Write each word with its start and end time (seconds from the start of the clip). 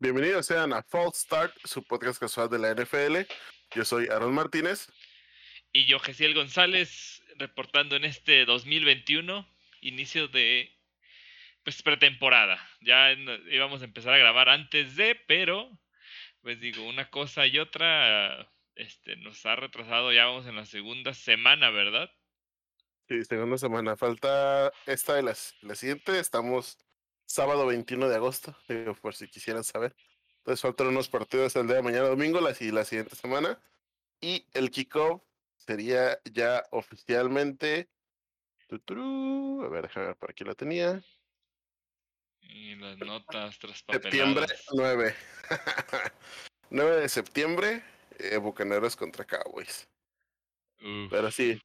Bienvenidos 0.00 0.46
sean 0.46 0.72
a 0.72 0.84
False 0.84 1.22
Start, 1.22 1.52
su 1.64 1.82
podcast 1.82 2.20
casual 2.20 2.48
de 2.48 2.60
la 2.60 2.72
NFL. 2.72 3.28
Yo 3.74 3.84
soy 3.84 4.06
Aaron 4.06 4.32
Martínez. 4.32 4.86
Y 5.72 5.86
yo, 5.86 5.98
Gesiel 5.98 6.34
González, 6.34 7.20
reportando 7.36 7.96
en 7.96 8.04
este 8.04 8.44
2021, 8.44 9.44
inicio 9.80 10.28
de 10.28 10.72
pues 11.64 11.82
pretemporada. 11.82 12.64
Ya 12.80 13.10
íbamos 13.50 13.82
a 13.82 13.86
empezar 13.86 14.14
a 14.14 14.18
grabar 14.18 14.48
antes 14.48 14.94
de, 14.94 15.16
pero 15.26 15.68
pues 16.42 16.60
digo, 16.60 16.84
una 16.84 17.10
cosa 17.10 17.48
y 17.48 17.58
otra 17.58 18.48
este 18.76 19.16
nos 19.16 19.44
ha 19.46 19.56
retrasado, 19.56 20.12
ya 20.12 20.26
vamos 20.26 20.46
en 20.46 20.54
la 20.54 20.64
segunda 20.64 21.12
semana, 21.12 21.70
¿verdad? 21.70 22.08
Sí, 23.08 23.24
segunda 23.24 23.58
semana. 23.58 23.96
Falta 23.96 24.72
esta 24.86 25.16
de 25.16 25.24
las, 25.24 25.56
la 25.62 25.74
siguiente, 25.74 26.20
estamos 26.20 26.78
sábado 27.28 27.66
21 27.66 28.08
de 28.08 28.16
agosto, 28.16 28.56
digo, 28.68 28.94
por 28.94 29.14
si 29.14 29.28
quisieran 29.28 29.62
saber. 29.62 29.94
Entonces 30.38 30.62
faltan 30.62 30.86
unos 30.88 31.08
partidos 31.08 31.54
el 31.56 31.66
día 31.66 31.76
de 31.76 31.82
mañana 31.82 32.08
domingo, 32.08 32.40
la, 32.40 32.56
la 32.58 32.84
siguiente 32.84 33.14
semana. 33.14 33.60
Y 34.20 34.46
el 34.54 34.70
kickoff 34.70 35.22
sería 35.56 36.18
ya 36.24 36.64
oficialmente. 36.70 37.88
A 38.70 39.68
ver, 39.68 39.82
déjame 39.82 40.06
ver, 40.06 40.16
por 40.16 40.30
aquí 40.30 40.44
lo 40.44 40.54
tenía. 40.54 41.02
Y 42.40 42.74
las 42.76 42.98
notas 42.98 43.58
Septiembre 43.90 44.46
9. 44.72 45.14
9 46.70 46.96
de 47.00 47.08
septiembre, 47.08 47.84
eh, 48.18 48.38
Bucaneros 48.38 48.96
contra 48.96 49.24
Cowboys. 49.24 49.88
Pero 51.10 51.30
sí. 51.30 51.60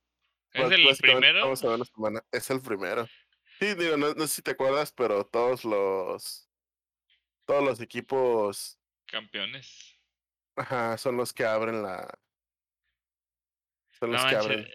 ¿Es 0.51 0.71
el 0.71 0.97
primero? 0.97 1.55
semana. 1.55 2.23
Es 2.31 2.49
el 2.49 2.61
primero. 2.61 3.07
Sí, 3.63 3.75
digo, 3.75 3.95
no, 3.95 4.13
sé 4.13 4.27
si 4.27 4.41
te 4.41 4.51
acuerdas, 4.51 4.91
pero 4.91 5.25
todos 5.25 5.63
los. 5.63 6.49
Todos 7.45 7.63
los 7.63 7.79
equipos. 7.79 8.77
Campeones. 9.05 9.97
Ajá, 10.57 10.97
son 10.97 11.15
los 11.15 11.31
que 11.31 11.45
abren 11.45 11.81
la. 11.81 12.19
Son 13.91 14.11
los 14.11 14.25
que 14.25 14.35
abren. 14.35 14.69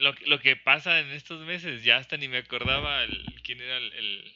lo, 0.00 0.14
lo, 0.24 0.40
que 0.40 0.56
pasa 0.56 1.00
en 1.00 1.10
estos 1.10 1.44
meses, 1.44 1.84
ya 1.84 1.98
hasta 1.98 2.16
ni 2.16 2.28
me 2.28 2.38
acordaba 2.38 3.04
el, 3.04 3.42
quién 3.44 3.60
era 3.60 3.76
el, 3.76 4.34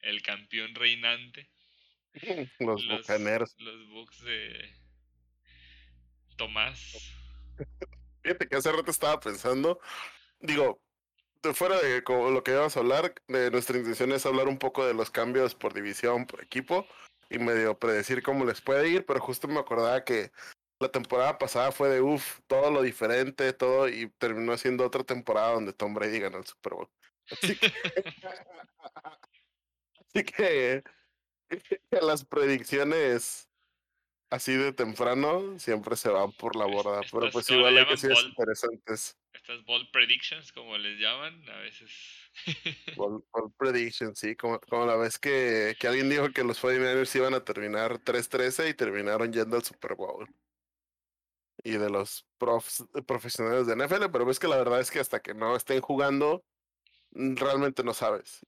el, 0.00 0.22
campeón 0.22 0.74
reinante. 0.74 1.50
Los, 2.58 2.82
los 2.84 3.00
bucaneros. 3.00 3.54
Los 3.58 3.86
Bucks 3.88 4.22
de 4.22 4.74
Tomás. 6.36 7.12
Fíjate 8.22 8.48
que 8.48 8.56
hace 8.56 8.72
rato 8.72 8.90
estaba 8.90 9.20
pensando. 9.20 9.78
Digo, 10.40 10.81
fuera 11.52 11.80
de 11.80 12.02
lo 12.06 12.44
que 12.44 12.52
íbamos 12.52 12.76
a 12.76 12.80
hablar, 12.80 13.14
de 13.26 13.50
nuestra 13.50 13.76
intención 13.76 14.12
es 14.12 14.24
hablar 14.26 14.48
un 14.48 14.58
poco 14.58 14.86
de 14.86 14.94
los 14.94 15.10
cambios 15.10 15.54
por 15.54 15.74
división, 15.74 16.26
por 16.26 16.42
equipo, 16.42 16.86
y 17.28 17.38
medio 17.38 17.78
predecir 17.78 18.22
cómo 18.22 18.44
les 18.44 18.60
puede 18.60 18.88
ir, 18.88 19.04
pero 19.04 19.20
justo 19.20 19.48
me 19.48 19.58
acordaba 19.58 20.04
que 20.04 20.30
la 20.78 20.88
temporada 20.88 21.38
pasada 21.38 21.72
fue 21.72 21.88
de 21.88 22.00
uff, 22.00 22.40
todo 22.46 22.70
lo 22.70 22.82
diferente, 22.82 23.52
todo, 23.52 23.88
y 23.88 24.08
terminó 24.18 24.56
siendo 24.56 24.86
otra 24.86 25.02
temporada 25.04 25.54
donde 25.54 25.72
Tom 25.72 25.94
Brady 25.94 26.20
ganó 26.20 26.38
el 26.38 26.46
Super 26.46 26.74
Bowl. 26.74 26.88
Así 27.30 27.58
que, 27.58 27.72
así 30.10 30.24
que 30.24 30.82
las 32.00 32.24
predicciones 32.24 33.48
así 34.30 34.54
de 34.54 34.72
temprano 34.72 35.58
siempre 35.58 35.96
se 35.96 36.08
van 36.08 36.32
por 36.32 36.56
la 36.56 36.66
borda, 36.66 37.00
pero 37.10 37.30
pues 37.30 37.50
igual 37.50 37.78
hay 37.78 37.86
que 37.86 37.96
ser 37.96 38.16
interesantes 38.16 39.16
estas 39.34 39.64
bold 39.64 39.90
predictions, 39.90 40.52
como 40.52 40.76
les 40.78 40.98
llaman, 40.98 41.42
a 41.48 41.58
veces. 41.58 41.90
bold, 42.96 43.22
predictions, 43.58 44.18
sí, 44.18 44.36
como, 44.36 44.60
como 44.60 44.86
la 44.86 44.96
vez 44.96 45.18
que, 45.18 45.76
que, 45.78 45.88
alguien 45.88 46.08
dijo 46.08 46.30
que 46.32 46.44
los 46.44 46.62
49ers 46.62 47.14
iban 47.16 47.34
a 47.34 47.44
terminar 47.44 47.98
3-13 48.02 48.70
y 48.70 48.74
terminaron 48.74 49.32
yendo 49.32 49.56
al 49.56 49.64
Super 49.64 49.94
Bowl. 49.94 50.28
Y 51.64 51.72
de 51.72 51.90
los 51.90 52.26
profs, 52.38 52.84
profesionales 53.06 53.66
de 53.66 53.76
NFL, 53.76 54.10
pero 54.10 54.24
ves 54.24 54.38
que 54.38 54.48
la 54.48 54.56
verdad 54.56 54.80
es 54.80 54.90
que 54.90 55.00
hasta 55.00 55.20
que 55.20 55.34
no 55.34 55.54
estén 55.56 55.80
jugando, 55.80 56.44
mm, 57.12 57.36
realmente 57.36 57.84
no 57.84 57.94
sabes. 57.94 58.44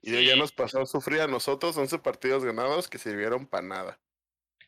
Y, 0.00 0.14
y 0.14 0.26
ya 0.26 0.36
nos 0.36 0.52
pasó 0.52 0.80
a 0.80 0.86
sufrir 0.86 1.20
a 1.20 1.26
nosotros 1.26 1.76
11 1.76 1.98
partidos 1.98 2.44
ganados 2.44 2.88
que 2.88 2.98
sirvieron 2.98 3.46
para 3.46 3.66
nada. 3.66 4.00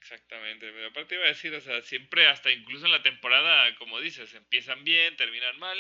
Exactamente, 0.00 0.72
pero 0.72 0.87
aparte 0.88 1.15
iba 1.15 1.25
a 1.25 1.28
decir, 1.28 1.55
o 1.55 1.61
sea, 1.61 1.83
siempre, 1.83 2.27
hasta 2.27 2.50
incluso 2.50 2.87
en 2.87 2.93
la 2.93 3.03
temporada, 3.03 3.75
como 3.77 4.00
dices, 4.00 4.33
empiezan 4.34 4.83
bien, 4.83 5.15
terminan 5.16 5.59
mal, 5.59 5.78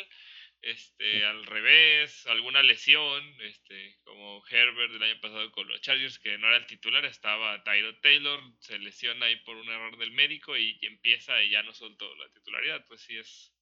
este, 0.62 1.24
al 1.24 1.46
revés, 1.46 2.26
alguna 2.26 2.62
lesión, 2.62 3.22
este, 3.40 3.98
como 4.04 4.44
Herbert 4.46 4.92
del 4.92 5.02
año 5.02 5.20
pasado 5.20 5.50
con 5.52 5.66
los 5.68 5.80
Chargers, 5.80 6.18
que 6.18 6.36
no 6.36 6.48
era 6.48 6.58
el 6.58 6.66
titular, 6.66 7.04
estaba 7.06 7.64
Tyro 7.64 7.98
Taylor, 8.00 8.40
se 8.60 8.78
lesiona 8.78 9.26
ahí 9.26 9.36
por 9.36 9.56
un 9.56 9.70
error 9.70 9.96
del 9.96 10.12
médico 10.12 10.56
y, 10.56 10.78
empieza 10.82 11.42
y 11.42 11.50
ya 11.50 11.62
no 11.62 11.72
soltó 11.72 12.14
la 12.16 12.28
titularidad, 12.30 12.84
pues 12.86 13.00
sí 13.00 13.16
es 13.16 13.54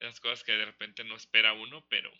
esas 0.00 0.20
cosas 0.20 0.42
que 0.42 0.52
de 0.52 0.64
repente 0.64 1.04
no 1.04 1.16
espera 1.16 1.52
uno, 1.52 1.86
pero 1.90 2.10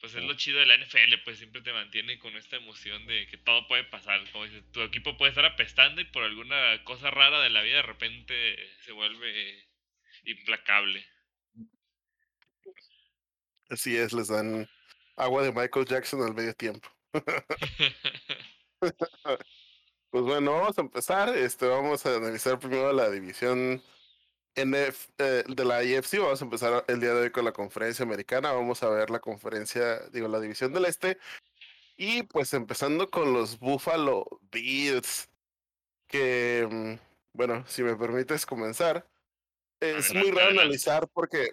pues 0.00 0.14
es 0.14 0.22
lo 0.22 0.34
chido 0.34 0.60
de 0.60 0.66
la 0.66 0.76
NFL, 0.76 1.22
pues 1.24 1.38
siempre 1.38 1.60
te 1.60 1.72
mantiene 1.72 2.18
con 2.18 2.36
esta 2.36 2.56
emoción 2.56 3.04
de 3.06 3.26
que 3.26 3.36
todo 3.36 3.66
puede 3.66 3.84
pasar. 3.84 4.20
Como 4.30 4.44
dices, 4.44 4.62
tu 4.70 4.82
equipo 4.82 5.16
puede 5.16 5.30
estar 5.30 5.44
apestando 5.44 6.00
y 6.00 6.04
por 6.04 6.22
alguna 6.22 6.82
cosa 6.84 7.10
rara 7.10 7.40
de 7.40 7.50
la 7.50 7.62
vida 7.62 7.76
de 7.76 7.82
repente 7.82 8.56
se 8.84 8.92
vuelve 8.92 9.68
implacable. 10.24 11.04
Así 13.70 13.96
es, 13.96 14.12
les 14.12 14.28
dan 14.28 14.68
agua 15.16 15.42
de 15.42 15.52
Michael 15.52 15.86
Jackson 15.86 16.22
al 16.22 16.34
medio 16.34 16.54
tiempo. 16.54 16.88
pues 20.10 20.24
bueno, 20.24 20.52
vamos 20.52 20.78
a 20.78 20.82
empezar. 20.82 21.36
Este, 21.36 21.66
vamos 21.66 22.06
a 22.06 22.16
analizar 22.16 22.58
primero 22.58 22.92
la 22.92 23.10
división 23.10 23.82
eh, 24.54 24.92
de 25.46 25.64
la 25.64 25.84
IFC 25.84 26.18
vamos 26.18 26.40
a 26.40 26.44
empezar 26.44 26.84
el 26.88 27.00
día 27.00 27.14
de 27.14 27.22
hoy 27.22 27.30
con 27.30 27.44
la 27.44 27.52
conferencia 27.52 28.04
americana. 28.04 28.52
Vamos 28.52 28.82
a 28.82 28.88
ver 28.88 29.10
la 29.10 29.20
conferencia, 29.20 30.00
digo, 30.10 30.28
la 30.28 30.40
división 30.40 30.72
del 30.72 30.86
este. 30.86 31.18
Y 31.96 32.22
pues 32.24 32.54
empezando 32.54 33.10
con 33.10 33.32
los 33.32 33.58
Buffalo 33.58 34.40
Bills, 34.52 35.28
que, 36.06 36.66
mm, 36.70 36.94
bueno, 37.34 37.64
si 37.66 37.82
me 37.82 37.96
permites 37.96 38.46
comenzar, 38.46 39.06
es 39.80 40.12
muy 40.14 40.30
raro 40.30 40.50
analizar 40.50 41.08
porque 41.08 41.52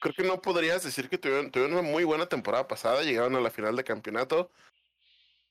creo 0.00 0.14
que 0.14 0.24
no 0.24 0.40
podrías 0.42 0.84
decir 0.84 1.08
que 1.08 1.18
tuvieron, 1.18 1.50
tuvieron, 1.50 1.78
una 1.78 1.82
muy 1.82 2.04
buena 2.04 2.26
temporada 2.26 2.68
pasada, 2.68 3.02
llegaron 3.02 3.36
a 3.36 3.40
la 3.40 3.50
final 3.50 3.76
de 3.76 3.84
campeonato. 3.84 4.50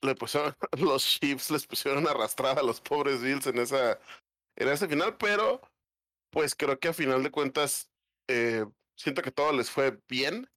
Le 0.02 0.14
pusieron, 0.14 0.54
los 0.78 1.04
Chiefs 1.04 1.50
les 1.50 1.66
pusieron 1.66 2.06
arrastrada 2.06 2.60
a 2.60 2.64
los 2.64 2.80
pobres 2.80 3.22
Bills 3.22 3.46
en 3.46 3.58
esa, 3.58 3.98
en 4.56 4.68
ese 4.68 4.86
final, 4.88 5.16
pero 5.16 5.60
pues 6.34 6.54
creo 6.56 6.78
que 6.78 6.88
a 6.88 6.92
final 6.92 7.22
de 7.22 7.30
cuentas 7.30 7.90
eh, 8.28 8.66
siento 8.96 9.22
que 9.22 9.30
todo 9.30 9.52
les 9.52 9.70
fue 9.70 9.98
bien. 10.08 10.50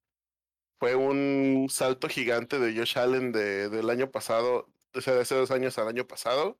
Fue 0.80 0.94
un 0.94 1.68
salto 1.70 2.08
gigante 2.08 2.58
de 2.58 2.76
Josh 2.76 2.98
Allen 2.98 3.32
de, 3.32 3.68
del 3.68 3.90
año 3.90 4.10
pasado, 4.10 4.68
o 4.94 5.00
sea, 5.00 5.14
de 5.14 5.22
hace 5.22 5.34
dos 5.34 5.50
años 5.50 5.78
al 5.78 5.88
año 5.88 6.06
pasado. 6.06 6.58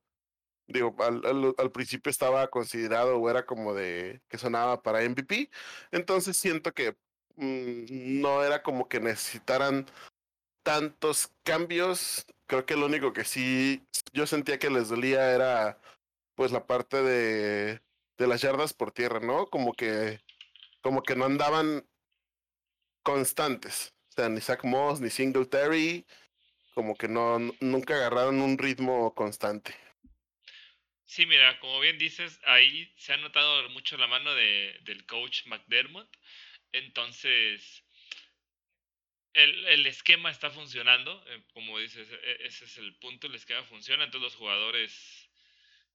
Digo, 0.69 0.95
al, 1.01 1.73
principio 1.73 2.11
estaba 2.11 2.49
considerado 2.49 3.17
o 3.17 3.31
era 3.31 3.47
como 3.47 3.75
de 3.75 4.23
que 4.29 4.39
sonaba 4.39 4.83
para 4.83 5.03
MVP. 5.09 5.51
Entonces 5.93 6.37
siento 6.37 6.73
que 6.75 6.97
mm, 7.37 8.21
no 8.21 8.45
era 8.45 8.63
como 8.63 8.89
que 8.89 9.01
necesitaran 9.01 9.87
tantos 10.63 11.33
cambios. 11.45 12.27
Creo 12.47 12.67
que 12.67 12.77
lo 12.77 12.87
único 12.87 13.13
que 13.13 13.25
sí 13.25 13.83
yo 14.13 14.27
sentía 14.27 14.59
que 14.59 14.71
les 14.71 14.89
dolía 14.89 15.35
era 15.35 15.81
pues 16.35 16.53
la 16.53 16.67
parte 16.67 17.03
de 17.03 17.81
de 18.19 18.27
las 18.27 18.43
yardas 18.43 18.75
por 18.75 18.93
tierra, 18.93 19.21
¿no? 19.21 19.47
Como 19.47 19.73
que, 19.73 20.21
como 20.83 21.03
que 21.03 21.15
no 21.17 21.25
andaban 21.25 21.89
constantes. 23.03 23.95
O 24.11 24.13
sea, 24.13 24.29
ni 24.29 24.41
Zach 24.41 24.65
Moss, 24.65 25.01
ni 25.01 25.09
Singletary, 25.09 26.05
como 26.75 26.97
que 26.97 27.09
no, 27.09 27.39
nunca 27.61 27.95
agarraron 27.95 28.41
un 28.43 28.59
ritmo 28.59 29.15
constante. 29.15 29.75
Sí, 31.05 31.25
mira, 31.25 31.59
como 31.61 31.81
bien 31.81 31.97
dices, 31.97 32.39
ahí 32.45 32.93
se 32.97 33.15
ha 33.15 33.17
notado 33.17 33.69
mucho 33.71 33.97
la 33.97 34.09
mano 34.09 34.35
de, 34.35 34.79
del 34.83 35.07
coach 35.07 35.47
McDermott. 35.47 36.09
Entonces, 36.73 37.83
el, 39.33 39.67
el, 39.69 39.87
esquema 39.87 40.31
está 40.31 40.51
funcionando. 40.51 41.25
Eh, 41.29 41.43
como 41.55 41.79
dices, 41.79 42.09
e, 42.11 42.47
ese 42.47 42.67
es 42.67 42.77
el 42.77 42.95
punto, 42.97 43.27
el 43.27 43.37
esquema 43.37 43.63
funciona. 43.63 44.05
Entonces 44.05 44.33
los 44.33 44.37
jugadores 44.37 45.18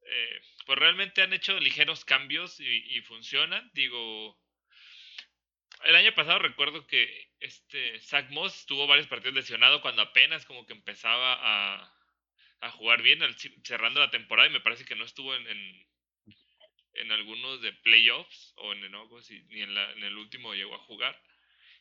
eh, 0.06 0.42
pues 0.66 0.80
realmente 0.80 1.22
han 1.22 1.34
hecho 1.34 1.60
ligeros 1.60 2.06
cambios 2.06 2.60
y, 2.60 3.02
funcionan. 3.02 3.70
Digo, 3.74 4.40
el 5.86 5.96
año 5.96 6.14
pasado 6.14 6.40
recuerdo 6.40 6.88
que 6.88 7.32
este 7.40 8.00
Zach 8.00 8.30
Moss 8.30 8.66
tuvo 8.66 8.88
varios 8.88 9.08
partidos 9.08 9.36
lesionados 9.36 9.82
cuando 9.82 10.02
apenas 10.02 10.46
como 10.46 10.66
que 10.66 10.74
empezaba 10.74 11.38
a, 11.42 12.72
jugar 12.72 13.02
bien, 13.02 13.20
cerrando 13.64 14.00
la 14.00 14.10
temporada 14.10 14.48
y 14.48 14.54
me 14.54 14.62
parece 14.62 14.86
que 14.86 14.96
no 14.96 15.04
estuvo 15.04 15.36
en, 15.36 15.86
algunos 17.12 17.62
de 17.62 17.74
playoffs 17.74 18.54
o 18.56 18.72
en, 18.72 18.90
no, 18.90 19.10
ni 19.50 19.62
en, 19.62 19.78
en 19.78 20.04
el 20.04 20.18
último 20.18 20.54
llegó 20.54 20.76
a 20.76 20.80
jugar. 20.80 21.22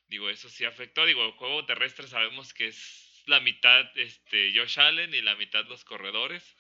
Digo, 0.09 0.29
eso 0.29 0.49
sí 0.49 0.65
afectó. 0.65 1.07
Digo, 1.07 1.25
el 1.25 1.33
juego 1.33 1.65
terrestre 1.65 2.07
sabemos 2.09 2.53
que 2.53 2.67
es 2.67 3.13
la 3.27 3.41
mitad 3.41 3.87
este, 3.97 4.53
Josh 4.55 4.79
Allen 4.81 5.15
y 5.15 5.23
la 5.23 5.37
mitad 5.37 5.65
los 5.67 5.85
corredores. 5.85 6.57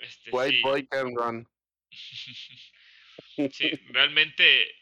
Este, 0.00 0.30
White 0.32 0.56
sí. 0.56 0.62
boy 0.62 0.86
can 0.88 1.14
run. 1.14 1.48
sí, 1.90 3.70
realmente, 3.90 4.74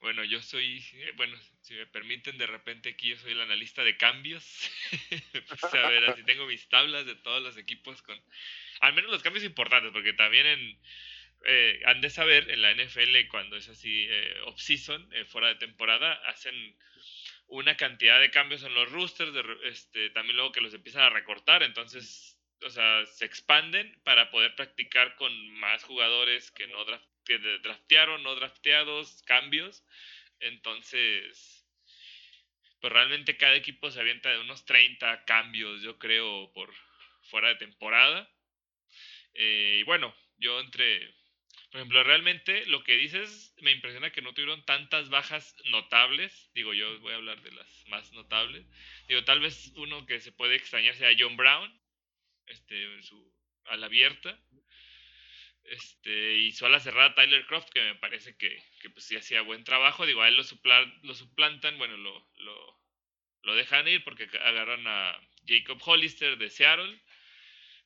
bueno, 0.00 0.24
yo 0.24 0.40
soy, 0.40 0.82
eh, 0.94 1.12
bueno, 1.16 1.36
si 1.60 1.74
me 1.74 1.86
permiten, 1.86 2.38
de 2.38 2.46
repente 2.46 2.88
aquí 2.88 3.08
yo 3.08 3.18
soy 3.18 3.32
el 3.32 3.40
analista 3.42 3.84
de 3.84 3.98
cambios. 3.98 4.70
a 5.74 5.88
ver, 5.90 6.08
así 6.08 6.22
tengo 6.26 6.46
mis 6.46 6.68
tablas 6.70 7.04
de 7.04 7.16
todos 7.16 7.42
los 7.42 7.58
equipos 7.58 8.00
con, 8.00 8.18
al 8.80 8.94
menos 8.94 9.10
los 9.10 9.22
cambios 9.22 9.44
importantes, 9.44 9.92
porque 9.92 10.14
también 10.14 10.46
en, 10.46 10.80
eh, 11.44 11.80
han 11.86 12.00
de 12.00 12.10
saber 12.10 12.50
en 12.50 12.62
la 12.62 12.70
NFL 12.72 13.28
cuando 13.28 13.56
es 13.56 13.68
así 13.68 14.06
eh, 14.08 14.36
off-season, 14.46 15.08
eh, 15.12 15.24
fuera 15.24 15.48
de 15.48 15.56
temporada, 15.56 16.14
hacen 16.28 16.54
una 17.52 17.76
cantidad 17.76 18.18
de 18.18 18.30
cambios 18.30 18.62
en 18.62 18.72
los 18.72 18.90
roosters, 18.90 19.34
de, 19.34 19.44
este, 19.64 20.08
también 20.10 20.36
luego 20.36 20.52
que 20.52 20.62
los 20.62 20.72
empiezan 20.72 21.02
a 21.02 21.10
recortar, 21.10 21.62
entonces, 21.62 22.40
o 22.64 22.70
sea, 22.70 23.04
se 23.04 23.26
expanden 23.26 24.00
para 24.04 24.30
poder 24.30 24.54
practicar 24.54 25.16
con 25.16 25.50
más 25.60 25.84
jugadores 25.84 26.50
que 26.50 26.66
no 26.68 26.84
draftearon, 27.62 28.22
no 28.22 28.34
drafteados, 28.36 29.22
cambios, 29.24 29.84
entonces, 30.40 31.66
pues 32.80 32.90
realmente 32.90 33.36
cada 33.36 33.54
equipo 33.54 33.90
se 33.90 34.00
avienta 34.00 34.30
de 34.30 34.38
unos 34.38 34.64
30 34.64 35.26
cambios, 35.26 35.82
yo 35.82 35.98
creo, 35.98 36.50
por 36.54 36.72
fuera 37.24 37.48
de 37.48 37.56
temporada. 37.56 38.30
Eh, 39.34 39.76
y 39.80 39.82
bueno, 39.82 40.14
yo 40.38 40.58
entre 40.58 41.14
por 41.72 41.80
ejemplo, 41.80 42.04
realmente 42.04 42.66
lo 42.66 42.84
que 42.84 42.98
dices 42.98 43.54
me 43.62 43.72
impresiona 43.72 44.12
que 44.12 44.20
no 44.20 44.34
tuvieron 44.34 44.62
tantas 44.66 45.08
bajas 45.08 45.56
notables. 45.64 46.50
Digo, 46.52 46.74
yo 46.74 47.00
voy 47.00 47.14
a 47.14 47.16
hablar 47.16 47.40
de 47.40 47.50
las 47.50 47.84
más 47.88 48.12
notables. 48.12 48.66
Digo, 49.08 49.24
tal 49.24 49.40
vez 49.40 49.72
uno 49.76 50.04
que 50.04 50.20
se 50.20 50.32
puede 50.32 50.54
extrañar 50.54 50.94
sea 50.96 51.16
John 51.18 51.38
Brown, 51.38 51.72
este, 52.44 53.02
su 53.02 53.34
ala 53.64 53.86
abierta. 53.86 54.38
Este, 55.64 56.36
y 56.36 56.52
su 56.52 56.66
ala 56.66 56.78
cerrada 56.78 57.14
Tyler 57.14 57.46
Croft, 57.46 57.70
que 57.70 57.80
me 57.80 57.94
parece 57.94 58.36
que, 58.36 58.62
que 58.82 58.90
pues 58.90 59.06
sí 59.06 59.16
hacía 59.16 59.40
buen 59.40 59.64
trabajo. 59.64 60.04
Digo, 60.04 60.20
a 60.20 60.28
él 60.28 60.36
lo, 60.36 60.44
lo 61.04 61.14
suplantan, 61.14 61.78
bueno, 61.78 61.96
lo, 61.96 62.28
lo, 62.36 62.82
lo 63.44 63.54
dejan 63.54 63.88
ir 63.88 64.04
porque 64.04 64.24
agarran 64.24 64.86
a 64.86 65.18
Jacob 65.46 65.80
Hollister 65.82 66.36
de 66.36 66.50
Seattle. 66.50 67.00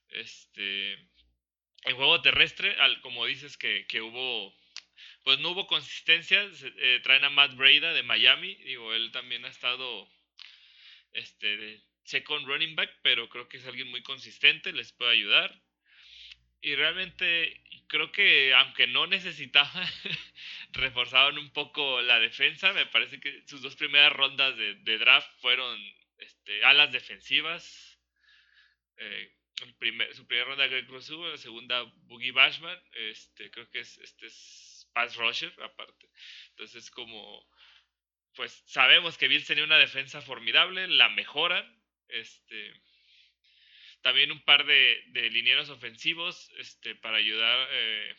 Este, 0.09 0.99
en 1.87 1.97
juego 1.97 2.21
terrestre, 2.21 2.75
al, 2.81 3.01
como 3.01 3.27
dices 3.27 3.57
que, 3.57 3.87
que, 3.87 4.03
hubo, 4.03 4.55
pues 5.23 5.39
no 5.39 5.51
hubo 5.51 5.67
consistencia, 5.67 6.43
eh, 6.43 7.01
traen 7.03 7.25
a 7.25 7.31
Matt 7.31 7.55
Breda 7.55 7.93
de 7.93 8.03
Miami, 8.03 8.55
digo, 8.57 8.93
él 8.93 9.13
también 9.13 9.45
ha 9.45 9.49
estado 9.49 10.09
este, 11.13 11.81
second 12.03 12.47
running 12.47 12.75
back, 12.75 12.91
pero 13.03 13.29
creo 13.29 13.49
que 13.49 13.59
es 13.59 13.67
alguien 13.67 13.89
muy 13.89 14.03
consistente, 14.03 14.73
les 14.73 14.93
puede 14.93 15.13
ayudar. 15.13 15.63
Y 16.61 16.75
realmente 16.75 17.63
creo 17.87 18.11
que 18.11 18.53
aunque 18.55 18.89
no 18.89 19.07
necesitaban, 19.07 19.89
reforzaban 20.73 21.39
un 21.39 21.53
poco 21.53 22.03
la 22.03 22.19
defensa. 22.19 22.73
Me 22.73 22.87
parece 22.87 23.21
que 23.21 23.43
sus 23.47 23.63
dos 23.63 23.77
primeras 23.77 24.13
rondas 24.13 24.57
de, 24.57 24.75
de 24.75 24.99
draft 24.99 25.31
fueron 25.41 25.79
este, 26.19 26.65
alas 26.65 26.91
defensivas. 26.91 28.01
Eh, 28.97 29.36
primer, 29.79 30.15
su 30.15 30.27
primera 30.27 30.49
ronda 30.49 30.67
Greg 30.67 30.87
Rousseau, 30.89 31.25
la 31.27 31.37
segunda 31.37 31.83
Boogie 32.05 32.33
Bashman, 32.33 32.79
este, 32.93 33.51
creo 33.51 33.71
que 33.71 33.81
es, 33.81 33.99
este 33.99 34.27
es 34.27 34.89
pass 34.93 35.17
rusher 35.17 35.53
aparte. 35.63 36.09
Entonces 36.51 36.91
como, 36.91 37.47
pues 38.35 38.63
sabemos 38.67 39.17
que 39.17 39.29
Bills 39.29 39.47
tenía 39.47 39.65
una 39.65 39.79
defensa 39.79 40.21
formidable, 40.21 40.89
la 40.89 41.09
mejoran, 41.09 41.65
este, 42.09 42.73
también 44.03 44.31
un 44.31 44.45
par 44.45 44.67
de, 44.67 45.03
de 45.09 45.31
linieros 45.31 45.71
ofensivos, 45.71 46.51
este, 46.59 46.95
para 46.95 47.17
ayudar, 47.17 47.69
eh, 47.71 48.17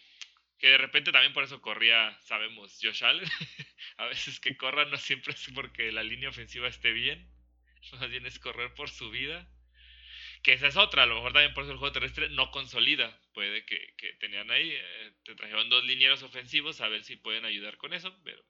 que 0.60 0.70
de 0.70 0.78
repente 0.78 1.12
también 1.12 1.34
por 1.34 1.44
eso 1.44 1.62
corría, 1.62 2.18
sabemos, 2.22 2.80
Josh 2.82 3.04
Allen, 3.04 3.30
a 3.98 4.06
veces 4.06 4.40
que 4.40 4.58
corra 4.58 4.86
no 4.86 4.98
siempre 4.98 5.34
es 5.34 5.48
porque 5.54 5.92
la 5.92 6.04
línea 6.04 6.30
ofensiva 6.30 6.68
esté 6.68 6.92
bien, 6.92 7.30
más 7.94 8.10
bien 8.10 8.26
es 8.26 8.40
correr 8.40 8.74
por 8.74 8.90
su 8.90 9.10
vida. 9.12 9.48
Que 10.48 10.54
esa 10.54 10.68
es 10.68 10.78
otra, 10.78 11.04
a 11.04 11.06
lo 11.06 11.16
mejor 11.16 11.34
también 11.34 11.54
por 11.54 11.66
eso 11.66 11.74
el 11.74 11.78
juego 11.78 11.92
terrestre 11.92 12.30
no 12.30 12.52
consolida. 12.52 13.20
Puede 13.34 13.66
que, 13.66 13.94
que 13.98 14.14
tenían 14.14 14.50
ahí, 14.50 14.72
eh, 14.72 15.12
te 15.26 15.36
trajeron 15.36 15.68
dos 15.68 15.84
linieros 15.84 16.24
ofensivos, 16.24 16.80
a 16.80 16.88
ver 16.88 17.04
si 17.04 17.18
pueden 17.18 17.44
ayudar 17.44 17.76
con 17.76 17.94
eso, 17.94 18.18
pero... 18.24 18.42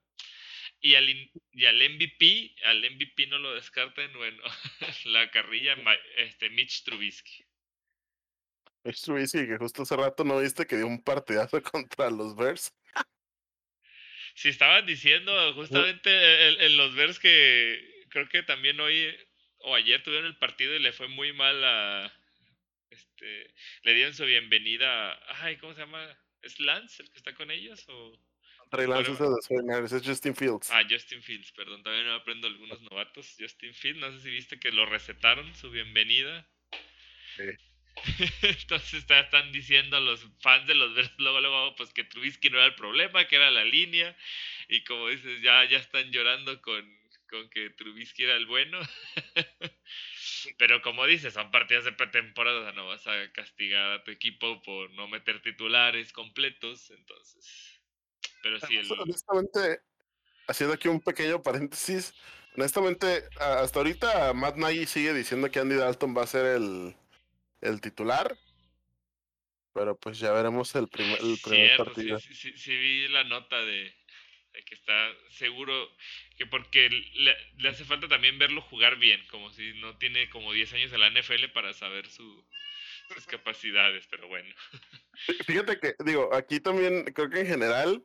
Y 0.79 0.93
al, 0.93 1.09
y 1.09 1.65
al 1.65 1.77
MVP, 1.77 2.53
al 2.65 2.87
MVP 2.91 3.25
no 3.25 3.39
lo 3.39 3.55
descarten, 3.55 4.13
bueno, 4.13 4.43
la 5.05 5.31
carrilla, 5.31 5.75
este, 6.17 6.51
Mitch 6.51 6.83
Trubisky. 6.83 7.43
Mitch 8.83 9.01
Trubisky, 9.01 9.47
que 9.47 9.57
justo 9.57 9.81
hace 9.81 9.95
rato 9.95 10.23
no 10.23 10.39
viste 10.39 10.67
que 10.67 10.77
dio 10.77 10.85
un 10.85 11.03
partidazo 11.03 11.59
contra 11.63 12.11
los 12.11 12.35
Bears. 12.35 12.75
Si 14.35 14.49
estaban 14.49 14.85
diciendo 14.85 15.31
justamente 15.55 16.63
en, 16.63 16.77
los 16.77 16.93
Bears 16.93 17.17
que 17.17 18.05
creo 18.09 18.29
que 18.29 18.43
también 18.43 18.79
hoy 18.79 19.17
o 19.59 19.75
ayer 19.75 20.03
tuvieron 20.03 20.27
el 20.27 20.37
partido 20.37 20.75
y 20.75 20.79
le 20.79 20.93
fue 20.93 21.07
muy 21.07 21.33
mal 21.33 21.63
a. 21.63 22.13
Este, 22.89 23.53
le 23.83 23.93
dieron 23.93 24.13
su 24.13 24.25
bienvenida. 24.25 25.19
Ay, 25.41 25.57
¿cómo 25.57 25.73
se 25.73 25.81
llama? 25.81 26.17
¿Es 26.41 26.59
Lance 26.59 27.03
el 27.03 27.11
que 27.11 27.17
está 27.17 27.33
con 27.33 27.51
ellos? 27.51 27.85
O, 27.89 28.17
es 28.71 29.89
de 29.89 29.97
es 29.97 30.05
Justin 30.05 30.35
Fields. 30.35 30.69
Ah, 30.71 30.83
Justin 30.89 31.21
Fields, 31.21 31.51
perdón, 31.53 31.83
también 31.83 32.05
me 32.05 32.13
aprendo 32.13 32.47
algunos 32.47 32.81
novatos. 32.81 33.35
Justin 33.39 33.73
Fields, 33.73 33.99
no 33.99 34.11
sé 34.11 34.19
si 34.19 34.29
viste 34.29 34.59
que 34.59 34.71
lo 34.71 34.85
recetaron, 34.85 35.55
su 35.55 35.71
bienvenida. 35.71 36.45
Sí. 37.37 37.43
Entonces 38.41 39.05
están 39.09 39.51
diciendo 39.51 39.99
los 39.99 40.25
fans 40.41 40.67
de 40.67 40.75
los 40.75 40.93
Bears 40.93 41.11
luego, 41.17 41.39
luego, 41.39 41.75
pues 41.75 41.93
que 41.93 42.03
Trubisky 42.03 42.49
no 42.49 42.57
era 42.57 42.67
el 42.67 42.75
problema, 42.75 43.27
que 43.27 43.37
era 43.37 43.49
la 43.51 43.63
línea. 43.63 44.15
Y 44.67 44.83
como 44.83 45.07
dices, 45.07 45.41
ya, 45.41 45.63
ya 45.65 45.77
están 45.77 46.11
llorando 46.11 46.61
con, 46.61 46.85
con 47.27 47.49
que 47.49 47.69
Trubisky 47.71 48.23
era 48.23 48.35
el 48.35 48.45
bueno. 48.45 48.79
Pero 50.57 50.81
como 50.81 51.05
dices, 51.05 51.33
son 51.33 51.51
partidas 51.51 51.85
de 51.85 51.91
pretemporada, 51.91 52.71
no 52.73 52.87
vas 52.87 53.05
a 53.07 53.31
castigar 53.31 53.91
a 53.91 54.03
tu 54.03 54.11
equipo 54.11 54.61
por 54.61 54.91
no 54.91 55.07
meter 55.07 55.41
titulares 55.41 56.13
completos, 56.13 56.91
entonces. 56.91 57.81
Pero 58.41 58.59
sí, 58.59 58.77
el... 58.77 58.91
honestamente, 58.91 59.81
haciendo 60.47 60.73
aquí 60.75 60.87
un 60.87 61.01
pequeño 61.01 61.41
paréntesis, 61.41 62.13
honestamente, 62.55 63.23
hasta 63.39 63.79
ahorita 63.79 64.33
Matt 64.33 64.55
Nagy 64.55 64.85
sigue 64.85 65.13
diciendo 65.13 65.51
que 65.51 65.59
Andy 65.59 65.75
Dalton 65.75 66.15
va 66.15 66.23
a 66.23 66.27
ser 66.27 66.45
el, 66.45 66.95
el 67.61 67.81
titular. 67.81 68.37
Pero 69.73 69.95
pues 69.95 70.17
ya 70.17 70.31
veremos 70.31 70.73
el, 70.73 70.87
primer, 70.87 71.19
el 71.21 71.37
primer 71.37 71.77
partido. 71.77 72.19
Sí, 72.19 72.33
sí, 72.33 72.51
sí, 72.57 72.75
vi 72.75 73.07
la 73.09 73.23
nota 73.25 73.57
de, 73.57 73.93
que 74.65 74.73
está 74.73 75.13
seguro 75.29 75.87
que 76.37 76.45
porque 76.45 76.89
le, 76.89 77.69
hace 77.69 77.83
falta 77.83 78.07
también 78.07 78.37
verlo 78.37 78.61
jugar 78.61 78.97
bien, 78.97 79.19
como 79.31 79.51
si 79.51 79.73
no 79.81 79.97
tiene 79.97 80.29
como 80.29 80.53
10 80.53 80.73
años 80.73 80.93
en 80.93 80.99
la 80.99 81.09
NFL 81.09 81.51
para 81.51 81.73
saber 81.73 82.07
su, 82.07 82.45
sus 83.13 83.25
capacidades, 83.25 84.05
pero 84.07 84.27
bueno. 84.27 84.53
Fíjate 85.45 85.79
que, 85.79 85.95
digo, 86.05 86.33
aquí 86.33 86.59
también 86.59 87.05
creo 87.05 87.29
que 87.29 87.39
en 87.39 87.47
general, 87.47 88.03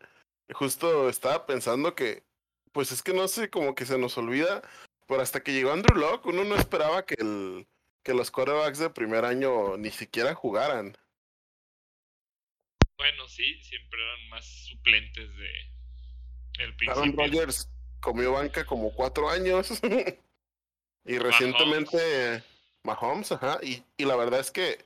justo 0.51 1.11
estaba 1.11 1.47
pensando 1.47 1.95
que, 1.95 2.25
pues 2.73 2.91
es 2.91 3.03
que 3.03 3.13
no 3.13 3.29
sé, 3.29 3.51
como 3.51 3.75
que 3.75 3.85
se 3.85 3.99
nos 3.99 4.17
olvida, 4.17 4.63
pero 5.07 5.21
hasta 5.21 5.43
que 5.43 5.53
llegó 5.53 5.73
Andrew 5.73 5.99
Locke, 5.99 6.27
uno 6.27 6.45
no 6.45 6.57
esperaba 6.57 7.05
que, 7.05 7.17
el, 7.19 7.67
que 8.03 8.15
los 8.15 8.31
quarterbacks 8.31 8.79
de 8.79 8.89
primer 8.89 9.27
año 9.27 9.77
ni 9.77 9.91
siquiera 9.91 10.35
jugaran. 10.35 10.97
Bueno, 12.97 13.29
sí, 13.29 13.63
siempre 13.63 14.03
eran 14.03 14.29
más 14.31 14.47
suplentes 14.67 15.37
de, 15.37 15.73
Aaron 16.89 17.17
Rodgers 17.17 17.72
comió 18.03 18.33
banca 18.33 18.67
como 18.67 18.93
cuatro 18.93 19.31
años. 19.31 19.71
y 21.07 21.19
recientemente 21.19 22.43
Mahomes, 22.83 23.33
ajá. 23.33 23.59
Y, 23.63 23.83
y, 23.97 24.05
la 24.05 24.17
verdad 24.17 24.41
es 24.41 24.51
que, 24.51 24.85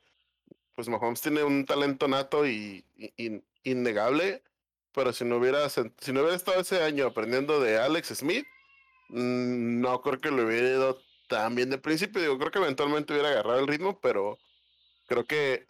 pues 0.77 0.89
Mahomes 0.89 1.21
tiene 1.21 1.43
un 1.43 1.65
talento 1.65 2.07
nato 2.07 2.47
y, 2.47 2.85
innegable. 3.65 4.43
Pero 4.93 5.13
si 5.13 5.25
no 5.25 5.37
hubiera, 5.37 5.69
si 5.69 5.83
no 6.13 6.21
hubiera 6.21 6.37
estado 6.37 6.61
ese 6.61 6.83
año 6.83 7.07
aprendiendo 7.07 7.61
de 7.61 7.79
Alex 7.79 8.09
Smith, 8.09 8.47
mm, 9.09 9.81
no 9.81 10.01
creo 10.01 10.21
que 10.21 10.31
lo 10.31 10.47
hubiera 10.47 10.69
ido 10.69 10.99
tan 11.29 11.55
bien 11.55 11.71
de 11.71 11.79
principio. 11.79 12.23
Digo, 12.23 12.39
creo 12.39 12.51
que 12.51 12.61
eventualmente 12.61 13.13
hubiera 13.13 13.31
agarrado 13.31 13.61
el 13.61 13.67
ritmo, 13.67 13.99
pero 14.01 14.39
creo 15.07 15.27
que 15.27 15.67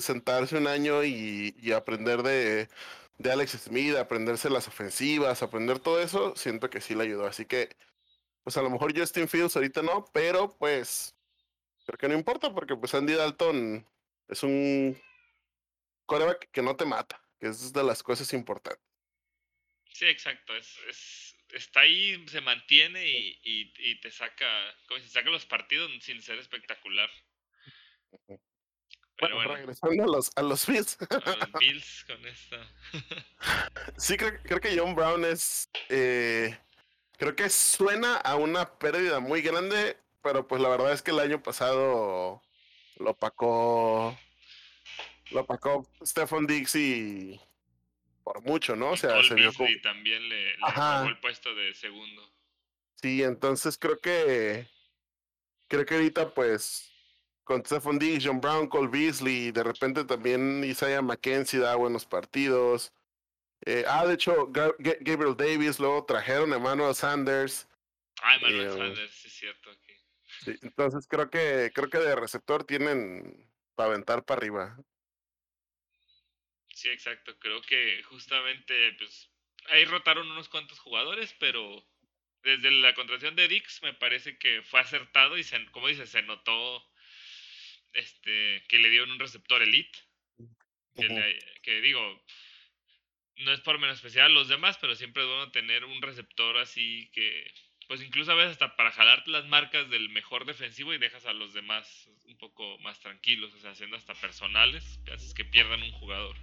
sentarse 0.00 0.56
un 0.56 0.66
año 0.66 1.04
y, 1.04 1.54
y 1.60 1.72
aprender 1.72 2.22
de, 2.22 2.68
de 3.18 3.32
Alex 3.32 3.52
Smith, 3.52 3.96
aprenderse 3.96 4.50
las 4.50 4.68
ofensivas, 4.68 5.42
aprender 5.42 5.78
todo 5.78 6.00
eso, 6.00 6.34
siento 6.36 6.70
que 6.70 6.80
sí 6.80 6.94
le 6.94 7.04
ayudó. 7.04 7.26
Así 7.26 7.46
que, 7.46 7.76
pues 8.42 8.56
a 8.56 8.62
lo 8.62 8.70
mejor 8.70 8.96
Justin 8.96 9.28
Fields 9.28 9.56
ahorita 9.56 9.82
no, 9.82 10.04
pero 10.12 10.56
pues 10.58 11.14
creo 11.86 11.98
que 11.98 12.08
no 12.08 12.14
importa 12.14 12.52
porque 12.52 12.76
pues 12.76 12.94
Andy 12.94 13.14
Dalton 13.14 13.86
es 14.28 14.42
un 14.42 15.00
coreback 16.06 16.50
que 16.50 16.62
no 16.62 16.76
te 16.76 16.84
mata, 16.84 17.22
que 17.38 17.48
es 17.48 17.72
de 17.72 17.84
las 17.84 18.02
cosas 18.02 18.32
importantes. 18.32 18.82
Sí, 19.92 20.06
exacto. 20.06 20.56
Es, 20.56 21.36
está 21.50 21.80
ahí, 21.80 22.26
se 22.28 22.40
mantiene 22.40 23.06
y, 23.06 23.40
y, 23.42 24.00
te 24.00 24.10
saca, 24.10 24.48
como 24.88 25.00
se 25.00 25.08
saca 25.08 25.30
los 25.30 25.46
partidos 25.46 25.90
sin 26.00 26.22
ser 26.22 26.38
espectacular. 26.38 27.10
Pero 29.22 29.36
bueno, 29.36 29.54
regresando 29.54 30.02
a 30.02 30.06
los, 30.06 30.32
a 30.34 30.42
los 30.42 30.66
Bills. 30.66 30.98
A 31.00 31.36
los 31.36 31.52
Bills 31.60 32.04
con 32.08 32.26
esta. 32.26 32.56
sí, 33.96 34.16
creo, 34.16 34.32
creo, 34.42 34.60
que 34.60 34.76
John 34.76 34.96
Brown 34.96 35.24
es. 35.24 35.70
Eh, 35.88 36.58
creo 37.18 37.36
que 37.36 37.48
suena 37.48 38.16
a 38.16 38.34
una 38.34 38.78
pérdida 38.78 39.20
muy 39.20 39.40
grande, 39.40 39.96
pero 40.22 40.48
pues 40.48 40.60
la 40.60 40.68
verdad 40.68 40.92
es 40.92 41.02
que 41.02 41.12
el 41.12 41.20
año 41.20 41.40
pasado 41.40 42.42
lo 42.98 43.10
opacó. 43.10 44.18
Lo 45.30 45.42
opacó 45.42 45.88
Stefan 46.04 46.46
Dixie 46.46 47.40
por 48.24 48.42
mucho, 48.42 48.74
¿no? 48.74 48.90
O 48.90 48.96
sea, 48.96 49.22
se 49.22 49.34
vio 49.34 49.52
como... 49.54 49.68
también 49.82 50.28
le, 50.28 50.56
le 50.56 51.08
el 51.08 51.18
puesto 51.20 51.54
de 51.54 51.72
segundo. 51.74 52.28
Sí, 52.96 53.22
entonces 53.22 53.78
creo 53.78 53.98
que. 53.98 54.66
Creo 55.68 55.86
que 55.86 55.94
ahorita, 55.94 56.34
pues 56.34 56.91
con 57.44 57.64
Stephon 57.64 57.98
Diggs, 57.98 58.24
John 58.24 58.40
Brown, 58.40 58.68
Cole 58.68 58.88
Beasley, 58.88 59.50
de 59.50 59.62
repente 59.62 60.04
también 60.04 60.62
Isaiah 60.64 61.02
McKenzie 61.02 61.60
da 61.60 61.76
buenos 61.76 62.06
partidos. 62.06 62.92
Eh, 63.64 63.84
ah, 63.86 64.06
de 64.06 64.14
hecho, 64.14 64.48
Gabriel 64.50 65.36
Davis, 65.36 65.78
luego 65.78 66.04
trajeron 66.04 66.52
a 66.52 66.56
Emmanuel 66.56 66.94
Sanders. 66.94 67.68
Ah, 68.20 68.36
Emmanuel 68.36 68.66
eh, 68.66 68.70
Sanders, 68.70 69.10
sí 69.12 69.28
es 69.28 69.34
cierto. 69.34 69.70
Sí, 70.40 70.58
entonces 70.62 71.06
creo 71.06 71.30
que 71.30 71.70
creo 71.72 71.88
que 71.88 71.98
de 71.98 72.16
receptor 72.16 72.64
tienen 72.64 73.48
para 73.76 73.90
aventar 73.90 74.24
para 74.24 74.38
arriba. 74.38 74.76
Sí, 76.74 76.88
exacto. 76.88 77.38
Creo 77.38 77.62
que 77.62 78.02
justamente, 78.04 78.74
pues, 78.98 79.30
ahí 79.70 79.84
rotaron 79.84 80.28
unos 80.30 80.48
cuantos 80.48 80.80
jugadores, 80.80 81.34
pero 81.38 81.84
desde 82.42 82.70
la 82.72 82.94
contracción 82.94 83.36
de 83.36 83.46
Dix 83.46 83.82
me 83.82 83.94
parece 83.94 84.36
que 84.38 84.62
fue 84.62 84.80
acertado 84.80 85.38
y, 85.38 85.44
se, 85.44 85.64
como 85.70 85.86
dices, 85.86 86.10
se 86.10 86.22
notó 86.22 86.84
este, 87.94 88.62
que 88.68 88.78
le 88.78 88.90
dieron 88.90 89.10
un 89.10 89.18
receptor 89.18 89.62
elite. 89.62 89.98
Que, 90.94 91.80
digo, 91.80 92.24
no 93.36 93.52
es 93.52 93.60
por 93.60 93.78
menos 93.78 93.96
especial 93.96 94.34
los 94.34 94.48
demás, 94.48 94.78
pero 94.80 94.94
siempre 94.94 95.22
es 95.22 95.28
bueno 95.28 95.50
tener 95.50 95.84
un 95.84 96.02
receptor 96.02 96.58
así 96.58 97.10
que, 97.14 97.50
pues 97.88 98.02
incluso 98.02 98.32
a 98.32 98.34
veces 98.34 98.52
hasta 98.52 98.76
para 98.76 98.92
jalarte 98.92 99.30
las 99.30 99.46
marcas 99.46 99.88
del 99.88 100.10
mejor 100.10 100.44
defensivo 100.44 100.92
y 100.92 100.98
dejas 100.98 101.24
a 101.24 101.32
los 101.32 101.54
demás 101.54 102.10
un 102.24 102.36
poco 102.36 102.78
más 102.80 103.00
tranquilos, 103.00 103.54
o 103.54 103.58
sea, 103.58 103.70
haciendo 103.70 103.96
hasta 103.96 104.14
personales, 104.14 105.00
que 105.06 105.12
haces 105.12 105.34
que 105.34 105.44
pierdan 105.44 105.82
un 105.82 105.92
jugador. 105.92 106.36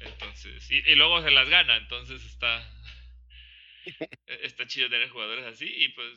Entonces, 0.00 0.68
y, 0.70 0.82
luego 0.94 1.22
se 1.22 1.30
las 1.30 1.48
gana, 1.48 1.76
entonces 1.76 2.24
está, 2.24 2.68
está 4.26 4.66
chido 4.66 4.88
tener 4.88 5.08
jugadores 5.10 5.44
así. 5.46 5.66
Y 5.66 5.88
pues, 5.90 6.12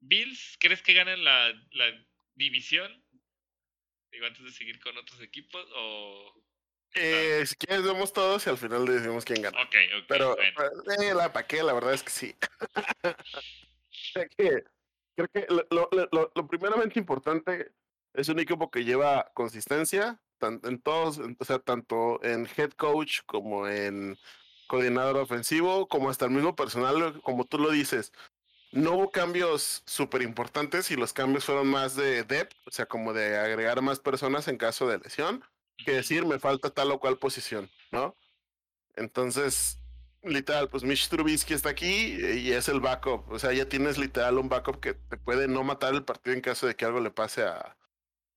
Bills, 0.00 0.56
¿crees 0.60 0.82
que 0.82 0.94
ganen 0.94 1.24
la, 1.24 1.52
la 1.72 2.06
división? 2.34 3.02
Digo, 4.12 4.26
antes 4.26 4.44
de 4.44 4.52
seguir 4.52 4.78
con 4.80 4.96
otros 4.96 5.20
equipos 5.22 5.66
o... 5.74 6.34
Eh, 6.94 7.44
si 7.46 7.56
quieres 7.56 7.82
vemos 7.82 8.12
todos 8.12 8.46
y 8.46 8.50
al 8.50 8.58
final 8.58 8.84
decimos 8.84 9.24
quién 9.24 9.40
gana. 9.40 9.58
Ok, 9.62 9.74
ok. 9.98 10.04
Pero, 10.06 10.36
eh, 10.38 11.14
la 11.14 11.32
pa' 11.32 11.46
qué, 11.46 11.62
la 11.62 11.72
verdad 11.72 11.94
es 11.94 12.02
que 12.02 12.10
sí. 12.10 12.36
que, 14.36 14.64
creo 15.16 15.28
que 15.32 15.46
lo, 15.48 15.66
lo, 15.70 15.88
lo, 16.12 16.32
lo, 16.34 16.46
primeramente 16.46 17.00
importante 17.00 17.72
es 18.12 18.28
un 18.28 18.38
equipo 18.38 18.70
que 18.70 18.84
lleva 18.84 19.30
consistencia 19.32 20.20
en 20.42 20.82
todos, 20.82 21.18
o 21.38 21.44
sea, 21.44 21.58
tanto 21.60 22.22
en 22.22 22.46
head 22.56 22.72
coach 22.72 23.20
como 23.24 23.66
en 23.66 24.18
coordinador 24.66 25.16
ofensivo, 25.16 25.88
como 25.88 26.10
hasta 26.10 26.26
el 26.26 26.32
mismo 26.32 26.54
personal, 26.54 27.22
como 27.22 27.46
tú 27.46 27.58
lo 27.58 27.70
dices 27.70 28.12
no 28.72 28.92
hubo 28.92 29.10
cambios 29.10 29.82
súper 29.86 30.22
importantes 30.22 30.90
y 30.90 30.96
los 30.96 31.12
cambios 31.12 31.44
fueron 31.44 31.68
más 31.68 31.94
de 31.94 32.24
depth, 32.24 32.56
o 32.66 32.70
sea, 32.70 32.86
como 32.86 33.12
de 33.12 33.36
agregar 33.38 33.82
más 33.82 34.00
personas 34.00 34.48
en 34.48 34.56
caso 34.56 34.88
de 34.88 34.98
lesión, 34.98 35.44
que 35.84 35.92
decir 35.92 36.24
me 36.26 36.38
falta 36.38 36.70
tal 36.70 36.90
o 36.90 36.98
cual 36.98 37.18
posición, 37.18 37.70
¿no? 37.90 38.16
Entonces, 38.96 39.78
literal, 40.22 40.68
pues 40.68 40.84
Mitch 40.84 41.08
Trubisky 41.08 41.54
está 41.54 41.68
aquí 41.68 42.16
y 42.16 42.52
es 42.52 42.68
el 42.68 42.80
backup, 42.80 43.30
o 43.30 43.38
sea, 43.38 43.52
ya 43.52 43.68
tienes 43.68 43.98
literal 43.98 44.38
un 44.38 44.48
backup 44.48 44.80
que 44.80 44.94
te 44.94 45.18
puede 45.18 45.48
no 45.48 45.64
matar 45.64 45.94
el 45.94 46.04
partido 46.04 46.34
en 46.34 46.40
caso 46.40 46.66
de 46.66 46.74
que 46.74 46.86
algo 46.86 47.00
le 47.00 47.10
pase 47.10 47.42
a, 47.42 47.76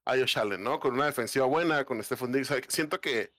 a 0.06 0.18
Josh 0.18 0.38
Allen, 0.38 0.64
¿no? 0.64 0.80
Con 0.82 0.96
una 0.96 1.06
defensiva 1.06 1.46
buena, 1.46 1.86
con 1.86 2.04
Stephon 2.04 2.32
Diggs, 2.34 2.54
siento 2.68 3.00
que 3.00 3.32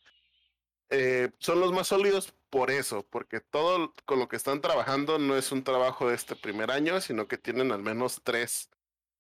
eh, 0.90 1.30
son 1.38 1.60
los 1.60 1.72
más 1.72 1.88
sólidos 1.88 2.34
por 2.50 2.70
eso, 2.70 3.04
porque 3.10 3.40
todo 3.40 3.92
con 4.04 4.18
lo 4.18 4.28
que 4.28 4.36
están 4.36 4.60
trabajando 4.60 5.18
no 5.18 5.36
es 5.36 5.52
un 5.52 5.64
trabajo 5.64 6.08
de 6.08 6.14
este 6.14 6.36
primer 6.36 6.70
año, 6.70 7.00
sino 7.00 7.28
que 7.28 7.38
tienen 7.38 7.72
al 7.72 7.82
menos 7.82 8.20
tres 8.22 8.70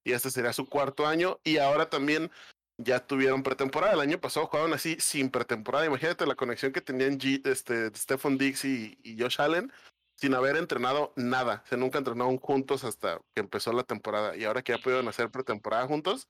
y 0.04 0.12
este 0.12 0.30
sería 0.30 0.52
su 0.52 0.68
cuarto 0.68 1.06
año 1.06 1.40
y 1.42 1.58
ahora 1.58 1.90
también 1.90 2.30
ya 2.78 3.04
tuvieron 3.06 3.42
pretemporada. 3.42 3.94
El 3.94 4.00
año 4.00 4.20
pasado 4.20 4.46
jugaron 4.46 4.72
así 4.72 4.96
sin 5.00 5.30
pretemporada. 5.30 5.86
Imagínate 5.86 6.26
la 6.26 6.36
conexión 6.36 6.72
que 6.72 6.80
tenían 6.80 7.18
G, 7.18 7.44
este, 7.46 7.94
Stephen 7.96 8.38
Dix 8.38 8.64
y, 8.64 9.16
Josh 9.18 9.40
Allen 9.40 9.72
sin 10.14 10.34
haber 10.34 10.56
entrenado 10.56 11.12
nada. 11.16 11.64
Se 11.68 11.76
nunca 11.76 11.98
entrenaron 11.98 12.38
juntos 12.38 12.84
hasta 12.84 13.20
que 13.34 13.40
empezó 13.40 13.72
la 13.72 13.82
temporada 13.82 14.36
y 14.36 14.44
ahora 14.44 14.62
que 14.62 14.72
ya 14.72 14.78
pudieron 14.78 15.08
hacer 15.08 15.30
pretemporada 15.30 15.86
juntos, 15.86 16.28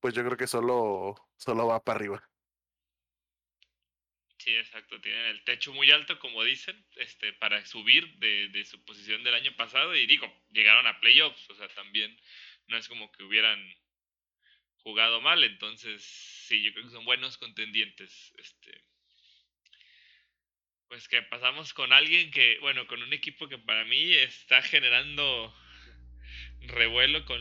pues 0.00 0.14
yo 0.14 0.24
creo 0.24 0.36
que 0.36 0.46
solo, 0.46 1.16
solo 1.36 1.66
va 1.66 1.82
para 1.82 1.96
arriba. 1.98 2.29
Sí, 4.50 4.56
exacto. 4.56 5.00
Tienen 5.00 5.26
el 5.26 5.44
techo 5.44 5.72
muy 5.72 5.92
alto, 5.92 6.18
como 6.18 6.42
dicen, 6.42 6.74
este, 6.96 7.32
para 7.34 7.64
subir 7.66 8.16
de, 8.16 8.64
su 8.64 8.84
posición 8.84 9.22
del 9.22 9.34
año 9.34 9.54
pasado. 9.54 9.94
Y 9.94 10.06
digo, 10.06 10.26
llegaron 10.50 10.88
a 10.88 10.98
playoffs. 10.98 11.48
O 11.50 11.54
sea, 11.54 11.68
también 11.68 12.18
no 12.66 12.76
es 12.76 12.88
como 12.88 13.12
que 13.12 13.22
hubieran 13.22 13.60
jugado 14.78 15.20
mal. 15.20 15.44
Entonces, 15.44 16.02
sí, 16.02 16.62
yo 16.64 16.72
creo 16.72 16.84
que 16.84 16.90
son 16.90 17.04
buenos 17.04 17.38
contendientes. 17.38 18.34
Este. 18.38 18.82
Pues 20.88 21.06
que 21.06 21.22
pasamos 21.22 21.72
con 21.72 21.92
alguien 21.92 22.32
que, 22.32 22.58
bueno, 22.58 22.88
con 22.88 23.00
un 23.04 23.12
equipo 23.12 23.48
que 23.48 23.58
para 23.58 23.84
mí 23.84 24.14
está 24.14 24.62
generando 24.62 25.54
revuelo 26.62 27.24
con 27.24 27.40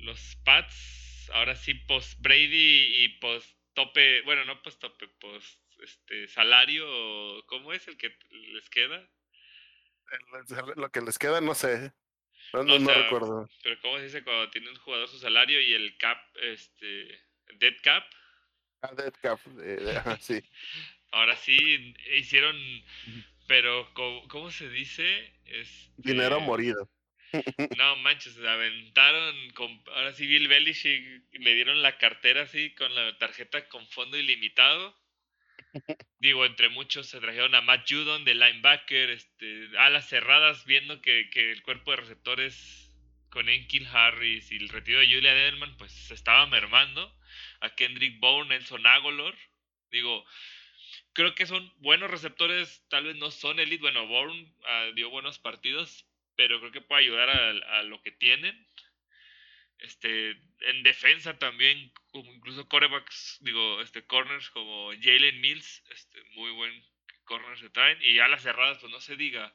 los 0.00 0.34
Pats. 0.44 1.30
Ahora 1.34 1.54
sí, 1.54 1.74
post 1.74 2.20
Brady 2.20 3.04
y 3.04 3.08
post 3.20 3.56
tope, 3.74 4.22
bueno, 4.22 4.44
no 4.44 4.60
post 4.60 4.80
tope, 4.80 5.06
post 5.06 5.67
este 5.82 6.28
salario, 6.28 6.86
¿cómo 7.46 7.72
es 7.72 7.86
el 7.88 7.96
que 7.96 8.16
les 8.52 8.68
queda? 8.70 9.08
Lo 10.76 10.90
que 10.90 11.00
les 11.00 11.18
queda, 11.18 11.40
no 11.40 11.54
sé. 11.54 11.92
No, 12.52 12.62
no, 12.62 12.94
recuerdo. 12.94 13.48
Pero 13.62 13.78
¿cómo 13.80 13.98
se 13.98 14.04
dice 14.04 14.24
cuando 14.24 14.50
tiene 14.50 14.70
un 14.70 14.76
jugador 14.76 15.08
su 15.08 15.18
salario 15.18 15.60
y 15.60 15.74
el 15.74 15.96
cap, 15.98 16.18
este, 16.42 17.20
dead 17.58 17.74
cap? 17.82 18.04
Ah, 18.82 18.92
dead 18.94 19.12
cap, 19.20 19.38
sí. 20.20 20.42
Ahora 21.10 21.36
sí, 21.36 21.94
hicieron, 22.16 22.56
pero 23.46 23.92
¿cómo, 23.94 24.50
se 24.50 24.68
dice? 24.68 25.32
Este, 25.44 25.92
Dinero 25.96 26.40
morido. 26.40 26.88
No 27.76 27.96
manches, 27.96 28.34
se 28.34 28.48
aventaron. 28.48 29.50
Con, 29.50 29.82
ahora 29.88 30.14
sí, 30.14 30.26
Bill 30.26 30.48
Belichick 30.48 31.24
le 31.32 31.54
dieron 31.54 31.82
la 31.82 31.98
cartera 31.98 32.42
así 32.42 32.74
con 32.74 32.94
la 32.94 33.18
tarjeta 33.18 33.68
con 33.68 33.86
fondo 33.88 34.16
ilimitado. 34.16 34.97
Digo, 36.18 36.44
entre 36.44 36.68
muchos 36.68 37.08
se 37.08 37.20
trajeron 37.20 37.54
a 37.54 37.60
Matt 37.60 37.86
Judon 37.88 38.24
de 38.24 38.34
linebacker, 38.34 39.10
este, 39.10 39.68
alas 39.78 40.08
cerradas, 40.08 40.64
viendo 40.64 41.00
que, 41.00 41.30
que 41.30 41.52
el 41.52 41.62
cuerpo 41.62 41.92
de 41.92 41.98
receptores 41.98 42.92
con 43.30 43.48
Enkil 43.48 43.86
Harris 43.86 44.50
y 44.50 44.56
el 44.56 44.68
retiro 44.68 45.00
de 45.00 45.06
Julian 45.06 45.36
Edelman, 45.36 45.76
pues 45.76 45.92
se 45.92 46.14
estaba 46.14 46.46
mermando. 46.46 47.14
A 47.60 47.74
Kendrick 47.74 48.18
Bourne, 48.20 48.50
Nelson 48.50 48.86
Agolor. 48.86 49.36
Digo, 49.90 50.24
creo 51.12 51.34
que 51.34 51.46
son 51.46 51.72
buenos 51.78 52.10
receptores, 52.10 52.84
tal 52.88 53.04
vez 53.04 53.16
no 53.16 53.30
son 53.30 53.60
elite. 53.60 53.82
Bueno, 53.82 54.06
Bourne 54.06 54.52
ah, 54.64 54.90
dio 54.94 55.10
buenos 55.10 55.38
partidos, 55.38 56.06
pero 56.36 56.58
creo 56.60 56.72
que 56.72 56.80
puede 56.80 57.02
ayudar 57.02 57.30
a 57.30 57.82
lo 57.82 58.02
que 58.02 58.12
tienen. 58.12 58.66
Este, 59.78 60.30
en 60.60 60.82
defensa 60.82 61.38
también, 61.38 61.92
como 62.10 62.32
incluso 62.32 62.68
corebacks, 62.68 63.38
digo, 63.40 63.80
este, 63.80 64.04
corners 64.06 64.50
como 64.50 64.90
Jalen 65.00 65.40
Mills, 65.40 65.84
este, 65.90 66.22
muy 66.34 66.50
buen 66.50 66.84
corners 67.24 67.60
se 67.60 67.70
traen. 67.70 67.98
Y 68.02 68.18
a 68.18 68.28
las 68.28 68.42
cerradas, 68.42 68.78
pues 68.78 68.90
no 68.90 69.00
se 69.00 69.16
diga, 69.16 69.54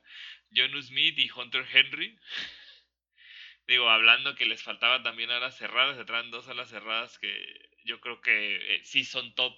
John 0.55 0.81
Smith 0.81 1.17
y 1.17 1.29
Hunter 1.31 1.67
Henry. 1.71 2.17
digo, 3.67 3.89
hablando 3.89 4.35
que 4.35 4.45
les 4.45 4.63
faltaba 4.63 5.03
también 5.03 5.31
a 5.31 5.39
las 5.39 5.57
cerradas, 5.57 5.97
se 5.97 6.05
traen 6.05 6.31
dos 6.31 6.47
a 6.47 6.53
las 6.53 6.69
cerradas 6.69 7.19
que 7.19 7.69
yo 7.85 7.99
creo 7.99 8.21
que 8.21 8.75
eh, 8.75 8.81
sí 8.83 9.03
son 9.03 9.33
top 9.35 9.53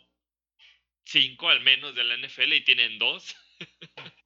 5 1.05 1.49
al 1.49 1.61
menos 1.61 1.95
de 1.95 2.03
la 2.03 2.17
NFL 2.17 2.53
y 2.53 2.63
tienen 2.63 2.97
dos. 2.97 3.35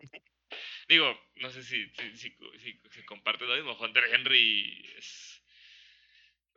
digo, 0.88 1.20
no 1.36 1.50
sé 1.52 1.64
si, 1.64 1.90
si, 1.90 2.18
si, 2.18 2.38
si, 2.58 2.80
se 2.90 3.06
comparte 3.06 3.46
lo 3.46 3.56
mismo. 3.56 3.78
Hunter 3.78 4.04
Henry 4.14 4.86
es 4.98 5.39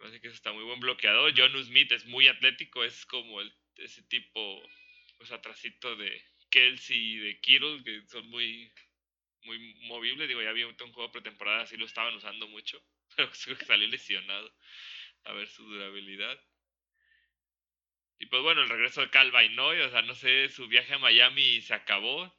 Así 0.02 0.20
que 0.20 0.28
está 0.28 0.52
muy 0.52 0.64
buen 0.64 0.80
bloqueador. 0.80 1.32
John 1.36 1.52
Smith 1.64 1.92
es 1.92 2.04
muy 2.06 2.28
atlético, 2.28 2.84
es 2.84 3.06
como 3.06 3.40
el, 3.40 3.54
ese 3.76 4.02
tipo, 4.02 4.62
pues 5.16 5.30
atrasito 5.30 5.96
de 5.96 6.22
Kelsey 6.50 7.14
y 7.14 7.16
de 7.18 7.40
Kittle, 7.40 7.82
que 7.84 8.02
son 8.08 8.28
muy, 8.28 8.72
muy 9.42 9.74
movibles. 9.86 10.28
Digo, 10.28 10.42
ya 10.42 10.50
había 10.50 10.66
un 10.66 10.76
juego 10.76 11.12
pretemporada, 11.12 11.62
así 11.62 11.76
lo 11.76 11.86
estaban 11.86 12.14
usando 12.14 12.48
mucho, 12.48 12.82
pero 13.16 13.30
creo 13.44 13.58
que 13.58 13.64
salió 13.64 13.86
lesionado. 13.88 14.52
A 15.24 15.32
ver 15.32 15.46
su 15.48 15.64
durabilidad. 15.64 16.38
Y 18.18 18.26
pues 18.26 18.42
bueno, 18.42 18.62
el 18.62 18.68
regreso 18.68 19.00
de 19.00 19.10
Cal 19.10 19.32
Noy, 19.54 19.80
o 19.80 19.90
sea, 19.90 20.02
no 20.02 20.14
sé, 20.14 20.48
su 20.48 20.66
viaje 20.68 20.94
a 20.94 20.98
Miami 20.98 21.60
se 21.60 21.74
acabó. 21.74 22.32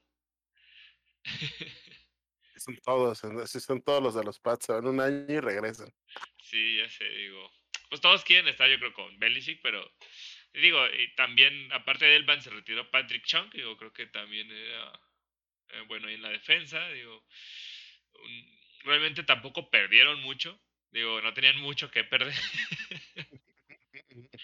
Son 2.64 2.78
todos, 2.78 3.22
así 3.26 3.60
son 3.60 3.82
todos 3.82 4.02
los 4.02 4.16
de 4.16 4.24
los 4.24 4.40
Pats, 4.40 4.68
se 4.68 4.72
van 4.72 4.88
un 4.88 5.02
año 5.02 5.26
y 5.28 5.40
regresan. 5.42 5.94
Sí, 6.42 6.78
ya 6.78 6.90
sé, 6.90 7.04
digo. 7.04 7.52
Pues 7.90 8.00
todos 8.00 8.24
quieren 8.24 8.48
estar, 8.48 8.70
yo 8.70 8.80
creo, 8.80 8.94
con 8.94 9.20
Belichick, 9.20 9.60
pero 9.62 9.86
digo, 10.54 10.80
y 10.88 11.14
también, 11.16 11.74
aparte 11.74 12.06
de 12.06 12.16
Elban, 12.16 12.42
se 12.42 12.52
retiró 12.52 12.90
Patrick 12.90 13.26
Chung, 13.26 13.52
digo, 13.52 13.76
creo 13.76 13.92
que 13.92 14.06
también 14.06 14.50
era 14.50 14.94
eh, 15.72 15.82
bueno 15.88 16.08
ahí 16.08 16.14
en 16.14 16.22
la 16.22 16.30
defensa, 16.30 16.88
digo. 16.90 17.26
realmente 18.86 19.24
tampoco 19.24 19.70
perdieron 19.70 20.22
mucho, 20.22 20.58
digo, 20.92 21.22
no 21.22 21.34
tenían 21.34 21.60
mucho 21.60 21.92
que 21.92 22.06
perder. 22.06 22.34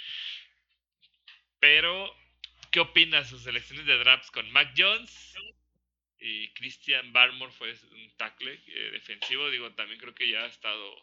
pero, 1.62 2.14
¿qué 2.70 2.82
opinas 2.82 3.30
sus 3.30 3.44
selecciones 3.44 3.86
de 3.86 3.98
drafts 3.98 4.30
con 4.30 4.52
Mac 4.52 4.74
Jones? 4.78 5.38
Y 6.20 6.50
Christian 6.54 7.14
Barmore 7.14 7.52
fue 7.54 7.72
un 7.92 8.12
tackle 8.18 8.62
eh, 8.68 8.90
defensivo, 8.92 9.50
digo, 9.50 9.72
también 9.74 10.00
creo 10.00 10.14
que 10.14 10.30
ya 10.30 10.44
ha 10.44 10.48
estado 10.48 10.96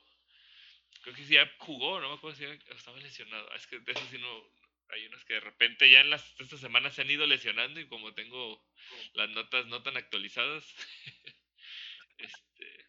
creo 1.03 1.15
que 1.15 1.25
sí 1.25 1.35
ya 1.35 1.51
jugó, 1.59 2.01
no 2.01 2.09
me 2.09 2.15
acuerdo 2.17 2.37
si 2.37 2.45
estaba 2.75 2.99
lesionado. 2.99 3.49
Es 3.55 3.67
que 3.67 3.79
de 3.79 3.93
eso 3.93 4.05
sí 4.11 4.19
no, 4.19 4.51
hay 4.89 5.07
unos 5.07 5.25
que 5.25 5.35
de 5.35 5.41
repente 5.41 5.91
ya 5.91 6.01
en 6.01 6.11
las, 6.11 6.35
estas 6.41 6.61
semanas 6.61 6.95
se 6.95 7.03
han 7.03 7.11
ido 7.11 7.27
lesionando 7.27 7.81
y 7.81 7.89
como 7.89 8.15
tengo 8.15 8.65
las 9.15 9.31
notas 9.31 9.67
no 9.67 9.83
tan 9.83 9.97
actualizadas, 9.97 10.65
este, 12.19 12.89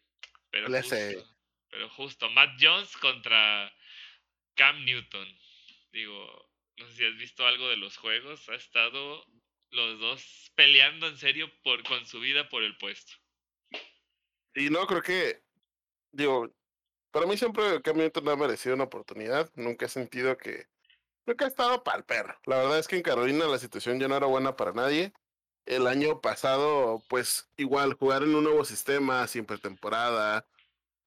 pero, 0.50 0.66
justo, 0.66 1.36
pero 1.70 1.88
justo, 1.90 2.30
Matt 2.30 2.56
Jones 2.60 2.96
contra 2.96 3.72
Cam 4.54 4.84
Newton. 4.84 5.38
Digo, 5.92 6.52
no 6.76 6.86
sé 6.88 6.94
si 6.94 7.04
has 7.04 7.16
visto 7.16 7.46
algo 7.46 7.68
de 7.68 7.76
los 7.76 7.96
juegos, 7.96 8.48
ha 8.48 8.54
estado 8.54 9.24
los 9.70 10.00
dos 10.00 10.52
peleando 10.54 11.08
en 11.08 11.16
serio 11.18 11.50
por, 11.62 11.82
con 11.84 12.04
su 12.06 12.20
vida 12.20 12.48
por 12.48 12.62
el 12.62 12.76
puesto. 12.78 13.12
Y 14.54 14.70
no, 14.70 14.86
creo 14.86 15.02
que, 15.02 15.42
digo, 16.12 16.50
para 17.10 17.26
mí 17.26 17.36
siempre 17.36 17.80
Cam 17.82 17.96
Newton 17.96 18.28
ha 18.28 18.36
merecido 18.36 18.74
una 18.74 18.84
oportunidad, 18.84 19.50
nunca 19.54 19.86
he 19.86 19.88
sentido 19.88 20.36
que 20.36 20.66
que 21.36 21.44
ha 21.44 21.48
estado 21.48 21.82
para 21.82 21.98
el 21.98 22.04
perro. 22.04 22.38
La 22.46 22.58
verdad 22.58 22.78
es 22.78 22.88
que 22.88 22.96
en 22.96 23.02
Carolina 23.02 23.46
la 23.46 23.58
situación 23.58 23.98
ya 24.00 24.08
no 24.08 24.16
era 24.16 24.26
buena 24.26 24.56
para 24.56 24.72
nadie. 24.72 25.12
El 25.66 25.86
año 25.86 26.20
pasado, 26.20 27.02
pues 27.08 27.50
igual, 27.56 27.94
jugar 27.94 28.22
en 28.22 28.34
un 28.34 28.44
nuevo 28.44 28.64
sistema, 28.64 29.26
sin 29.26 29.44
pretemporada, 29.44 30.46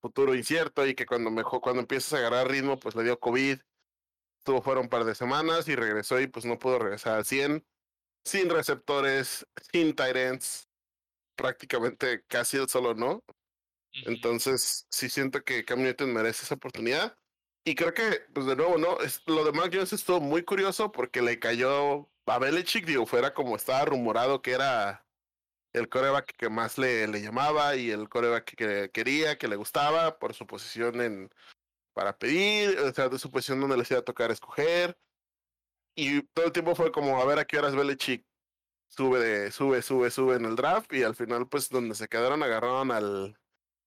futuro 0.01 0.35
incierto, 0.35 0.85
y 0.85 0.93
que 0.95 1.05
cuando 1.05 1.31
mejor, 1.31 1.61
cuando 1.61 1.81
empiezas 1.81 2.13
a 2.13 2.17
agarrar 2.17 2.49
ritmo, 2.49 2.79
pues 2.79 2.95
le 2.95 3.03
dio 3.03 3.19
COVID. 3.19 3.59
Estuvo 4.39 4.61
fuera 4.61 4.81
un 4.81 4.89
par 4.89 5.03
de 5.03 5.15
semanas 5.15 5.67
y 5.67 5.75
regresó 5.75 6.19
y 6.19 6.27
pues 6.27 6.45
no 6.45 6.59
pudo 6.59 6.79
regresar 6.79 7.17
al 7.17 7.25
100. 7.25 7.65
Sin 8.23 8.49
receptores, 8.49 9.45
sin 9.71 9.95
tight 9.95 10.43
prácticamente 11.35 12.23
casi 12.27 12.57
el 12.57 12.69
solo 12.69 12.93
no. 12.93 13.23
Entonces, 14.05 14.87
sí 14.89 15.09
siento 15.09 15.43
que 15.43 15.65
Cam 15.65 15.81
Newton 15.81 16.13
merece 16.13 16.43
esa 16.45 16.55
oportunidad. 16.55 17.17
Y 17.63 17.75
creo 17.75 17.93
que, 17.93 18.21
pues 18.33 18.45
de 18.45 18.55
nuevo, 18.55 18.77
¿no? 18.77 18.99
Es, 19.01 19.21
lo 19.27 19.43
de 19.43 19.51
Mac 19.51 19.71
Jones 19.73 19.93
estuvo 19.93 20.19
muy 20.19 20.43
curioso 20.43 20.91
porque 20.91 21.21
le 21.21 21.39
cayó 21.39 22.09
a 22.25 22.39
Belichick, 22.39 22.85
digo, 22.85 23.05
fuera 23.05 23.33
como 23.33 23.55
estaba 23.55 23.85
rumorado 23.85 24.41
que 24.41 24.51
era 24.51 25.05
el 25.73 25.89
coreback 25.89 26.33
que 26.37 26.49
más 26.49 26.77
le, 26.77 27.07
le 27.07 27.21
llamaba 27.21 27.75
y 27.75 27.91
el 27.91 28.09
coreback 28.09 28.55
que 28.55 28.89
quería, 28.91 29.37
que 29.37 29.47
le 29.47 29.57
gustaba, 29.57 30.17
por 30.17 30.33
su 30.33 30.47
posición 30.47 31.01
en 31.01 31.29
para 31.93 32.17
pedir, 32.17 32.79
o 32.79 32.93
sea, 32.93 33.09
de 33.09 33.19
su 33.19 33.29
posición 33.29 33.59
donde 33.59 33.77
les 33.77 33.91
iba 33.91 33.99
a 33.99 34.03
tocar 34.03 34.31
escoger. 34.31 34.97
Y 35.95 36.21
todo 36.33 36.45
el 36.45 36.51
tiempo 36.51 36.75
fue 36.75 36.91
como 36.91 37.21
a 37.21 37.25
ver 37.25 37.39
a 37.39 37.45
qué 37.45 37.57
horas 37.57 37.75
Belichick 37.75 38.25
sube, 38.87 39.19
de, 39.19 39.51
sube, 39.51 39.81
sube, 39.81 40.09
sube 40.11 40.35
en 40.35 40.45
el 40.45 40.55
draft. 40.55 40.91
Y 40.93 41.03
al 41.03 41.15
final, 41.15 41.47
pues 41.47 41.69
donde 41.69 41.95
se 41.95 42.07
quedaron, 42.07 42.43
agarraron 42.43 42.91
al, 42.91 43.37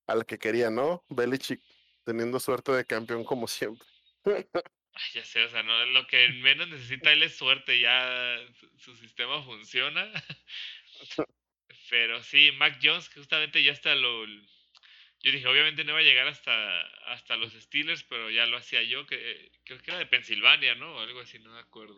al 0.06 0.26
que 0.26 0.38
quería, 0.38 0.70
¿no? 0.70 1.04
Belichick 1.08 1.60
teniendo 2.04 2.38
suerte 2.38 2.72
de 2.72 2.84
campeón 2.84 3.24
como 3.24 3.48
siempre. 3.48 3.86
ya 5.14 5.24
sé, 5.24 5.44
o 5.44 5.48
sea, 5.48 5.62
no, 5.62 5.84
lo 5.86 6.06
que 6.06 6.28
menos 6.28 6.68
necesita 6.68 7.12
él 7.12 7.22
es 7.22 7.36
suerte, 7.36 7.80
ya 7.80 8.38
su, 8.76 8.96
sistema 8.96 9.42
funciona. 9.42 10.10
Pero 11.90 12.22
sí, 12.22 12.50
Mac 12.52 12.78
Jones 12.82 13.08
justamente 13.08 13.62
ya 13.62 13.72
está 13.72 13.94
lo... 13.94 14.24
Yo 15.24 15.32
dije, 15.32 15.48
obviamente 15.48 15.84
no 15.84 15.92
iba 15.92 16.00
a 16.00 16.02
llegar 16.02 16.28
hasta, 16.28 16.82
hasta 17.06 17.37
los 17.37 17.54
Steelers, 17.54 18.02
pero 18.02 18.28
ya 18.30 18.44
lo 18.44 18.58
hacía 18.58 18.82
yo, 18.82 19.06
que 19.06 19.50
creo 19.64 19.80
que 19.80 19.90
era 19.90 19.98
de 19.98 20.04
Pensilvania, 20.04 20.74
¿no? 20.74 20.96
O 20.96 21.00
algo 21.00 21.20
así, 21.20 21.38
no 21.38 21.50
me 21.50 21.60
acuerdo. 21.60 21.94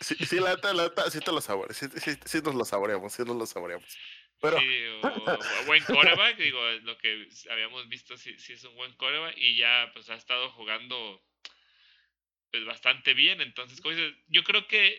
Sí, 0.00 0.24
sí, 0.24 0.36
la 0.40 0.56
la 0.72 1.10
sí 1.10 1.20
te 1.20 1.32
lo 1.32 1.42
saboreamos, 1.42 1.76
sí, 1.76 1.86
sí, 2.00 2.18
sí, 2.24 2.38
nos 2.42 2.54
lo 2.54 2.64
saboreamos, 2.64 3.12
sí 3.12 3.24
nos 3.26 3.36
lo 3.36 3.44
saboreamos. 3.44 3.86
Sí, 3.86 4.86
o, 5.02 5.66
buen 5.66 5.84
coreback, 5.84 6.38
digo, 6.38 6.66
lo 6.82 6.96
que 6.96 7.28
habíamos 7.50 7.90
visto 7.90 8.16
si 8.16 8.30
es 8.30 8.64
un 8.64 8.74
buen 8.74 8.94
coreback 8.94 9.36
y 9.36 9.56
ya 9.56 9.90
pues 9.92 10.08
ha 10.08 10.14
estado 10.14 10.48
jugando 10.52 11.22
pues 12.50 12.64
bastante 12.64 13.12
bien, 13.12 13.42
entonces 13.42 13.82
yo 14.28 14.44
creo 14.44 14.66
que 14.66 14.98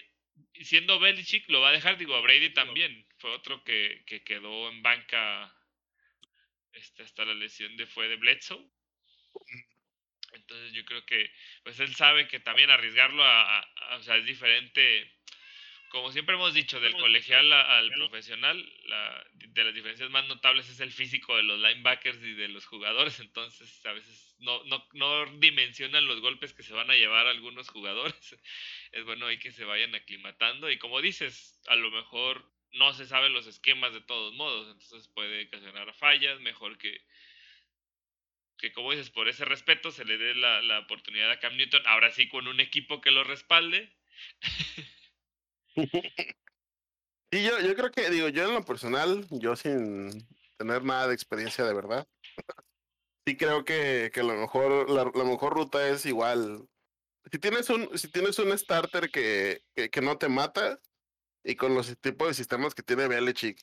siendo 0.61 0.99
Belichick 0.99 1.49
lo 1.49 1.61
va 1.61 1.69
a 1.69 1.73
dejar, 1.73 1.97
digo, 1.97 2.13
a 2.13 2.21
Brady 2.21 2.53
también, 2.53 3.07
fue 3.17 3.31
otro 3.31 3.63
que, 3.63 4.03
que 4.05 4.23
quedó 4.23 4.69
en 4.69 4.83
banca 4.83 5.56
este, 6.77 7.03
hasta 7.03 7.25
la 7.25 7.33
lesión 7.33 7.75
de 7.77 7.85
fue 7.85 8.07
de 8.07 8.15
Bledsoe. 8.15 8.69
Entonces 10.33 10.73
yo 10.73 10.83
creo 10.85 11.05
que 11.05 11.31
pues 11.63 11.79
él 11.79 11.95
sabe 11.95 12.27
que 12.27 12.39
también 12.39 12.69
arriesgarlo 12.69 13.23
a 13.23 13.67
o 13.97 14.03
sea, 14.03 14.17
es 14.17 14.25
diferente 14.25 15.17
como 15.89 16.11
siempre 16.11 16.35
hemos 16.35 16.53
dicho, 16.53 16.79
del 16.79 16.93
colegial 16.93 17.51
al 17.53 17.91
profesional, 17.91 18.73
la, 18.85 19.25
de 19.33 19.63
las 19.63 19.73
diferencias 19.73 20.09
más 20.09 20.27
notables 20.27 20.69
es 20.69 20.79
el 20.79 20.91
físico 20.91 21.35
de 21.35 21.43
los 21.43 21.59
linebackers 21.59 22.21
y 22.23 22.33
de 22.33 22.49
los 22.49 22.65
jugadores, 22.65 23.19
entonces 23.19 23.85
a 23.85 23.93
veces 23.93 24.35
no, 24.39 24.63
no, 24.65 24.85
no 24.93 25.25
dimensionan 25.37 26.05
los 26.05 26.19
golpes 26.19 26.53
que 26.53 26.63
se 26.63 26.73
van 26.73 26.91
a 26.91 26.95
llevar 26.95 27.27
algunos 27.27 27.69
jugadores. 27.69 28.15
Es 28.91 29.03
bueno 29.03 29.27
ahí 29.27 29.37
que 29.37 29.51
se 29.51 29.65
vayan 29.65 29.93
aclimatando 29.95 30.71
y 30.71 30.77
como 30.77 31.01
dices, 31.01 31.61
a 31.67 31.75
lo 31.75 31.91
mejor 31.91 32.49
no 32.77 32.93
se 32.93 33.05
saben 33.05 33.33
los 33.33 33.47
esquemas 33.47 33.93
de 33.93 34.01
todos 34.01 34.33
modos, 34.33 34.67
entonces 34.71 35.07
puede 35.09 35.47
ocasionar 35.47 35.93
fallas, 35.95 36.39
mejor 36.39 36.77
que, 36.77 37.05
que 38.57 38.71
como 38.73 38.91
dices, 38.91 39.09
por 39.09 39.27
ese 39.27 39.45
respeto 39.45 39.91
se 39.91 40.05
le 40.05 40.17
dé 40.17 40.35
la, 40.35 40.61
la 40.61 40.79
oportunidad 40.79 41.31
a 41.31 41.39
Cam 41.39 41.57
Newton, 41.57 41.83
ahora 41.85 42.11
sí 42.11 42.27
con 42.27 42.47
un 42.47 42.59
equipo 42.59 43.01
que 43.01 43.11
lo 43.11 43.23
respalde. 43.23 43.95
Y 47.31 47.43
yo, 47.43 47.59
yo 47.59 47.75
creo 47.75 47.91
que, 47.91 48.09
digo, 48.09 48.29
yo 48.29 48.45
en 48.45 48.53
lo 48.53 48.63
personal, 48.63 49.25
yo 49.31 49.55
sin 49.55 50.25
tener 50.57 50.83
nada 50.83 51.07
de 51.07 51.13
experiencia 51.13 51.65
de 51.65 51.73
verdad, 51.73 52.07
sí 53.25 53.35
creo 53.35 53.65
que, 53.65 54.11
que 54.13 54.23
lo 54.23 54.35
mejor, 54.35 54.89
la, 54.89 55.05
mejor 55.25 55.53
ruta 55.53 55.89
es 55.89 56.05
igual. 56.05 56.67
Si 57.29 57.37
tienes 57.39 57.69
un, 57.69 57.97
si 57.97 58.09
tienes 58.09 58.39
un 58.39 58.57
starter 58.57 59.11
que, 59.11 59.61
que, 59.75 60.01
no 60.01 60.17
te 60.17 60.29
mata, 60.29 60.79
y 61.47 61.55
con 61.55 61.73
los 61.73 61.97
tipos 61.99 62.27
de 62.27 62.33
sistemas 62.33 62.75
que 62.75 62.83
tiene 62.83 63.07
Belichick, 63.07 63.57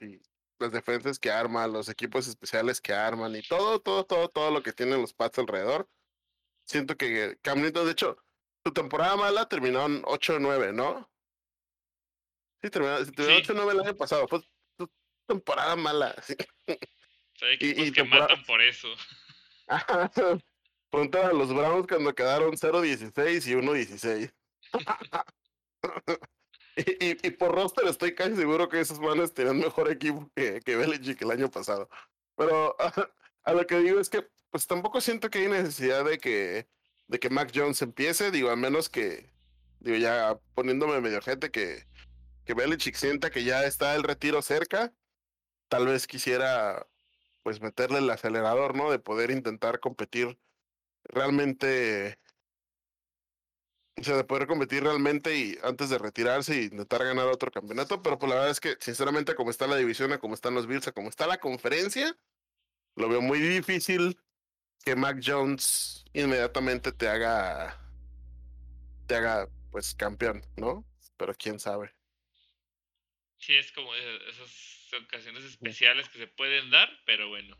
y, 0.00 0.20
las 0.60 0.70
defensas 0.70 1.18
que 1.18 1.32
arma, 1.32 1.66
los 1.66 1.88
equipos 1.88 2.28
especiales 2.28 2.80
que 2.80 2.92
arman, 2.92 3.34
y 3.34 3.42
todo, 3.42 3.80
todo, 3.80 4.04
todo, 4.04 4.28
todo 4.28 4.52
lo 4.52 4.62
que 4.62 4.72
tienen 4.72 5.00
los 5.00 5.12
Pats 5.12 5.40
alrededor, 5.40 5.88
siento 6.64 6.96
que 6.96 7.36
Cam 7.42 7.60
de 7.60 7.90
hecho, 7.90 8.16
tu 8.62 8.72
temporada 8.72 9.16
mala 9.16 9.48
terminó 9.48 9.84
en 9.84 10.02
8-9, 10.02 10.72
¿no? 10.72 11.10
Sí, 12.62 12.70
terminó, 12.70 12.98
8-9 12.98 13.72
el 13.72 13.80
año 13.80 13.96
pasado. 13.96 14.28
Fue 14.28 14.40
temporada 15.26 15.74
mala. 15.74 16.14
y, 17.60 17.90
que 17.90 18.04
matan 18.04 18.44
por 18.44 18.62
eso. 18.62 18.88
Pregunta 20.88 21.26
a 21.26 21.32
los 21.32 21.52
Browns 21.52 21.88
cuando 21.88 22.14
quedaron 22.14 22.52
0-16 22.52 23.48
y 23.48 23.54
1-16. 23.54 24.32
y, 26.76 27.26
y, 27.26 27.30
por 27.30 27.54
roster 27.54 27.86
estoy 27.86 28.14
casi 28.14 28.36
seguro 28.36 28.68
que 28.68 28.80
esos 28.80 29.00
manes 29.00 29.32
tenían 29.32 29.58
mejor 29.58 29.90
equipo 29.90 30.30
que, 30.34 30.60
que 30.60 30.76
Belichick 30.76 31.22
el 31.22 31.30
año 31.30 31.50
pasado. 31.50 31.88
Pero 32.36 32.76
a, 33.44 33.52
lo 33.52 33.66
que 33.66 33.78
digo 33.78 34.00
es 34.00 34.10
que 34.10 34.26
pues 34.50 34.66
tampoco 34.66 35.00
siento 35.00 35.30
que 35.30 35.38
hay 35.38 35.48
necesidad 35.48 36.04
de 36.04 36.18
que, 36.18 36.68
de 37.08 37.18
que 37.18 37.30
Mac 37.30 37.50
Jones 37.54 37.82
empiece, 37.82 38.30
digo, 38.30 38.50
a 38.50 38.56
menos 38.56 38.88
que, 38.88 39.30
digo, 39.80 39.96
ya 39.96 40.38
poniéndome 40.54 41.00
medio 41.00 41.20
gente 41.22 41.50
que 41.50 41.84
que 42.44 42.54
Belichick 42.54 42.94
sienta 42.94 43.30
que 43.30 43.44
ya 43.44 43.64
está 43.64 43.94
el 43.94 44.02
retiro 44.02 44.42
cerca, 44.42 44.92
tal 45.68 45.86
vez 45.86 46.06
quisiera 46.06 46.86
pues 47.42 47.60
meterle 47.60 47.98
el 47.98 48.10
acelerador, 48.10 48.74
¿no? 48.76 48.90
De 48.90 48.98
poder 48.98 49.30
intentar 49.30 49.80
competir 49.80 50.38
realmente, 51.04 52.18
o 53.96 54.02
sea, 54.02 54.16
de 54.16 54.24
poder 54.24 54.46
competir 54.46 54.82
realmente 54.82 55.36
y 55.36 55.56
antes 55.62 55.88
de 55.88 55.98
retirarse 55.98 56.60
y 56.60 56.64
intentar 56.64 57.04
ganar 57.04 57.28
otro 57.28 57.50
campeonato, 57.50 58.02
pero 58.02 58.18
pues 58.18 58.28
la 58.28 58.36
verdad 58.36 58.50
es 58.50 58.60
que 58.60 58.76
sinceramente 58.80 59.34
como 59.34 59.50
está 59.50 59.66
la 59.66 59.76
división, 59.76 60.12
a 60.12 60.18
como 60.18 60.34
están 60.34 60.54
los 60.54 60.66
Bills, 60.66 60.88
a 60.88 60.92
como 60.92 61.08
está 61.08 61.26
la 61.26 61.38
conferencia, 61.38 62.16
lo 62.96 63.08
veo 63.08 63.20
muy 63.20 63.38
difícil 63.38 64.18
que 64.84 64.96
Mac 64.96 65.20
Jones 65.24 66.04
inmediatamente 66.12 66.92
te 66.92 67.08
haga 67.08 67.80
te 69.06 69.16
haga 69.16 69.48
pues 69.70 69.94
campeón, 69.94 70.42
¿no? 70.56 70.84
Pero 71.16 71.34
quién 71.34 71.58
sabe. 71.58 71.94
Sí, 73.38 73.54
es 73.56 73.72
como 73.72 73.94
esas 73.94 74.92
ocasiones 75.04 75.44
especiales 75.44 76.08
que 76.08 76.18
se 76.18 76.26
pueden 76.26 76.70
dar, 76.70 76.88
pero 77.04 77.28
bueno. 77.28 77.58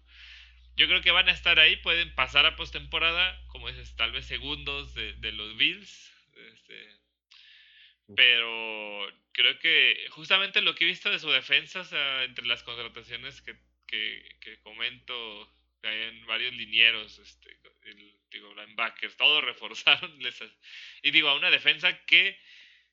Yo 0.77 0.87
creo 0.87 1.03
que 1.03 1.11
van 1.13 1.29
a 1.29 1.33
estar 1.33 1.59
ahí, 1.59 1.77
pueden 1.77 2.15
pasar 2.15 2.47
a 2.47 2.57
postemporada, 2.57 3.39
como 3.49 3.69
dices, 3.69 3.95
tal 3.95 4.13
vez 4.13 4.27
segundos 4.27 4.95
de, 4.95 5.13
de 5.15 5.33
los 5.33 5.57
Bills. 5.57 6.14
Este, 6.37 6.91
pero 8.15 9.09
creo 9.33 9.59
que 9.59 10.07
justamente 10.11 10.61
lo 10.61 10.75
que 10.75 10.85
he 10.85 10.89
visto 10.89 11.11
de 11.11 11.19
su 11.19 11.31
defensa, 11.31 11.81
o 11.81 11.85
sea, 11.85 12.25
entre 12.25 12.47
las 12.47 12.63
contrataciones 12.63 13.41
que, 13.41 13.57
que, 13.87 14.37
que 14.41 14.61
comento, 14.61 15.51
en 15.83 16.27
varios 16.27 16.55
linieros, 16.55 17.19
este, 17.19 17.59
el, 17.85 18.15
digo, 18.31 18.55
linebackers, 18.55 19.17
todos 19.17 19.45
reforzaron. 19.45 20.19
y 21.03 21.11
digo, 21.11 21.29
a 21.29 21.35
una 21.35 21.51
defensa 21.51 22.05
que, 22.07 22.39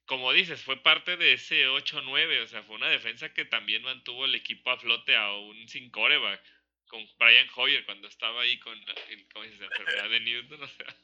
como 0.06 0.34
dices, 0.34 0.62
fue 0.62 0.82
parte 0.82 1.18
de 1.18 1.34
ese 1.34 1.68
8-9, 1.68 2.44
o 2.44 2.48
sea, 2.48 2.64
fue 2.64 2.76
una 2.76 2.90
defensa 2.90 3.34
que 3.34 3.46
también 3.46 3.84
mantuvo 3.84 4.26
el 4.26 4.36
equipo 4.36 4.72
a 4.72 4.78
flote 4.78 5.16
aún 5.16 5.68
sin 5.68 5.90
coreback, 5.90 6.42
con 6.88 7.08
Brian 7.18 7.48
Hoyer 7.56 7.86
cuando 7.86 8.08
estaba 8.10 8.42
ahí 8.42 8.58
con 8.60 8.78
el, 8.78 9.28
¿cómo 9.32 9.46
dices? 9.46 9.62
la 9.62 9.68
enfermedad 9.68 10.10
de 10.10 10.20
Newton, 10.20 10.64
o 10.64 10.68
sea, 10.68 10.98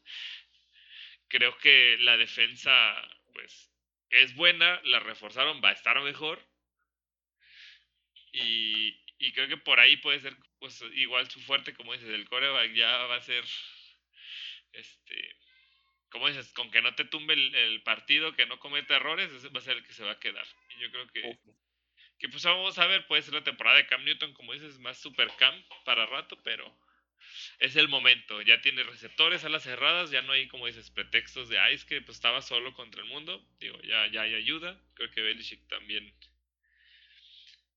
creo 1.28 1.58
que 1.58 1.98
la 2.00 2.18
defensa, 2.18 2.96
pues, 3.34 3.72
es 4.10 4.36
buena, 4.36 4.82
la 4.86 5.00
reforzaron, 5.00 5.62
va 5.64 5.70
a 5.70 5.74
estar 5.74 6.00
mejor. 6.02 6.46
Y, 8.32 9.00
y 9.20 9.34
creo 9.34 9.48
que 9.48 9.58
por 9.58 9.80
ahí 9.80 9.98
puede 9.98 10.20
ser 10.20 10.36
pues 10.60 10.82
igual 10.94 11.30
su 11.30 11.40
fuerte, 11.42 11.74
como 11.74 11.94
dices, 11.94 12.10
el 12.10 12.28
coreback 12.28 12.74
ya 12.74 12.98
va 13.06 13.16
a 13.16 13.22
ser 13.22 13.44
este 14.74 15.38
como 16.10 16.28
dices, 16.28 16.52
con 16.54 16.72
que 16.72 16.82
no 16.82 16.96
te 16.96 17.06
tumbe 17.06 17.34
el, 17.34 17.82
partido, 17.84 18.34
que 18.34 18.46
no 18.46 18.60
cometa 18.60 18.96
errores, 18.96 19.32
ese 19.32 19.50
va 19.50 19.60
a 19.60 19.64
ser 19.64 19.78
el 19.78 19.84
que 19.84 19.94
se 19.94 20.04
va 20.04 20.12
a 20.12 20.20
quedar. 20.20 20.46
Y 20.76 20.82
yo 20.82 20.92
creo 20.92 21.08
que, 21.08 21.38
que 22.18 22.30
pues 22.30 22.44
vamos 22.44 22.78
a 22.80 22.88
ver, 22.88 23.06
puede 23.08 23.22
ser 23.22 23.34
la 23.34 23.44
temporada 23.44 23.78
de 23.78 23.88
Cam 23.88 24.04
Newton, 24.04 24.34
como 24.34 24.54
dices, 24.54 24.80
más 24.80 24.98
super 24.98 25.30
Cam 25.38 25.64
para 25.84 26.06
rato, 26.06 26.42
pero 26.44 26.74
es 27.60 27.76
el 27.76 27.88
momento. 27.88 28.42
Ya 28.42 28.62
tiene 28.62 28.84
receptores 28.84 29.44
a 29.44 29.50
las 29.50 29.64
cerradas, 29.64 30.12
ya 30.12 30.22
no 30.22 30.34
hay, 30.34 30.48
como 30.48 30.68
dices, 30.68 30.90
pretextos 30.92 31.50
de, 31.50 31.60
ay, 31.60 31.76
es 31.76 31.86
que 31.86 32.02
pues 32.02 32.18
estaba 32.18 32.42
solo 32.42 32.74
contra 32.74 33.02
el 33.02 33.10
mundo. 33.10 33.46
Digo, 33.60 33.80
ya, 33.82 34.08
ya 34.08 34.22
hay 34.22 34.34
ayuda. 34.36 34.80
Creo 34.94 35.12
que 35.12 35.22
Belichick 35.22 35.68
también 35.68 36.14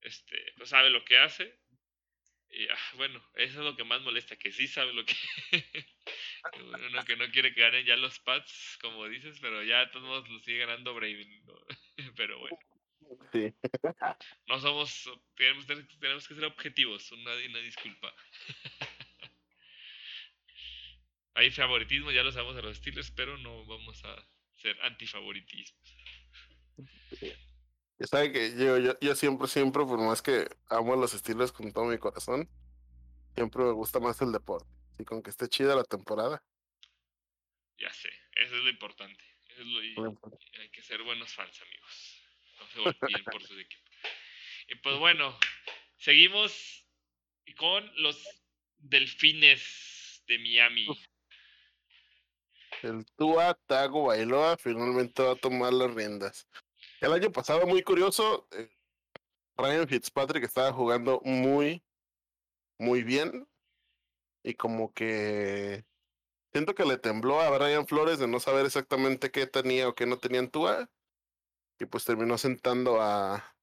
este, 0.02 0.52
pues 0.56 0.70
sabe 0.70 0.90
lo 0.90 1.04
que 1.04 1.18
hace. 1.18 1.58
Y 2.52 2.66
ah, 2.68 2.92
bueno, 2.96 3.22
eso 3.36 3.60
es 3.60 3.64
lo 3.64 3.76
que 3.76 3.84
más 3.84 4.02
molesta, 4.02 4.36
que 4.36 4.50
sí 4.50 4.66
sabe 4.66 4.92
lo 4.92 5.04
que... 5.04 5.14
Uno 6.88 7.04
que 7.04 7.16
no 7.16 7.30
quiere 7.30 7.54
que 7.54 7.60
ganen 7.60 7.86
ya 7.86 7.96
los 7.96 8.18
Pats, 8.20 8.78
como 8.80 9.06
dices, 9.08 9.38
pero 9.40 9.62
ya 9.62 9.90
todos 9.90 10.06
modos 10.06 10.28
lo 10.28 10.40
sigue 10.40 10.58
ganando 10.58 10.94
Braven. 10.94 11.44
Pero 12.16 12.38
bueno. 12.38 12.58
Sí. 13.32 13.52
No 14.46 14.58
somos, 14.58 15.10
tenemos, 15.36 15.66
tenemos 15.66 16.26
que 16.26 16.34
ser 16.34 16.44
objetivos, 16.44 17.12
una, 17.12 17.32
una 17.34 17.58
disculpa. 17.58 18.14
Hay 21.34 21.50
favoritismo, 21.50 22.10
ya 22.10 22.22
lo 22.22 22.32
sabemos 22.32 22.56
de 22.56 22.62
los 22.62 22.76
Steelers, 22.76 23.10
pero 23.12 23.38
no 23.38 23.64
vamos 23.66 24.04
a 24.04 24.28
ser 24.56 24.80
antifavoritismos. 24.82 25.96
Ya 27.98 28.06
sabe 28.06 28.32
que 28.32 28.54
yo, 28.56 28.78
yo, 28.78 28.98
yo 29.00 29.14
siempre, 29.14 29.46
siempre, 29.46 29.84
por 29.84 29.98
más 29.98 30.22
que 30.22 30.48
amo 30.68 30.96
los 30.96 31.14
estilos 31.14 31.52
con 31.52 31.72
todo 31.72 31.84
mi 31.84 31.98
corazón, 31.98 32.48
siempre 33.34 33.62
me 33.62 33.72
gusta 33.72 34.00
más 34.00 34.20
el 34.22 34.32
deporte. 34.32 34.68
Y 34.98 35.04
con 35.04 35.22
que 35.22 35.30
esté 35.30 35.48
chida 35.48 35.74
la 35.74 35.84
temporada. 35.84 36.42
Ya 37.78 37.92
sé, 37.92 38.10
eso 38.36 38.56
es 38.56 38.62
lo 38.64 38.70
importante. 38.70 39.24
Eso 39.48 39.62
es 39.62 39.66
lo, 39.66 40.20
hay 40.60 40.70
que 40.70 40.82
ser 40.82 41.02
buenos 41.02 41.32
fans, 41.32 41.60
amigos. 41.62 42.22
No 42.58 42.66
se 42.68 42.80
olviden 42.80 43.24
por 43.24 43.42
sus 43.42 43.58
equipos. 43.58 43.90
Y 44.68 44.74
pues 44.76 44.98
bueno, 44.98 45.38
seguimos 45.96 46.86
con 47.56 47.90
los 48.02 48.22
delfines 48.78 50.22
de 50.26 50.38
Miami. 50.38 50.86
El 52.82 53.04
Tua 53.16 53.54
Tago 53.66 54.04
Bailoa 54.04 54.56
finalmente 54.56 55.22
va 55.22 55.32
a 55.32 55.36
tomar 55.36 55.72
las 55.72 55.92
riendas. 55.94 56.48
El 57.00 57.12
año 57.12 57.30
pasado, 57.30 57.66
muy 57.66 57.82
curioso, 57.82 58.48
eh, 58.52 58.70
Ryan 59.56 59.88
Fitzpatrick 59.88 60.44
estaba 60.44 60.72
jugando 60.72 61.20
muy, 61.24 61.82
muy 62.78 63.02
bien. 63.02 63.46
Y 64.42 64.54
como 64.54 64.92
que 64.94 65.84
siento 66.52 66.74
que 66.74 66.84
le 66.84 66.96
tembló 66.96 67.40
a 67.40 67.50
Brian 67.50 67.86
Flores 67.86 68.18
de 68.18 68.26
no 68.26 68.40
saber 68.40 68.64
exactamente 68.64 69.30
qué 69.30 69.46
tenía 69.46 69.88
o 69.88 69.94
qué 69.94 70.06
no 70.06 70.18
tenía 70.18 70.40
en 70.40 70.50
Tua. 70.50 70.88
Y 71.78 71.86
pues 71.86 72.04
terminó 72.04 72.38
sentando 72.38 73.00
a, 73.00 73.54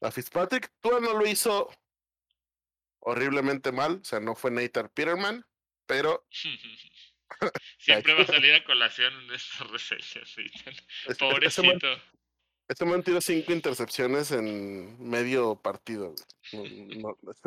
a 0.00 0.10
Fitzpatrick. 0.10 0.72
Tua 0.80 1.00
no 1.00 1.14
lo 1.14 1.26
hizo 1.26 1.68
horriblemente 3.00 3.70
mal, 3.70 4.00
o 4.02 4.04
sea, 4.04 4.18
no 4.18 4.34
fue 4.34 4.50
Nathan 4.50 4.90
Peterman, 4.92 5.46
pero 5.86 6.26
Siempre 7.78 8.14
va 8.14 8.22
a 8.22 8.26
salir 8.26 8.54
a 8.54 8.64
colación 8.64 9.12
en 9.24 9.34
estas 9.34 9.70
reseñas. 9.70 10.36
Pobrecito. 11.18 11.88
Este 12.68 12.84
man 12.84 13.02
tiró 13.02 13.20
cinco 13.20 13.52
intercepciones 13.52 14.32
en 14.32 15.08
medio 15.08 15.54
partido. 15.56 16.14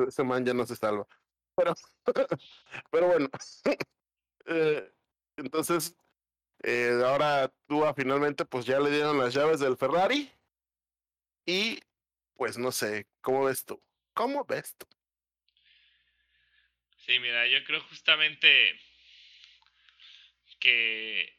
ese, 0.07 0.23
man 0.23 0.45
ya 0.45 0.53
no 0.53 0.65
se 0.65 0.75
salva. 0.75 1.05
Pero, 1.55 1.73
pero 2.91 3.07
bueno. 3.07 3.29
Eh, 4.51 4.91
entonces, 5.37 5.95
eh, 6.63 6.99
ahora 7.05 7.53
tú 7.67 7.83
finalmente 7.95 8.45
pues 8.45 8.65
ya 8.65 8.79
le 8.79 8.89
dieron 8.89 9.19
las 9.19 9.35
llaves 9.35 9.59
del 9.59 9.77
Ferrari. 9.77 10.31
Y 11.45 11.79
pues 12.35 12.57
no 12.57 12.71
sé, 12.71 13.05
¿cómo 13.21 13.43
ves 13.43 13.63
tú? 13.63 13.79
¿Cómo 14.15 14.43
ves 14.45 14.75
tú? 14.75 14.87
Sí, 16.97 17.19
mira, 17.19 17.45
yo 17.47 17.63
creo 17.63 17.81
justamente 17.81 18.79
que 20.59 21.37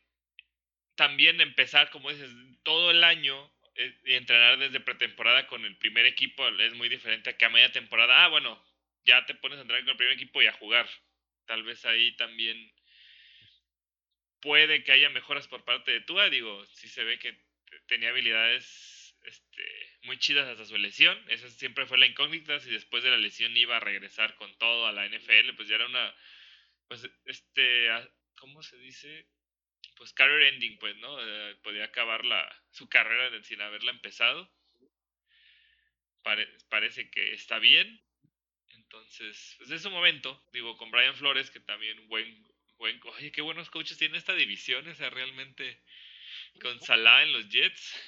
también 0.94 1.40
empezar, 1.40 1.90
como 1.90 2.10
dices, 2.10 2.30
todo 2.62 2.90
el 2.90 3.04
año 3.04 3.50
eh, 3.76 3.94
y 4.04 4.14
entrenar 4.14 4.58
desde 4.58 4.80
pretemporada 4.80 5.46
con 5.46 5.64
el 5.64 5.76
primer 5.76 6.06
equipo 6.06 6.46
es 6.48 6.74
muy 6.74 6.88
diferente 6.88 7.30
a 7.30 7.36
que 7.36 7.44
a 7.44 7.50
media 7.50 7.72
temporada, 7.72 8.24
ah, 8.24 8.28
bueno, 8.28 8.62
ya 9.04 9.24
te 9.26 9.34
pones 9.34 9.58
a 9.58 9.62
entrenar 9.62 9.84
con 9.84 9.92
el 9.92 9.96
primer 9.96 10.14
equipo 10.14 10.42
y 10.42 10.46
a 10.46 10.52
jugar. 10.52 10.88
Tal 11.46 11.62
vez 11.62 11.84
ahí 11.84 12.12
también 12.16 12.72
puede 14.40 14.84
que 14.84 14.92
haya 14.92 15.10
mejoras 15.10 15.48
por 15.48 15.64
parte 15.64 15.90
de 15.90 16.00
Tua. 16.00 16.30
Digo, 16.30 16.64
sí 16.66 16.88
se 16.88 17.04
ve 17.04 17.18
que 17.18 17.36
tenía 17.86 18.10
habilidades 18.10 19.16
este, 19.24 19.98
muy 20.02 20.18
chidas 20.18 20.48
hasta 20.48 20.64
su 20.64 20.76
lesión. 20.78 21.18
Esa 21.28 21.48
siempre 21.50 21.86
fue 21.86 21.98
la 21.98 22.06
incógnita. 22.06 22.60
Si 22.60 22.70
después 22.70 23.02
de 23.02 23.10
la 23.10 23.18
lesión 23.18 23.56
iba 23.56 23.76
a 23.76 23.80
regresar 23.80 24.34
con 24.36 24.56
todo 24.58 24.86
a 24.86 24.92
la 24.92 25.06
NFL, 25.06 25.54
pues 25.56 25.68
ya 25.68 25.76
era 25.76 25.86
una. 25.86 26.14
Pues, 26.88 27.08
este. 27.24 27.88
¿Cómo 28.40 28.62
se 28.62 28.76
dice? 28.78 29.28
pues 30.00 30.14
career 30.14 30.54
ending, 30.54 30.78
pues, 30.78 30.96
¿no? 30.96 31.18
Eh, 31.20 31.56
podía 31.62 31.84
acabar 31.84 32.24
la, 32.24 32.50
su 32.70 32.88
carrera 32.88 33.30
sin 33.44 33.60
haberla 33.60 33.90
empezado. 33.90 34.50
parece 36.70 37.10
que 37.10 37.34
está 37.34 37.58
bien. 37.58 38.02
Entonces, 38.68 39.56
pues 39.58 39.70
es 39.70 39.84
un 39.84 39.92
momento, 39.92 40.42
digo, 40.52 40.78
con 40.78 40.90
Brian 40.90 41.14
Flores, 41.14 41.50
que 41.50 41.60
también 41.60 42.08
buen, 42.08 42.48
buen, 42.78 42.98
oye, 43.04 43.30
qué 43.30 43.42
buenos 43.42 43.68
coaches 43.68 43.98
tiene 43.98 44.16
esta 44.16 44.34
división, 44.34 44.88
o 44.88 44.94
sea, 44.94 45.10
realmente 45.10 45.82
con 46.62 46.80
Salah 46.80 47.22
en 47.22 47.32
los 47.32 47.48
Jets. 47.50 48.00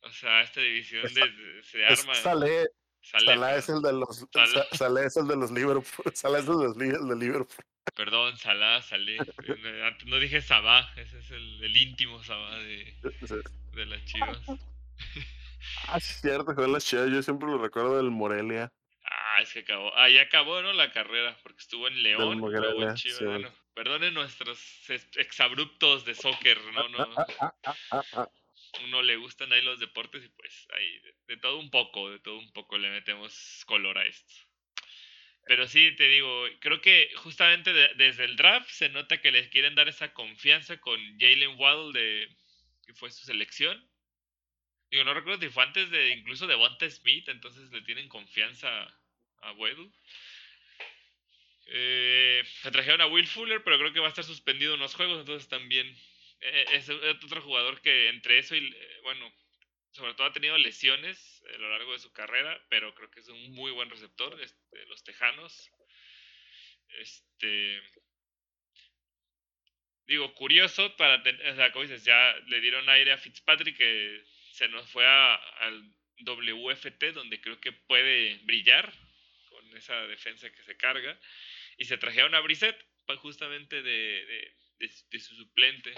O 0.00 0.12
sea, 0.12 0.42
esta 0.42 0.60
división 0.60 1.02
de, 1.14 1.62
se 1.62 1.86
arma. 1.86 2.14
Sale, 2.14 2.68
Salah 3.00 3.56
es 3.56 3.68
el 3.70 3.80
de 3.80 3.92
los 3.94 4.26
Salah. 4.72 5.04
es 5.06 5.16
el 5.16 5.26
de 5.26 5.36
los 5.36 5.50
Liverpool. 5.50 5.84
Salah 6.14 6.38
es 6.40 6.48
el 6.48 7.08
de 7.08 7.16
Liverpool. 7.16 7.64
Perdón, 7.94 8.36
Salah, 8.36 8.82
Salé. 8.82 9.18
No 10.06 10.18
dije 10.18 10.40
Sabá, 10.40 10.90
ese 10.96 11.18
es 11.18 11.30
el, 11.30 11.76
íntimo 11.76 12.22
Sabá 12.22 12.58
de, 12.58 12.94
de 13.74 13.86
las 13.86 14.04
chivas. 14.04 14.40
Ah, 15.88 15.98
es 15.98 16.20
cierto, 16.20 16.54
con 16.54 16.72
las 16.72 16.84
chivas. 16.84 17.10
Yo 17.10 17.22
siempre 17.22 17.48
lo 17.48 17.58
recuerdo 17.58 17.96
del 17.96 18.10
Morelia. 18.10 18.72
Ah, 19.04 19.40
es 19.42 19.52
que 19.52 19.60
acabó. 19.60 19.92
Ah, 19.96 20.08
ya 20.08 20.22
acabó, 20.22 20.62
¿no? 20.62 20.72
La 20.72 20.92
carrera, 20.92 21.36
porque 21.42 21.60
estuvo 21.60 21.88
en 21.88 22.02
León. 22.02 22.38
Luego 22.38 22.82
en 22.82 22.94
Chivas. 22.94 23.20
Bueno, 23.20 23.50
perdonen 23.74 24.14
nuestros 24.14 24.60
exabruptos 25.16 26.04
de 26.04 26.14
soccer, 26.14 26.58
¿no? 26.72 26.88
no 26.88 27.08
uno 28.84 29.02
le 29.02 29.16
gustan 29.16 29.52
ahí 29.52 29.62
los 29.62 29.78
deportes 29.78 30.24
y 30.24 30.28
pues 30.28 30.66
ahí 30.76 31.00
de 31.26 31.36
todo 31.38 31.58
un 31.58 31.70
poco, 31.70 32.10
de 32.10 32.18
todo 32.18 32.38
un 32.38 32.52
poco 32.52 32.78
le 32.78 32.90
metemos 32.90 33.64
color 33.66 33.98
a 33.98 34.04
esto. 34.04 34.47
Pero 35.48 35.66
sí, 35.66 35.92
te 35.96 36.06
digo, 36.08 36.44
creo 36.60 36.82
que 36.82 37.10
justamente 37.16 37.72
desde 37.72 38.24
el 38.26 38.36
draft 38.36 38.68
se 38.68 38.90
nota 38.90 39.22
que 39.22 39.32
les 39.32 39.48
quieren 39.48 39.74
dar 39.74 39.88
esa 39.88 40.12
confianza 40.12 40.78
con 40.78 41.00
Jalen 41.18 41.58
Waddle 41.58 41.98
de 41.98 42.28
que 42.84 42.92
fue 42.92 43.10
su 43.10 43.24
selección. 43.24 43.82
Digo, 44.90 45.04
no 45.04 45.14
recuerdo 45.14 45.40
si 45.40 45.48
fue 45.48 45.62
antes 45.62 45.90
de 45.90 46.10
incluso 46.10 46.46
de 46.46 46.54
Bonta 46.54 46.88
Smith, 46.90 47.30
entonces 47.30 47.70
le 47.72 47.80
tienen 47.80 48.10
confianza 48.10 48.68
a 49.40 49.52
Waddle. 49.52 49.90
Eh, 51.68 52.42
se 52.60 52.70
trajeron 52.70 53.00
a 53.00 53.06
Will 53.06 53.26
Fuller, 53.26 53.64
pero 53.64 53.78
creo 53.78 53.94
que 53.94 54.00
va 54.00 54.06
a 54.06 54.10
estar 54.10 54.24
suspendido 54.24 54.74
en 54.74 54.80
los 54.80 54.94
juegos, 54.94 55.20
entonces 55.20 55.48
también 55.48 55.86
eh, 56.40 56.64
es 56.72 56.90
otro 56.90 57.40
jugador 57.40 57.80
que 57.80 58.10
entre 58.10 58.38
eso 58.38 58.54
y, 58.54 58.66
eh, 58.66 59.00
bueno, 59.02 59.32
sobre 59.92 60.14
todo 60.14 60.26
ha 60.26 60.32
tenido 60.32 60.56
lesiones 60.58 61.42
a 61.54 61.58
lo 61.58 61.70
largo 61.70 61.92
de 61.92 61.98
su 61.98 62.12
carrera, 62.12 62.60
pero 62.68 62.94
creo 62.94 63.10
que 63.10 63.20
es 63.20 63.28
un 63.28 63.54
muy 63.54 63.70
buen 63.72 63.90
receptor, 63.90 64.40
este, 64.40 64.86
los 64.86 65.02
Tejanos. 65.02 65.70
Este, 67.00 67.82
digo, 70.06 70.34
curioso 70.34 70.96
para, 70.96 71.22
o 71.22 71.54
sea, 71.54 71.72
como 71.72 71.82
dices, 71.84 72.04
ya 72.04 72.34
le 72.46 72.60
dieron 72.60 72.88
aire 72.88 73.12
a 73.12 73.18
Fitzpatrick 73.18 73.76
que 73.76 74.24
se 74.52 74.68
nos 74.68 74.88
fue 74.90 75.06
al 75.06 75.94
WFT, 76.20 77.12
donde 77.12 77.40
creo 77.40 77.60
que 77.60 77.72
puede 77.72 78.38
brillar 78.44 78.92
con 79.48 79.76
esa 79.76 80.06
defensa 80.06 80.50
que 80.50 80.62
se 80.62 80.76
carga, 80.76 81.18
y 81.76 81.84
se 81.84 81.98
trajeron 81.98 82.34
a 82.34 82.40
Brissett 82.40 82.76
justamente 83.18 83.82
de, 83.82 84.52
de 84.78 85.20
su 85.20 85.34
suplente. 85.36 85.94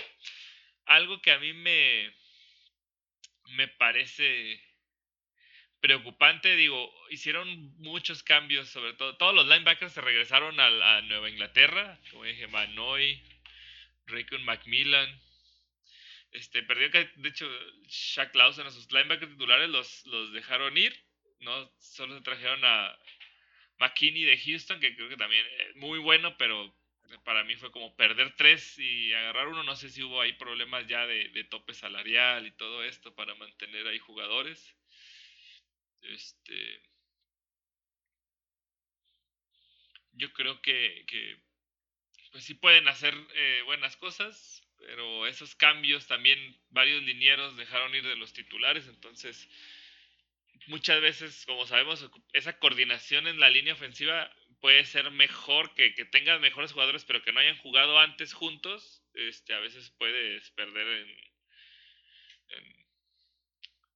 Algo 0.87 1.21
que 1.21 1.33
a 1.33 1.39
mí 1.39 1.53
me, 1.53 2.13
me 3.51 3.69
parece 3.69 4.61
preocupante, 5.81 6.57
digo, 6.57 6.93
hicieron 7.09 7.49
muchos 7.79 8.23
cambios, 8.23 8.69
sobre 8.69 8.93
todo, 8.95 9.17
todos 9.17 9.35
los 9.35 9.47
linebackers 9.47 9.93
se 9.93 10.01
regresaron 10.01 10.59
a, 10.61 11.01
Nueva 11.03 11.31
Inglaterra, 11.31 11.99
como 12.11 12.25
dije, 12.25 12.47
Manoy, 12.49 13.23
Raycon 14.07 14.45
Macmillan, 14.45 15.21
este, 16.33 16.63
perdió 16.63 16.91
que, 16.91 17.11
de 17.17 17.29
hecho, 17.29 17.49
Shaq 17.89 18.35
Lawson 18.35 18.67
a 18.67 18.71
sus 18.71 18.93
linebackers 18.93 19.33
titulares 19.33 19.71
los, 19.71 20.07
los 20.07 20.33
dejaron 20.33 20.77
ir, 20.77 20.95
no 21.41 21.73
solo 21.79 22.17
se 22.17 22.23
trajeron 22.23 22.65
a 22.65 22.97
McKinney 23.79 24.25
de 24.25 24.39
Houston, 24.39 24.81
que 24.81 24.95
creo 24.95 25.09
que 25.09 25.17
también 25.17 25.47
es 25.69 25.77
muy 25.77 25.99
bueno, 25.99 26.37
pero 26.37 26.75
para 27.19 27.45
mí 27.45 27.57
fue 27.57 27.71
como 27.73 27.97
perder 27.97 28.35
tres 28.37 28.79
y 28.79 29.13
agarrar 29.13 29.49
uno. 29.49 29.63
No 29.63 29.77
sé 29.77 29.89
si 29.89 30.03
hubo 30.03 30.21
ahí 30.21 30.33
problemas 30.35 30.87
ya 30.87 31.07
de, 31.07 31.45
tope 31.45 31.75
salarial 31.75 32.47
y 32.47 32.53
todo 32.53 32.85
esto 32.85 33.15
para 33.15 33.35
mantener 33.35 33.87
ahí 33.87 33.99
jugadores. 33.99 34.77
Este. 36.03 36.83
Yo 40.13 40.33
creo 40.33 40.61
que, 40.61 41.07
pues 42.33 42.45
sí 42.45 42.55
pueden 42.55 42.89
hacer 42.89 43.15
eh, 43.35 43.63
buenas 43.65 43.97
cosas, 43.97 44.67
pero 44.79 45.27
esos 45.27 45.55
cambios 45.55 46.07
también 46.07 46.39
varios 46.71 47.03
linieros 47.03 47.57
dejaron 47.57 47.95
ir 47.95 48.07
de 48.07 48.17
los 48.17 48.33
titulares, 48.33 48.87
entonces 48.89 49.49
muchas 50.67 51.01
veces, 51.01 51.45
como 51.47 51.67
sabemos, 51.67 52.11
esa 52.33 52.59
coordinación 52.59 53.27
en 53.27 53.41
la 53.41 53.51
línea 53.51 53.75
ofensiva 53.75 54.31
puede 54.61 54.85
ser 54.85 55.11
mejor, 55.11 55.75
que, 55.75 55.95
que 55.95 56.05
tengas 56.05 56.41
mejores 56.41 56.73
jugadores, 56.73 57.05
pero 57.05 57.23
que 57.23 57.33
no 57.33 57.41
hayan 57.41 57.57
jugado 57.59 57.99
antes 57.99 58.33
juntos, 58.33 59.03
este, 59.15 59.55
a 59.55 59.61
veces 59.61 59.91
puedes 59.99 60.51
perder 60.53 60.87
en, 60.87 61.31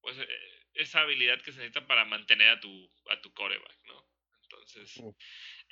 pues, 0.01 0.19
eh, 0.19 0.29
esa 0.75 1.01
habilidad 1.01 1.41
que 1.41 1.53
se 1.53 1.59
necesita 1.59 1.87
para 1.87 2.05
mantener 2.05 2.49
a 2.49 2.61
tu, 2.61 2.93
a 3.11 3.21
tu 3.21 3.33
coreback, 3.33 3.79
¿no? 3.87 4.09
Entonces, 4.43 5.01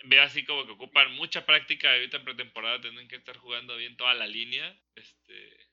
veo 0.04 0.22
así 0.22 0.44
como 0.44 0.64
que 0.64 0.72
ocupan 0.72 1.12
mucha 1.12 1.44
práctica 1.44 1.92
ahorita 1.92 2.18
en 2.18 2.24
pretemporada, 2.24 2.80
tienen 2.80 3.08
que 3.08 3.16
estar 3.16 3.36
jugando 3.36 3.76
bien 3.76 3.96
toda 3.96 4.14
la 4.14 4.26
línea, 4.26 4.78
este, 4.94 5.68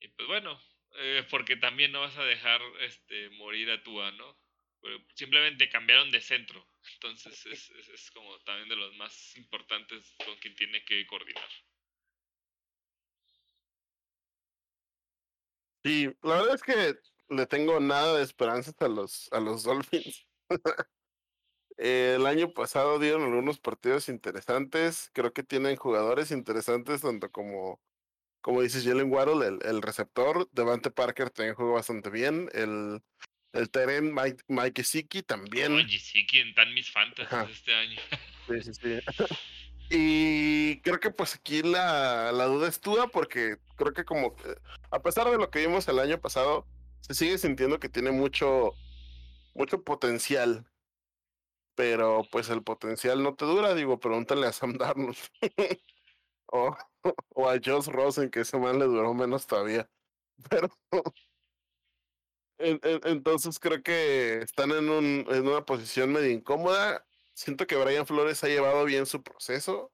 y 0.00 0.08
pues 0.08 0.28
bueno, 0.28 0.60
eh, 0.96 1.24
porque 1.30 1.56
también 1.56 1.92
no 1.92 2.00
vas 2.00 2.16
a 2.16 2.24
dejar 2.24 2.60
este, 2.80 3.30
morir 3.30 3.70
a 3.70 3.82
Tua, 3.82 4.10
¿no? 4.12 4.38
simplemente 5.14 5.68
cambiaron 5.68 6.10
de 6.10 6.22
centro. 6.22 6.66
Entonces 6.94 7.46
es, 7.46 7.70
es, 7.70 8.10
como 8.10 8.38
también 8.40 8.68
de 8.68 8.76
los 8.76 8.94
más 8.96 9.36
importantes 9.36 10.14
con 10.24 10.36
quien 10.38 10.54
tiene 10.54 10.84
que 10.84 11.06
coordinar. 11.06 11.48
Sí, 15.84 16.12
la 16.22 16.34
verdad 16.42 16.54
es 16.54 16.62
que 16.62 16.94
le 17.30 17.46
tengo 17.46 17.80
nada 17.80 18.18
de 18.18 18.24
esperanzas 18.24 18.74
a 18.80 18.88
los, 18.88 19.28
a 19.32 19.40
los 19.40 19.62
Dolphins. 19.62 20.26
el 21.78 22.26
año 22.26 22.52
pasado 22.52 22.98
dieron 22.98 23.22
algunos 23.22 23.58
partidos 23.58 24.08
interesantes. 24.08 25.10
Creo 25.14 25.32
que 25.32 25.42
tienen 25.42 25.76
jugadores 25.76 26.30
interesantes, 26.32 27.00
tanto 27.00 27.30
como, 27.30 27.80
como 28.42 28.60
dices 28.60 28.84
Jalen 28.84 29.10
Waddle, 29.10 29.46
el, 29.46 29.58
el 29.62 29.80
receptor. 29.80 30.48
Devante 30.52 30.90
Parker 30.90 31.30
también 31.30 31.54
jugó 31.54 31.74
bastante 31.74 32.10
bien. 32.10 32.50
El 32.52 33.02
el 33.52 33.70
Teren 33.70 34.14
Mike, 34.14 34.44
Mike 34.48 34.82
también. 35.26 35.74
Mike 35.74 36.40
en 36.40 36.54
tan 36.54 36.72
mis 36.74 36.90
fantasies 36.90 37.56
este 37.56 37.74
año. 37.74 38.00
Sí, 38.48 38.62
sí, 38.62 38.74
sí. 38.74 39.00
Y 39.92 40.80
creo 40.82 41.00
que 41.00 41.10
pues 41.10 41.34
aquí 41.34 41.62
la, 41.62 42.30
la 42.30 42.44
duda 42.44 42.68
es 42.68 42.80
tuya 42.80 43.08
porque 43.08 43.56
creo 43.74 43.92
que 43.92 44.04
como 44.04 44.36
a 44.92 45.02
pesar 45.02 45.28
de 45.28 45.36
lo 45.36 45.50
que 45.50 45.60
vimos 45.60 45.88
el 45.88 45.98
año 45.98 46.20
pasado, 46.20 46.64
se 47.00 47.14
sigue 47.14 47.38
sintiendo 47.38 47.80
que 47.80 47.88
tiene 47.88 48.12
mucho, 48.12 48.74
mucho 49.54 49.82
potencial. 49.82 50.64
Pero 51.74 52.22
pues 52.30 52.50
el 52.50 52.62
potencial 52.62 53.22
no 53.22 53.34
te 53.34 53.44
dura, 53.44 53.74
digo, 53.74 53.98
pregúntale 53.98 54.46
a 54.46 54.52
Sam 54.52 54.74
Darnold. 54.74 55.16
o, 56.46 56.76
o, 57.34 57.48
a 57.48 57.58
Josh 57.64 57.86
Rosen, 57.86 58.30
que 58.30 58.40
ese 58.40 58.58
man 58.58 58.78
le 58.78 58.84
duró 58.84 59.12
menos 59.14 59.46
todavía. 59.46 59.88
Pero 60.48 60.68
entonces 62.60 63.58
creo 63.58 63.82
que 63.82 64.38
están 64.42 64.70
en, 64.72 64.88
un, 64.88 65.26
en 65.28 65.48
una 65.48 65.64
posición 65.64 66.12
medio 66.12 66.30
incómoda. 66.30 67.06
Siento 67.32 67.66
que 67.66 67.76
Brian 67.76 68.06
Flores 68.06 68.42
ha 68.44 68.48
llevado 68.48 68.84
bien 68.84 69.06
su 69.06 69.22
proceso. 69.22 69.92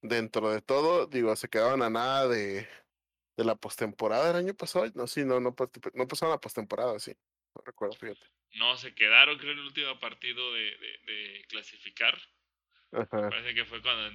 Dentro 0.00 0.50
de 0.50 0.62
todo, 0.62 1.06
digo, 1.06 1.34
se 1.36 1.48
quedaban 1.48 1.82
a 1.82 1.90
nada 1.90 2.28
de, 2.28 2.68
de 3.36 3.44
la 3.44 3.56
postemporada 3.56 4.28
del 4.28 4.44
año 4.44 4.54
pasado. 4.54 4.86
No, 4.94 5.06
sí, 5.06 5.24
no, 5.24 5.40
no, 5.40 5.54
no 5.94 6.08
pasaron 6.08 6.32
la 6.32 6.40
postemporada, 6.40 6.98
sí. 6.98 7.12
No 7.54 7.62
recuerdo, 7.64 7.96
fíjate. 7.96 8.26
No, 8.54 8.76
se 8.76 8.94
quedaron, 8.94 9.38
creo, 9.38 9.52
en 9.52 9.58
el 9.58 9.64
último 9.66 9.98
partido 9.98 10.52
de, 10.52 10.76
de, 11.06 11.44
clasificar. 11.48 12.18
Parece 12.90 13.54
que 13.54 13.64
fue 13.64 13.82
cuando 13.82 14.10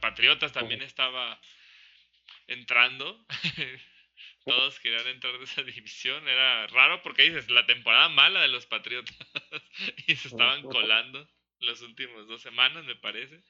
Patriotas 0.00 0.52
también 0.52 0.82
estaba 0.82 1.40
entrando. 2.46 3.24
Todos 4.44 4.78
querían 4.80 5.06
entrar 5.06 5.38
de 5.38 5.44
esa 5.44 5.62
división. 5.62 6.26
Era 6.28 6.66
raro 6.68 7.02
porque 7.02 7.22
dices, 7.22 7.50
la 7.50 7.66
temporada 7.66 8.08
mala 8.08 8.42
de 8.42 8.48
los 8.48 8.66
Patriotas. 8.66 9.16
y 10.06 10.16
se 10.16 10.28
estaban 10.28 10.62
colando 10.62 11.28
las 11.60 11.80
últimas 11.82 12.26
dos 12.26 12.42
semanas, 12.42 12.84
me 12.84 12.96
parece. 12.96 13.42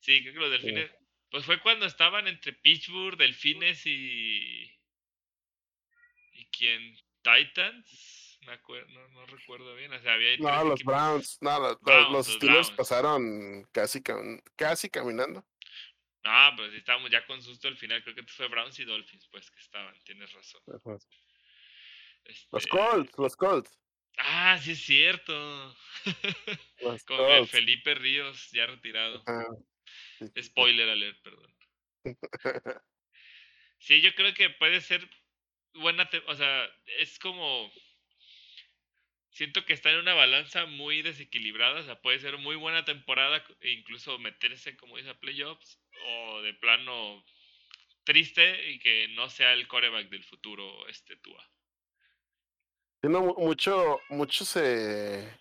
Sí, 0.00 0.20
creo 0.22 0.34
que 0.34 0.40
los 0.40 0.50
Delfines. 0.50 0.90
Pues 1.30 1.44
fue 1.44 1.60
cuando 1.60 1.86
estaban 1.86 2.28
entre 2.28 2.52
Pittsburgh, 2.52 3.16
Delfines 3.16 3.84
y. 3.86 4.70
¿Y 6.32 6.44
quién? 6.56 6.96
Titans. 7.22 8.38
Me 8.46 8.52
acuerdo, 8.52 8.86
no, 8.92 9.08
no 9.08 9.26
recuerdo 9.26 9.74
bien. 9.74 9.92
O 9.92 10.00
sea, 10.00 10.12
había 10.12 10.36
no, 10.36 10.64
los 10.64 10.84
Browns. 10.84 11.38
No, 11.40 11.58
los, 11.58 11.78
los, 12.12 12.26
Steelers 12.28 12.70
pasaron 12.70 13.66
casi, 13.72 14.02
casi 14.54 14.88
caminando. 14.88 15.44
Ah, 16.26 16.52
pues 16.56 16.72
estábamos 16.74 17.10
ya 17.10 17.24
con 17.26 17.40
susto 17.42 17.68
al 17.68 17.76
final. 17.76 18.02
Creo 18.02 18.14
que 18.14 18.22
fue 18.24 18.48
Browns 18.48 18.78
y 18.78 18.84
Dolphins, 18.84 19.28
pues 19.28 19.50
que 19.50 19.60
estaban. 19.60 19.94
Tienes 20.04 20.32
razón. 20.32 20.60
Este... 22.24 22.46
Los 22.52 22.66
Colts, 22.66 23.18
los 23.18 23.36
Colts. 23.36 23.78
Ah, 24.18 24.58
sí 24.60 24.72
es 24.72 24.82
cierto. 24.82 25.76
con 27.06 27.48
Felipe 27.48 27.94
Ríos, 27.94 28.50
ya 28.50 28.66
retirado. 28.66 29.22
Spoiler 30.42 30.88
alert, 30.88 31.22
perdón. 31.22 31.54
sí, 33.78 34.00
yo 34.00 34.14
creo 34.14 34.32
que 34.34 34.50
puede 34.50 34.80
ser 34.80 35.08
buena. 35.74 36.08
O 36.26 36.34
sea, 36.34 36.68
es 36.98 37.18
como 37.18 37.70
siento 39.36 39.66
que 39.66 39.74
está 39.74 39.90
en 39.90 39.98
una 39.98 40.14
balanza 40.14 40.64
muy 40.64 41.02
desequilibrada. 41.02 41.80
O 41.80 41.84
sea, 41.84 42.00
puede 42.00 42.18
ser 42.18 42.38
muy 42.38 42.56
buena 42.56 42.84
temporada 42.84 43.44
e 43.60 43.70
incluso 43.70 44.18
meterse, 44.18 44.76
como 44.76 44.96
dice, 44.96 45.10
a 45.10 45.20
playoffs. 45.20 45.78
O 46.04 46.42
de 46.42 46.54
plano 46.54 47.24
triste 48.04 48.70
y 48.70 48.78
que 48.78 49.08
no 49.08 49.28
sea 49.28 49.52
el 49.52 49.66
coreback 49.66 50.08
del 50.08 50.24
futuro, 50.24 50.86
este 50.88 51.16
Tua. 51.16 51.42
Tiene 53.00 53.18
mucho, 53.18 54.00
mucho 54.08 54.44
se. 54.44 55.38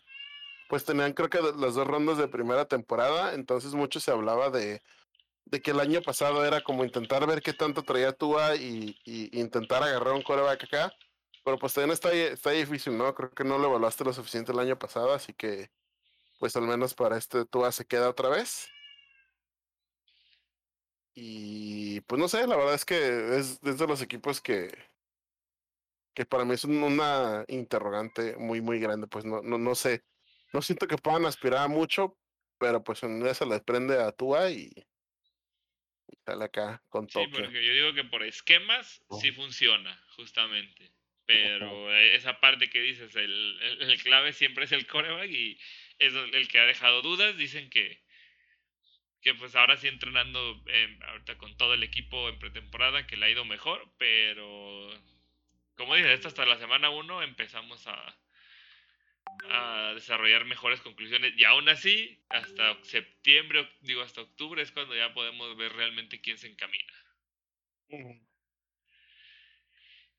Pues 0.68 0.84
tenían, 0.84 1.14
creo 1.14 1.30
que 1.30 1.40
las 1.42 1.76
dos 1.76 1.88
rondas 1.88 2.18
de 2.18 2.28
primera 2.28 2.66
temporada. 2.66 3.34
Entonces, 3.34 3.74
mucho 3.74 4.00
se 4.00 4.12
hablaba 4.12 4.50
de, 4.50 4.82
de 5.46 5.62
que 5.62 5.72
el 5.72 5.80
año 5.80 6.02
pasado 6.02 6.44
era 6.46 6.62
como 6.62 6.84
intentar 6.84 7.28
ver 7.28 7.42
qué 7.42 7.54
tanto 7.54 7.84
traía 7.84 8.14
Tua 8.14 8.56
y, 8.56 8.98
y 9.06 9.40
intentar 9.40 9.84
agarrar 9.84 10.14
un 10.14 10.24
coreback 10.24 10.64
acá 10.64 10.94
pero 11.46 11.60
pues 11.60 11.76
también 11.76 11.92
está, 11.92 12.12
está 12.12 12.50
difícil, 12.50 12.98
¿no? 12.98 13.14
Creo 13.14 13.30
que 13.30 13.44
no 13.44 13.60
lo 13.60 13.68
evaluaste 13.68 14.04
lo 14.04 14.12
suficiente 14.12 14.52
el 14.52 14.58
año 14.58 14.80
pasado, 14.80 15.14
así 15.14 15.32
que 15.32 15.70
pues 16.40 16.56
al 16.56 16.64
menos 16.64 16.96
para 16.96 17.18
este 17.18 17.46
Tua 17.46 17.72
se 17.72 17.86
queda 17.86 18.10
otra 18.10 18.30
vez. 18.30 18.68
Y 21.16 22.02
pues 22.02 22.20
no 22.20 22.28
sé, 22.28 22.46
la 22.46 22.58
verdad 22.58 22.76
es 22.76 22.84
que 22.84 23.38
es, 23.38 23.62
de 23.62 23.88
los 23.88 24.02
equipos 24.02 24.42
que, 24.42 24.70
que 26.14 26.26
para 26.26 26.44
mí 26.44 26.54
es 26.54 26.66
una 26.66 27.46
interrogante 27.48 28.36
muy, 28.38 28.60
muy 28.60 28.80
grande. 28.80 29.08
Pues 29.08 29.24
no, 29.24 29.42
no, 29.42 29.58
no 29.58 29.76
sé, 29.76 30.04
no 30.52 30.62
siento 30.62 30.88
que 30.88 30.98
puedan 30.98 31.26
aspirar 31.26 31.64
a 31.64 31.68
mucho, 31.70 32.18
pero 32.60 32.84
pues 32.84 33.02
en 33.04 33.12
un 33.12 33.24
día 33.24 33.34
se 33.34 33.46
les 33.46 33.62
prende 33.62 33.98
a 34.02 34.12
Tua 34.12 34.52
y, 34.52 34.74
y 36.08 36.18
sale 36.26 36.44
acá 36.44 36.84
con 36.90 37.08
Sí, 37.08 37.14
toque. 37.14 37.44
porque 37.44 37.66
yo 37.66 37.74
digo 37.74 37.94
que 37.94 38.04
por 38.04 38.22
esquemas 38.22 39.02
sí 39.22 39.32
funciona, 39.32 39.98
justamente. 40.18 40.92
Pero 41.26 41.92
esa 41.96 42.40
parte 42.40 42.70
que 42.70 42.80
dices, 42.82 43.16
el, 43.16 43.60
el, 43.80 44.02
clave 44.04 44.32
siempre 44.32 44.66
es 44.66 44.72
el 44.72 44.86
coreback 44.86 45.30
y 45.30 45.60
es 45.98 46.14
el 46.14 46.48
que 46.48 46.60
ha 46.60 46.66
dejado 46.66 47.02
dudas. 47.02 47.36
Dicen 47.36 47.70
que, 47.72 48.05
que 49.26 49.34
pues 49.34 49.56
ahora 49.56 49.76
sí 49.76 49.88
entrenando 49.88 50.40
ahorita 51.08 51.36
con 51.40 51.58
todo 51.58 51.74
el 51.74 51.82
equipo 51.82 52.30
en 52.30 52.38
pretemporada, 52.38 53.08
que 53.08 53.18
le 53.18 53.26
ha 53.26 53.30
ido 53.32 53.44
mejor, 53.44 53.92
pero 53.98 54.88
como 55.76 55.96
dices, 55.96 56.12
esto 56.12 56.28
hasta 56.28 56.46
la 56.46 56.60
semana 56.60 56.92
1 56.92 57.24
empezamos 57.24 57.88
a, 57.88 58.20
a 59.50 59.94
desarrollar 59.96 60.46
mejores 60.46 60.80
conclusiones. 60.82 61.34
Y 61.38 61.44
aún 61.44 61.68
así, 61.70 62.24
hasta 62.30 62.78
septiembre, 62.84 63.68
digo 63.82 64.04
hasta 64.04 64.22
octubre 64.22 64.62
es 64.62 64.72
cuando 64.72 64.96
ya 64.96 65.12
podemos 65.16 65.58
ver 65.58 65.74
realmente 65.74 66.22
quién 66.22 66.38
se 66.38 66.48
encamina. 66.48 66.94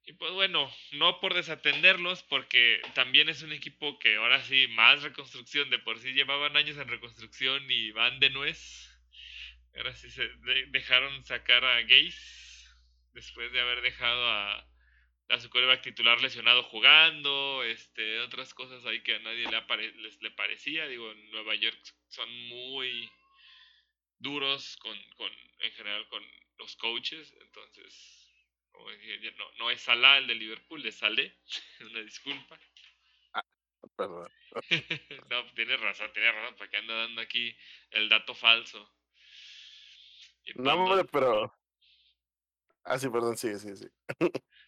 Y 0.04 0.14
pues 0.14 0.32
bueno, 0.32 0.68
no 0.92 1.20
por 1.20 1.34
desatenderlos, 1.34 2.24
porque 2.24 2.80
también 2.94 3.28
es 3.28 3.42
un 3.42 3.52
equipo 3.52 4.00
que 4.00 4.16
ahora 4.16 4.42
sí, 4.42 4.66
más 4.70 5.02
reconstrucción, 5.04 5.70
de 5.70 5.78
por 5.78 6.00
sí 6.00 6.12
llevaban 6.12 6.56
años 6.56 6.76
en 6.78 6.88
reconstrucción 6.88 7.70
y 7.70 7.92
van 7.92 8.18
de 8.18 8.30
nuez. 8.30 8.85
Ahora 9.76 9.94
sí 9.94 10.10
se 10.10 10.28
dejaron 10.68 11.24
sacar 11.24 11.64
a 11.64 11.82
Gaze 11.82 12.74
después 13.12 13.52
de 13.52 13.60
haber 13.60 13.82
dejado 13.82 14.26
a, 14.26 14.66
a 15.28 15.40
su 15.40 15.50
coreback 15.50 15.82
titular 15.82 16.20
lesionado 16.20 16.62
jugando, 16.64 17.62
este, 17.64 18.20
otras 18.20 18.54
cosas 18.54 18.84
ahí 18.86 19.02
que 19.02 19.16
a 19.16 19.18
nadie 19.18 19.46
le, 19.48 19.92
les, 20.02 20.22
le 20.22 20.30
parecía. 20.30 20.86
Digo, 20.86 21.10
en 21.10 21.30
Nueva 21.30 21.54
York 21.54 21.78
son 22.08 22.30
muy 22.48 23.10
duros 24.18 24.76
con, 24.78 24.96
con, 25.16 25.30
en 25.60 25.72
general 25.72 26.06
con 26.08 26.22
los 26.58 26.76
coaches, 26.76 27.34
entonces, 27.40 28.32
como 28.70 28.90
dije, 28.90 29.32
no, 29.32 29.52
no 29.58 29.70
es 29.70 29.82
Salah 29.82 30.18
el 30.18 30.26
de 30.26 30.34
Liverpool, 30.36 30.84
es 30.86 30.96
Saleh, 30.96 31.36
una 31.80 32.00
disculpa. 32.00 32.58
Ah, 33.34 33.44
perdón. 33.96 34.30
no, 35.30 35.52
tiene 35.54 35.76
razón, 35.76 36.10
tiene 36.12 36.32
razón, 36.32 36.54
porque 36.56 36.78
anda 36.78 36.94
dando 36.94 37.20
aquí 37.20 37.56
el 37.90 38.08
dato 38.08 38.34
falso. 38.34 38.90
No, 40.54 40.72
hombre, 40.74 41.04
pero... 41.10 41.52
Ah, 42.84 42.98
sí, 42.98 43.08
perdón, 43.08 43.36
sí, 43.36 43.58
sí, 43.58 43.76
sí. 43.76 43.86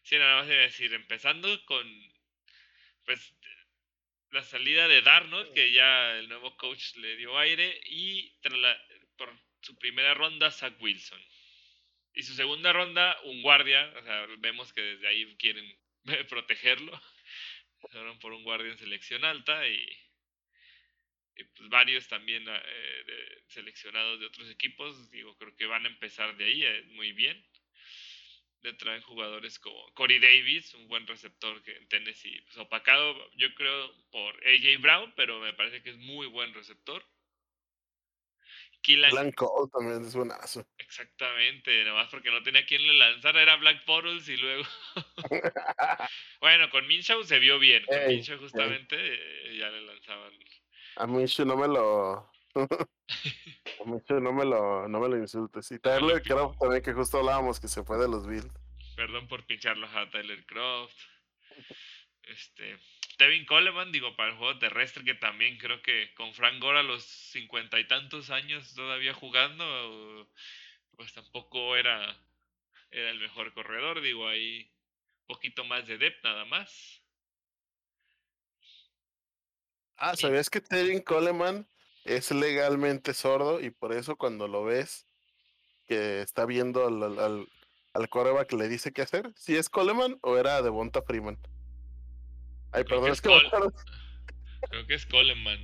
Sí, 0.02 0.18
nada 0.18 0.40
más 0.40 0.50
a 0.50 0.54
decir, 0.54 0.92
empezando 0.92 1.48
con 1.66 1.86
pues 3.04 3.34
la 4.30 4.42
salida 4.42 4.88
de 4.88 5.02
Darnold, 5.02 5.52
que 5.54 5.72
ya 5.72 6.16
el 6.18 6.28
nuevo 6.28 6.56
coach 6.56 6.96
le 6.96 7.16
dio 7.16 7.38
aire, 7.38 7.80
y 7.86 8.34
por 9.16 9.32
su 9.60 9.76
primera 9.78 10.14
ronda, 10.14 10.50
Zach 10.50 10.74
Wilson. 10.80 11.20
Y 12.14 12.22
su 12.22 12.34
segunda 12.34 12.72
ronda, 12.72 13.16
un 13.24 13.42
guardia, 13.42 13.92
o 13.96 14.02
sea, 14.02 14.26
vemos 14.38 14.72
que 14.72 14.82
desde 14.82 15.08
ahí 15.08 15.36
quieren 15.36 15.78
protegerlo. 16.28 17.00
Fueron 17.90 18.18
por 18.18 18.32
un 18.32 18.42
guardia 18.42 18.72
en 18.72 18.78
selección 18.78 19.24
alta 19.24 19.66
y, 19.68 19.86
pues 21.44 21.68
varios 21.68 22.08
también 22.08 22.44
eh, 22.48 23.42
seleccionados 23.48 24.20
de 24.20 24.26
otros 24.26 24.50
equipos. 24.50 25.10
Digo, 25.10 25.36
creo 25.36 25.54
que 25.56 25.66
van 25.66 25.84
a 25.84 25.88
empezar 25.88 26.36
de 26.36 26.44
ahí 26.44 26.64
eh, 26.64 26.82
muy 26.92 27.12
bien 27.12 27.44
le 28.62 28.72
traen 28.72 29.00
jugadores 29.02 29.58
como 29.58 29.92
Corey 29.94 30.18
Davis, 30.18 30.74
un 30.74 30.88
buen 30.88 31.06
receptor 31.06 31.62
que 31.62 31.76
en 31.76 31.88
Tennessee, 31.88 32.40
pues 32.42 32.56
opacado 32.58 33.14
yo 33.36 33.54
creo 33.54 33.94
por 34.10 34.34
AJ 34.46 34.80
Brown, 34.80 35.12
pero 35.16 35.38
me 35.38 35.52
parece 35.52 35.82
que 35.82 35.90
es 35.90 35.96
muy 35.96 36.26
buen 36.26 36.52
receptor. 36.54 37.04
Blank 39.10 39.34
Cole 39.34 39.70
también 39.70 40.04
es 40.04 40.14
buenazo. 40.14 40.66
Exactamente, 40.78 41.84
nomás 41.84 42.08
porque 42.08 42.30
no 42.30 42.42
tenía 42.42 42.64
quien 42.64 42.86
le 42.86 42.94
lanzara, 42.94 43.42
era 43.42 43.56
Black 43.56 43.84
Portals 43.84 44.28
y 44.28 44.36
luego. 44.36 44.64
bueno, 46.40 46.70
con 46.70 46.86
Minshew 46.86 47.22
se 47.24 47.38
vio 47.38 47.58
bien. 47.58 47.84
Con 47.84 48.06
Minshew 48.06 48.38
justamente 48.38 48.96
eh, 48.96 49.56
ya 49.58 49.68
le 49.68 49.82
lanzaban. 49.82 50.32
A 50.98 51.06
Minshew 51.06 51.46
no 51.46 51.56
me 51.56 51.68
lo. 51.68 52.30
no 54.20 54.32
me 54.32 54.44
lo, 54.44 54.88
no 54.88 55.00
me 55.00 55.08
lo 55.08 55.16
insultes. 55.16 55.70
Y 55.70 55.78
Tyler 55.78 56.20
Croft 56.22 56.58
también, 56.58 56.82
que 56.82 56.92
justo 56.92 57.18
hablábamos 57.18 57.60
que 57.60 57.68
se 57.68 57.84
fue 57.84 57.98
de 57.98 58.08
los 58.08 58.26
Bills. 58.26 58.50
Perdón 58.96 59.28
por 59.28 59.46
pincharlo 59.46 59.86
a 59.86 60.10
Tyler 60.10 60.44
Croft. 60.44 60.98
Este, 62.24 62.78
Tevin 63.16 63.46
Coleman, 63.46 63.92
digo, 63.92 64.16
para 64.16 64.32
el 64.32 64.38
juego 64.38 64.58
terrestre, 64.58 65.04
que 65.04 65.14
también 65.14 65.56
creo 65.56 65.80
que 65.82 66.12
con 66.14 66.34
Frank 66.34 66.60
Gore 66.60 66.80
a 66.80 66.82
los 66.82 67.04
cincuenta 67.04 67.78
y 67.78 67.86
tantos 67.86 68.30
años 68.30 68.74
todavía 68.74 69.14
jugando, 69.14 70.28
pues 70.96 71.14
tampoco 71.14 71.76
era, 71.76 72.16
era 72.90 73.10
el 73.10 73.20
mejor 73.20 73.52
corredor, 73.54 74.00
digo, 74.00 74.26
ahí 74.26 74.68
poquito 75.26 75.64
más 75.64 75.86
de 75.86 75.98
depth 75.98 76.24
nada 76.24 76.44
más. 76.44 76.97
Ah, 79.98 80.16
¿sabías 80.16 80.48
que 80.48 80.60
Tevin 80.60 81.00
Coleman 81.00 81.66
es 82.04 82.30
legalmente 82.30 83.12
sordo 83.14 83.60
y 83.60 83.70
por 83.70 83.92
eso 83.92 84.16
cuando 84.16 84.48
lo 84.48 84.64
ves 84.64 85.06
que 85.86 86.22
está 86.22 86.46
viendo 86.46 86.86
al, 86.86 87.18
al, 87.18 87.48
al 87.94 88.08
coreback 88.08 88.52
le 88.52 88.68
dice 88.68 88.92
qué 88.92 89.02
hacer, 89.02 89.32
si 89.34 89.56
es 89.56 89.68
Coleman 89.68 90.18
o 90.22 90.36
era 90.36 90.62
de 90.62 90.70
Bonta 90.70 91.02
Freeman. 91.02 91.38
Ay, 92.72 92.84
perdón, 92.84 93.10
es, 93.10 93.20
que 93.20 93.28
Creo 94.70 94.86
que 94.86 94.94
es 94.94 95.06
Coleman. 95.06 95.58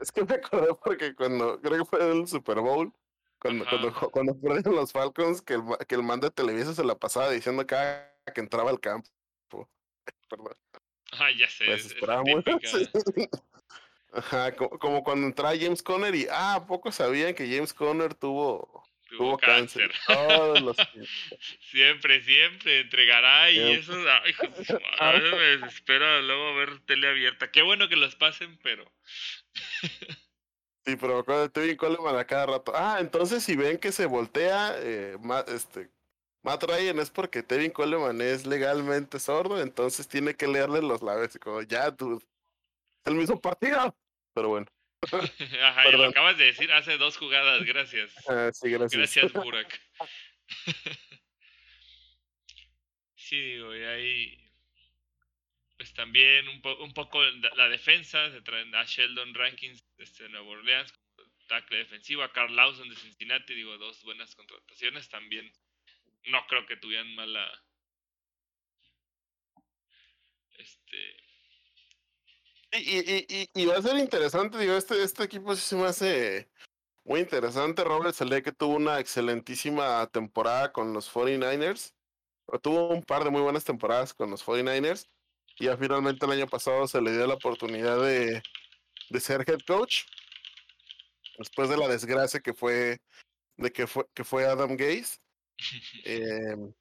Es 0.00 0.12
que 0.12 0.24
me 0.24 0.34
acordé 0.34 0.68
porque 0.84 1.14
cuando, 1.14 1.60
creo 1.60 1.78
que 1.78 1.84
fue 1.84 2.04
en 2.04 2.20
el 2.20 2.28
Super 2.28 2.60
Bowl, 2.60 2.92
cuando, 3.38 3.64
cuando, 3.64 3.92
cuando 4.12 4.40
perdieron 4.40 4.76
los 4.76 4.92
Falcons, 4.92 5.42
que 5.42 5.54
el, 5.54 5.62
que 5.88 5.94
el 5.94 6.02
man 6.02 6.20
de 6.20 6.30
Televisa 6.30 6.74
se 6.74 6.84
la 6.84 6.94
pasaba 6.94 7.30
diciendo 7.30 7.66
cada 7.66 8.14
que 8.34 8.40
entraba 8.40 8.70
al 8.70 8.80
campo. 8.80 9.08
Perdón. 10.28 10.54
Ah, 11.12 11.30
ya 11.36 11.48
sé. 11.48 11.72
Es, 11.72 11.94
Ajá, 14.12 14.54
como, 14.54 15.04
cuando 15.04 15.26
entraba 15.26 15.56
James 15.58 15.82
Conner 15.82 16.14
y, 16.14 16.26
ah, 16.30 16.64
poco 16.66 16.90
sabían 16.90 17.34
que 17.34 17.48
James 17.48 17.74
Conner 17.74 18.14
tuvo, 18.14 18.84
tuvo, 19.10 19.36
cáncer. 19.36 19.92
siempre, 21.70 22.22
siempre 22.22 22.80
entregará 22.80 23.50
y 23.50 23.72
eso, 23.72 23.92
a 24.98 25.12
veces 25.12 25.32
me 25.32 25.38
desespera 25.38 26.20
luego 26.22 26.54
ver 26.54 26.80
tele 26.86 27.08
abierta. 27.08 27.50
Qué 27.50 27.62
bueno 27.62 27.88
que 27.88 27.96
los 27.96 28.16
pasen, 28.16 28.58
pero... 28.62 28.90
sí, 30.86 30.96
pero 30.96 31.24
cuando 31.24 31.50
Tevin 31.50 31.76
Coleman 31.76 32.16
a 32.16 32.24
cada 32.24 32.46
rato. 32.46 32.72
Ah, 32.74 32.98
entonces 33.00 33.42
si 33.42 33.54
ven 33.54 33.78
que 33.78 33.92
se 33.92 34.06
voltea, 34.06 34.76
eh, 34.78 35.16
este, 35.48 35.90
Matt 36.42 36.62
Ryan 36.62 37.00
es 37.00 37.10
porque 37.10 37.42
Tevin 37.42 37.72
Coleman 37.72 38.20
es 38.20 38.46
legalmente 38.46 39.18
sordo, 39.18 39.60
entonces 39.60 40.08
tiene 40.08 40.34
que 40.34 40.46
leerle 40.46 40.80
los 40.80 41.02
labios 41.02 41.34
y 41.34 41.38
como, 41.38 41.60
ya, 41.62 41.94
tú, 41.94 42.22
el 43.06 43.14
mismo 43.14 43.40
partido 43.40 43.96
pero 44.36 44.50
bueno. 44.50 44.66
Ajá, 45.62 45.90
lo 45.92 46.04
acabas 46.04 46.36
de 46.36 46.44
decir 46.44 46.70
hace 46.70 46.98
dos 46.98 47.16
jugadas, 47.16 47.64
gracias. 47.64 48.14
Ah, 48.28 48.50
sí, 48.52 48.70
gracias. 48.70 48.98
Gracias, 48.98 49.32
Burak. 49.44 49.80
sí, 53.14 53.40
digo, 53.40 53.74
y 53.74 53.82
ahí. 53.82 54.42
Pues 55.78 55.92
también 55.94 56.48
un, 56.48 56.62
un 56.80 56.92
poco 56.92 57.22
la 57.22 57.68
defensa, 57.68 58.30
se 58.30 58.40
traen 58.42 58.74
a 58.74 58.84
Sheldon 58.84 59.34
Rankins 59.34 59.84
de 59.96 60.28
Nueva 60.30 60.48
Orleans 60.48 60.92
como 60.92 61.28
tackle 61.48 61.78
defensivo, 61.78 62.22
a 62.22 62.32
Carl 62.32 62.54
Lawson 62.54 62.88
de 62.88 62.96
Cincinnati, 62.96 63.54
digo, 63.54 63.76
dos 63.76 64.02
buenas 64.02 64.34
contrataciones 64.34 65.08
también. 65.08 65.50
No 66.24 66.46
creo 66.46 66.66
que 66.66 66.76
tuvieran 66.76 67.14
mala. 67.14 67.62
Este 70.58 71.25
y, 72.72 73.48
y, 73.54 73.66
va 73.66 73.76
a 73.78 73.82
ser 73.82 73.96
interesante, 73.98 74.58
digo, 74.58 74.74
este, 74.74 75.02
este 75.02 75.24
equipo 75.24 75.54
sí 75.54 75.62
se 75.62 75.76
me 75.76 75.86
hace 75.86 76.48
muy 77.06 77.20
interesante. 77.20 77.84
Robert 77.84 78.14
Saleh 78.14 78.42
que 78.42 78.52
tuvo 78.52 78.74
una 78.74 78.98
excelentísima 78.98 80.06
temporada 80.08 80.72
con 80.72 80.92
los 80.92 81.12
49ers. 81.12 81.94
tuvo 82.62 82.88
un 82.88 83.02
par 83.02 83.24
de 83.24 83.30
muy 83.30 83.42
buenas 83.42 83.64
temporadas 83.64 84.12
con 84.12 84.30
los 84.30 84.44
49ers. 84.44 85.08
Y 85.58 85.66
ya 85.66 85.76
finalmente 85.76 86.26
el 86.26 86.32
año 86.32 86.46
pasado 86.48 86.86
se 86.88 87.00
le 87.00 87.12
dio 87.12 87.26
la 87.26 87.34
oportunidad 87.34 88.00
de, 88.02 88.42
de 89.10 89.20
ser 89.20 89.44
head 89.48 89.60
coach. 89.66 90.04
Después 91.38 91.68
de 91.68 91.76
la 91.76 91.88
desgracia 91.88 92.40
que 92.40 92.54
fue 92.54 92.98
de 93.56 93.72
que 93.72 93.86
fue, 93.86 94.06
que 94.14 94.24
fue 94.24 94.44
Adam 94.46 94.76
Gaze. 94.76 95.18
Em, 96.04 96.74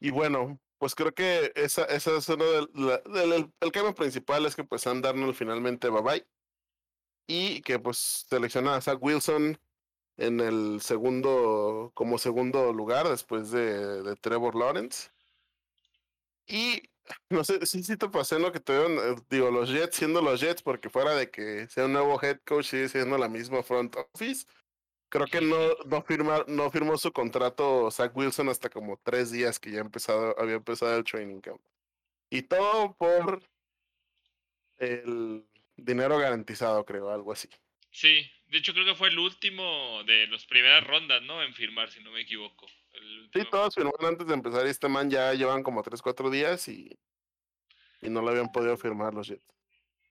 y 0.00 0.10
bueno, 0.10 0.60
pues 0.78 0.94
creo 0.94 1.12
que 1.14 1.52
esa, 1.56 1.84
esa 1.84 2.16
es 2.16 2.28
uno 2.28 2.44
del, 2.44 3.52
el 3.60 3.72
cambio 3.72 3.94
principal 3.94 4.46
es 4.46 4.56
que 4.56 4.64
pues 4.64 4.82
Sam 4.82 5.02
Darnold 5.02 5.34
finalmente 5.34 5.88
bye 5.88 6.02
bye. 6.02 6.26
Y 7.26 7.60
que 7.62 7.78
pues 7.78 8.26
selecciona 8.28 8.76
a 8.76 8.80
Zach 8.80 8.98
Wilson 9.00 9.58
en 10.16 10.40
el 10.40 10.80
segundo 10.80 11.92
como 11.94 12.18
segundo 12.18 12.72
lugar 12.72 13.08
después 13.08 13.50
de, 13.50 14.02
de 14.02 14.16
Trevor 14.16 14.54
Lawrence. 14.56 15.10
Y 16.46 16.82
no 17.30 17.44
sé 17.44 17.64
si 17.66 17.82
sí, 17.82 17.96
te 17.96 18.08
pasé 18.08 18.38
lo 18.38 18.52
que 18.52 18.60
tuvieron 18.60 18.98
eh, 18.98 19.22
digo 19.30 19.50
los 19.50 19.70
Jets 19.70 19.96
siendo 19.96 20.22
los 20.22 20.40
Jets 20.40 20.62
porque 20.62 20.90
fuera 20.90 21.14
de 21.14 21.30
que 21.30 21.68
sea 21.68 21.86
un 21.86 21.92
nuevo 21.92 22.20
head 22.22 22.40
coach 22.46 22.66
sigue 22.66 22.88
siendo 22.88 23.18
la 23.18 23.28
misma 23.28 23.62
front 23.62 23.96
office 23.96 24.46
Creo 25.10 25.26
que 25.26 25.40
no, 25.40 25.56
no, 25.86 26.02
firma, 26.02 26.44
no 26.46 26.70
firmó 26.70 26.98
su 26.98 27.12
contrato 27.12 27.90
Zach 27.90 28.14
Wilson 28.14 28.50
hasta 28.50 28.68
como 28.68 28.98
tres 29.02 29.30
días 29.30 29.58
que 29.58 29.70
ya 29.70 29.80
empezado, 29.80 30.38
había 30.38 30.56
empezado 30.56 30.96
el 30.96 31.04
training 31.04 31.40
camp. 31.40 31.60
Y 32.30 32.42
todo 32.42 32.94
por 32.94 33.42
el 34.76 35.46
dinero 35.76 36.18
garantizado, 36.18 36.84
creo, 36.84 37.10
algo 37.10 37.32
así. 37.32 37.48
Sí, 37.90 38.30
de 38.48 38.58
hecho 38.58 38.74
creo 38.74 38.84
que 38.84 38.94
fue 38.94 39.08
el 39.08 39.18
último 39.18 40.02
de 40.04 40.26
las 40.26 40.44
primeras 40.44 40.86
rondas, 40.86 41.22
¿no? 41.22 41.42
En 41.42 41.54
firmar, 41.54 41.90
si 41.90 42.02
no 42.02 42.10
me 42.10 42.20
equivoco. 42.20 42.66
Sí, 43.32 43.40
todos 43.50 43.74
firmaron 43.74 44.06
antes 44.06 44.26
de 44.26 44.34
empezar 44.34 44.66
y 44.66 44.70
este 44.70 44.88
man 44.88 45.10
ya 45.10 45.32
llevan 45.32 45.62
como 45.62 45.82
3, 45.82 46.02
4 46.02 46.30
días 46.30 46.68
y, 46.68 46.98
y 48.02 48.10
no 48.10 48.20
lo 48.20 48.28
habían 48.28 48.52
podido 48.52 48.76
firmar 48.76 49.14
los 49.14 49.28
Jets. 49.28 49.57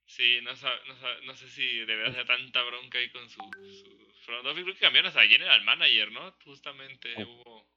Sí, 0.07 0.39
no, 0.41 0.53
no, 0.53 1.21
no 1.25 1.35
sé 1.35 1.49
si 1.49 1.79
debe 1.85 2.07
hacer 2.07 2.25
tanta 2.25 2.63
bronca 2.63 2.97
ahí 2.97 3.09
con 3.11 3.29
su, 3.29 3.41
su 3.41 4.21
front 4.25 4.47
office. 4.47 4.63
Creo 4.63 4.73
que 4.73 4.79
cambiaron 4.79 5.09
hasta 5.09 5.27
General 5.27 5.61
Manager, 5.63 6.11
¿no? 6.11 6.33
Justamente 6.45 7.13
hubo... 7.23 7.67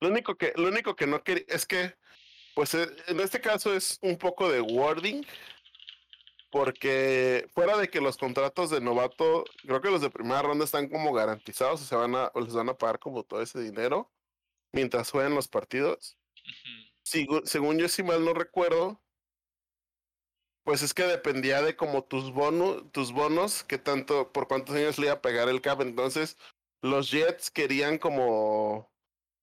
Lo 0.00 0.08
único 0.08 0.36
que, 0.36 0.52
lo 0.56 0.68
único 0.68 0.96
que 0.96 1.06
no 1.06 1.22
quería 1.22 1.44
es 1.48 1.66
que, 1.66 1.94
pues 2.54 2.74
eh, 2.74 2.88
en 3.06 3.20
este 3.20 3.40
caso 3.40 3.74
es 3.74 3.98
un 4.00 4.16
poco 4.16 4.50
de 4.50 4.60
wording, 4.60 5.22
porque 6.50 7.46
fuera 7.52 7.76
de 7.76 7.88
que 7.88 8.00
los 8.00 8.16
contratos 8.16 8.70
de 8.70 8.80
novato, 8.80 9.44
creo 9.62 9.82
que 9.82 9.90
los 9.90 10.00
de 10.00 10.10
primera 10.10 10.42
ronda 10.42 10.64
están 10.64 10.88
como 10.88 11.12
garantizados, 11.12 11.82
o 11.82 11.84
se 11.84 11.94
van 11.94 12.14
a, 12.14 12.30
o 12.34 12.40
les 12.40 12.54
van 12.54 12.70
a 12.70 12.78
pagar 12.78 12.98
como 12.98 13.22
todo 13.22 13.42
ese 13.42 13.60
dinero 13.60 14.10
mientras 14.72 15.10
jueguen 15.10 15.34
los 15.34 15.46
partidos. 15.46 16.16
según 17.02 17.78
yo, 17.78 17.88
si 17.88 18.02
mal 18.02 18.24
no 18.24 18.32
recuerdo, 18.32 19.03
pues 20.64 20.82
es 20.82 20.94
que 20.94 21.04
dependía 21.04 21.62
de 21.62 21.76
como 21.76 22.04
tus 22.04 22.32
bonos, 22.32 22.90
tus 22.92 23.12
bonos, 23.12 23.64
que 23.64 23.78
tanto, 23.78 24.32
por 24.32 24.48
cuántos 24.48 24.74
años 24.74 24.98
le 24.98 25.06
iba 25.06 25.14
a 25.14 25.22
pegar 25.22 25.48
el 25.48 25.60
cap. 25.60 25.80
Entonces, 25.82 26.38
los 26.82 27.10
Jets 27.10 27.50
querían 27.50 27.98
como 27.98 28.90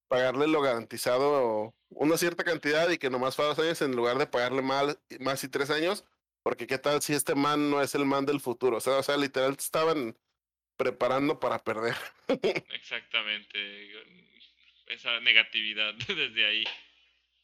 pagarle 0.07 0.47
lo 0.47 0.61
garantizado 0.61 1.73
una 1.89 2.17
cierta 2.17 2.43
cantidad 2.43 2.89
y 2.89 2.97
que 2.97 3.09
nomás 3.09 3.35
fuera 3.35 3.49
dos 3.49 3.59
años 3.59 3.81
en 3.81 3.95
lugar 3.95 4.17
de 4.17 4.27
pagarle 4.27 4.61
más, 4.61 4.97
más 5.19 5.43
y 5.43 5.47
tres 5.47 5.69
años, 5.69 6.05
porque 6.43 6.67
qué 6.67 6.77
tal 6.77 7.01
si 7.01 7.13
este 7.13 7.35
man 7.35 7.69
no 7.69 7.81
es 7.81 7.95
el 7.95 8.05
man 8.05 8.25
del 8.25 8.41
futuro. 8.41 8.77
O 8.77 8.81
sea, 8.81 8.97
o 8.97 9.03
sea 9.03 9.15
literal 9.15 9.55
estaban 9.57 10.17
preparando 10.75 11.39
para 11.39 11.63
perder. 11.63 11.95
Exactamente. 12.73 13.91
Esa 14.87 15.19
negatividad 15.19 15.93
desde 16.07 16.45
ahí. 16.45 16.63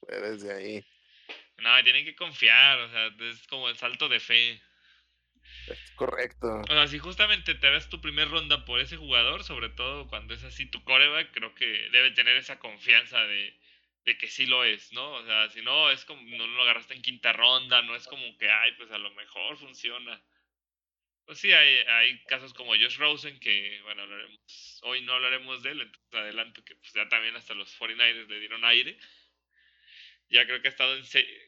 Desde 0.08 0.54
ahí. 0.54 0.86
No, 1.60 1.84
tienen 1.84 2.06
que 2.06 2.16
confiar, 2.16 2.80
o 2.80 2.90
sea, 2.90 3.08
es 3.30 3.48
como 3.48 3.70
el 3.70 3.78
salto 3.78 4.08
de 4.10 4.20
fe. 4.20 4.62
Es 5.68 5.92
correcto. 5.96 6.62
O 6.62 6.68
sea, 6.68 6.88
si 6.88 7.00
justamente 7.00 7.56
te 7.56 7.70
ves 7.70 7.90
tu 7.90 8.00
primer 8.00 8.30
ronda 8.30 8.64
por 8.64 8.80
ese 8.80 8.98
jugador, 8.98 9.44
sobre 9.44 9.70
todo 9.70 10.08
cuando 10.08 10.34
es 10.34 10.44
así 10.44 10.66
tu 10.70 10.84
coreback, 10.84 11.32
creo 11.32 11.56
que 11.56 11.66
debe 11.92 12.12
tener 12.12 12.38
esa 12.38 12.60
confianza 12.60 13.26
de, 13.26 13.60
de 14.06 14.18
que 14.18 14.28
sí 14.28 14.46
lo 14.46 14.64
es, 14.64 14.94
¿no? 14.94 15.14
O 15.14 15.26
sea, 15.26 15.50
si 15.50 15.62
no, 15.62 15.90
es 15.90 16.06
como, 16.06 16.22
no 16.22 16.48
lo 16.48 16.62
agarraste 16.62 16.94
en 16.94 17.02
quinta 17.02 17.34
ronda, 17.34 17.82
no 17.82 17.96
es 17.96 18.08
como 18.08 18.38
que, 18.38 18.50
ay, 18.50 18.74
pues 18.74 18.92
a 18.92 18.98
lo 18.98 19.12
mejor 19.12 19.58
funciona. 19.58 20.22
Pues 21.26 21.40
sí, 21.40 21.52
hay, 21.52 21.78
hay 21.88 22.24
casos 22.26 22.54
como 22.54 22.72
Josh 22.72 22.98
Rosen, 22.98 23.38
que, 23.40 23.82
bueno, 23.84 24.04
hablaremos, 24.04 24.80
hoy 24.84 25.02
no 25.02 25.14
hablaremos 25.14 25.62
de 25.64 25.72
él, 25.72 25.82
entonces 25.82 26.14
adelanto 26.14 26.64
que 26.64 26.76
pues 26.76 26.94
ya 26.94 27.10
también 27.10 27.36
hasta 27.36 27.54
los 27.54 27.78
49ers 27.78 28.28
le 28.28 28.40
dieron 28.40 28.64
aire 28.64 28.98
ya 30.30 30.46
creo 30.46 30.62
que 30.62 30.68
ha 30.68 30.72
estado 30.72 30.96
en... 30.96 31.04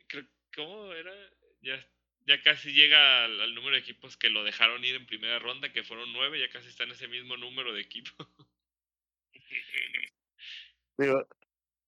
Creo, 0.08 0.26
¿Cómo 0.56 0.92
era? 0.94 1.14
Ya, 1.62 1.86
ya 2.26 2.42
casi 2.42 2.72
llega 2.74 3.26
al, 3.26 3.54
número 3.56 3.76
de 3.76 3.82
equipos 3.82 4.18
que 4.18 4.30
lo 4.30 4.44
dejaron 4.44 4.84
ir 4.84 4.96
en 4.96 5.06
primera 5.06 5.40
ronda, 5.40 5.72
que 5.72 5.84
fueron 5.84 6.12
nueve, 6.14 6.40
ya 6.40 6.50
casi 6.50 6.68
está 6.68 6.84
en 6.84 6.92
ese 6.92 7.08
mismo 7.08 7.38
número 7.38 7.74
de 7.74 7.82
equipos. 7.82 8.28
Digo, 10.98 11.28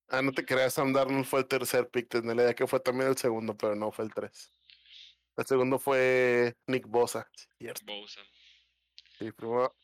ah, 0.10 0.22
no 0.22 0.32
te 0.32 0.46
creas, 0.46 0.74
Sam 0.74 0.94
Darnold 0.94 1.26
fue 1.26 1.42
el 1.42 1.48
tercer 1.48 1.89
pick, 1.89 2.14
la 2.14 2.34
idea 2.34 2.56
que 2.56 2.68
fue 2.68 2.80
también 2.80 3.10
el 3.10 3.18
segundo, 3.18 3.58
pero 3.58 3.76
no 3.76 3.92
fue 3.92 4.06
el 4.06 4.14
tres. 4.14 4.52
El 5.38 5.46
segundo 5.46 5.80
fue 5.80 6.56
Nick 6.68 6.88
Bosa, 6.88 7.30
cierto. 7.58 7.86
Bosa. 7.86 8.22
Sí, 9.20 9.32
pero... 9.32 9.76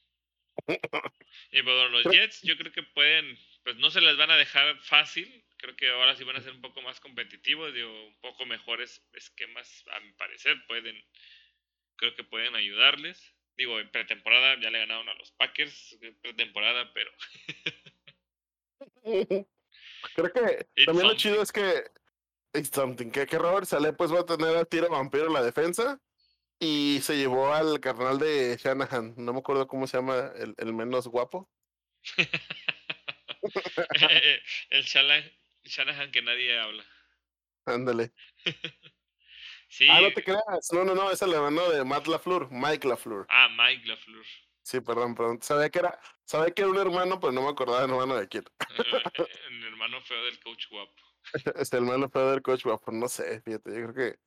y 1.52 1.62
bueno, 1.62 1.90
los 1.90 2.04
Jets 2.06 2.42
yo 2.42 2.58
creo 2.58 2.72
que 2.72 2.84
pueden, 2.84 3.38
pues 3.64 3.76
no 3.78 3.92
se 3.92 4.02
les 4.02 4.18
van 4.18 4.32
a 4.32 4.38
dejar 4.38 4.78
fácil, 4.80 5.46
creo 5.58 5.76
que 5.76 5.90
ahora 5.90 6.16
sí 6.16 6.24
van 6.24 6.38
a 6.38 6.42
ser 6.42 6.54
un 6.54 6.62
poco 6.62 6.82
más 6.82 7.00
competitivos, 7.00 7.74
digo, 7.74 7.90
un 8.08 8.20
poco 8.22 8.46
mejores 8.46 9.02
esquemas, 9.14 9.84
a 9.92 10.00
mi 10.00 10.12
parecer, 10.14 10.56
pueden, 10.68 10.96
creo 11.96 12.16
que 12.16 12.24
pueden 12.24 12.56
ayudarles. 12.56 13.34
Digo, 13.58 13.80
en 13.80 13.90
pretemporada 13.90 14.60
ya 14.62 14.70
le 14.70 14.80
ganaron 14.80 15.10
a 15.10 15.16
los 15.16 15.32
Packers, 15.32 15.98
pretemporada, 16.22 16.94
pero... 16.94 17.12
creo 20.16 20.32
que 20.32 20.68
también 20.86 21.08
lo 21.08 21.16
chido 21.16 21.42
es 21.42 21.52
que 21.52 21.86
something, 22.72 23.10
que, 23.10 23.26
que 23.26 23.38
Robert 23.38 23.66
Sale 23.66 23.94
pues 23.94 24.14
va 24.14 24.20
a 24.22 24.26
tener 24.26 24.56
a 24.56 24.66
tiro 24.66 24.90
vampiro 24.90 25.28
en 25.28 25.34
la 25.34 25.44
defensa 25.44 26.00
y 26.60 27.00
se 27.02 27.18
llevó 27.18 27.54
al 27.54 27.80
carnal 27.80 28.20
de 28.20 28.58
Shanahan, 28.58 29.16
no 29.18 29.34
me 29.34 29.40
acuerdo 29.40 29.68
cómo 29.68 29.88
se 29.88 29.98
llama 29.98 30.32
el, 30.38 30.56
el 30.58 30.74
menos 30.74 31.08
guapo. 31.08 31.50
el 34.70 34.84
Shanahan, 34.84 35.32
Shanahan 35.68 36.12
que 36.12 36.22
nadie 36.22 36.58
habla. 36.60 36.86
Ándale. 37.66 38.14
sí. 39.68 39.88
Ah, 39.90 40.02
no 40.02 40.12
te 40.14 40.24
creas. 40.24 40.72
No, 40.72 40.84
no, 40.84 40.96
no, 40.96 41.12
es 41.12 41.22
el 41.22 41.34
hermano 41.34 41.70
de 41.70 41.84
Matt 41.84 42.08
LaFleur, 42.08 42.50
Mike 42.52 42.88
LaFleur. 42.88 43.26
Ah, 43.30 43.50
Mike 43.50 43.86
LaFleur. 43.88 44.26
Sí, 44.64 44.82
perdón, 44.82 45.16
perdón. 45.16 45.42
Sabía 45.42 45.70
que 45.70 45.80
era, 45.80 46.00
sabía 46.26 46.54
que 46.54 46.62
era 46.62 46.72
un 46.72 46.78
hermano, 46.78 47.20
pero 47.20 47.32
no 47.32 47.44
me 47.44 47.50
acordaba 47.50 47.82
del 47.82 47.92
hermano 47.92 48.16
de 48.16 48.28
quién. 48.28 48.44
el 49.50 49.64
hermano 49.64 50.02
feo 50.02 50.24
del 50.26 50.40
coach 50.40 50.68
guapo. 50.70 50.94
Es 51.56 51.72
el 51.74 51.80
hermano 51.80 52.10
feo 52.10 52.32
del 52.32 52.42
coach 52.42 52.64
guapo, 52.64 52.92
no 52.92 53.08
sé, 53.08 53.42
fíjate, 53.42 53.70
yo 53.70 53.92
creo 53.92 53.94
que. 53.94 54.20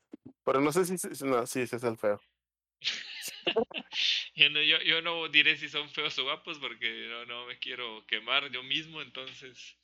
Pero 0.44 0.60
no 0.60 0.72
sé 0.72 0.84
si, 0.84 0.96
si 0.98 1.24
no, 1.24 1.46
sí, 1.46 1.66
sí 1.66 1.76
es 1.76 1.84
el 1.84 1.96
feo. 1.96 2.20
yo, 4.34 4.50
no, 4.50 4.62
yo, 4.62 4.78
yo, 4.78 5.02
no 5.02 5.28
diré 5.28 5.56
si 5.56 5.68
son 5.68 5.88
feos 5.90 6.18
o 6.18 6.24
guapos 6.24 6.58
porque 6.58 7.06
no, 7.10 7.26
no 7.26 7.46
me 7.46 7.58
quiero 7.58 8.04
quemar 8.06 8.50
yo 8.50 8.62
mismo, 8.62 9.02
entonces 9.02 9.76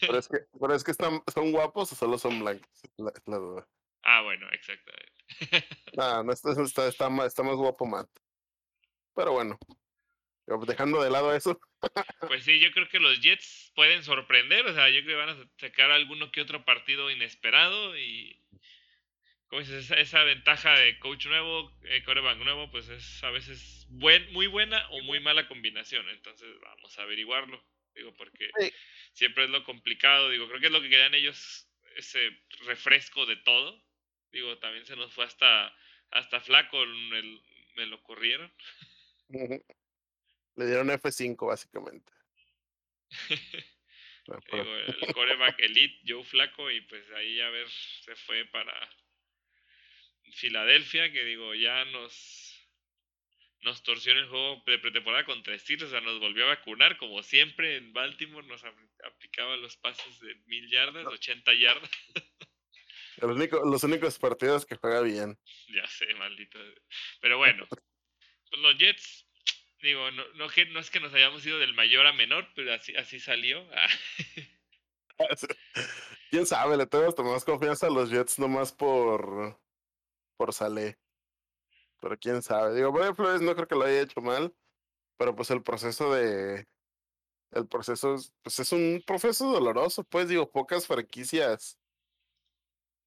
pero 0.00 0.18
es 0.18 0.28
que, 0.28 0.38
pero 0.60 0.74
es 0.74 0.84
que 0.84 0.90
están, 0.90 1.22
son 1.32 1.52
guapos 1.52 1.92
o 1.92 1.94
solo 1.96 2.18
son 2.18 2.40
blancos, 2.40 2.82
la, 2.96 3.12
la 3.26 3.36
duda. 3.36 3.68
Ah, 4.02 4.22
bueno, 4.22 4.48
exactamente. 4.50 5.12
ah, 5.98 6.22
no, 6.24 6.32
está, 6.32 6.52
está, 6.62 6.88
está, 6.88 7.10
más, 7.10 7.26
está 7.26 7.42
más 7.42 7.56
guapo 7.56 7.86
Matt. 7.86 8.08
Pero 9.14 9.32
bueno, 9.32 9.58
dejando 10.66 11.02
de 11.02 11.10
lado 11.10 11.34
eso. 11.34 11.58
pues 12.28 12.44
sí, 12.44 12.60
yo 12.60 12.70
creo 12.70 12.88
que 12.88 13.00
los 13.00 13.20
Jets 13.20 13.72
pueden 13.74 14.04
sorprender, 14.04 14.66
o 14.66 14.74
sea, 14.74 14.88
yo 14.88 15.02
creo 15.02 15.18
que 15.18 15.26
van 15.26 15.40
a 15.40 15.48
sacar 15.58 15.90
alguno 15.90 16.30
que 16.30 16.40
otro 16.40 16.64
partido 16.64 17.10
inesperado 17.10 17.96
y 17.98 18.40
como 19.48 19.60
dices, 19.60 19.90
esa, 19.92 20.24
ventaja 20.24 20.72
de 20.72 20.98
coach 20.98 21.26
nuevo, 21.26 21.72
eh, 21.84 22.02
coreback 22.04 22.38
nuevo, 22.38 22.70
pues 22.70 22.88
es 22.88 23.22
a 23.22 23.30
veces 23.30 23.86
buen, 23.90 24.32
muy 24.32 24.48
buena 24.48 24.88
o 24.90 25.02
muy 25.02 25.20
mala 25.20 25.46
combinación, 25.46 26.08
entonces 26.08 26.48
vamos 26.60 26.98
a 26.98 27.02
averiguarlo. 27.02 27.62
Digo, 27.96 28.14
porque 28.14 28.50
siempre 29.12 29.44
es 29.44 29.50
lo 29.50 29.64
complicado. 29.64 30.28
Digo, 30.30 30.46
creo 30.46 30.60
que 30.60 30.66
es 30.66 30.72
lo 30.72 30.82
que 30.82 30.90
querían 30.90 31.14
ellos, 31.14 31.66
ese 31.96 32.30
refresco 32.66 33.24
de 33.24 33.36
todo. 33.36 33.82
Digo, 34.30 34.58
también 34.58 34.84
se 34.84 34.96
nos 34.96 35.12
fue 35.14 35.24
hasta, 35.24 35.74
hasta 36.10 36.40
flaco, 36.40 36.84
me, 36.84 37.86
lo 37.86 38.02
corrieron. 38.02 38.52
Le 39.28 40.66
dieron 40.66 40.88
F5, 40.88 41.46
básicamente. 41.46 42.12
Digo, 44.52 44.76
el 44.76 45.14
coreback 45.14 45.60
elite, 45.60 46.00
Joe 46.06 46.24
Flaco, 46.24 46.70
y 46.70 46.80
pues 46.82 47.08
ahí 47.12 47.40
a 47.40 47.48
ver, 47.48 47.68
se 47.68 48.16
fue 48.16 48.44
para 48.46 48.74
Filadelfia, 50.32 51.12
que 51.12 51.24
digo, 51.24 51.54
ya 51.54 51.84
nos 51.86 52.45
nos 53.66 53.82
torció 53.82 54.12
en 54.12 54.18
el 54.18 54.28
juego 54.28 54.62
de 54.64 54.78
pretemporada 54.78 55.24
contra 55.24 55.58
Steelers, 55.58 55.88
o 55.88 55.90
sea, 55.90 56.00
nos 56.00 56.20
volvió 56.20 56.44
a 56.44 56.54
vacunar, 56.54 56.96
como 56.98 57.20
siempre 57.24 57.76
en 57.76 57.92
Baltimore 57.92 58.46
nos 58.46 58.62
aplicaba 58.64 59.56
los 59.56 59.76
pases 59.76 60.20
de 60.20 60.36
mil 60.46 60.70
yardas, 60.70 61.04
ochenta 61.06 61.50
80 61.50 61.54
yardas. 61.54 61.90
Los, 63.18 63.34
los 63.38 63.82
únicos 63.82 64.18
partidos 64.18 64.66
que 64.66 64.76
juega 64.76 65.00
bien. 65.00 65.38
Ya 65.68 65.86
sé, 65.88 66.04
maldito. 66.16 66.58
Pero 67.22 67.38
bueno, 67.38 67.66
pues 67.66 67.82
los 68.60 68.76
Jets, 68.76 69.26
digo, 69.80 70.10
no, 70.10 70.22
no, 70.34 70.48
no 70.48 70.80
es 70.80 70.90
que 70.90 71.00
nos 71.00 71.14
hayamos 71.14 71.46
ido 71.46 71.58
del 71.58 71.72
mayor 71.72 72.06
a 72.06 72.12
menor, 72.12 72.46
pero 72.54 72.74
así, 72.74 72.94
así 72.94 73.18
salió. 73.18 73.66
Quién 76.30 76.44
sabe, 76.44 76.76
le 76.76 76.86
tenemos 76.86 77.18
más 77.20 77.44
confianza 77.46 77.86
a 77.86 77.90
los 77.90 78.10
Jets 78.10 78.38
nomás 78.38 78.70
por, 78.70 79.58
por 80.36 80.52
Saleh 80.52 80.98
pero 82.00 82.18
quién 82.18 82.42
sabe. 82.42 82.74
Digo, 82.74 82.92
Brian 82.92 83.14
Flores 83.16 83.42
no 83.42 83.54
creo 83.54 83.68
que 83.68 83.74
lo 83.74 83.84
haya 83.84 84.00
hecho 84.02 84.20
mal, 84.20 84.54
pero 85.16 85.34
pues 85.34 85.50
el 85.50 85.62
proceso 85.62 86.12
de. 86.14 86.66
El 87.52 87.68
proceso 87.68 88.16
pues 88.42 88.58
es 88.58 88.72
un 88.72 89.02
proceso 89.06 89.50
doloroso, 89.50 90.04
pues 90.04 90.28
digo, 90.28 90.50
pocas 90.50 90.86
franquicias 90.86 91.78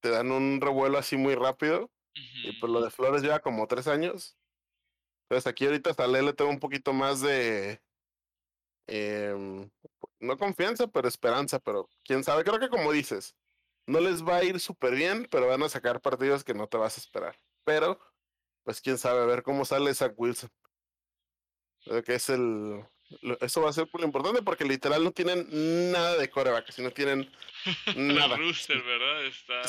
te 0.02 0.10
dan 0.10 0.32
un 0.32 0.60
revuelo 0.62 0.98
así 0.98 1.18
muy 1.18 1.36
rápido. 1.36 1.92
Y 2.44 2.60
pues 2.60 2.72
lo 2.72 2.82
de 2.82 2.90
Flores 2.90 3.22
lleva 3.22 3.40
como 3.40 3.68
tres 3.68 3.88
años. 3.88 4.38
Entonces 5.24 5.48
aquí 5.48 5.66
ahorita 5.66 5.92
hasta 5.92 6.08
le 6.08 6.34
tengo 6.34 6.50
un 6.50 6.60
poquito 6.60 6.92
más 6.92 7.22
de, 7.22 7.82
em, 8.88 9.70
no 10.20 10.38
confianza, 10.38 10.88
pero 10.88 11.08
esperanza, 11.08 11.60
pero 11.60 11.88
quién 12.04 12.24
sabe, 12.24 12.44
creo 12.44 12.60
que 12.60 12.70
como 12.70 12.92
dices, 12.92 13.36
no 13.86 14.00
les 14.00 14.24
va 14.24 14.38
a 14.38 14.44
ir 14.44 14.60
súper 14.60 14.96
bien, 14.96 15.28
pero 15.30 15.48
van 15.48 15.64
a 15.64 15.70
sacar 15.70 16.02
partidos 16.02 16.44
que 16.44 16.54
no 16.54 16.68
te 16.68 16.78
vas 16.78 16.98
a 16.98 17.02
esperar. 17.02 17.40
Pero, 17.64 18.00
pues 18.64 18.82
quién 18.82 18.98
sabe, 18.98 19.22
a 19.22 19.26
ver 19.26 19.44
cómo 19.44 19.66
sale 19.66 19.94
Zach 19.94 20.14
Wilson. 20.16 20.50
Creo 21.84 22.04
que 22.04 22.16
es 22.16 22.30
el, 22.30 22.84
eso 23.42 23.62
va 23.62 23.70
a 23.70 23.74
ser 23.74 23.88
lo 23.92 24.04
importante 24.04 24.42
porque 24.44 24.64
literal 24.64 25.04
no 25.04 25.12
tienen 25.12 25.48
nada 25.92 26.18
de 26.18 26.30
coreback, 26.30 26.72
si 26.72 26.82
no 26.82 26.92
tienen 26.92 27.32
nada. 27.96 28.36
el 28.36 28.42
rooster, 28.42 28.82
¿verdad? 28.84 29.26
Está... 29.26 29.62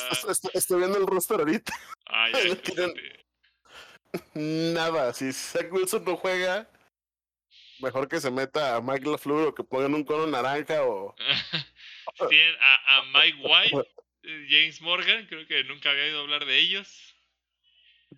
Estoy, 0.53 0.78
viendo 0.78 0.99
el 0.99 1.07
rooster 1.07 1.38
ahorita. 1.38 1.72
Ah, 2.07 2.28
ya, 2.32 2.45
no 2.45 2.57
tienen 2.57 2.95
nada. 4.74 5.12
Si 5.14 5.32
Zach 5.32 5.72
Wilson 5.72 6.05
no 6.05 6.16
juega, 6.16 6.68
mejor 7.80 8.09
que 8.09 8.20
se 8.20 8.30
meta 8.30 8.76
a 8.76 8.80
Mike 8.80 9.09
LaFleur 9.09 9.49
o 9.49 9.55
que 9.55 9.64
pongan 9.64 9.95
un 9.95 10.05
cono 10.05 10.26
naranja 10.26 10.84
o... 10.84 11.14
Tienen 12.28 12.57
a, 12.61 12.99
a 12.99 13.03
Mike 13.05 13.38
White, 13.43 13.88
eh, 14.24 14.47
James 14.51 14.82
Morgan, 14.82 15.26
creo 15.26 15.47
que 15.47 15.64
nunca 15.64 15.91
había 15.91 16.05
oído 16.05 16.20
hablar 16.20 16.45
de 16.45 16.59
ellos. 16.59 17.09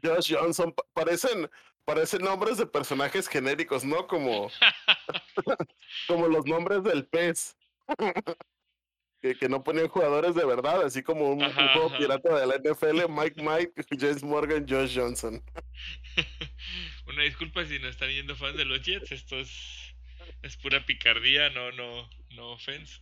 Josh 0.03 0.34
Johnson, 0.34 0.74
parecen 0.95 1.49
parecen 1.84 2.22
nombres 2.22 2.59
de 2.59 2.66
personajes 2.66 3.28
genéricos, 3.28 3.84
¿no? 3.84 4.07
Como, 4.07 4.51
como 6.09 6.28
los 6.28 6.47
nombres 6.47 6.82
del 6.82 7.07
pez. 7.07 7.57
que, 9.20 9.36
que, 9.36 9.49
no 9.49 9.62
ponían 9.62 9.88
jugadores 9.88 10.34
de 10.34 10.45
verdad, 10.45 10.84
así 10.84 11.03
como 11.03 11.30
un, 11.30 11.40
juego 11.53 11.97
pirata 11.97 12.40
de 12.40 12.47
la 12.47 12.57
NFL, 12.57 13.09
Mike 13.09 13.40
Mike, 13.43 13.72
James 13.99 14.24
Morgan, 14.24 14.66
Josh 14.68 14.99
Johnson. 14.99 15.43
Una 17.07 17.22
disculpa 17.22 17.64
si 17.64 17.78
no 17.78 17.88
están 17.88 18.11
yendo 18.11 18.34
fans 18.34 18.57
de 18.57 18.64
los 18.64 18.82
Jets, 18.82 19.12
esto 19.12 19.38
es, 19.38 19.95
es 20.43 20.57
pura 20.57 20.84
picardía, 20.86 21.51
no, 21.51 21.70
no, 21.72 22.09
no 22.35 22.53
offense. 22.53 23.01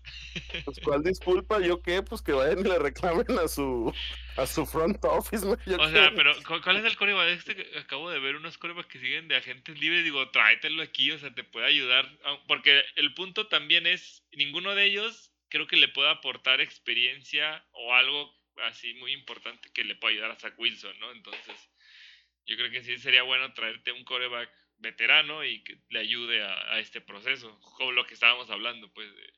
Pues 0.65 0.81
cuál 0.83 1.03
disculpa, 1.03 1.61
yo 1.61 1.83
qué, 1.83 2.03
pues 2.03 2.23
que 2.23 2.33
vayan 2.33 2.61
y 2.61 2.69
le 2.69 2.79
reclamen 2.79 3.39
a 3.39 3.49
su 3.49 3.93
a 4.37 4.47
su 4.47 4.65
front 4.67 5.05
office, 5.05 5.47
O 5.47 5.89
sea, 5.89 6.13
pero 6.15 6.35
¿cuál 6.63 6.77
es 6.77 6.85
el 6.85 6.97
coreback? 6.97 7.29
Este 7.29 7.79
acabo 7.79 8.11
de 8.11 8.19
ver 8.19 8.37
unos 8.37 8.59
corebacks 8.59 8.89
que 8.89 9.01
siguen 9.01 9.29
de 9.29 9.37
agentes 9.37 9.79
libres, 9.79 10.05
digo, 10.05 10.31
tráetelo 10.31 10.83
aquí, 10.83 11.11
o 11.11 11.19
sea, 11.19 11.35
te 11.35 11.45
puede 11.45 11.67
ayudar, 11.67 12.09
porque 12.47 12.85
el 12.97 13.15
punto 13.15 13.49
también 13.49 13.87
es, 13.87 14.25
ninguno 14.33 14.75
de 14.75 14.85
ellos 14.85 15.33
creo 15.49 15.67
que 15.67 15.77
le 15.77 15.89
pueda 15.89 16.13
aportar 16.13 16.61
experiencia 16.61 17.65
o 17.73 17.95
algo 17.95 18.33
así 18.65 18.95
muy 18.95 19.13
importante 19.13 19.71
que 19.73 19.85
le 19.85 19.97
pueda 19.97 20.13
ayudar 20.13 20.31
a 20.31 20.37
Zach 20.37 20.55
Wilson, 20.59 20.99
¿no? 21.01 21.11
Entonces, 21.13 21.71
yo 22.47 22.57
creo 22.57 22.71
que 22.71 22.83
sí 22.83 22.99
sería 22.99 23.23
bueno 23.23 23.53
traerte 23.53 23.93
un 23.93 24.05
coreback 24.05 24.51
veterano 24.81 25.45
y 25.45 25.63
que 25.63 25.79
le 25.91 26.01
ayude 26.01 26.43
a, 26.43 26.79
este 26.81 27.01
proceso, 27.01 27.59
como 27.77 27.93
lo 27.93 28.07
que 28.07 28.15
estábamos 28.15 28.51
hablando, 28.51 28.93
pues 28.93 29.15
de 29.15 29.33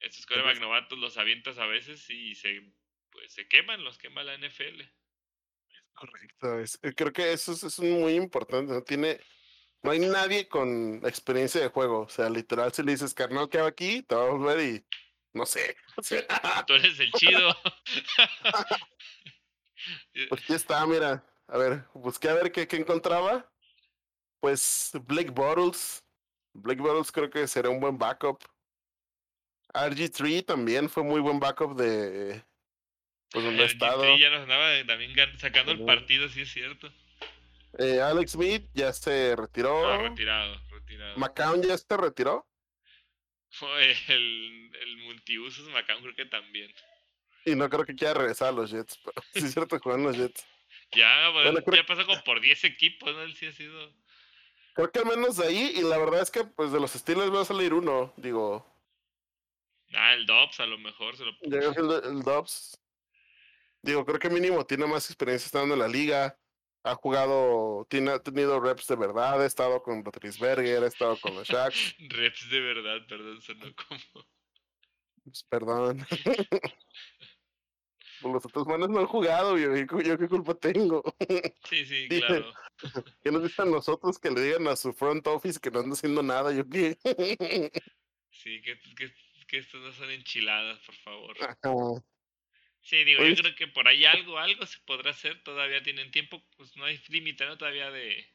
estos 0.00 0.26
coreback 0.26 0.60
novatos 0.60 0.98
los 0.98 1.16
avientas 1.16 1.58
a 1.58 1.66
veces 1.66 2.08
y 2.10 2.34
se, 2.34 2.62
pues, 3.10 3.32
se 3.32 3.48
queman, 3.48 3.82
los 3.82 3.98
quema 3.98 4.22
la 4.22 4.36
NFL. 4.36 4.82
Correcto, 5.94 6.60
eh, 6.60 6.94
creo 6.94 7.12
que 7.12 7.32
eso 7.32 7.52
es, 7.52 7.78
muy 7.80 8.14
importante, 8.14 8.72
no 8.72 8.82
tiene, 8.82 9.18
no 9.82 9.92
hay 9.92 9.98
nadie 10.00 10.46
con 10.46 11.00
experiencia 11.06 11.60
de 11.60 11.68
juego, 11.68 12.00
o 12.00 12.08
sea, 12.08 12.28
literal 12.28 12.72
si 12.72 12.82
le 12.82 12.92
dices, 12.92 13.14
carnal, 13.14 13.48
¿qué 13.48 13.58
hago 13.58 13.68
aquí? 13.68 14.02
Te 14.02 14.14
vamos 14.14 14.46
a 14.46 14.54
ver 14.54 14.68
y 14.68 14.86
no 15.32 15.46
sé. 15.46 15.76
Tú 16.66 16.74
eres 16.74 17.00
el 17.00 17.12
chido. 17.12 17.56
pues 20.28 20.42
aquí 20.42 20.52
está, 20.52 20.86
mira, 20.86 21.24
a 21.48 21.56
ver, 21.56 21.84
busqué 21.94 22.28
a 22.28 22.34
ver 22.34 22.52
qué, 22.52 22.68
qué 22.68 22.76
encontraba 22.76 23.50
pues 24.46 24.92
Blake 25.08 25.32
Bottles. 25.32 26.04
Blake 26.52 26.80
Bottles 26.80 27.10
creo 27.10 27.28
que 27.28 27.48
será 27.48 27.68
un 27.68 27.80
buen 27.80 27.98
backup. 27.98 28.44
RG3 29.74 30.44
también 30.44 30.88
fue 30.88 31.02
muy 31.02 31.20
buen 31.20 31.40
backup 31.40 31.76
de 31.76 32.44
pues 33.32 33.44
donde 33.44 33.64
ha 33.64 33.66
estado. 33.66 34.04
RG3 34.04 34.20
ya 34.20 34.30
nos 34.30 34.42
andaba 34.42 34.70
también 34.86 35.16
sacando 35.36 35.72
el 35.72 35.84
partido, 35.84 36.28
sí 36.28 36.42
es 36.42 36.52
cierto. 36.52 36.92
Eh, 37.78 38.00
Alex 38.00 38.30
Smith 38.30 38.68
ya 38.72 38.92
se 38.92 39.34
retiró. 39.34 39.84
Ah, 39.84 39.98
retirado, 40.10 40.60
retirado. 40.70 41.18
McCown 41.18 41.62
ya 41.62 41.76
se 41.76 41.96
retiró. 41.96 42.46
El, 43.80 44.70
el 44.80 44.96
multiusos 44.98 45.68
McCown 45.70 46.02
creo 46.02 46.14
que 46.14 46.26
también. 46.26 46.72
Y 47.44 47.56
no 47.56 47.68
creo 47.68 47.84
que 47.84 47.96
quiera 47.96 48.14
regresar 48.14 48.50
a 48.50 48.52
los 48.52 48.70
Jets, 48.70 48.96
pero 49.04 49.26
sí 49.34 49.44
es 49.44 49.52
cierto 49.52 49.80
que 49.80 49.88
los 49.88 50.16
Jets. 50.16 50.46
Ya, 50.92 51.30
bueno, 51.30 51.60
ya 51.74 51.84
pasó 51.84 52.06
como 52.06 52.22
por 52.22 52.40
10 52.40 52.62
equipos, 52.62 53.12
¿no? 53.12 53.22
Él 53.22 53.34
sí 53.34 53.46
ha 53.46 53.52
sido. 53.52 53.92
Creo 54.76 54.92
que 54.92 54.98
al 54.98 55.06
menos 55.06 55.38
de 55.38 55.46
ahí, 55.46 55.72
y 55.74 55.80
la 55.80 55.96
verdad 55.96 56.20
es 56.20 56.30
que 56.30 56.44
pues 56.44 56.70
de 56.70 56.78
los 56.78 56.94
estilos 56.94 57.34
va 57.34 57.40
a 57.40 57.46
salir 57.46 57.72
uno, 57.72 58.12
digo. 58.18 58.66
Ah, 59.94 60.12
el 60.12 60.26
Dobbs 60.26 60.60
a 60.60 60.66
lo 60.66 60.76
mejor 60.76 61.16
se 61.16 61.24
lo 61.24 61.32
el, 61.40 62.04
el 62.04 62.22
Dobbs. 62.22 62.78
Digo, 63.80 64.04
creo 64.04 64.18
que 64.18 64.28
mínimo 64.28 64.66
tiene 64.66 64.86
más 64.86 65.08
experiencia 65.08 65.46
estando 65.46 65.72
en 65.72 65.80
la 65.80 65.88
liga. 65.88 66.38
Ha 66.82 66.94
jugado, 66.94 67.86
tiene, 67.88 68.10
ha 68.10 68.18
tenido 68.22 68.60
reps 68.60 68.86
de 68.86 68.96
verdad, 68.96 69.40
ha 69.40 69.46
estado 69.46 69.82
con 69.82 70.04
Berger, 70.04 70.82
ha 70.82 70.86
estado 70.86 71.18
con 71.20 71.34
los 71.34 71.48
Shacks. 71.48 71.96
reps 72.10 72.50
de 72.50 72.60
verdad, 72.60 72.98
perdón, 73.08 73.40
sonó 73.40 73.66
como. 73.88 74.26
Pues, 75.24 75.42
perdón. 75.44 76.06
Por 78.20 78.30
los 78.34 78.44
otros 78.44 78.66
manos 78.66 78.90
no 78.90 79.00
han 79.00 79.06
jugado, 79.06 79.56
yo, 79.56 79.74
yo, 79.74 80.18
qué 80.18 80.28
culpa 80.28 80.52
tengo. 80.54 81.02
Sí, 81.70 81.86
sí, 81.86 82.08
claro. 82.26 82.52
¿Qué 83.22 83.30
nos 83.30 83.42
dicen 83.42 83.70
nosotros 83.70 84.18
que 84.18 84.30
le 84.30 84.40
digan 84.40 84.66
a 84.68 84.76
su 84.76 84.92
front 84.92 85.26
office 85.26 85.60
que 85.60 85.70
no 85.70 85.80
anda 85.80 85.94
haciendo 85.94 86.22
nada? 86.22 86.52
¿Yo 86.52 86.68
qué? 86.68 86.98
Sí, 88.30 88.60
que, 88.60 88.78
que, 88.96 89.10
que 89.48 89.58
estos 89.58 89.80
no 89.80 89.92
son 89.92 90.10
enchiladas, 90.10 90.78
por 90.80 90.94
favor. 90.96 92.04
Sí, 92.82 93.02
digo, 93.02 93.24
yo 93.24 93.34
creo 93.34 93.56
que 93.56 93.66
por 93.66 93.88
ahí 93.88 94.04
algo, 94.04 94.38
algo 94.38 94.64
se 94.66 94.78
podrá 94.80 95.10
hacer, 95.10 95.42
todavía 95.42 95.82
tienen 95.82 96.10
tiempo, 96.10 96.40
pues 96.56 96.76
no 96.76 96.84
hay 96.84 97.00
límite, 97.08 97.46
¿no? 97.46 97.56
Todavía 97.58 97.90
de... 97.90 98.32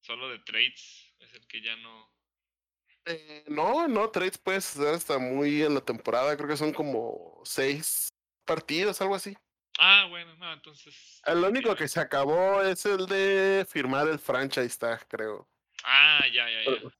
Solo 0.00 0.28
de 0.30 0.38
trades, 0.40 1.14
es 1.20 1.34
el 1.34 1.46
que 1.46 1.60
ya 1.60 1.76
no... 1.76 2.12
Eh, 3.04 3.44
no, 3.48 3.86
no, 3.86 4.10
trades 4.10 4.38
puedes 4.38 4.74
hacer 4.74 4.94
hasta 4.94 5.18
muy 5.18 5.62
en 5.62 5.74
la 5.74 5.84
temporada, 5.84 6.36
creo 6.36 6.48
que 6.48 6.56
son 6.56 6.72
como 6.72 7.40
seis 7.44 8.08
partidos, 8.44 9.00
algo 9.00 9.14
así. 9.14 9.36
Ah, 9.78 10.06
bueno, 10.10 10.34
no, 10.36 10.52
entonces. 10.52 11.22
El 11.24 11.38
único 11.38 11.74
que 11.76 11.86
se 11.86 12.00
acabó 12.00 12.62
es 12.62 12.84
el 12.84 13.06
de 13.06 13.64
firmar 13.68 14.08
el 14.08 14.18
franchise 14.18 14.76
tag, 14.76 15.06
creo. 15.06 15.48
Ah, 15.84 16.24
ya, 16.32 16.50
ya, 16.50 16.64
ya. 16.64 16.90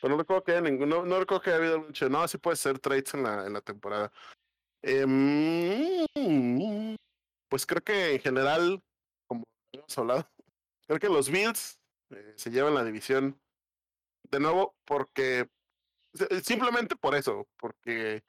Pero, 0.00 0.14
no 0.14 0.18
recuerdo 0.18 0.44
que 0.44 0.52
haya 0.52 0.60
ninguno, 0.60 1.04
no 1.04 1.18
recuerdo 1.18 1.42
que 1.42 1.50
haya 1.50 1.58
habido 1.58 1.80
mucho. 1.80 2.08
No, 2.10 2.28
sí 2.28 2.36
puede 2.36 2.56
ser 2.56 2.78
trades 2.78 3.14
en 3.14 3.22
la, 3.22 3.46
en 3.46 3.54
la 3.54 3.62
temporada. 3.62 4.12
Em, 4.82 6.04
pues 7.48 7.64
creo 7.64 7.82
que 7.82 8.14
en 8.14 8.20
general, 8.20 8.82
como 9.26 9.44
hemos 9.72 9.98
hablado, 9.98 10.30
creo 10.86 10.98
que 10.98 11.08
los 11.08 11.30
Bills 11.30 11.80
eh, 12.10 12.34
se 12.36 12.50
llevan 12.50 12.74
la 12.74 12.84
división 12.84 13.40
de 14.30 14.40
nuevo 14.40 14.76
porque 14.84 15.48
simplemente 16.42 16.96
por 16.96 17.14
eso, 17.14 17.48
porque 17.56 18.24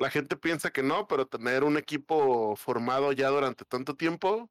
la 0.00 0.10
gente 0.10 0.36
piensa 0.36 0.70
que 0.70 0.82
no, 0.82 1.06
pero 1.06 1.26
tener 1.26 1.62
un 1.62 1.76
equipo 1.76 2.56
formado 2.56 3.12
ya 3.12 3.28
durante 3.28 3.66
tanto 3.66 3.96
tiempo 3.96 4.50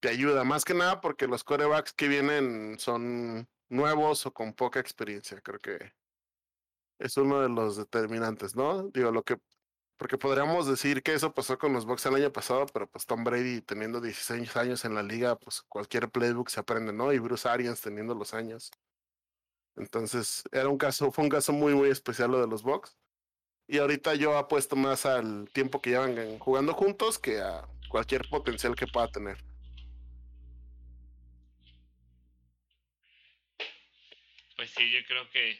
te 0.00 0.08
ayuda, 0.08 0.44
más 0.44 0.64
que 0.64 0.74
nada 0.74 1.00
porque 1.00 1.26
los 1.26 1.44
corebacks 1.44 1.92
que 1.92 2.08
vienen 2.08 2.78
son 2.78 3.48
nuevos 3.68 4.24
o 4.26 4.32
con 4.32 4.54
poca 4.54 4.80
experiencia, 4.80 5.40
creo 5.40 5.58
que 5.60 5.92
es 7.00 7.16
uno 7.16 7.40
de 7.40 7.48
los 7.48 7.76
determinantes, 7.76 8.54
¿no? 8.54 8.84
Digo, 8.90 9.10
lo 9.10 9.24
que, 9.24 9.38
porque 9.96 10.18
podríamos 10.18 10.68
decir 10.68 11.02
que 11.02 11.14
eso 11.14 11.34
pasó 11.34 11.58
con 11.58 11.72
los 11.72 11.84
Bucks 11.84 12.06
el 12.06 12.14
año 12.14 12.32
pasado, 12.32 12.66
pero 12.66 12.88
pues 12.88 13.04
Tom 13.06 13.24
Brady 13.24 13.62
teniendo 13.62 14.00
16 14.00 14.56
años 14.56 14.84
en 14.84 14.94
la 14.94 15.02
liga, 15.02 15.36
pues 15.36 15.62
cualquier 15.62 16.08
playbook 16.10 16.48
se 16.50 16.60
aprende, 16.60 16.92
¿no? 16.92 17.12
Y 17.12 17.18
Bruce 17.18 17.48
Arians 17.48 17.80
teniendo 17.80 18.14
los 18.14 18.32
años. 18.34 18.70
Entonces, 19.76 20.44
era 20.52 20.68
un 20.68 20.78
caso, 20.78 21.10
fue 21.10 21.24
un 21.24 21.30
caso 21.30 21.52
muy, 21.52 21.74
muy 21.74 21.90
especial 21.90 22.30
lo 22.30 22.40
de 22.40 22.46
los 22.46 22.62
Bucks. 22.62 22.96
Y 23.72 23.78
ahorita 23.78 24.14
yo 24.16 24.36
apuesto 24.36 24.76
más 24.76 25.06
al 25.06 25.48
tiempo 25.50 25.80
que 25.80 25.88
llevan 25.88 26.38
jugando 26.40 26.74
juntos 26.74 27.18
que 27.18 27.40
a 27.40 27.66
cualquier 27.88 28.28
potencial 28.28 28.76
que 28.76 28.86
pueda 28.86 29.10
tener. 29.10 29.38
Pues 34.56 34.72
sí, 34.72 34.92
yo 34.92 34.98
creo 35.06 35.30
que, 35.30 35.58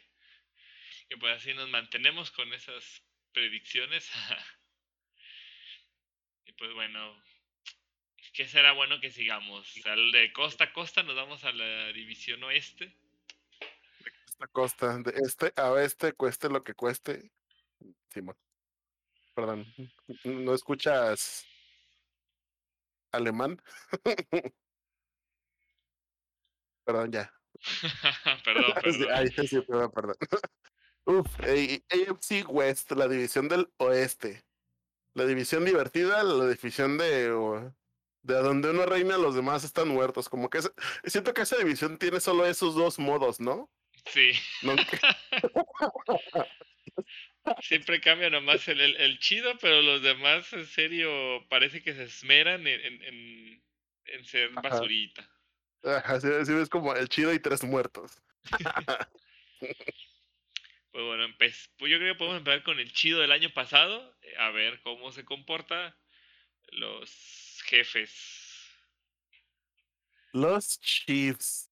que 1.09 1.17
pues 1.17 1.39
así 1.39 1.55
nos 1.55 1.71
mantenemos 1.71 2.31
con 2.33 2.53
esas 2.53 3.03
predicciones. 3.33 4.11
y 6.45 6.53
pues 6.53 6.75
bueno, 6.75 7.19
¿qué 8.35 8.47
será 8.47 8.73
bueno 8.73 9.01
que 9.01 9.11
sigamos? 9.11 9.73
Al 9.87 10.13
de 10.13 10.35
costa 10.35 10.65
a 10.65 10.73
costa 10.75 11.03
nos 11.03 11.17
vamos 11.17 11.45
a 11.45 11.53
la 11.53 11.91
división 11.95 12.45
oeste. 12.45 12.89
De 12.89 14.11
costa 14.11 14.45
a 14.45 14.49
costa, 14.49 14.99
de 14.99 15.15
este 15.25 15.53
a 15.57 15.71
oeste, 15.71 16.13
cueste 16.13 16.51
lo 16.51 16.63
que 16.63 16.75
cueste. 16.75 17.31
Simón. 18.09 18.37
Perdón, 19.35 19.67
¿no 20.25 20.55
escuchas 20.55 21.47
alemán? 23.13 23.61
Perdón, 26.85 27.13
ya. 27.13 27.33
perdón, 28.45 28.73
perdón. 28.83 29.09
Ay, 29.15 29.29
sí, 29.29 29.61
perdón, 29.61 29.91
perdón. 29.93 30.17
Uf, 31.05 31.27
AFC 31.41 32.49
West, 32.49 32.93
la 32.93 33.09
división 33.09 33.49
del 33.49 33.73
oeste. 33.79 34.45
La 35.15 35.27
división 35.27 35.65
divertida, 35.65 36.23
la 36.23 36.47
división 36.47 36.97
de, 36.97 37.29
de 38.23 38.35
donde 38.35 38.71
uno 38.71 38.87
reina, 38.87 39.19
los 39.19 39.35
demás 39.35 39.65
están 39.65 39.89
muertos. 39.89 40.29
Como 40.29 40.49
que 40.49 40.61
siento 41.05 41.35
que 41.35 41.43
esa 41.43 41.57
división 41.57 41.99
tiene 41.99 42.21
solo 42.21 42.47
esos 42.47 42.75
dos 42.75 42.99
modos, 42.99 43.41
¿no? 43.41 43.69
Sí. 44.07 44.33
Siempre 47.61 48.01
cambia 48.01 48.31
nomás 48.31 48.69
el, 48.69 48.81
el, 48.81 49.19
chido, 49.19 49.57
pero 49.59 49.83
los 49.83 50.03
demás, 50.03 50.53
en 50.53 50.67
serio, 50.67 51.11
parece 51.49 51.83
que 51.83 51.93
se 51.93 52.05
esmeran 52.05 52.67
en, 52.67 53.03
en, 53.03 53.63
en 54.05 54.25
ser 54.25 54.51
basurita. 54.51 55.29
Así, 55.83 56.29
es 56.29 56.69
como 56.69 56.95
el 56.95 57.09
chido 57.09 57.33
y 57.33 57.41
tres 57.41 57.65
muertos. 57.65 58.23
pues 59.61 59.77
bueno, 60.93 61.27
pues 61.39 61.69
yo 61.79 61.99
creo 61.99 62.13
que 62.15 62.19
podemos 62.19 62.39
empezar 62.39 62.63
con 62.63 62.79
el 62.79 62.93
chido 62.93 63.21
del 63.21 63.33
año 63.33 63.51
pasado, 63.53 64.17
eh, 64.23 64.37
a 64.39 64.51
ver 64.51 64.81
cómo 64.83 65.11
se 65.11 65.25
comporta 65.25 65.97
los 66.69 67.61
jefes. 67.65 68.51
Los 70.33 70.81
Chiefs. 70.81 71.69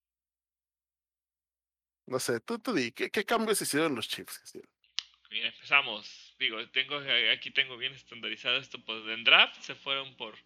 No 2.05 2.19
sé, 2.19 2.39
tú, 2.41 2.59
tú 2.59 2.73
di, 2.73 2.91
¿qué, 2.91 3.09
qué 3.09 3.23
cambios 3.23 3.61
hicieron 3.61 3.95
los 3.95 4.07
Chiefs? 4.07 4.53
Mira, 5.31 5.47
empezamos. 5.47 6.35
Digo, 6.37 6.67
tengo 6.69 7.01
aquí 7.31 7.51
tengo 7.51 7.77
bien 7.77 7.93
estandarizado 7.93 8.57
esto, 8.57 8.83
pues 8.83 9.07
en 9.07 9.23
draft 9.23 9.61
se 9.61 9.75
fueron 9.75 10.15
por 10.17 10.37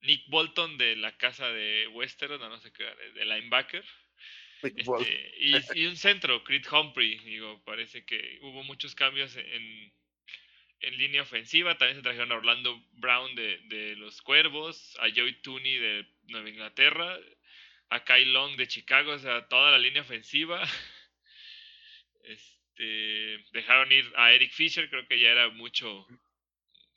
Nick 0.00 0.28
Bolton 0.28 0.76
de 0.76 0.96
la 0.96 1.16
casa 1.16 1.48
de 1.50 1.86
Westeros, 1.88 2.40
no, 2.40 2.58
sé 2.58 2.72
qué, 2.72 2.84
de 2.84 3.24
linebacker. 3.24 3.84
Este, 4.62 5.32
y, 5.74 5.86
un 5.86 5.96
centro, 5.96 6.42
Creed 6.42 6.66
Humphrey. 6.70 7.18
Digo, 7.18 7.62
parece 7.64 8.04
que 8.04 8.38
hubo 8.42 8.64
muchos 8.64 8.94
cambios 8.94 9.36
en, 9.36 9.92
en 10.80 10.98
línea 10.98 11.22
ofensiva. 11.22 11.78
También 11.78 11.96
se 11.96 12.02
trajeron 12.02 12.32
a 12.32 12.36
Orlando 12.36 12.82
Brown 12.92 13.34
de, 13.36 13.58
de 13.64 13.96
los 13.96 14.22
Cuervos, 14.22 14.96
a 15.00 15.08
Joey 15.14 15.40
Tooney 15.42 15.76
de 15.76 16.06
Nueva 16.24 16.48
Inglaterra, 16.48 17.18
a 17.90 18.04
Kyle 18.04 18.32
Long 18.32 18.56
de 18.56 18.66
Chicago, 18.66 19.12
o 19.12 19.18
sea, 19.18 19.46
toda 19.48 19.70
la 19.70 19.78
línea 19.78 20.02
ofensiva. 20.02 20.62
Este, 22.26 22.63
dejaron 22.76 23.92
ir 23.92 24.12
a 24.16 24.32
Eric 24.32 24.52
Fisher, 24.52 24.88
creo 24.90 25.06
que 25.06 25.20
ya 25.20 25.30
era 25.30 25.48
mucho 25.50 26.06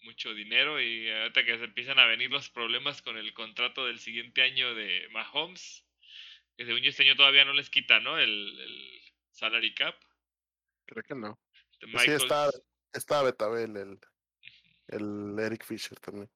mucho 0.08 0.34
dinero 0.34 0.82
y 0.82 1.10
ahorita 1.10 1.44
que 1.44 1.58
se 1.58 1.66
empiezan 1.66 2.00
a 2.00 2.06
venir 2.06 2.32
los 2.32 2.50
problemas 2.50 3.02
con 3.02 3.18
el 3.18 3.34
contrato 3.34 3.86
del 3.86 4.00
siguiente 4.00 4.42
año 4.42 4.74
de 4.74 5.08
Mahomes, 5.12 5.86
que 6.56 6.66
según 6.66 6.82
yo 6.82 6.90
este 6.90 7.04
año 7.04 7.16
todavía 7.16 7.44
no 7.44 7.54
les 7.54 7.70
quita, 7.70 8.00
¿no? 8.00 8.18
El, 8.18 8.58
salary 9.32 9.74
cap. 9.76 9.96
Creo 10.86 11.04
que 11.04 11.14
no. 11.14 11.38
Sí, 12.00 12.10
está, 12.10 12.50
está 12.92 13.22
Betabel, 13.22 13.78
el, 13.78 14.00
el 14.88 15.38
Eric 15.38 15.64
Fisher 15.64 16.00
también. 16.00 16.30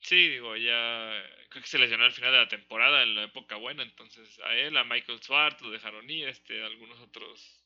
Sí, 0.00 0.28
digo, 0.28 0.56
ya 0.56 1.22
creo 1.50 1.62
que 1.62 1.68
se 1.68 1.78
lesionó 1.78 2.04
al 2.04 2.12
final 2.12 2.32
de 2.32 2.38
la 2.38 2.48
temporada, 2.48 3.02
en 3.02 3.14
la 3.14 3.24
época 3.24 3.56
buena, 3.56 3.82
entonces 3.82 4.38
a 4.44 4.54
él, 4.54 4.76
a 4.76 4.84
Michael 4.84 5.22
Swartz, 5.22 5.60
lo 5.60 5.70
dejaron 5.70 6.08
ir, 6.08 6.28
este, 6.28 6.62
algunos 6.62 6.98
otros 7.00 7.65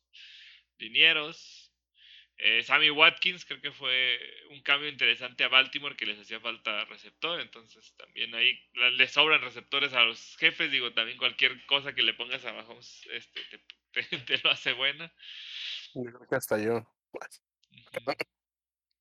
linieros. 0.81 1.73
Eh, 2.43 2.63
Sammy 2.63 2.91
Watkins 2.91 3.45
creo 3.45 3.61
que 3.61 3.71
fue 3.71 4.19
un 4.51 4.63
cambio 4.63 4.89
interesante 4.89 5.45
a 5.45 5.49
Baltimore 5.49 5.95
que 5.95 6.07
les 6.07 6.19
hacía 6.19 6.41
falta 6.41 6.87
receptor, 6.87 7.39
entonces 7.39 7.95
también 7.99 8.35
ahí 8.35 8.59
le 8.73 9.09
sobran 9.09 9.43
receptores 9.43 9.93
a 9.93 10.05
los 10.05 10.39
jefes, 10.39 10.71
digo, 10.71 10.91
también 10.95 11.19
cualquier 11.19 11.67
cosa 11.67 11.93
que 11.95 12.03
le 12.03 12.15
pongas 12.15 12.43
abajo 12.47 12.79
este, 13.13 13.41
te, 14.27 14.39
lo 14.43 14.51
hace 14.51 14.73
buena. 14.73 15.13
Creo 15.93 16.27
que 16.27 16.35
hasta 16.35 16.59
yo. 16.59 16.87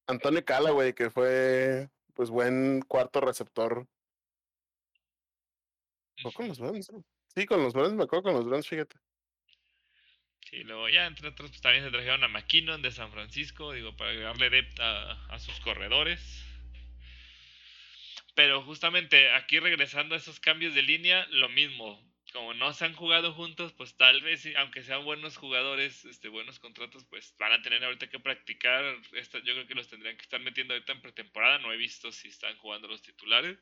Antonio 0.08 0.44
Callaway, 0.44 0.94
que 0.94 1.10
fue 1.10 1.90
pues 2.14 2.30
buen 2.30 2.82
cuarto 2.82 3.22
receptor. 3.22 3.88
¿O 6.26 6.32
con 6.34 6.50
los 6.50 6.60
Browns? 6.60 6.92
Sí, 7.34 7.46
con 7.46 7.64
los 7.64 7.74
Browns, 7.74 7.94
me 7.94 8.04
acuerdo 8.04 8.24
con 8.24 8.34
los 8.34 8.46
Browns, 8.46 8.68
fíjate. 8.68 8.98
Sí, 10.50 10.64
luego 10.64 10.90
ya 10.90 11.06
entre 11.06 11.28
otros 11.28 11.52
pues, 11.52 11.62
también 11.62 11.84
se 11.84 11.92
trajeron 11.92 12.24
a 12.24 12.28
McKinnon 12.28 12.82
de 12.82 12.92
San 12.92 13.12
Francisco, 13.12 13.72
digo, 13.72 13.96
para 13.96 14.14
darle 14.16 14.50
depth 14.50 14.80
a, 14.80 15.38
sus 15.38 15.60
corredores. 15.60 16.44
Pero 18.34 18.64
justamente 18.64 19.32
aquí 19.34 19.60
regresando 19.60 20.16
a 20.16 20.18
esos 20.18 20.40
cambios 20.40 20.74
de 20.74 20.82
línea, 20.82 21.28
lo 21.30 21.50
mismo. 21.50 22.04
Como 22.34 22.54
no 22.54 22.74
se 22.74 22.86
han 22.86 22.94
jugado 22.94 23.34
juntos, 23.34 23.74
pues 23.74 23.96
tal 23.98 24.22
vez, 24.22 24.48
aunque 24.58 24.84
sean 24.84 25.04
buenos 25.04 25.38
jugadores, 25.38 26.06
este, 26.06 26.30
buenos 26.30 26.60
contratos, 26.60 27.06
pues 27.10 27.36
van 27.38 27.52
a 27.52 27.62
tener 27.62 27.84
ahorita 27.84 28.10
que 28.10 28.20
practicar. 28.20 28.84
yo 29.12 29.54
creo 29.54 29.68
que 29.68 29.76
los 29.76 29.88
tendrían 29.88 30.16
que 30.16 30.24
estar 30.24 30.40
metiendo 30.40 30.74
ahorita 30.74 30.94
en 30.94 31.02
pretemporada. 31.02 31.60
No 31.60 31.72
he 31.74 31.78
visto 31.78 32.12
si 32.12 32.28
están 32.28 32.56
jugando 32.58 32.88
los 32.88 33.02
titulares. 33.02 33.58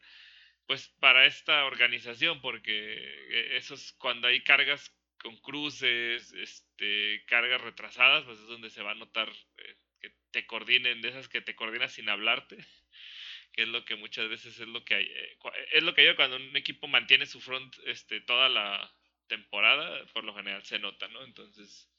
Pues 0.68 0.88
para 1.00 1.26
esta 1.26 1.66
organización, 1.66 2.42
porque 2.42 2.72
eh, 2.74 3.58
esos 3.58 3.94
cuando 3.94 4.28
hay 4.28 4.42
cargas 4.42 4.94
con 5.18 5.38
cruces, 5.38 6.34
este, 6.78 7.26
cargas 7.26 7.62
retrasadas, 7.62 8.24
pues 8.26 8.40
es 8.40 8.48
donde 8.48 8.70
se 8.70 8.84
va 8.84 8.92
a 8.92 8.96
notar 8.96 9.30
eh, 9.30 9.76
que 10.00 10.12
te 10.32 10.46
coordinen, 10.46 11.02
de 11.02 11.10
esas 11.10 11.28
que 11.28 11.42
te 11.42 11.56
coordinas 11.56 11.94
sin 11.94 12.08
hablarte, 12.08 12.58
que 13.52 13.64
es 13.64 13.68
lo 13.68 13.84
que 13.84 13.96
muchas 13.96 14.30
veces 14.30 14.60
es 14.60 14.68
lo 14.68 14.86
que 14.86 14.96
hay, 14.96 15.06
eh, 15.06 15.38
es 15.74 15.84
lo 15.84 15.96
que 15.96 16.08
hay 16.08 16.16
cuando 16.16 16.36
un 16.36 16.56
equipo 16.56 16.88
mantiene 16.88 17.26
su 17.26 17.42
front 17.42 17.76
este, 17.86 18.22
toda 18.22 18.48
la 18.50 18.94
temporada, 19.28 20.06
por 20.14 20.24
lo 20.24 20.36
general 20.36 20.64
se 20.64 20.78
nota, 20.78 21.08
¿no? 21.08 21.24
Entonces, 21.24 21.90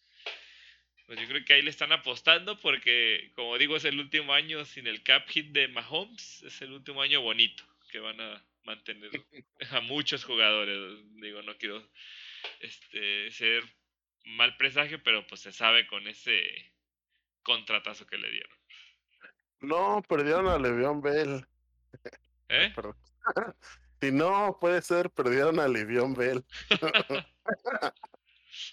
pues 1.06 1.20
yo 1.20 1.26
creo 1.26 1.44
que 1.44 1.54
ahí 1.54 1.62
le 1.62 1.70
están 1.70 1.90
apostando 1.90 2.58
porque, 2.60 3.32
como 3.34 3.58
digo, 3.58 3.76
es 3.76 3.84
el 3.84 3.98
último 3.98 4.32
año 4.32 4.64
sin 4.64 4.86
el 4.86 5.02
cap 5.02 5.28
hit 5.28 5.48
de 5.48 5.66
Mahomes, 5.68 6.42
es 6.44 6.62
el 6.62 6.72
último 6.72 7.02
año 7.02 7.20
bonito 7.20 7.64
que 7.90 7.98
van 7.98 8.20
a 8.20 8.44
mantener 8.62 9.10
a 9.72 9.80
muchos 9.80 10.24
jugadores. 10.24 11.00
Digo, 11.16 11.42
no 11.42 11.56
quiero 11.56 11.90
este, 12.60 13.30
ser 13.30 13.64
mal 14.28 14.56
presagio, 14.56 15.02
pero 15.02 15.26
pues 15.26 15.40
se 15.40 15.52
sabe 15.52 15.86
con 15.86 16.06
ese 16.06 16.42
contratazo 17.42 18.06
que 18.06 18.18
le 18.18 18.30
dieron. 18.30 18.58
No, 19.60 20.02
perdieron 20.08 20.46
a 20.48 20.58
Le'Veon 20.58 21.00
Bell. 21.00 21.46
¿Eh? 22.48 22.72
si 24.00 24.12
no, 24.12 24.56
puede 24.60 24.82
ser, 24.82 25.10
perdieron 25.10 25.58
a 25.58 25.68
Le'Veon 25.68 26.14
Bell. 26.14 26.44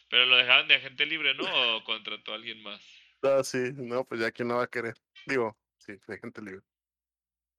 pero 0.10 0.26
lo 0.26 0.38
dejaron 0.38 0.68
de 0.68 0.76
agente 0.76 1.06
libre, 1.06 1.34
¿no? 1.34 1.78
¿O 1.78 1.84
contrató 1.84 2.34
a 2.34 2.36
alguien 2.36 2.62
más? 2.62 2.82
No, 3.22 3.44
sí, 3.44 3.72
no, 3.76 4.04
pues 4.06 4.22
ya 4.22 4.32
quién 4.32 4.48
no 4.50 4.58
va 4.58 4.64
a 4.64 4.70
querer. 4.70 4.96
Digo, 5.26 5.58
sí, 5.80 5.94
de 6.08 6.14
agente 6.14 6.42
libre. 6.42 6.62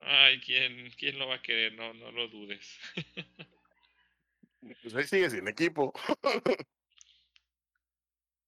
Ay, 0.00 0.40
¿quién, 0.40 0.90
quién 0.96 1.18
lo 1.18 1.26
va 1.26 1.36
a 1.36 1.42
querer? 1.42 1.72
No, 1.74 1.92
no 1.94 2.12
lo 2.12 2.28
dudes. 2.28 2.78
Pues 4.82 4.94
ahí 4.94 5.04
sigue 5.04 5.30
sin 5.30 5.48
equipo. 5.48 5.92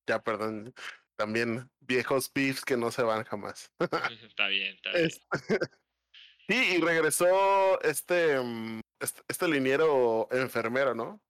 Ya, 0.09 0.23
perdón. 0.23 0.75
También 1.17 1.71
viejos 1.81 2.33
beefs 2.33 2.65
que 2.65 2.77
no 2.77 2.91
se 2.91 3.03
van 3.03 3.25
jamás. 3.25 3.73
está 3.79 4.49
bien, 4.49 4.75
está 4.75 4.93
bien. 4.93 5.11
Sí, 6.51 6.77
y 6.77 6.81
regresó 6.81 7.79
este, 7.83 8.41
mm, 8.41 8.81
este, 9.01 9.21
este, 9.29 9.49
liniero 9.49 10.29
enfermero, 10.31 10.95
¿no? 10.95 11.21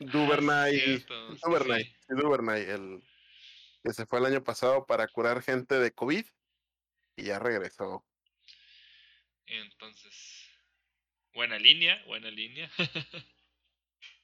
Ah, 0.00 0.04
Duvernay. 0.12 1.02
Duvernay, 1.42 1.96
Duvernay, 2.08 2.62
el 2.64 3.02
que 3.82 3.94
se 3.94 4.04
fue 4.04 4.18
el 4.18 4.26
año 4.26 4.44
pasado 4.44 4.84
para 4.84 5.08
curar 5.08 5.40
gente 5.40 5.78
de 5.78 5.92
COVID 5.92 6.26
y 7.16 7.22
ya 7.22 7.38
regresó. 7.38 8.04
Entonces, 9.46 10.44
Buena 11.34 11.58
línea, 11.58 12.00
buena 12.06 12.30
línea. 12.30 12.70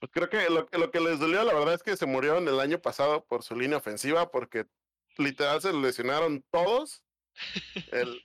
pues 0.01 0.11
creo 0.13 0.31
que 0.31 0.49
lo, 0.49 0.91
que 0.91 1.01
les 1.01 1.19
dolió, 1.19 1.45
la 1.45 1.53
verdad 1.53 1.75
es 1.75 1.83
que 1.83 1.97
se 1.97 2.07
murió 2.07 2.39
en 2.39 2.49
el 2.49 2.59
año 2.59 2.81
pasado 2.81 3.25
por 3.27 3.43
su 3.43 3.55
línea 3.55 3.79
ofensiva, 3.79 4.31
porque 4.31 4.67
literal 5.19 5.61
se 5.61 5.73
lesionaron 5.75 6.43
todos. 6.51 7.05
el, 7.93 8.25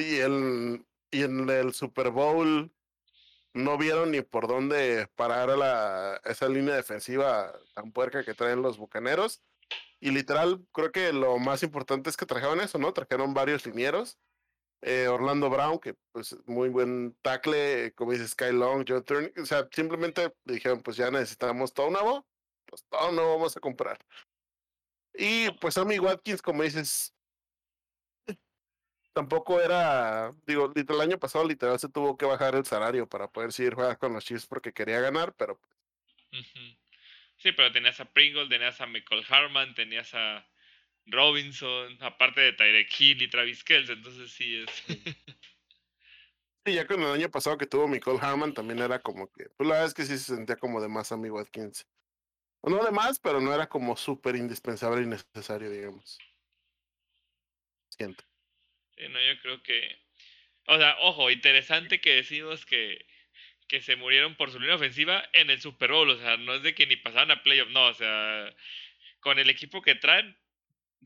y, 0.00 0.16
el, 0.16 0.84
y 1.12 1.22
en 1.22 1.48
el 1.48 1.72
Super 1.72 2.10
Bowl 2.10 2.72
no 3.54 3.78
vieron 3.78 4.10
ni 4.10 4.22
por 4.22 4.48
dónde 4.48 5.08
parar 5.14 5.50
la, 5.50 6.20
esa 6.24 6.48
línea 6.48 6.74
defensiva 6.74 7.52
tan 7.74 7.92
puerca 7.92 8.24
que 8.24 8.34
traen 8.34 8.62
los 8.62 8.76
bucaneros. 8.76 9.40
Y 10.00 10.10
literal, 10.10 10.66
creo 10.72 10.90
que 10.90 11.12
lo 11.12 11.38
más 11.38 11.62
importante 11.62 12.10
es 12.10 12.16
que 12.16 12.26
trajeron 12.26 12.60
eso, 12.60 12.78
¿no? 12.78 12.92
Trajeron 12.92 13.34
varios 13.34 13.64
linieros 13.66 14.18
eh, 14.82 15.08
Orlando 15.08 15.48
Brown, 15.48 15.78
que 15.78 15.94
pues 16.12 16.36
muy 16.46 16.68
buen 16.68 17.16
tackle, 17.22 17.92
como 17.94 18.12
dice 18.12 18.28
Sky 18.28 18.52
Long, 18.52 18.84
Joe 18.86 19.02
Turner, 19.02 19.32
o 19.40 19.46
sea, 19.46 19.68
simplemente 19.72 20.34
dijeron, 20.44 20.82
pues 20.82 20.96
ya 20.96 21.10
necesitamos 21.10 21.72
todo 21.72 21.90
nuevo, 21.90 22.26
pues 22.66 22.84
todo 22.88 23.12
nuevo 23.12 23.36
vamos 23.36 23.56
a 23.56 23.60
comprar. 23.60 23.98
Y 25.14 25.50
pues 25.60 25.74
Sammy 25.74 25.98
Watkins, 25.98 26.42
como 26.42 26.62
dices, 26.62 27.14
tampoco 29.12 29.60
era, 29.60 30.32
digo, 30.46 30.72
el 30.74 31.00
año 31.00 31.18
pasado 31.18 31.46
literal 31.46 31.78
se 31.78 31.88
tuvo 31.88 32.16
que 32.16 32.26
bajar 32.26 32.54
el 32.54 32.64
salario 32.64 33.08
para 33.08 33.28
poder 33.28 33.52
seguir 33.52 33.74
jugando 33.74 33.98
con 33.98 34.12
los 34.14 34.24
Chiefs 34.24 34.46
porque 34.46 34.72
quería 34.72 35.00
ganar, 35.00 35.34
pero 35.34 35.60
Sí, 37.36 37.52
pero 37.52 37.72
tenías 37.72 37.98
a 38.00 38.04
Pringle, 38.04 38.48
tenías 38.48 38.80
a 38.80 38.86
Michael 38.86 39.24
Harman, 39.28 39.74
tenías 39.74 40.14
a 40.14 40.46
Robinson, 41.06 41.96
aparte 42.00 42.40
de 42.40 42.52
Tyrek 42.52 43.00
Hill 43.00 43.22
y 43.22 43.28
Travis 43.28 43.64
Kelce, 43.64 43.92
entonces 43.92 44.30
sí 44.30 44.56
es. 44.56 44.84
Sí, 46.64 46.74
ya 46.74 46.86
con 46.86 47.02
el 47.02 47.10
año 47.10 47.28
pasado 47.28 47.58
que 47.58 47.66
tuvo 47.66 47.88
Nicole 47.88 48.20
Harman 48.22 48.54
también 48.54 48.78
era 48.78 49.00
como 49.00 49.30
que, 49.32 49.46
pues 49.56 49.68
la 49.68 49.74
verdad 49.74 49.88
es 49.88 49.94
que 49.94 50.04
sí 50.04 50.16
se 50.16 50.36
sentía 50.36 50.54
como 50.54 50.80
de 50.80 50.88
más 50.88 51.10
amigo 51.10 51.34
Watkins. 51.34 51.88
O 52.60 52.70
no 52.70 52.84
de 52.84 52.92
más, 52.92 53.18
pero 53.18 53.40
no 53.40 53.52
era 53.52 53.68
como 53.68 53.96
súper 53.96 54.36
indispensable 54.36 55.02
y 55.02 55.06
necesario, 55.06 55.68
digamos. 55.68 56.18
Siento. 57.88 58.24
Sí, 58.96 59.08
no, 59.08 59.20
yo 59.20 59.40
creo 59.42 59.62
que. 59.64 59.98
O 60.68 60.78
sea, 60.78 60.96
ojo, 61.00 61.30
interesante 61.32 62.00
que 62.00 62.14
decimos 62.14 62.64
que, 62.64 63.04
que 63.66 63.82
se 63.82 63.96
murieron 63.96 64.36
por 64.36 64.52
su 64.52 64.60
línea 64.60 64.76
ofensiva 64.76 65.24
en 65.32 65.50
el 65.50 65.60
Super 65.60 65.90
Bowl. 65.90 66.10
O 66.10 66.18
sea, 66.18 66.36
no 66.36 66.54
es 66.54 66.62
de 66.62 66.72
que 66.72 66.86
ni 66.86 66.94
pasaban 66.94 67.32
a 67.32 67.42
playoff, 67.42 67.68
no. 67.70 67.86
O 67.86 67.94
sea, 67.94 68.54
con 69.18 69.40
el 69.40 69.50
equipo 69.50 69.82
que 69.82 69.96
traen, 69.96 70.38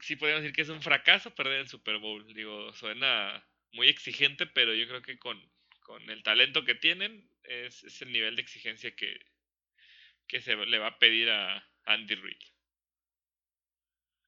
sí 0.00 0.16
podemos 0.16 0.42
decir 0.42 0.54
que 0.54 0.62
es 0.62 0.68
un 0.68 0.82
fracaso 0.82 1.34
perder 1.34 1.60
el 1.60 1.68
Super 1.68 1.98
Bowl. 1.98 2.26
Digo, 2.34 2.72
suena 2.72 3.46
muy 3.72 3.88
exigente, 3.88 4.46
pero 4.46 4.74
yo 4.74 4.86
creo 4.88 5.02
que 5.02 5.18
con, 5.18 5.40
con 5.80 6.08
el 6.10 6.22
talento 6.22 6.64
que 6.64 6.74
tienen 6.74 7.30
es, 7.42 7.84
es, 7.84 8.02
el 8.02 8.12
nivel 8.12 8.36
de 8.36 8.42
exigencia 8.42 8.94
que, 8.94 9.18
que 10.26 10.40
se 10.40 10.56
le 10.56 10.78
va 10.78 10.88
a 10.88 10.98
pedir 10.98 11.30
a 11.30 11.64
Andy 11.84 12.14
Reid. 12.14 12.40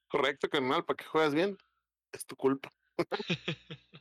Correcto, 0.09 0.49
carnal, 0.49 0.85
para 0.85 0.97
que 0.97 1.05
juegas 1.05 1.35
bien, 1.35 1.59
es 2.13 2.25
tu 2.25 2.35
culpa. 2.37 2.73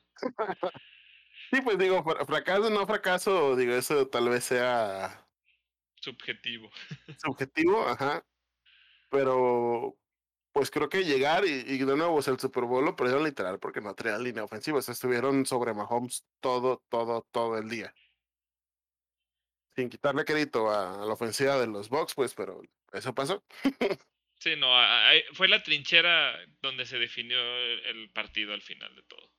sí, 1.51 1.61
pues 1.61 1.77
digo, 1.77 2.03
fracaso, 2.25 2.69
no 2.69 2.87
fracaso, 2.87 3.55
digo, 3.55 3.73
eso 3.73 4.07
tal 4.07 4.29
vez 4.29 4.45
sea 4.45 5.27
subjetivo. 5.95 6.71
subjetivo, 7.21 7.87
ajá. 7.87 8.25
Pero 9.09 9.97
pues 10.57 10.71
creo 10.71 10.89
que 10.89 11.05
llegar 11.05 11.45
y, 11.45 11.49
y 11.67 11.77
de 11.77 11.95
nuevo 11.95 12.17
el 12.17 12.39
Super 12.39 12.63
Bowl 12.63 12.83
lo 12.83 12.95
perdieron 12.95 13.23
literal 13.23 13.59
porque 13.59 13.79
no 13.79 13.93
traían 13.93 14.23
línea 14.23 14.43
ofensiva. 14.43 14.79
O 14.79 14.91
estuvieron 14.91 15.45
sobre 15.45 15.71
Mahomes 15.71 16.25
todo, 16.39 16.83
todo, 16.89 17.27
todo 17.29 17.59
el 17.59 17.69
día. 17.69 17.93
Sin 19.75 19.87
quitarle 19.87 20.25
crédito 20.25 20.67
a, 20.71 21.03
a 21.03 21.05
la 21.05 21.13
ofensiva 21.13 21.59
de 21.59 21.67
los 21.67 21.89
Bucks, 21.89 22.15
pues, 22.15 22.33
pero 22.33 22.59
eso 22.91 23.13
pasó. 23.13 23.43
sí, 24.39 24.55
no, 24.55 24.67
fue 25.33 25.47
la 25.47 25.61
trinchera 25.61 26.35
donde 26.63 26.87
se 26.87 26.97
definió 26.97 27.37
el 27.37 28.09
partido 28.09 28.55
al 28.55 28.63
final 28.63 28.95
de 28.95 29.03
todo. 29.03 29.31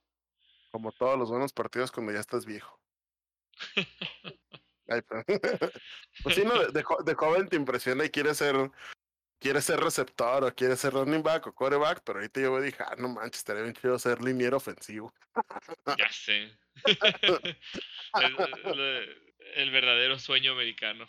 Como 0.70 0.92
todos 0.92 1.18
los 1.18 1.30
buenos 1.30 1.52
partidos 1.52 1.90
cuando 1.90 2.12
ya 2.12 2.20
estás 2.20 2.46
viejo. 2.46 2.80
Ay, 4.86 5.00
pues 6.22 6.36
sí, 6.36 6.44
no, 6.44 6.64
de, 6.68 6.84
de, 7.04 7.14
joven 7.14 7.48
te 7.48 7.56
impresiona 7.56 8.04
y 8.04 8.10
quieres 8.10 8.36
ser 8.36 8.70
quiere 9.38 9.60
ser 9.60 9.80
receptor 9.80 10.44
o 10.44 10.54
quiere 10.54 10.76
ser 10.76 10.92
running 10.92 11.22
back 11.22 11.46
o 11.46 11.54
quarterback, 11.54 12.02
pero 12.04 12.18
ahorita 12.18 12.40
yo 12.40 12.60
dije, 12.60 12.78
ah, 12.80 12.94
no 12.98 13.08
manches, 13.08 13.38
estaría 13.38 13.62
bien 13.62 13.74
chido 13.74 13.98
ser 13.98 14.22
liniero 14.22 14.56
ofensivo. 14.56 15.14
Ya 15.98 16.10
sé. 16.10 16.50
el, 18.14 19.18
el, 19.54 19.70
verdadero 19.70 20.18
sueño 20.18 20.52
americano. 20.52 21.08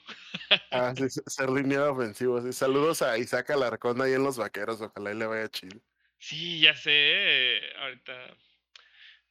ah, 0.71 0.93
sí, 0.95 1.21
ser 1.27 1.49
liniero 1.49 1.91
ofensivo. 1.91 2.41
Sí. 2.41 2.53
Saludos 2.53 3.01
a 3.01 3.17
Isaac 3.17 3.49
Alarcón 3.51 4.01
ahí 4.01 4.13
en 4.13 4.23
los 4.23 4.37
vaqueros, 4.37 4.81
ojalá 4.81 5.11
y 5.11 5.15
le 5.15 5.25
vaya 5.25 5.49
chido. 5.49 5.79
Sí, 6.17 6.59
ya 6.59 6.75
sé. 6.75 6.91
Eh, 6.93 7.73
ahorita 7.77 8.37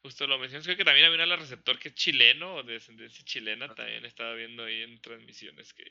justo 0.02 0.26
lo 0.26 0.38
mencionas. 0.38 0.66
Creo 0.66 0.76
que 0.76 0.84
también 0.84 1.06
había 1.06 1.24
una 1.24 1.36
receptor 1.36 1.78
que 1.78 1.88
es 1.88 1.94
chileno 1.94 2.56
o 2.56 2.62
de 2.62 2.74
descendencia 2.74 3.24
chilena. 3.24 3.74
También 3.74 4.04
estaba 4.04 4.34
viendo 4.34 4.64
ahí 4.64 4.82
en 4.82 5.00
transmisiones 5.00 5.72
que, 5.74 5.84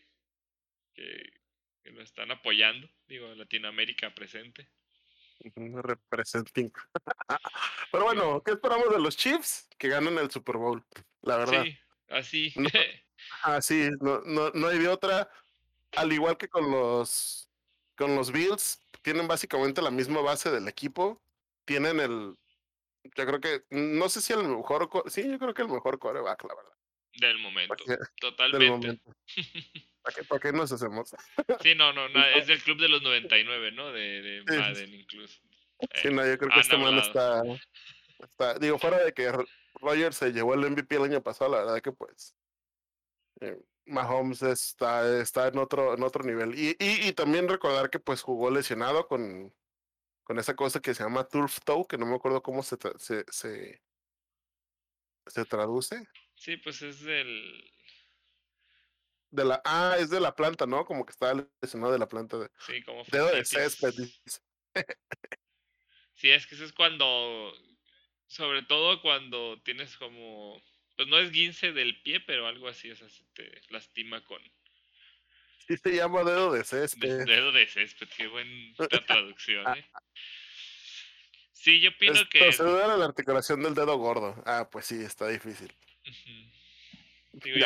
que 0.94 1.34
que 1.88 1.94
lo 1.94 2.02
están 2.02 2.32
apoyando, 2.32 2.90
digo, 3.08 3.34
Latinoamérica 3.36 4.14
presente. 4.14 4.68
Representing. 5.56 6.72
Pero 7.92 8.04
bueno, 8.04 8.44
¿qué 8.44 8.52
esperamos 8.52 8.90
de 8.90 9.00
los 9.00 9.16
Chiefs? 9.16 9.70
Que 9.78 9.88
ganen 9.88 10.18
el 10.18 10.30
Super 10.30 10.58
Bowl, 10.58 10.84
la 11.22 11.38
verdad. 11.38 11.64
Sí, 11.64 11.78
así. 12.10 12.54
No, 12.58 12.70
así, 13.44 13.90
no, 14.02 14.22
no, 14.26 14.50
no 14.50 14.68
hay 14.68 14.80
de 14.80 14.90
otra. 14.90 15.30
Al 15.96 16.12
igual 16.12 16.38
que 16.38 16.50
con 16.50 16.70
los 16.70 17.50
con 17.96 18.16
los 18.16 18.32
Bills, 18.32 18.80
tienen 19.02 19.28
básicamente 19.28 19.82
la 19.82 19.90
misma 19.90 20.22
base 20.22 20.52
del 20.52 20.68
equipo. 20.68 21.22
Tienen 21.64 22.02
el, 22.02 22.36
yo 23.16 23.26
creo 23.26 23.40
que, 23.40 23.64
no 23.70 24.10
sé 24.10 24.22
si 24.22 24.34
el 24.34 24.44
mejor, 24.44 24.90
sí, 25.08 25.24
yo 25.30 25.40
creo 25.40 25.54
que 25.54 25.62
el 25.62 25.70
mejor 25.70 26.00
coreback, 26.00 26.44
la 26.44 26.56
verdad. 26.56 26.74
Del 27.14 27.38
momento, 27.40 27.76
totalmente. 28.20 28.66
Del 28.66 28.72
momento. 28.72 29.16
¿Para 30.28 30.40
qué, 30.40 30.52
nos 30.52 30.72
hacemos? 30.72 31.16
Sí, 31.62 31.76
no, 31.76 31.94
no, 31.94 32.08
no, 32.10 32.26
es 32.26 32.48
del 32.48 32.62
club 32.62 32.80
de 32.80 32.90
los 32.90 33.02
99, 33.02 33.72
¿no? 33.72 33.92
De, 33.92 34.22
de 34.22 34.44
Madden 34.58 34.94
incluso. 34.94 35.42
Sí, 35.96 36.10
no, 36.10 36.26
yo 36.26 36.38
creo 36.38 36.52
que 36.52 36.60
este 36.60 36.78
man 36.78 36.98
está, 36.98 37.44
está, 38.20 38.58
digo, 38.58 38.80
fuera 38.80 39.04
de 39.04 39.14
que 39.14 39.32
Roger 39.76 40.14
se 40.14 40.32
llevó 40.32 40.54
el 40.54 40.72
MVP 40.72 40.96
el 40.96 41.04
año 41.04 41.22
pasado, 41.22 41.52
la 41.52 41.60
verdad 41.60 41.82
que 41.82 41.92
pues 41.92 42.36
eh, 43.42 43.58
Mahomes 43.86 44.42
está, 44.42 45.22
está 45.22 45.48
en 45.48 45.58
otro, 45.58 45.94
en 45.94 46.04
otro 46.04 46.24
nivel. 46.24 46.58
Y, 46.58 46.70
y, 46.80 47.08
y, 47.08 47.14
también 47.14 47.48
recordar 47.48 47.90
que 47.90 48.00
pues 48.00 48.22
jugó 48.22 48.50
lesionado 48.50 49.08
con, 49.08 49.54
con 50.24 50.40
esa 50.40 50.56
cosa 50.56 50.82
que 50.82 50.96
se 50.96 51.04
llama 51.04 51.28
turf 51.28 51.60
toe, 51.64 51.86
que 51.88 51.98
no 51.98 52.06
me 52.06 52.16
acuerdo 52.16 52.42
cómo 52.42 52.64
se, 52.64 52.78
se, 52.98 53.24
se, 53.30 53.82
se 55.28 55.46
traduce. 55.46 56.08
Sí, 56.36 56.58
pues 56.58 56.82
es 56.82 57.02
del 57.02 57.72
de 59.32 59.46
la, 59.46 59.62
ah, 59.66 59.96
es 60.00 60.10
de 60.10 60.20
la 60.20 60.36
planta, 60.36 60.66
¿no? 60.66 60.86
Como 60.86 61.06
que 61.06 61.12
está 61.12 61.34
lesionado 61.62 61.94
de 61.94 62.00
la 62.00 62.08
planta. 62.08 62.38
De, 62.38 62.50
sí, 62.66 62.82
como 62.84 63.04
dedo 63.12 63.28
de 63.28 63.46
césped. 63.46 63.94
sí, 66.16 66.30
es 66.30 66.48
que 66.48 66.56
eso 66.56 66.66
es 66.66 66.74
cuando, 66.74 67.54
sobre 68.28 68.64
todo 68.64 69.02
cuando 69.02 69.62
tienes 69.64 69.98
como, 69.98 70.62
pues 70.96 71.08
no 71.08 71.20
es 71.20 71.32
guince 71.32 71.74
del 71.74 72.02
pie, 72.02 72.20
pero 72.22 72.48
algo 72.48 72.68
así, 72.68 72.92
o 72.92 72.96
sea, 72.96 73.10
se 73.10 73.24
te 73.34 73.62
lastima 73.70 74.24
con... 74.24 74.42
Sí, 75.68 75.76
se 75.78 75.96
llama 75.96 76.24
dedo 76.24 76.52
de 76.52 76.64
césped. 76.64 77.26
dedo 77.26 77.52
de 77.52 77.68
césped, 77.68 78.08
qué 78.16 78.28
buena 78.28 78.74
traducción, 79.08 79.78
¿eh? 79.78 79.86
Sí, 81.52 81.82
yo 81.82 81.90
opino 81.90 82.22
que... 82.30 82.54
Se 82.54 82.64
duele 82.64 82.98
la 82.98 83.06
articulación 83.06 83.62
del 83.62 83.74
dedo 83.74 83.98
gordo. 83.98 84.42
Ah, 84.46 84.70
pues 84.72 84.86
sí, 84.86 85.04
está 85.04 85.28
difícil. 85.28 85.74
Digo, 87.44 87.58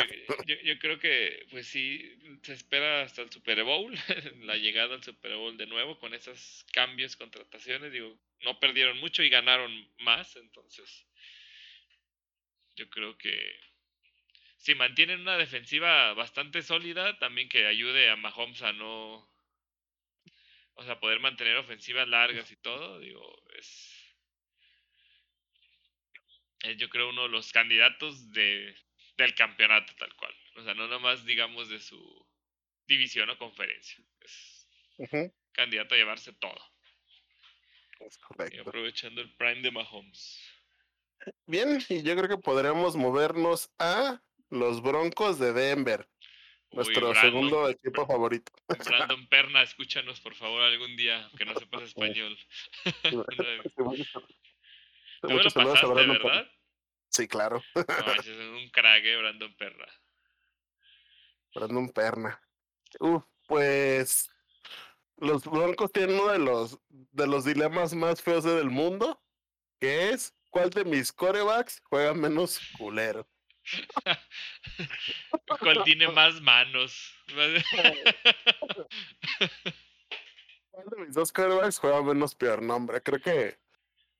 yo, 0.46 0.56
yo, 0.64 0.78
creo 0.78 0.98
que, 0.98 1.46
pues 1.50 1.66
sí, 1.66 2.18
se 2.42 2.52
espera 2.52 3.02
hasta 3.02 3.22
el 3.22 3.30
Super 3.30 3.62
Bowl, 3.64 3.94
la 4.42 4.56
llegada 4.56 4.94
al 4.94 5.02
Super 5.02 5.34
Bowl 5.34 5.56
de 5.56 5.66
nuevo, 5.66 5.98
con 5.98 6.12
esos 6.12 6.66
cambios, 6.72 7.16
contrataciones. 7.16 7.92
Digo, 7.92 8.18
no 8.42 8.60
perdieron 8.60 8.98
mucho 8.98 9.22
y 9.22 9.30
ganaron 9.30 9.72
más, 10.00 10.36
entonces 10.36 11.06
yo 12.76 12.88
creo 12.90 13.16
que 13.16 13.60
si 14.58 14.74
mantienen 14.74 15.20
una 15.20 15.36
defensiva 15.36 16.12
bastante 16.14 16.62
sólida, 16.62 17.18
también 17.18 17.48
que 17.48 17.66
ayude 17.66 18.10
a 18.10 18.16
Mahomes 18.16 18.62
a 18.62 18.72
no, 18.72 19.28
o 20.74 20.84
sea, 20.84 21.00
poder 21.00 21.20
mantener 21.20 21.56
ofensivas 21.56 22.08
largas 22.08 22.50
y 22.50 22.56
todo, 22.56 23.00
digo, 23.00 23.42
es, 23.58 24.14
es 26.60 26.76
yo 26.76 26.88
creo 26.90 27.08
uno 27.08 27.24
de 27.24 27.28
los 27.30 27.52
candidatos 27.52 28.32
de 28.32 28.76
del 29.16 29.34
campeonato 29.34 29.92
tal 29.98 30.14
cual. 30.16 30.34
O 30.56 30.62
sea, 30.62 30.74
no 30.74 30.88
nomás 30.88 31.24
digamos 31.24 31.68
de 31.68 31.80
su 31.80 32.26
división 32.86 33.30
o 33.30 33.38
conferencia. 33.38 34.02
Es 34.20 34.68
candidato 35.52 35.94
a 35.94 35.98
llevarse 35.98 36.32
todo. 36.32 36.60
Es 38.00 38.18
correcto. 38.18 38.56
Y 38.56 38.60
aprovechando 38.60 39.20
el 39.20 39.32
prime 39.36 39.62
de 39.62 39.70
Mahomes. 39.70 40.40
Bien, 41.46 41.80
y 41.88 42.02
yo 42.02 42.16
creo 42.16 42.28
que 42.28 42.38
podríamos 42.38 42.96
movernos 42.96 43.70
a 43.78 44.20
los 44.50 44.82
Broncos 44.82 45.38
de 45.38 45.52
Denver. 45.52 46.08
nuestro 46.72 47.14
segundo 47.14 47.68
equipo 47.68 48.06
favorito. 48.06 48.52
Brandon 48.68 49.28
Perna, 49.28 49.62
escúchanos 49.62 50.20
por 50.20 50.34
favor 50.34 50.62
algún 50.62 50.96
día, 50.96 51.30
que 51.38 51.44
no 51.44 51.54
sepas 51.54 51.82
español. 51.94 52.36
Tú 53.04 53.24
me 55.28 55.42
lo 55.42 55.50
pasaste, 55.50 55.86
¿verdad? 55.86 56.50
Sí, 57.12 57.28
claro. 57.28 57.62
No, 57.74 58.12
ese 58.18 58.32
es 58.32 58.38
un 58.38 58.70
crack, 58.70 59.04
eh, 59.04 59.16
Brandon 59.18 59.54
Perna. 59.56 59.86
Brandon 61.54 61.88
Perna. 61.90 62.42
Uf, 63.00 63.22
pues 63.46 64.30
los 65.18 65.44
Broncos 65.44 65.92
tienen 65.92 66.18
uno 66.18 66.32
de 66.32 66.38
los 66.38 66.78
de 66.88 67.26
los 67.26 67.44
dilemas 67.44 67.92
más 67.94 68.22
feos 68.22 68.44
del 68.44 68.70
mundo, 68.70 69.22
que 69.78 70.08
es 70.10 70.34
¿cuál 70.48 70.70
de 70.70 70.86
mis 70.86 71.12
corebacks 71.12 71.82
juega 71.84 72.14
menos 72.14 72.58
culero? 72.78 73.28
¿Cuál 75.60 75.84
tiene 75.84 76.08
más 76.08 76.40
manos? 76.40 77.14
¿Cuál 80.70 80.88
de 80.88 80.96
mis 80.96 81.14
dos 81.14 81.30
corebacks 81.30 81.78
juega 81.78 82.02
menos 82.02 82.34
peor? 82.34 82.62
nombre? 82.62 83.02
creo 83.02 83.20
que 83.20 83.58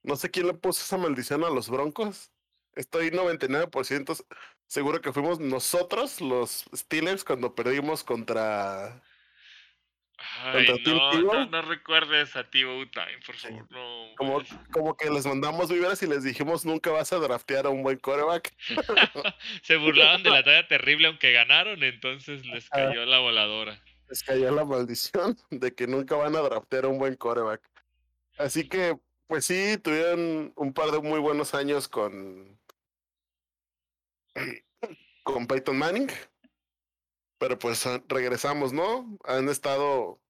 no 0.02 0.16
sé 0.16 0.30
quién 0.30 0.46
le 0.46 0.54
puso 0.54 0.82
esa 0.82 0.98
maldición 0.98 1.42
a 1.44 1.50
los 1.50 1.70
Broncos, 1.70 2.31
Estoy 2.74 3.10
99% 3.10 4.24
seguro 4.66 5.00
que 5.00 5.12
fuimos 5.12 5.38
nosotros, 5.40 6.20
los 6.20 6.64
Steelers, 6.74 7.24
cuando 7.24 7.54
perdimos 7.54 8.02
contra 8.04 9.02
Ay, 10.44 10.66
no, 10.86 11.46
no, 11.46 11.62
recuerdes 11.62 12.36
a 12.36 12.48
Tivo 12.48 12.72
Time, 12.90 13.18
por 13.26 13.34
favor. 13.36 13.66
No, 13.70 14.06
como, 14.16 14.34
pues. 14.34 14.48
como 14.72 14.96
que 14.96 15.10
les 15.10 15.26
mandamos 15.26 15.70
víveres 15.70 16.02
y 16.02 16.06
les 16.06 16.22
dijimos 16.22 16.64
nunca 16.64 16.90
vas 16.90 17.12
a 17.12 17.18
draftear 17.18 17.66
a 17.66 17.70
un 17.70 17.82
buen 17.82 17.98
coreback. 17.98 18.54
Se 19.62 19.76
burlaban 19.76 20.22
de 20.22 20.30
la 20.30 20.42
talla 20.44 20.66
terrible 20.68 21.08
aunque 21.08 21.32
ganaron, 21.32 21.82
entonces 21.82 22.46
les 22.46 22.68
cayó 22.68 23.04
la 23.04 23.18
voladora. 23.18 23.80
Les 24.08 24.22
cayó 24.22 24.50
la 24.52 24.64
maldición 24.64 25.36
de 25.50 25.74
que 25.74 25.86
nunca 25.86 26.16
van 26.16 26.36
a 26.36 26.40
draftear 26.40 26.84
a 26.84 26.88
un 26.88 26.98
buen 26.98 27.16
coreback. 27.16 27.62
Así 28.38 28.68
que, 28.68 28.96
pues 29.26 29.44
sí, 29.44 29.76
tuvieron 29.82 30.52
un 30.56 30.72
par 30.72 30.90
de 30.90 31.00
muy 31.00 31.20
buenos 31.20 31.54
años 31.54 31.88
con, 31.88 32.58
con 35.22 35.46
Peyton 35.46 35.78
Manning. 35.78 36.08
Pero 37.38 37.58
pues 37.58 37.84
regresamos, 38.08 38.72
¿no? 38.72 39.18
Han 39.24 39.48
estado. 39.48 40.20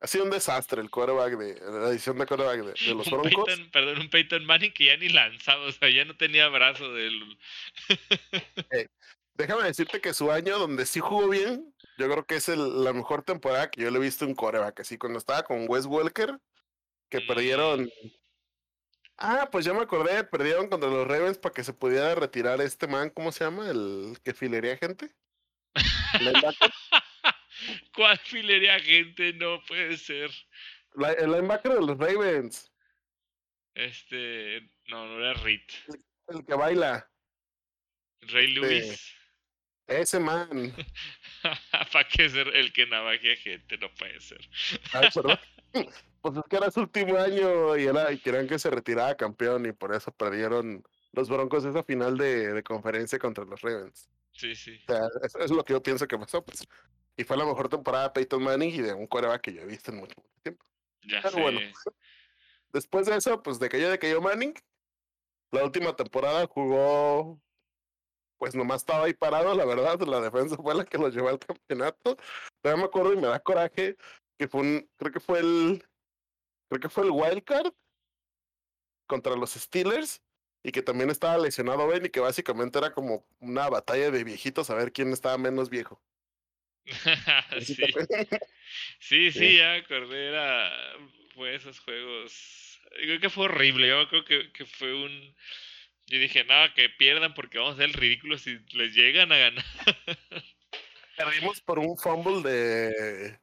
Ha 0.00 0.06
sido 0.06 0.24
un 0.24 0.30
desastre 0.30 0.82
el 0.82 0.90
quarterback 0.90 1.38
de 1.38 1.60
la 1.60 1.88
edición 1.88 2.18
de 2.18 2.26
quarterback 2.26 2.64
de, 2.64 2.94
los 2.94 3.10
Broncos. 3.10 3.60
perdón, 3.72 4.00
un 4.00 4.10
Peyton 4.10 4.44
Manning 4.44 4.72
que 4.72 4.86
ya 4.86 4.96
ni 4.96 5.08
lanzaba, 5.08 5.64
o 5.64 5.72
sea, 5.72 5.88
ya 5.88 6.04
no 6.04 6.16
tenía 6.16 6.48
brazo 6.48 6.92
del. 6.92 7.38
déjame 9.34 9.64
decirte 9.64 10.00
que 10.00 10.14
su 10.14 10.30
año 10.30 10.58
donde 10.58 10.84
sí 10.86 11.00
jugó 11.00 11.28
bien, 11.28 11.74
yo 11.98 12.10
creo 12.10 12.26
que 12.26 12.36
es 12.36 12.48
la 12.48 12.92
mejor 12.92 13.22
temporada 13.22 13.70
que 13.70 13.82
yo 13.82 13.90
le 13.90 13.98
he 13.98 14.02
visto 14.02 14.24
en 14.24 14.34
quarterback. 14.34 14.80
Así 14.80 14.98
cuando 14.98 15.18
estaba 15.18 15.42
con 15.44 15.66
Wes 15.68 15.86
Welker, 15.86 16.38
que 17.08 17.20
perdieron. 17.20 17.88
Ah, 19.18 19.48
pues 19.50 19.64
ya 19.64 19.72
me 19.72 19.80
acordé, 19.80 20.24
perdieron 20.24 20.68
contra 20.68 20.90
los 20.90 21.06
Ravens 21.06 21.38
para 21.38 21.54
que 21.54 21.64
se 21.64 21.72
pudiera 21.72 22.14
retirar 22.14 22.60
este 22.60 22.86
man, 22.86 23.08
¿cómo 23.10 23.32
se 23.32 23.44
llama? 23.44 23.70
El 23.70 24.18
que 24.22 24.34
filería 24.34 24.76
gente. 24.76 25.10
¿Cuál 27.94 28.18
filería 28.18 28.78
gente? 28.78 29.32
No 29.32 29.62
puede 29.66 29.96
ser. 29.96 30.30
el 31.18 31.32
linebacker 31.32 31.72
de 31.72 31.80
los 31.80 31.98
Ravens. 31.98 32.70
Este. 33.74 34.70
No, 34.88 35.06
no 35.06 35.18
era 35.18 35.34
Reed. 35.34 35.62
El, 36.28 36.44
que 36.44 36.54
baila. 36.54 37.10
Ray 38.22 38.46
este, 38.48 38.60
Lewis. 38.60 39.14
ese 39.86 40.20
man. 40.20 40.74
¿Para 41.92 42.08
qué 42.08 42.28
ser 42.28 42.48
el 42.48 42.72
que 42.72 42.86
navajea 42.86 43.36
gente? 43.36 43.78
No 43.78 43.92
puede 43.94 44.20
ser. 44.20 44.40
Pues 46.26 46.38
es 46.38 46.44
que 46.50 46.56
era 46.56 46.72
su 46.72 46.80
último 46.80 47.16
año 47.18 47.76
y, 47.76 47.84
era, 47.84 48.10
y 48.10 48.18
querían 48.18 48.48
que 48.48 48.58
se 48.58 48.68
retirara 48.68 49.16
campeón 49.16 49.64
y 49.64 49.70
por 49.70 49.94
eso 49.94 50.10
perdieron 50.10 50.82
los 51.12 51.28
Broncos 51.28 51.64
esa 51.64 51.84
final 51.84 52.18
de, 52.18 52.52
de 52.52 52.62
conferencia 52.64 53.16
contra 53.20 53.44
los 53.44 53.60
Ravens. 53.60 54.10
Sí, 54.32 54.56
sí. 54.56 54.76
O 54.88 54.92
sea, 54.92 55.08
eso 55.22 55.38
es 55.38 55.52
lo 55.52 55.64
que 55.64 55.74
yo 55.74 55.80
pienso 55.80 56.08
que 56.08 56.18
pasó, 56.18 56.44
pues. 56.44 56.66
Y 57.16 57.22
fue 57.22 57.36
la 57.36 57.44
mejor 57.44 57.68
temporada 57.68 58.08
de 58.08 58.10
Peyton 58.10 58.42
Manning 58.42 58.74
y 58.74 58.82
de 58.82 58.92
un 58.92 59.06
coreback 59.06 59.40
que 59.40 59.52
yo 59.52 59.60
he 59.60 59.66
visto 59.66 59.92
en 59.92 59.98
mucho, 59.98 60.16
tiempo. 60.42 60.66
Ya 61.02 61.20
Pero 61.22 61.38
bueno, 61.38 61.60
después 62.72 63.06
de 63.06 63.16
eso, 63.16 63.40
pues 63.40 63.60
de 63.60 63.68
que 63.68 63.80
yo 63.80 63.88
de 63.88 64.00
que 64.00 64.10
yo 64.10 64.20
Manning, 64.20 64.54
la 65.52 65.62
última 65.62 65.94
temporada 65.94 66.44
jugó, 66.48 67.40
pues 68.36 68.56
nomás 68.56 68.82
estaba 68.82 69.04
ahí 69.04 69.14
parado, 69.14 69.54
la 69.54 69.64
verdad, 69.64 70.00
la 70.00 70.20
defensa 70.20 70.56
fue 70.56 70.74
la 70.74 70.84
que 70.84 70.98
lo 70.98 71.08
llevó 71.08 71.28
al 71.28 71.38
campeonato. 71.38 72.16
Todavía 72.60 72.82
me 72.82 72.88
acuerdo 72.88 73.12
y 73.12 73.16
me 73.16 73.28
da 73.28 73.38
coraje 73.38 73.96
que 74.36 74.48
fue 74.48 74.62
un, 74.62 74.90
creo 74.96 75.12
que 75.12 75.20
fue 75.20 75.38
el, 75.38 75.84
creo 76.68 76.80
que 76.80 76.88
fue 76.88 77.04
el 77.04 77.10
wild 77.10 77.44
card 77.44 77.72
contra 79.06 79.36
los 79.36 79.52
Steelers 79.52 80.22
y 80.62 80.72
que 80.72 80.82
también 80.82 81.10
estaba 81.10 81.38
lesionado 81.38 81.86
Ben 81.86 82.06
y 82.06 82.10
que 82.10 82.20
básicamente 82.20 82.78
era 82.78 82.92
como 82.92 83.24
una 83.38 83.68
batalla 83.68 84.10
de 84.10 84.24
viejitos 84.24 84.68
a 84.68 84.74
ver 84.74 84.92
quién 84.92 85.12
estaba 85.12 85.38
menos 85.38 85.70
viejo. 85.70 86.02
sí. 87.60 87.76
sí, 88.98 89.32
sí, 89.32 89.56
ya 89.58 89.74
acordé, 89.74 90.28
era, 90.28 90.72
fue 91.34 91.54
esos 91.54 91.80
juegos, 91.80 92.80
creo 92.90 93.20
que 93.20 93.30
fue 93.30 93.46
horrible, 93.46 93.88
yo 93.88 94.08
creo 94.08 94.24
que, 94.24 94.52
que 94.52 94.64
fue 94.64 94.94
un, 94.94 95.34
yo 96.06 96.18
dije, 96.18 96.44
nada, 96.44 96.72
que 96.74 96.88
pierdan 96.88 97.34
porque 97.34 97.58
vamos 97.58 97.72
a 97.72 97.74
hacer 97.74 97.86
el 97.86 97.94
ridículo 97.94 98.38
si 98.38 98.58
les 98.72 98.94
llegan 98.94 99.32
a 99.32 99.38
ganar. 99.38 99.64
Perdimos 101.16 101.60
por 101.62 101.78
un 101.80 101.96
fumble 101.96 102.48
de, 102.48 103.40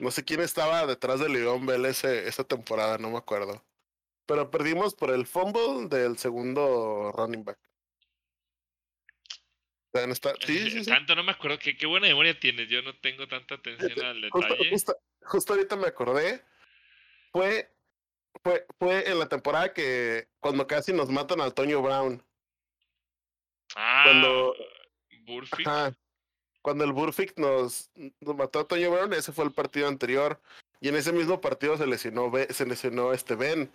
no 0.00 0.10
sé 0.10 0.24
quién 0.24 0.40
estaba 0.40 0.86
detrás 0.86 1.20
de 1.20 1.28
León 1.28 1.66
Bell 1.66 1.84
ese, 1.86 2.26
esa 2.26 2.44
temporada, 2.44 2.98
no 2.98 3.10
me 3.10 3.18
acuerdo. 3.18 3.64
Pero 4.26 4.50
perdimos 4.50 4.94
por 4.94 5.10
el 5.10 5.26
fumble 5.26 5.88
del 5.88 6.16
segundo 6.18 7.12
running 7.12 7.44
back. 7.44 7.58
Sí, 10.46 10.70
sí, 10.70 10.84
Tanto 10.84 11.16
no 11.16 11.24
me 11.24 11.32
acuerdo. 11.32 11.58
¿Qué, 11.58 11.76
qué 11.76 11.86
buena 11.86 12.06
memoria 12.06 12.38
tienes. 12.38 12.68
Yo 12.68 12.80
no 12.82 12.94
tengo 13.00 13.26
tanta 13.26 13.56
atención 13.56 14.04
al 14.04 14.20
detalle. 14.20 14.70
Justo, 15.22 15.52
ahorita 15.52 15.76
me 15.76 15.88
acordé. 15.88 16.44
Fue, 17.32 17.68
fue, 18.42 18.66
fue 18.78 19.10
en 19.10 19.18
la 19.18 19.28
temporada 19.28 19.72
que 19.72 20.28
cuando 20.38 20.66
casi 20.66 20.92
nos 20.92 21.08
matan 21.10 21.40
a 21.40 21.44
Antonio 21.44 21.82
Brown. 21.82 22.24
Ah, 23.74 24.02
cuando, 24.04 24.54
Burfict. 25.24 25.68
Cuando 26.62 26.84
el 26.84 26.92
Burfict 26.92 27.38
nos, 27.38 27.90
nos 28.20 28.36
mató 28.36 28.58
a 28.58 28.62
Antonio 28.62 28.90
Brown, 28.90 29.12
ese 29.12 29.32
fue 29.32 29.44
el 29.44 29.52
partido 29.52 29.88
anterior. 29.88 30.40
Y 30.80 30.88
en 30.88 30.96
ese 30.96 31.12
mismo 31.12 31.40
partido 31.40 31.76
se 31.76 31.86
lesionó, 31.86 32.30
se 32.50 32.66
lesionó 32.66 33.12
este 33.12 33.34
Ben. 33.34 33.70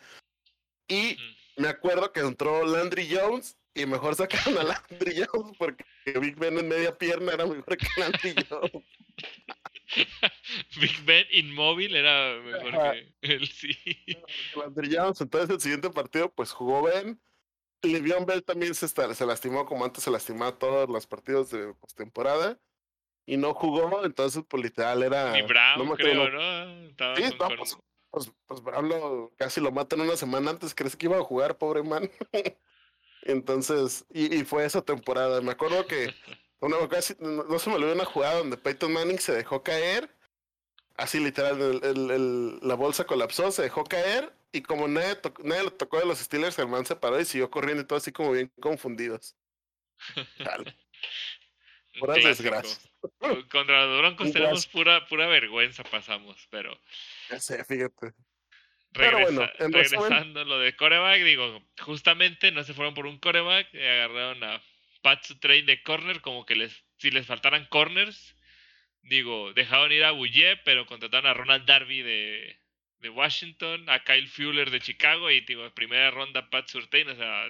Y 0.87 1.17
me 1.57 1.67
acuerdo 1.67 2.11
que 2.11 2.19
entró 2.19 2.65
Landry 2.65 3.07
Jones 3.11 3.57
y 3.73 3.85
mejor 3.85 4.15
sacaron 4.15 4.57
a 4.57 4.63
Landry 4.63 5.25
Jones 5.31 5.55
porque 5.57 5.85
Big 6.19 6.35
Ben 6.35 6.57
en 6.57 6.67
media 6.67 6.97
pierna 6.97 7.33
era 7.33 7.45
mejor 7.45 7.77
que 7.77 7.87
Landry 7.97 8.35
Jones. 8.49 8.83
Big 10.79 11.05
Ben 11.05 11.25
inmóvil 11.31 11.95
era 11.95 12.39
mejor 12.41 12.91
que 12.91 13.13
él, 13.21 13.47
sí. 13.47 13.77
Landry 14.55 14.95
Jones, 14.95 15.21
entonces 15.21 15.49
el 15.49 15.61
siguiente 15.61 15.89
partido 15.89 16.31
pues 16.31 16.51
jugó 16.51 16.83
Ben. 16.83 17.19
Livion 17.83 18.25
Bell 18.25 18.43
también 18.43 18.73
se, 18.73 18.87
se 18.87 19.25
lastimó 19.27 19.65
como 19.67 19.85
antes 19.85 20.03
se 20.03 20.09
lastimaba 20.09 20.57
todos 20.57 20.89
los 20.89 21.05
partidos 21.05 21.51
de 21.51 21.71
postemporada 21.75 22.59
y 23.25 23.37
no 23.37 23.53
jugó, 23.53 24.05
entonces 24.05 24.43
pues 24.47 24.63
literal 24.63 25.03
era... 25.03 25.31
Ni 25.31 25.41
Brown, 25.41 25.87
no 25.87 25.95
creo, 25.95 26.29
¿no? 26.29 27.15
sí, 27.15 27.23
no, 27.39 27.47
pues, 27.57 27.77
pues, 28.11 28.31
pues 28.45 28.61
Brown 28.61 29.29
casi 29.37 29.61
lo 29.61 29.71
matan 29.71 30.01
una 30.01 30.15
semana 30.15 30.51
antes, 30.51 30.75
¿crees 30.75 30.95
que 30.95 31.07
iba 31.07 31.17
a 31.17 31.23
jugar, 31.23 31.57
pobre 31.57 31.83
man? 31.83 32.09
Entonces, 33.23 34.05
y, 34.13 34.35
y, 34.35 34.43
fue 34.43 34.65
esa 34.65 34.83
temporada. 34.83 35.41
Me 35.41 35.51
acuerdo 35.51 35.87
que 35.87 36.13
una, 36.59 36.87
casi, 36.87 37.15
no, 37.19 37.57
se 37.57 37.69
me 37.69 37.75
olvidó 37.77 37.93
una 37.93 38.05
jugada 38.05 38.37
donde 38.37 38.57
Peyton 38.57 38.93
Manning 38.93 39.19
se 39.19 39.33
dejó 39.33 39.63
caer, 39.63 40.15
así 40.95 41.19
literal, 41.19 41.59
el, 41.59 42.11
el, 42.11 42.59
la 42.61 42.75
bolsa 42.75 43.05
colapsó, 43.05 43.51
se 43.51 43.63
dejó 43.63 43.83
caer, 43.83 44.31
y 44.51 44.61
como 44.61 44.87
nadie, 44.87 45.19
nadie 45.43 45.63
lo 45.63 45.71
tocó 45.71 45.99
de 45.99 46.05
los 46.05 46.19
Steelers, 46.19 46.57
el 46.59 46.67
man 46.67 46.85
se 46.85 46.95
paró 46.95 47.19
y 47.19 47.25
siguió 47.25 47.49
corriendo 47.49 47.81
y 47.83 47.85
todo 47.85 47.97
así 47.97 48.11
como 48.11 48.31
bien 48.31 48.51
confundidos. 48.61 49.35
Puras 51.99 52.23
desgracias. 52.23 52.89
Contra 53.49 53.85
los 53.85 53.99
Broncos 53.99 54.31
tenemos 54.33 54.67
pura, 54.67 55.05
pura 55.07 55.27
vergüenza, 55.27 55.83
pasamos, 55.83 56.47
pero. 56.49 56.79
Ya 57.29 57.39
sé, 57.39 57.63
fíjate. 57.63 58.13
pero 58.91 59.19
bueno, 59.19 59.49
regresando 59.59 60.41
a 60.41 60.45
lo 60.45 60.59
de 60.59 60.75
coreback, 60.75 61.23
digo, 61.23 61.61
justamente 61.79 62.51
no 62.51 62.63
se 62.63 62.73
fueron 62.73 62.93
por 62.93 63.05
un 63.05 63.19
coreback, 63.19 63.73
agarraron 63.75 64.43
a 64.43 64.61
Pat 65.01 65.25
Train 65.39 65.65
de 65.65 65.83
corner, 65.83 66.21
como 66.21 66.45
que 66.45 66.55
les, 66.55 66.83
si 66.97 67.11
les 67.11 67.25
faltaran 67.25 67.65
corners, 67.65 68.35
digo, 69.03 69.53
dejaron 69.53 69.91
ir 69.91 70.03
a 70.03 70.11
Bouye, 70.11 70.57
pero 70.65 70.85
contrataron 70.85 71.29
a 71.29 71.33
Ronald 71.33 71.65
Darby 71.65 72.01
de, 72.01 72.57
de 72.99 73.09
Washington, 73.09 73.87
a 73.89 74.03
Kyle 74.03 74.27
Fuller 74.27 74.71
de 74.71 74.79
Chicago 74.79 75.29
y 75.29 75.41
digo, 75.41 75.69
primera 75.71 76.09
ronda 76.11 76.49
Pat 76.49 76.67
Surtain, 76.67 77.07
o 77.09 77.15
sea, 77.15 77.49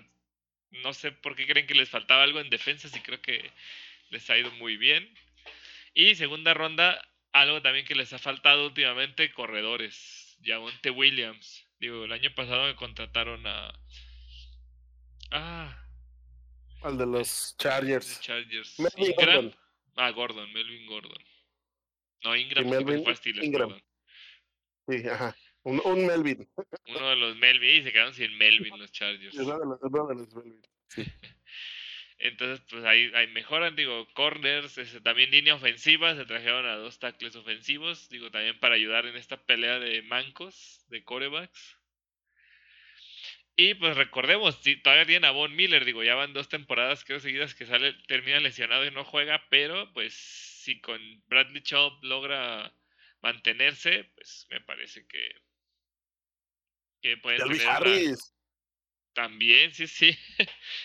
no 0.72 0.94
sé 0.94 1.12
por 1.12 1.36
qué 1.36 1.48
creen 1.48 1.68
que 1.68 1.76
les 1.76 1.90
faltaba 1.90 2.24
algo 2.24 2.40
en 2.40 2.50
defensa, 2.50 2.90
si 2.90 3.00
creo 3.00 3.22
que 3.22 3.52
les 4.16 4.30
ha 4.30 4.38
ido 4.38 4.50
muy 4.52 4.78
bien. 4.78 5.14
Y 5.94 6.16
segunda 6.16 6.54
ronda, 6.54 7.02
algo 7.34 7.62
también 7.62 7.86
que 7.86 7.96
les 7.96 8.14
ha 8.14 8.20
faltado 8.20 8.66
últimamente, 8.66 9.32
corredores. 9.34 10.38
Yamonte 10.40 10.90
Williams. 10.90 11.68
Digo, 11.80 12.06
el 12.06 12.12
año 12.14 12.34
pasado 12.34 12.66
me 12.66 12.76
contrataron 12.76 13.46
a... 13.46 13.74
Ah. 15.32 15.86
Al 16.82 16.98
de 16.98 17.06
los 17.06 17.56
Chargers. 17.58 18.22
Chargers. 18.22 18.78
Ingram. 18.98 19.52
Ah, 19.96 20.12
Gordon, 20.12 20.52
Melvin 20.54 20.86
Gordon. 20.88 21.24
No, 22.24 22.36
Ingram, 22.36 22.70
Melvin, 22.70 23.04
fue 23.04 23.16
Ingram. 23.44 23.82
Sí, 24.88 25.08
ajá. 25.10 25.36
Un, 25.64 25.82
un, 25.84 26.06
Melvin. 26.06 26.48
Uno 26.88 27.10
de 27.10 27.16
los 27.16 27.36
Melvin. 27.38 27.82
Y 27.82 27.84
se 27.84 27.92
quedaron 27.92 28.14
sin 28.14 28.38
Melvin 28.38 28.78
los 28.80 28.92
Chargers. 28.92 29.36
Uno 29.36 29.60
de 29.60 29.66
los, 29.66 29.80
uno 29.82 30.08
de 30.08 30.16
los 30.16 30.36
Melvin. 30.36 30.62
Sí. 30.88 31.04
Entonces, 32.28 32.66
pues 32.70 32.84
ahí, 32.86 33.12
ahí 33.14 33.28
mejoran, 33.28 33.76
digo, 33.76 34.08
corners, 34.14 34.78
este, 34.78 35.00
también 35.02 35.30
línea 35.30 35.56
ofensiva, 35.56 36.16
se 36.16 36.26
trajeron 36.26 36.66
a 36.66 36.76
dos 36.76 36.98
tackles 37.00 37.36
ofensivos, 37.36 38.10
digo, 38.10 38.32
también 38.32 38.60
para 38.60 38.76
ayudar 38.76 39.06
en 39.06 39.16
esta 39.16 39.38
pelea 39.46 39.80
de 39.80 40.02
mancos, 40.02 40.86
de 40.90 41.04
corebacks. 41.04 41.78
Y 43.56 43.76
pues 43.76 43.96
recordemos, 43.96 44.60
todavía 44.84 45.06
tienen 45.06 45.26
a 45.26 45.32
Von 45.32 45.56
Miller, 45.56 45.86
digo, 45.86 46.04
ya 46.04 46.16
van 46.16 46.34
dos 46.34 46.50
temporadas 46.50 47.06
creo 47.06 47.20
seguidas 47.20 47.56
que 47.56 47.66
sale, 47.66 47.94
termina 48.08 48.40
lesionado 48.40 48.86
y 48.86 48.92
no 48.92 49.06
juega, 49.06 49.46
pero 49.50 49.94
pues 49.94 50.14
si 50.14 50.82
con 50.82 51.00
Bradley 51.28 51.62
Chubb 51.62 52.04
logra 52.04 52.74
mantenerse, 53.22 54.12
pues 54.16 54.48
me 54.50 54.60
parece 54.62 55.08
que, 55.08 55.36
que 57.02 57.18
tener 57.18 57.68
Harris. 57.68 58.35
También, 59.16 59.74
sí, 59.74 59.88
sí. 59.88 60.18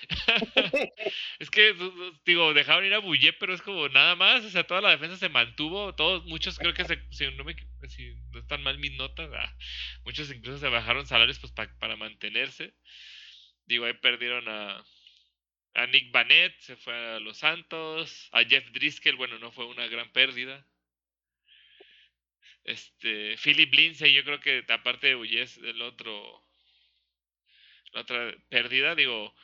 es 1.40 1.50
que, 1.50 1.74
du- 1.74 1.90
du- 1.92 2.20
digo, 2.24 2.54
dejaron 2.54 2.84
ir 2.86 2.94
a 2.94 2.98
Bouye, 3.00 3.32
pero 3.34 3.54
es 3.54 3.62
como 3.62 3.88
nada 3.88 4.16
más, 4.16 4.44
o 4.44 4.50
sea, 4.50 4.64
toda 4.66 4.80
la 4.80 4.90
defensa 4.90 5.16
se 5.18 5.28
mantuvo, 5.28 5.94
todos, 5.94 6.24
muchos 6.26 6.58
creo 6.58 6.74
que 6.74 6.84
se, 6.86 6.98
si 7.10 7.30
no 7.32 7.44
me, 7.44 7.54
equi- 7.56 7.88
si 7.88 8.14
no 8.32 8.40
están 8.40 8.62
mal 8.62 8.78
mis 8.78 8.92
notas, 8.96 9.30
ah, 9.34 9.56
muchos 10.04 10.30
incluso 10.32 10.58
se 10.58 10.68
bajaron 10.68 11.06
salarios 11.06 11.38
pues 11.40 11.52
pa- 11.52 11.76
para 11.78 11.96
mantenerse. 11.96 12.74
Digo, 13.66 13.86
ahí 13.86 13.94
perdieron 13.94 14.48
a, 14.48 14.84
a 15.74 15.86
Nick 15.88 16.12
Vanette, 16.12 16.56
se 16.60 16.76
fue 16.76 16.94
a 16.94 17.20
Los 17.20 17.38
Santos, 17.38 18.28
a 18.32 18.44
Jeff 18.44 18.70
Driscoll, 18.72 19.16
bueno, 19.16 19.38
no 19.40 19.52
fue 19.52 19.66
una 19.66 19.86
gran 19.88 20.12
pérdida. 20.12 20.66
Este, 22.64 23.36
Philip 23.36 23.72
Lindsay, 23.74 24.12
yo 24.14 24.24
creo 24.24 24.40
que 24.40 24.64
aparte 24.68 25.08
de 25.14 25.40
es 25.42 25.58
el 25.58 25.82
otro, 25.82 26.42
la 27.92 28.02
otra 28.02 28.34
pérdida, 28.48 28.94
digo, 28.94 29.34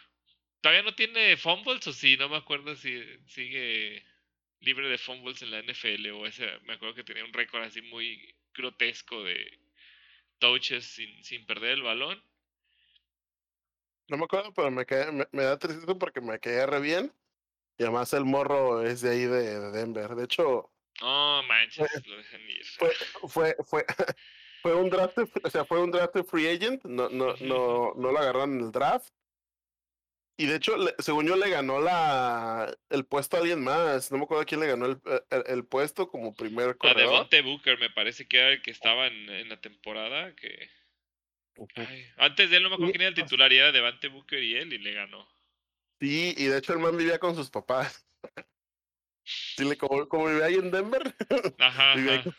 todavía 0.60 0.82
no 0.84 0.94
tiene 0.94 1.36
fumbles 1.36 1.86
o 1.88 1.92
sí, 1.92 2.16
no 2.18 2.28
me 2.28 2.36
acuerdo 2.36 2.76
si 2.76 3.02
sigue 3.28 4.04
libre 4.60 4.88
de 4.88 4.98
fumbles 4.98 5.42
en 5.42 5.50
la 5.52 5.60
NFL 5.60 6.10
o 6.12 6.26
ese, 6.26 6.60
me 6.62 6.74
acuerdo 6.74 6.94
que 6.96 7.04
tenía 7.04 7.24
un 7.24 7.32
récord 7.34 7.62
así 7.64 7.82
muy 7.82 8.36
grotesco 8.54 9.24
de 9.24 9.60
touches 10.38 10.86
sin, 10.86 11.24
sin 11.24 11.46
perder 11.46 11.72
el 11.72 11.82
balón. 11.82 12.22
No 14.08 14.16
me 14.16 14.24
acuerdo, 14.24 14.52
pero 14.54 14.70
me, 14.70 14.84
cae- 14.86 15.12
me, 15.12 15.26
me 15.32 15.42
da 15.44 15.58
tristeza 15.58 15.94
porque 15.96 16.20
me 16.20 16.38
caía 16.40 16.66
re 16.66 16.80
bien. 16.80 17.12
Y 17.78 17.84
además 17.84 18.12
el 18.14 18.24
morro 18.26 18.82
es 18.84 19.00
de 19.02 19.10
ahí 19.10 19.24
de, 19.26 19.60
de 19.60 19.72
Denver. 19.72 20.14
De 20.16 20.24
hecho, 20.24 20.72
No 21.00 21.42
manches, 21.42 22.04
lo 22.04 22.18
dejan 22.18 22.42
ir. 22.50 22.66
fue, 22.78 22.90
fue, 23.28 23.56
fue, 23.64 23.84
fue 24.66 24.74
un 24.74 24.90
draft, 24.90 25.16
o 25.44 25.48
sea, 25.50 25.64
fue 25.64 25.80
un 25.80 25.92
draft 25.92 26.12
de 26.14 26.24
free 26.24 26.48
agent. 26.48 26.82
No, 26.84 27.08
no, 27.08 27.36
no, 27.36 27.94
no 27.94 28.10
lo 28.12 28.18
agarraron 28.18 28.58
en 28.58 28.64
el 28.64 28.72
draft. 28.72 29.08
Y 30.38 30.46
de 30.46 30.56
hecho, 30.56 30.76
le- 30.76 30.92
según 30.98 31.26
yo, 31.28 31.36
le 31.36 31.48
ganó 31.48 31.80
la 31.80 32.76
el 32.90 33.06
puesto 33.06 33.36
a 33.36 33.40
alguien 33.40 33.62
más. 33.62 34.10
No 34.10 34.18
me 34.18 34.24
acuerdo 34.24 34.44
quién 34.44 34.60
le 34.60 34.66
ganó 34.66 34.86
el, 34.86 35.00
el, 35.30 35.44
el 35.46 35.64
puesto 35.64 36.08
como 36.08 36.34
primer 36.34 36.70
A 36.70 36.74
corredor. 36.74 37.12
Devonte 37.12 37.42
Booker 37.42 37.78
me 37.78 37.90
parece 37.90 38.26
que 38.26 38.38
era 38.38 38.50
el 38.50 38.60
que 38.60 38.72
estaba 38.72 39.06
en, 39.06 39.30
en 39.30 39.48
la 39.48 39.60
temporada 39.60 40.34
que... 40.34 40.68
Ay, 41.76 42.04
antes 42.18 42.50
de 42.50 42.56
él 42.56 42.64
no 42.64 42.68
me 42.70 42.74
acuerdo 42.74 42.92
quién 42.92 43.02
era 43.02 43.08
el 43.10 43.14
titular 43.14 43.50
y 43.52 43.58
era 43.58 43.70
Devante 43.72 44.08
Booker 44.08 44.42
y 44.42 44.56
él 44.56 44.72
y 44.72 44.78
le 44.78 44.92
ganó. 44.94 45.26
Sí, 46.00 46.34
y 46.36 46.44
de 46.46 46.58
hecho 46.58 46.72
el 46.72 46.80
man 46.80 46.96
vivía 46.96 47.18
con 47.20 47.36
sus 47.36 47.50
papás. 47.50 48.04
Sí, 49.28 49.76
como, 49.76 50.08
como 50.08 50.26
vivía 50.26 50.44
ahí 50.44 50.54
en 50.54 50.70
Denver, 50.70 51.02
Ajá, 51.58 51.94
vivía, 51.96 52.12
ahí 52.12 52.18
ajá, 52.18 52.30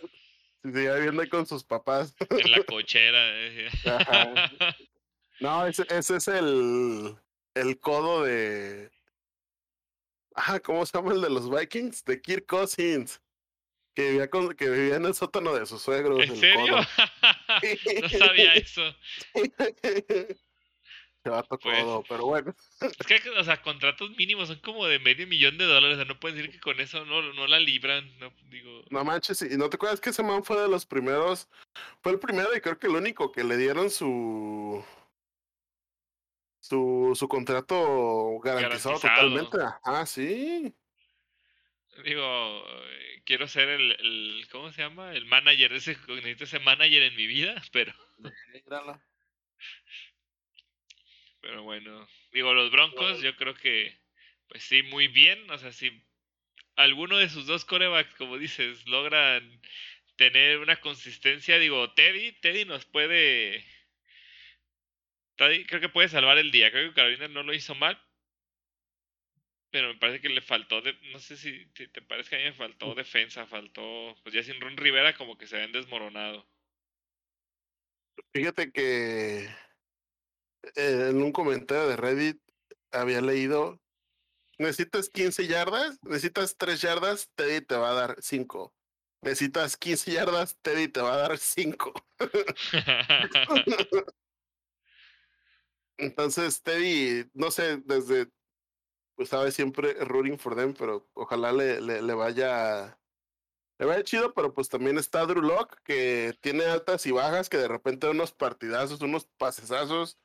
vivía 0.72 0.96
viviendo 0.96 1.22
ahí 1.22 1.30
con 1.30 1.46
sus 1.46 1.64
papás. 1.64 2.16
en 2.30 2.52
la 2.52 2.64
cochera. 2.66 3.20
eh. 3.34 3.70
No, 5.40 5.68
ese, 5.68 5.86
ese 5.90 6.16
es 6.16 6.28
el, 6.30 7.16
el 7.54 7.80
codo 7.80 8.24
de. 8.24 8.90
Ah, 10.36 10.60
¿cómo 10.60 10.84
se 10.86 10.98
llama 10.98 11.14
el 11.14 11.22
de 11.22 11.30
los 11.30 11.48
Vikings? 11.50 12.04
De 12.06 12.20
Kirk 12.22 12.48
Cousins. 12.48 13.22
Que 13.94 14.10
vivía, 14.12 14.30
con, 14.30 14.56
que 14.56 14.68
vivía 14.70 14.96
en 14.96 15.06
el 15.06 15.14
sótano 15.14 15.54
de 15.54 15.66
sus 15.68 15.82
suegros. 15.82 16.24
¿En 16.24 16.32
el 16.32 16.38
serio? 16.38 16.66
codo. 16.66 16.78
no 18.02 18.10
sabía 18.10 18.54
eso. 18.56 18.82
Se 21.28 21.32
va 21.32 21.40
a 21.40 21.44
Pues. 21.44 21.84
codo, 21.84 22.04
pero 22.08 22.26
bueno. 22.26 22.56
Es 22.82 22.96
que, 23.06 23.30
o 23.32 23.44
sea, 23.44 23.62
contratos 23.62 24.12
mínimos 24.18 24.48
son 24.48 24.60
como 24.60 24.86
de 24.88 25.00
medio 25.00 25.28
millón 25.28 25.58
de 25.58 25.66
dólares. 25.66 25.96
O 25.98 26.00
sea, 26.00 26.06
no 26.06 26.20
pueden 26.20 26.38
decir 26.38 26.52
que 26.52 26.60
con 26.62 26.80
eso 26.80 27.06
no, 27.06 27.22
no 27.34 27.48
la 27.48 27.60
libran. 27.60 28.18
No, 28.20 28.32
digo, 28.50 28.84
No 28.90 29.04
manches, 29.04 29.42
y 29.42 29.58
no 29.58 29.70
te 29.70 29.76
acuerdas 29.76 30.00
que 30.00 30.12
ese 30.12 30.24
man 30.24 30.44
fue 30.46 30.60
de 30.62 30.70
los 30.70 30.86
primeros. 30.86 31.50
Fue 32.02 32.14
el 32.14 32.20
primero 32.20 32.56
y 32.56 32.62
creo 32.62 32.80
que 32.80 32.88
el 32.88 32.96
único 32.96 33.32
que 33.32 33.44
le 33.44 33.58
dieron 33.58 33.90
su. 33.90 34.84
Su, 36.60 37.14
su 37.16 37.28
contrato 37.28 38.40
garantizado, 38.44 39.00
Garantizado. 39.00 39.00
totalmente. 39.00 39.58
Ah, 39.84 40.06
sí. 40.06 40.74
digo, 42.04 42.64
quiero 43.26 43.48
ser 43.48 43.70
el, 43.70 43.92
el, 43.92 44.48
¿cómo 44.52 44.72
se 44.72 44.82
llama? 44.82 45.14
El 45.14 45.26
manager, 45.26 45.74
ese, 45.74 45.98
necesito 46.08 46.44
ese 46.46 46.60
manager 46.60 47.04
en 47.04 47.16
mi 47.16 47.28
vida, 47.28 47.62
pero. 47.72 47.94
Pero 51.42 51.64
bueno. 51.64 52.08
Digo, 52.32 52.54
los 52.54 52.72
Broncos, 52.72 53.22
yo 53.22 53.36
creo 53.36 53.56
que, 53.56 53.98
pues 54.48 54.64
sí, 54.64 54.84
muy 54.84 55.08
bien. 55.08 55.50
O 55.50 55.58
sea, 55.58 55.72
si 55.72 56.04
alguno 56.76 57.18
de 57.18 57.30
sus 57.30 57.46
dos 57.46 57.66
corebacks, 57.66 58.16
como 58.16 58.38
dices, 58.38 58.86
logran 58.88 59.62
tener 60.16 60.60
una 60.60 60.80
consistencia, 60.82 61.60
digo, 61.60 61.94
Teddy, 61.94 62.34
Teddy 62.34 62.66
nos 62.66 62.86
puede, 62.86 63.66
Teddy 65.36 65.66
creo 65.66 65.82
que 65.82 65.90
puede 65.90 66.10
salvar 66.10 66.38
el 66.38 66.52
día. 66.52 66.72
Creo 66.72 66.90
que 66.90 66.96
Carolina 66.96 67.28
no 67.28 67.44
lo 67.44 67.54
hizo 67.54 67.76
mal. 67.76 68.02
Pero 69.70 69.90
me 69.90 70.00
parece 70.00 70.22
que 70.22 70.30
le 70.30 70.42
faltó, 70.42 70.82
de, 70.82 70.94
no 71.12 71.20
sé 71.20 71.36
si, 71.36 71.66
si 71.76 71.88
te 71.90 72.02
parece 72.02 72.30
que 72.30 72.36
a 72.38 72.40
mí 72.40 72.46
me 72.46 72.54
faltó 72.54 72.96
defensa, 72.96 73.46
faltó, 73.46 74.16
pues 74.24 74.34
ya 74.34 74.42
sin 74.42 74.62
Ron 74.62 74.78
Rivera 74.78 75.14
como 75.16 75.38
que 75.38 75.46
se 75.46 75.58
habían 75.58 75.74
desmoronado. 75.74 76.48
Fíjate 78.34 78.72
que 78.72 79.50
eh, 80.76 81.08
en 81.10 81.22
un 81.22 81.32
comentario 81.32 81.88
de 81.88 81.96
Reddit 81.96 82.42
había 82.92 83.22
leído, 83.22 83.80
necesitas 84.58 85.10
15 85.10 85.48
yardas, 85.48 86.00
necesitas 86.04 86.58
3 86.58 86.82
yardas, 86.82 87.30
Teddy 87.36 87.62
te 87.62 87.76
va 87.76 87.92
a 87.92 87.94
dar 87.94 88.16
5. 88.20 88.74
Necesitas 89.22 89.78
15 89.78 90.12
yardas, 90.12 90.58
Teddy 90.62 90.88
te 90.88 91.02
va 91.02 91.14
a 91.14 91.18
dar 91.18 91.38
5. 91.38 91.94
Entonces, 95.98 96.62
Teddy, 96.62 97.30
no 97.34 97.50
sé, 97.52 97.78
desde, 97.78 98.30
pues 99.16 99.30
sabe 99.30 99.52
siempre 99.52 99.94
rooting 100.06 100.38
for 100.38 100.56
them, 100.56 100.74
pero 100.74 101.10
ojalá 101.14 101.52
le, 101.52 101.82
le, 101.82 102.02
le 102.04 102.14
vaya, 102.14 103.00
le 103.80 103.86
vaya 103.86 104.04
chido, 104.04 104.34
pero 104.34 104.54
pues 104.54 104.70
también 104.70 105.00
está 105.00 105.26
Drew 105.26 105.42
Lock, 105.42 105.76
que 105.84 106.38
tiene 106.42 106.66
altas 106.66 107.06
y 107.08 107.12
bajas, 107.12 107.50
que 107.50 107.58
de 107.58 107.68
repente 107.68 108.08
unos 108.08 108.32
partidazos, 108.32 109.02
unos 109.02 109.26
pasesazos, 109.38 110.20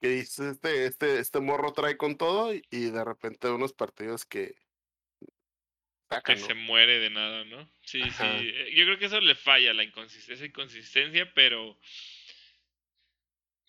que 0.00 0.08
dice 0.08 0.50
este, 0.50 0.86
este, 0.86 1.18
este 1.18 1.40
morro 1.40 1.72
trae 1.72 1.96
con 1.96 2.16
todo, 2.16 2.52
y, 2.54 2.62
de 2.70 3.04
repente 3.04 3.48
unos 3.50 3.72
partidos 3.72 4.24
que 4.24 4.54
que 6.24 6.36
se 6.36 6.54
muere 6.54 6.98
de 6.98 7.10
nada, 7.10 7.44
¿no? 7.44 7.70
Sí, 7.82 8.02
Ajá. 8.02 8.38
sí. 8.38 8.48
eh, 8.52 8.72
Yo 8.74 8.84
creo 8.84 8.98
que 8.98 9.06
eso 9.06 9.20
le 9.20 9.36
falla, 9.36 9.72
la 9.72 9.84
inconsistencia, 9.84 10.34
esa 10.34 10.46
inconsistencia, 10.46 11.32
pero 11.34 11.78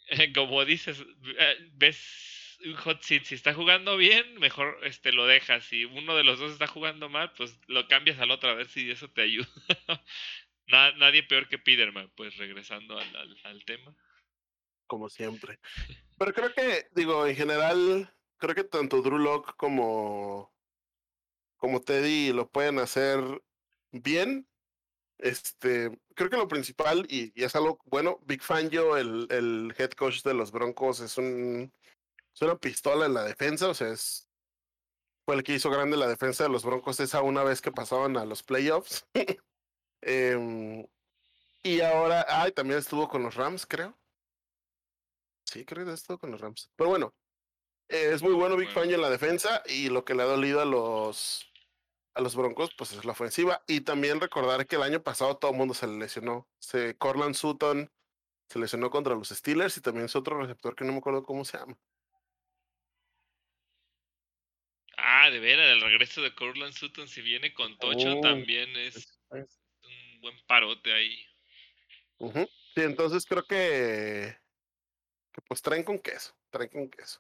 como 0.36 0.66
dices, 0.66 1.04
eh, 1.38 1.70
ves 1.74 2.58
un 2.66 2.76
hot 2.76 3.02
seat, 3.02 3.24
si 3.24 3.36
está 3.36 3.54
jugando 3.54 3.98
bien, 3.98 4.40
mejor 4.40 4.80
este 4.84 5.12
lo 5.12 5.26
dejas. 5.26 5.66
Si 5.66 5.86
uno 5.86 6.16
de 6.16 6.24
los 6.24 6.40
dos 6.40 6.52
está 6.52 6.68
jugando 6.68 7.10
mal, 7.10 7.32
pues 7.34 7.60
lo 7.68 7.88
cambias 7.88 8.20
al 8.20 8.32
otro 8.32 8.50
a 8.50 8.56
ver 8.56 8.68
si 8.68 8.90
eso 8.92 9.10
te 9.10 9.22
ayuda. 9.22 9.48
Na- 10.68 10.92
nadie 10.94 11.24
peor 11.24 11.50
que 11.50 11.58
Peterman, 11.58 12.12
pues 12.16 12.38
regresando 12.38 12.98
al, 12.98 13.16
al, 13.16 13.38
al 13.44 13.66
tema. 13.66 13.96
como 14.88 15.10
siempre. 15.10 15.60
Pero 16.22 16.34
creo 16.36 16.54
que, 16.54 16.88
digo, 16.92 17.26
en 17.26 17.36
general, 17.36 18.14
creo 18.38 18.54
que 18.54 18.64
tanto 18.64 19.02
Drew 19.02 19.18
Lock 19.18 19.56
como, 19.56 20.54
como 21.58 21.82
Teddy 21.82 22.32
lo 22.32 22.48
pueden 22.48 22.78
hacer 22.78 23.20
bien. 23.92 24.48
Este, 25.18 26.00
creo 26.14 26.30
que 26.30 26.38
lo 26.38 26.48
principal, 26.48 27.08
y, 27.10 27.32
y 27.34 27.44
es 27.44 27.56
algo 27.56 27.80
bueno, 27.86 28.20
Big 28.28 28.44
Fangio, 28.44 28.98
el, 28.98 29.26
el 29.32 29.74
head 29.76 29.94
coach 29.94 30.22
de 30.22 30.36
los 30.36 30.52
Broncos, 30.52 31.00
es 31.00 31.18
un 31.18 31.74
es 32.36 32.42
una 32.44 32.56
pistola 32.56 33.08
en 33.08 33.16
la 33.16 33.24
defensa, 33.24 33.70
o 33.70 33.74
sea, 33.74 33.90
es 33.90 34.30
fue 35.26 35.34
el 35.34 35.44
que 35.44 35.56
hizo 35.56 35.72
grande 35.72 35.98
la 35.98 36.08
defensa 36.08 36.44
de 36.44 36.52
los 36.52 36.64
Broncos 36.64 37.00
esa 37.00 37.24
una 37.24 37.44
vez 37.44 37.62
que 37.62 37.72
pasaban 37.72 38.16
a 38.18 38.26
los 38.26 38.44
playoffs. 38.44 39.08
Em, 40.04 40.86
y 41.64 41.82
ahora, 41.82 42.28
ay, 42.30 42.52
también 42.52 42.80
estuvo 42.80 43.10
con 43.10 43.24
los 43.24 43.34
Rams, 43.34 43.66
creo. 43.66 44.01
Sí, 45.52 45.66
creo 45.66 45.86
que 45.86 45.92
estuvo 45.92 46.18
con 46.18 46.32
los 46.32 46.40
Rams. 46.40 46.72
Pero 46.78 46.92
bueno, 46.92 47.14
eh, 47.90 48.12
es 48.14 48.22
muy 48.24 48.32
bueno 48.34 48.56
Big 48.56 48.70
Bueno. 48.70 48.82
Fangio 48.82 48.96
en 48.96 49.02
la 49.02 49.10
defensa 49.10 49.62
y 49.66 49.90
lo 49.90 50.06
que 50.06 50.16
le 50.16 50.24
ha 50.24 50.26
dolido 50.26 50.62
a 50.62 50.66
los 50.66 51.46
a 52.14 52.22
los 52.22 52.36
Broncos, 52.36 52.72
pues 52.78 52.94
es 52.94 53.04
la 53.04 53.12
ofensiva. 53.12 53.62
Y 53.68 53.82
también 53.82 54.22
recordar 54.22 54.66
que 54.66 54.78
el 54.78 54.84
año 54.84 55.04
pasado 55.04 55.38
todo 55.38 55.52
el 55.52 55.58
mundo 55.58 55.74
se 55.74 55.88
le 55.88 55.98
lesionó. 55.98 56.48
Se, 56.60 56.98
Corland 56.98 57.36
Sutton 57.36 57.92
se 58.50 58.60
lesionó 58.60 58.90
contra 58.90 59.16
los 59.16 59.30
Steelers 59.30 59.76
y 59.78 59.82
también 59.82 60.06
es 60.06 60.16
otro 60.16 60.40
receptor 60.40 60.76
que 60.76 60.86
no 60.86 60.94
me 60.94 61.00
acuerdo 61.00 61.24
cómo 61.24 61.44
se 61.44 61.58
llama. 61.58 61.78
Ah, 64.98 65.30
de 65.30 65.40
veras, 65.40 65.72
el 65.72 65.82
regreso 65.82 66.22
de 66.22 66.34
Cortland 66.34 66.74
Sutton, 66.74 67.08
si 67.10 67.22
viene 67.22 67.54
con 67.54 67.78
Tocho, 67.78 68.18
Oh. 68.18 68.22
también 68.22 68.74
es 68.78 69.20
un 69.32 70.22
buen 70.22 70.40
parote 70.48 70.94
ahí. 70.94 71.26
Sí, 72.76 72.82
entonces 72.84 73.26
creo 73.26 73.44
que 73.44 74.41
pues 75.52 75.62
traen 75.62 75.84
con 75.84 76.00
queso, 76.00 76.34
traen 76.50 76.70
con 76.70 76.90
queso. 76.90 77.20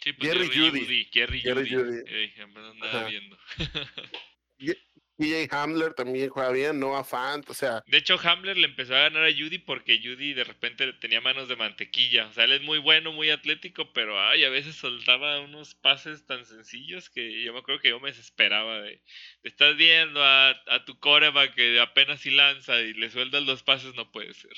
Sí, 0.00 0.14
pues 0.14 0.32
Jerry 0.32 0.48
Jerry 0.48 0.56
Jeudy. 0.56 0.80
Jeudy, 0.80 1.04
Jerry 1.12 1.40
Jerry 1.42 1.68
Jeudy. 1.68 1.92
Jeudy. 1.92 2.14
Ey, 2.14 2.34
ya 2.34 2.46
me 2.46 2.54
lo 2.54 2.70
andaba 2.70 3.04
viendo. 3.04 3.38
DJ 5.18 5.46
Hamler 5.50 5.92
también 5.92 6.30
juega 6.30 6.52
bien, 6.52 6.80
Noah 6.80 7.04
Fant, 7.04 7.50
o 7.50 7.52
sea. 7.52 7.82
De 7.86 7.98
hecho, 7.98 8.18
Hamler 8.18 8.56
le 8.56 8.68
empezó 8.68 8.94
a 8.94 9.00
ganar 9.00 9.24
a 9.24 9.30
Judy 9.30 9.58
porque 9.58 10.00
Judy 10.02 10.32
de 10.32 10.44
repente 10.44 10.90
tenía 10.94 11.20
manos 11.20 11.48
de 11.48 11.56
mantequilla. 11.56 12.28
O 12.28 12.32
sea, 12.32 12.44
él 12.44 12.52
es 12.52 12.62
muy 12.62 12.78
bueno, 12.78 13.12
muy 13.12 13.28
atlético, 13.28 13.92
pero 13.92 14.18
ay, 14.18 14.44
a 14.44 14.48
veces 14.48 14.74
soltaba 14.76 15.40
unos 15.40 15.74
pases 15.74 16.24
tan 16.24 16.46
sencillos 16.46 17.10
que 17.10 17.42
yo 17.42 17.52
me 17.52 17.58
acuerdo 17.58 17.82
que 17.82 17.90
yo 17.90 18.00
me 18.00 18.08
desesperaba 18.08 18.80
de, 18.80 19.02
estás 19.42 19.76
viendo 19.76 20.24
a, 20.24 20.52
a 20.68 20.84
tu 20.86 20.98
coreback 20.98 21.54
que 21.54 21.78
apenas 21.78 22.20
si 22.22 22.30
lanza 22.30 22.80
y 22.80 22.94
le 22.94 23.10
sueltas 23.10 23.42
los 23.42 23.62
pases, 23.62 23.94
no 23.94 24.10
puede 24.10 24.32
ser. 24.32 24.54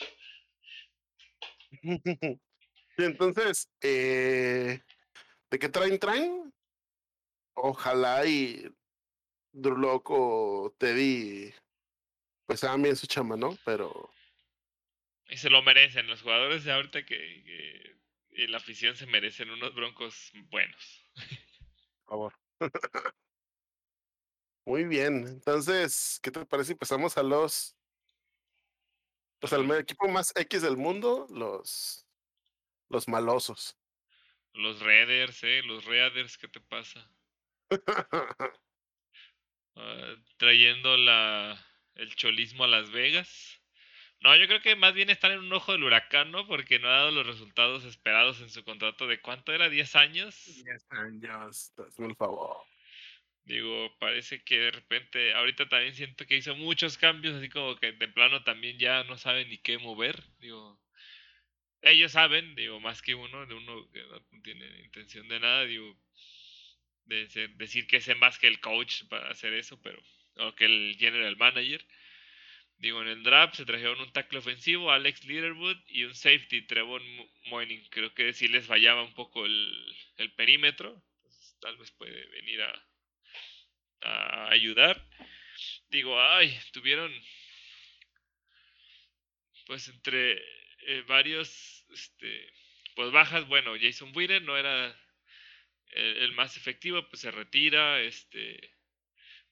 entonces, 3.05 3.69
eh, 3.81 4.81
¿de 5.51 5.59
qué 5.59 5.69
traen? 5.69 5.99
Traen. 5.99 6.53
Ojalá 7.55 8.25
y 8.27 8.71
Durloco, 9.53 10.75
Teddy, 10.79 11.53
pues 12.47 12.63
hagan 12.65 12.83
bien 12.83 12.97
su 12.97 13.07
chamba, 13.07 13.37
¿no? 13.37 13.57
Pero. 13.65 14.11
Y 15.29 15.37
se 15.37 15.51
lo 15.51 15.63
merecen. 15.63 16.07
Los 16.07 16.23
jugadores 16.23 16.65
de 16.65 16.73
ahorita 16.73 17.05
que, 17.05 17.17
que 17.45 17.99
y 18.39 18.47
la 18.47 18.59
afición 18.59 18.97
se 18.97 19.07
merecen 19.07 19.51
unos 19.51 19.75
broncos 19.75 20.33
buenos. 20.49 21.05
Por 22.05 22.09
favor. 22.09 22.35
Muy 24.65 24.85
bien. 24.85 25.27
Entonces, 25.27 26.21
¿qué 26.23 26.31
te 26.31 26.47
parece 26.47 26.69
si 26.69 26.75
pasamos 26.77 27.19
a 27.19 27.23
los. 27.23 27.77
Pues 29.41 29.53
al 29.53 29.71
equipo 29.73 30.09
más 30.09 30.33
X 30.37 30.63
del 30.63 30.77
mundo, 30.77 31.27
los. 31.31 32.08
Los 32.89 33.09
malosos. 33.09 33.79
Los 34.55 34.81
Raiders, 34.81 35.45
¿eh? 35.45 35.63
Los 35.65 35.85
Raiders, 35.85 36.39
¿qué 36.39 36.49
te 36.49 36.61
pasa? 36.61 37.11
uh, 37.71 37.77
trayendo 40.37 40.97
la, 40.97 41.65
el 41.95 42.15
cholismo 42.17 42.65
a 42.65 42.69
Las 42.69 42.91
Vegas. 42.91 43.61
No, 44.21 44.35
yo 44.35 44.49
creo 44.49 44.61
que 44.61 44.75
más 44.75 44.95
bien 44.95 45.11
están 45.11 45.31
en 45.33 45.39
un 45.39 45.53
ojo 45.53 45.73
del 45.73 45.85
huracán, 45.85 46.33
¿no? 46.33 46.47
Porque 46.47 46.81
no 46.81 46.89
ha 46.89 46.97
dado 46.97 47.11
los 47.13 47.27
resultados 47.27 47.85
esperados 47.85 48.41
en 48.41 48.51
su 48.51 48.65
contrato 48.65 49.07
de 49.07 49.21
cuánto 49.21 49.53
era, 49.53 49.69
10 49.69 49.95
años. 49.95 50.65
10 50.65 50.87
años, 50.91 51.73
el 51.99 52.17
favor. 52.17 52.65
Digo, 53.45 53.97
parece 53.99 54.43
que 54.43 54.59
de 54.59 54.71
repente, 54.73 55.35
ahorita 55.35 55.69
también 55.69 55.95
siento 55.95 56.27
que 56.27 56.37
hizo 56.37 56.57
muchos 56.57 56.99
cambios, 56.99 57.37
así 57.37 57.49
como 57.49 57.77
que 57.77 57.93
de 57.93 58.09
plano 58.09 58.43
también 58.43 58.79
ya 58.79 59.05
no 59.05 59.17
saben 59.17 59.49
ni 59.49 59.59
qué 59.59 59.79
mover. 59.79 60.23
Digo, 60.41 60.79
ellos 61.83 62.13
saben, 62.13 62.55
digo, 62.55 62.81
más 62.81 63.03
que 63.03 63.15
uno, 63.15 63.47
de 63.47 63.55
uno 63.55 63.91
que 63.93 64.03
no 64.03 64.21
tiene 64.43 64.67
intención 64.85 65.29
de 65.29 65.41
nada, 65.41 65.65
digo, 65.65 65.97
de 67.05 67.27
decir 67.57 67.87
que 67.87 67.97
es 67.99 68.17
más 68.17 68.39
que 68.39 68.49
el 68.49 68.61
coach 68.61 69.05
para 69.09 69.31
hacer 69.31 69.55
eso, 69.55 69.81
pero, 69.83 70.03
o 70.37 70.55
que 70.55 70.67
el 70.67 70.97
general 70.99 71.37
manager. 71.37 71.85
Digo, 72.79 73.03
en 73.03 73.09
el 73.09 73.23
draft 73.25 73.57
se 73.57 73.65
trajeron 73.65 74.01
un 74.01 74.13
tackle 74.13 74.39
ofensivo, 74.39 74.93
Alex 74.93 75.25
Leaderwood, 75.25 75.79
y 75.89 76.05
un 76.05 76.15
safety, 76.15 76.63
Trevor 76.63 77.03
Moining. 77.47 77.85
Creo 77.91 78.15
que 78.15 78.33
sí 78.33 78.47
les 78.47 78.67
fallaba 78.67 79.03
un 79.03 79.15
poco 79.15 79.47
el, 79.47 79.97
el 80.19 80.33
perímetro. 80.33 81.03
tal 81.61 81.77
vez 81.77 81.91
puede 81.93 82.27
venir 82.27 82.63
a, 82.63 82.87
a 84.03 84.51
ayudar. 84.51 85.05
Digo, 85.91 86.21
ay, 86.21 86.57
tuvieron 86.73 87.13
pues 89.67 89.87
entre 89.89 90.43
eh, 90.89 91.05
varios 91.07 91.85
este, 91.91 92.51
pues 92.97 93.13
bajas. 93.13 93.47
Bueno, 93.47 93.75
Jason 93.79 94.11
Witten 94.15 94.47
no 94.47 94.57
era 94.57 94.99
el, 95.93 96.33
más 96.33 96.57
efectivo, 96.57 97.07
pues 97.11 97.21
se 97.21 97.31
retira. 97.31 98.01
Este, 98.01 98.75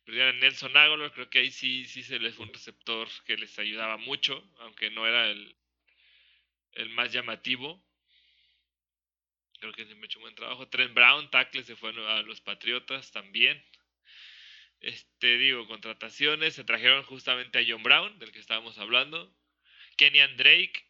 perdieron 0.04 0.40
Nelson 0.40 0.74
Aguilar, 0.74 1.12
creo 1.12 1.28
que 1.28 1.40
ahí 1.40 1.50
sí, 1.50 1.84
sí 1.84 2.02
se 2.02 2.18
les 2.18 2.34
fue 2.34 2.46
un 2.46 2.54
receptor 2.54 3.06
que 3.26 3.36
les 3.36 3.58
ayudaba 3.58 3.98
mucho, 3.98 4.50
aunque 4.60 4.90
no 4.90 5.06
era 5.06 5.28
el, 5.28 5.54
el 6.72 6.88
más 6.90 7.12
llamativo. 7.12 7.84
Creo 9.60 9.74
que 9.74 9.84
se 9.84 9.94
me 9.94 10.06
echó 10.06 10.18
un 10.18 10.24
buen 10.24 10.34
trabajo. 10.34 10.68
Trent 10.68 10.94
Brown, 10.94 11.30
tackle, 11.30 11.64
se 11.64 11.76
fue 11.76 11.90
a 11.90 12.22
los 12.22 12.40
Patriotas 12.40 13.12
también. 13.12 13.62
Este, 14.80 15.36
digo, 15.36 15.66
contrataciones. 15.66 16.54
Se 16.54 16.64
trajeron 16.64 17.02
justamente 17.04 17.58
a 17.58 17.64
John 17.68 17.82
Brown, 17.82 18.18
del 18.18 18.32
que 18.32 18.38
estábamos 18.38 18.78
hablando. 18.78 19.34
Kenyan 19.96 20.36
Drake, 20.36 20.85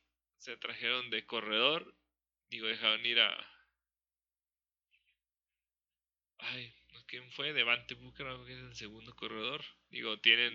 se 0.47 0.57
trajeron 0.57 1.11
de 1.11 1.27
corredor. 1.27 1.93
Digo, 2.49 2.69
dejaron 2.69 3.05
ir 3.05 3.19
a. 3.19 3.37
Ay, 6.39 6.73
¿quién 7.09 7.29
fue? 7.33 7.53
Devante 7.53 7.95
Booker, 7.95 8.27
que 8.47 8.53
es 8.53 8.59
el 8.61 8.77
segundo 8.77 9.15
corredor. 9.17 9.65
Digo, 9.91 10.21
tienen. 10.21 10.55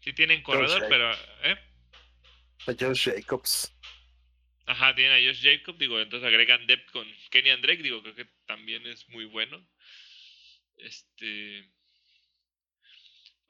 Sí 0.00 0.12
tienen 0.12 0.42
corredor, 0.42 0.84
pero. 0.88 1.12
¿Eh? 1.44 1.56
A 2.66 2.74
Josh 2.78 3.08
Jacobs. 3.08 3.72
Ajá, 4.66 4.94
tienen 4.96 5.12
a 5.12 5.24
Josh 5.24 5.42
Jacobs. 5.44 5.78
Digo, 5.78 6.00
entonces 6.00 6.26
agregan 6.26 6.66
depth 6.66 6.90
con 6.90 7.06
Kenny 7.30 7.50
Drake. 7.60 7.84
Digo, 7.84 8.02
creo 8.02 8.16
que 8.16 8.26
también 8.46 8.84
es 8.84 9.08
muy 9.10 9.26
bueno. 9.26 9.64
Este 10.76 11.70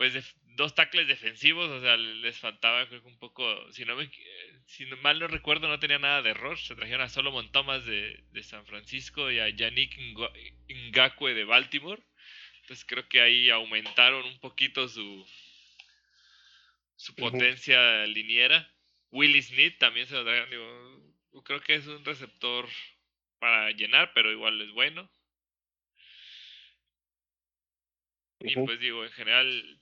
pues 0.02 0.14
de, 0.14 0.24
dos 0.56 0.74
tackles 0.74 1.06
defensivos, 1.06 1.70
o 1.70 1.80
sea, 1.80 1.96
les 1.96 2.36
faltaba 2.36 2.88
creo 2.88 3.02
que 3.02 3.06
un 3.06 3.20
poco, 3.20 3.44
si 3.70 3.84
no 3.84 3.94
me, 3.94 4.10
si 4.66 4.84
mal 5.00 5.20
no 5.20 5.28
recuerdo, 5.28 5.68
no 5.68 5.78
tenía 5.78 6.00
nada 6.00 6.22
de 6.22 6.34
Roche, 6.34 6.66
se 6.66 6.74
trajeron 6.74 7.02
a 7.02 7.08
Solomon 7.08 7.52
Thomas 7.52 7.86
de, 7.86 8.24
de 8.32 8.42
San 8.42 8.66
Francisco 8.66 9.30
y 9.30 9.38
a 9.38 9.48
Yannick 9.48 9.96
Ngakwe 10.90 11.34
de 11.34 11.44
Baltimore, 11.44 12.02
entonces 12.62 12.84
creo 12.84 13.08
que 13.08 13.20
ahí 13.20 13.48
aumentaron 13.48 14.26
un 14.26 14.40
poquito 14.40 14.88
su, 14.88 15.24
su 16.96 17.14
potencia 17.14 18.04
liniera. 18.06 18.68
Willie 19.12 19.40
Smith 19.40 19.78
también 19.78 20.08
se 20.08 20.14
lo 20.14 20.24
trajeron, 20.24 20.50
digo, 20.50 21.44
creo 21.44 21.60
que 21.60 21.74
es 21.74 21.86
un 21.86 22.04
receptor 22.04 22.68
para 23.38 23.70
llenar, 23.70 24.10
pero 24.14 24.32
igual 24.32 24.60
es 24.62 24.72
bueno. 24.72 25.08
Y 28.44 28.54
pues 28.56 28.80
digo, 28.80 29.04
en 29.04 29.12
general, 29.12 29.80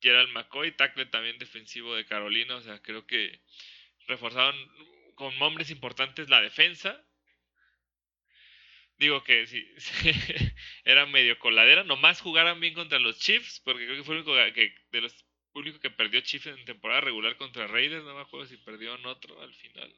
Gerald 0.00 0.30
McCoy, 0.32 0.72
tackle 0.72 1.06
también 1.06 1.38
defensivo 1.38 1.94
de 1.94 2.06
Carolina, 2.06 2.56
o 2.56 2.60
sea, 2.60 2.80
creo 2.82 3.06
que 3.06 3.40
reforzaron 4.06 4.56
con 5.14 5.40
hombres 5.42 5.70
importantes 5.70 6.28
la 6.28 6.40
defensa. 6.40 7.04
Digo 8.98 9.22
que 9.22 9.46
sí, 9.46 9.64
era 10.84 11.06
medio 11.06 11.38
coladera, 11.38 11.84
nomás 11.84 12.20
jugaran 12.20 12.58
bien 12.58 12.74
contra 12.74 12.98
los 12.98 13.18
Chiefs, 13.20 13.60
porque 13.64 13.84
creo 13.84 13.98
que 13.98 14.04
fue 14.04 14.16
el 14.16 14.22
único 14.22 14.34
que, 14.54 14.74
de 14.90 15.00
los 15.00 15.24
públicos 15.52 15.80
que 15.80 15.90
perdió 15.90 16.20
Chiefs 16.20 16.46
en 16.46 16.64
temporada 16.64 17.00
regular 17.02 17.36
contra 17.36 17.68
Raiders, 17.68 18.04
no 18.04 18.14
me 18.14 18.22
acuerdo 18.22 18.46
si 18.46 18.56
perdió 18.56 18.96
en 18.96 19.06
otro 19.06 19.40
al 19.40 19.54
final. 19.54 19.94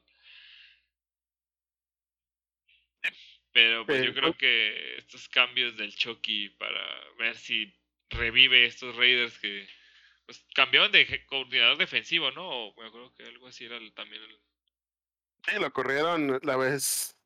Pero 3.53 3.85
pues 3.85 4.05
yo 4.05 4.13
creo 4.13 4.37
que 4.37 4.97
estos 4.97 5.27
cambios 5.27 5.75
del 5.75 5.93
Chucky 5.95 6.49
para 6.51 6.81
ver 7.17 7.35
si 7.35 7.73
revive 8.11 8.65
estos 8.65 8.95
Raiders 8.95 9.37
que 9.39 9.67
pues 10.25 10.45
cambiaron 10.53 10.91
de 10.91 11.25
coordinador 11.25 11.77
defensivo, 11.77 12.31
¿no? 12.31 12.47
O 12.47 12.81
me 12.81 12.87
acuerdo 12.87 13.13
que 13.15 13.23
algo 13.23 13.47
así 13.47 13.65
era 13.65 13.77
también 13.93 14.21
el... 14.21 14.39
Sí, 15.47 15.59
lo 15.59 15.71
corrieron 15.71 16.39
la 16.43 16.55
vez 16.55 17.17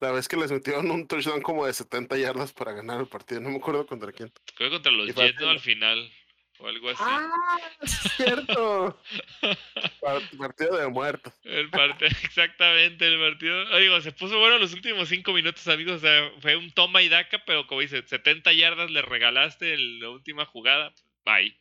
la 0.00 0.12
vez 0.12 0.28
que 0.28 0.36
les 0.36 0.50
metieron 0.50 0.90
un 0.90 1.06
touchdown 1.06 1.42
como 1.42 1.66
de 1.66 1.74
70 1.74 2.16
yardas 2.16 2.52
para 2.52 2.72
ganar 2.72 3.00
el 3.00 3.06
partido, 3.06 3.40
no 3.40 3.50
me 3.50 3.58
acuerdo 3.58 3.86
contra 3.86 4.12
quién. 4.12 4.32
Creo 4.56 4.70
que 4.70 4.76
contra 4.76 4.92
los 4.92 5.14
Jets, 5.14 5.42
Al 5.42 5.60
final 5.60 6.10
o 6.60 6.68
algo 6.68 6.90
así. 6.90 7.02
¡Ah! 7.04 7.58
Es 7.80 7.90
cierto. 8.16 9.00
partido 10.38 10.76
de 10.76 10.88
muertos. 10.88 11.32
El 11.44 11.70
partido, 11.70 12.10
exactamente, 12.24 13.06
el 13.06 13.18
partido. 13.18 13.78
Digo, 13.78 14.00
se 14.00 14.12
puso 14.12 14.38
bueno 14.38 14.58
los 14.58 14.72
últimos 14.72 15.08
cinco 15.08 15.32
minutos, 15.32 15.66
amigos. 15.68 15.96
O 15.96 16.00
sea, 16.00 16.30
fue 16.40 16.56
un 16.56 16.70
toma 16.72 17.02
y 17.02 17.08
daca, 17.08 17.42
pero 17.46 17.66
como 17.66 17.80
dice, 17.80 18.02
70 18.02 18.52
yardas 18.52 18.90
le 18.90 19.02
regalaste 19.02 19.74
en 19.74 20.00
la 20.00 20.10
última 20.10 20.44
jugada. 20.44 20.92
Bye. 21.24 21.58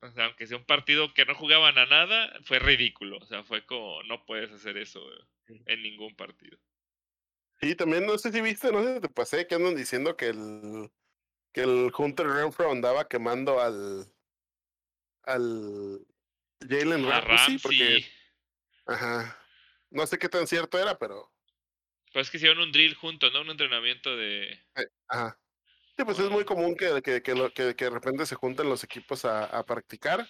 O 0.00 0.10
sea, 0.12 0.26
aunque 0.26 0.46
sea 0.46 0.58
un 0.58 0.64
partido 0.64 1.14
que 1.14 1.24
no 1.24 1.34
jugaban 1.34 1.78
a 1.78 1.86
nada, 1.86 2.32
fue 2.42 2.58
ridículo. 2.58 3.18
O 3.18 3.26
sea, 3.26 3.42
fue 3.42 3.64
como, 3.64 4.02
no 4.04 4.24
puedes 4.26 4.50
hacer 4.50 4.76
eso 4.76 5.00
en 5.46 5.82
ningún 5.82 6.14
partido. 6.16 6.58
Y 7.62 7.74
también 7.74 8.06
no 8.06 8.16
sé 8.18 8.32
si 8.32 8.40
viste, 8.40 8.72
no 8.72 8.82
sé 8.82 8.94
si 8.94 9.00
te 9.00 9.08
pasé 9.08 9.46
que 9.46 9.54
andan 9.54 9.76
diciendo 9.76 10.16
que 10.16 10.28
el 10.28 10.90
que 11.52 11.62
el 11.62 11.90
Hunter 11.96 12.26
Renfro 12.26 12.70
andaba 12.70 13.08
quemando 13.08 13.60
al 13.60 14.06
al 15.24 16.00
Jalen 16.68 17.08
Ramsey, 17.08 17.58
porque 17.58 18.06
ajá, 18.86 19.38
no 19.90 20.06
sé 20.06 20.18
qué 20.18 20.28
tan 20.28 20.46
cierto 20.46 20.78
era, 20.78 20.98
pero 20.98 21.32
pues 22.12 22.26
es 22.26 22.30
que 22.30 22.36
hicieron 22.38 22.58
un 22.58 22.72
drill 22.72 22.94
juntos, 22.94 23.32
¿no? 23.32 23.42
Un 23.42 23.50
entrenamiento 23.50 24.16
de 24.16 24.52
eh, 24.52 24.88
ajá. 25.08 25.38
Sí, 25.96 26.04
pues 26.04 26.18
es 26.18 26.30
muy 26.30 26.44
común 26.44 26.76
que, 26.76 27.02
que, 27.02 27.22
que, 27.22 27.52
que, 27.52 27.84
de 27.84 27.90
repente 27.90 28.24
se 28.24 28.34
junten 28.34 28.68
los 28.68 28.82
equipos 28.82 29.24
a, 29.24 29.44
a 29.44 29.64
practicar 29.66 30.26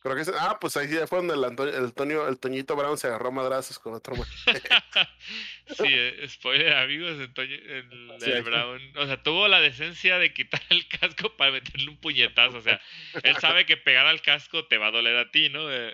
Creo 0.00 0.14
que 0.14 0.22
es, 0.22 0.28
ah, 0.28 0.58
pues 0.60 0.76
ahí 0.76 0.88
fue 1.08 1.18
donde 1.18 1.34
el, 1.34 1.44
Antonio, 1.44 2.28
el, 2.28 2.38
Toñito 2.38 2.76
Brown 2.76 2.96
se 2.96 3.08
agarró 3.08 3.32
madrazos 3.32 3.78
con 3.78 3.94
otro 3.94 4.14
sí, 5.66 5.84
eh, 5.84 6.26
spoiler, 6.28 6.74
amigos, 6.74 7.18
el, 7.18 8.42
Brown, 8.42 8.80
o 8.96 9.06
sea, 9.06 9.22
tuvo 9.22 9.48
la 9.48 9.60
decencia 9.60 10.18
de 10.18 10.32
quitar 10.32 10.62
el 10.70 10.86
casco 10.88 11.36
para 11.36 11.50
meterle 11.50 11.88
un 11.88 11.96
puñetazo, 11.96 12.58
o 12.58 12.62
sea, 12.62 12.80
él 13.22 13.36
sabe 13.38 13.66
que 13.66 13.76
pegar 13.76 14.06
al 14.06 14.22
casco 14.22 14.66
te 14.66 14.78
va 14.78 14.88
a 14.88 14.92
doler 14.92 15.16
a 15.16 15.30
ti, 15.30 15.48
¿no? 15.48 15.72
Eh, 15.72 15.92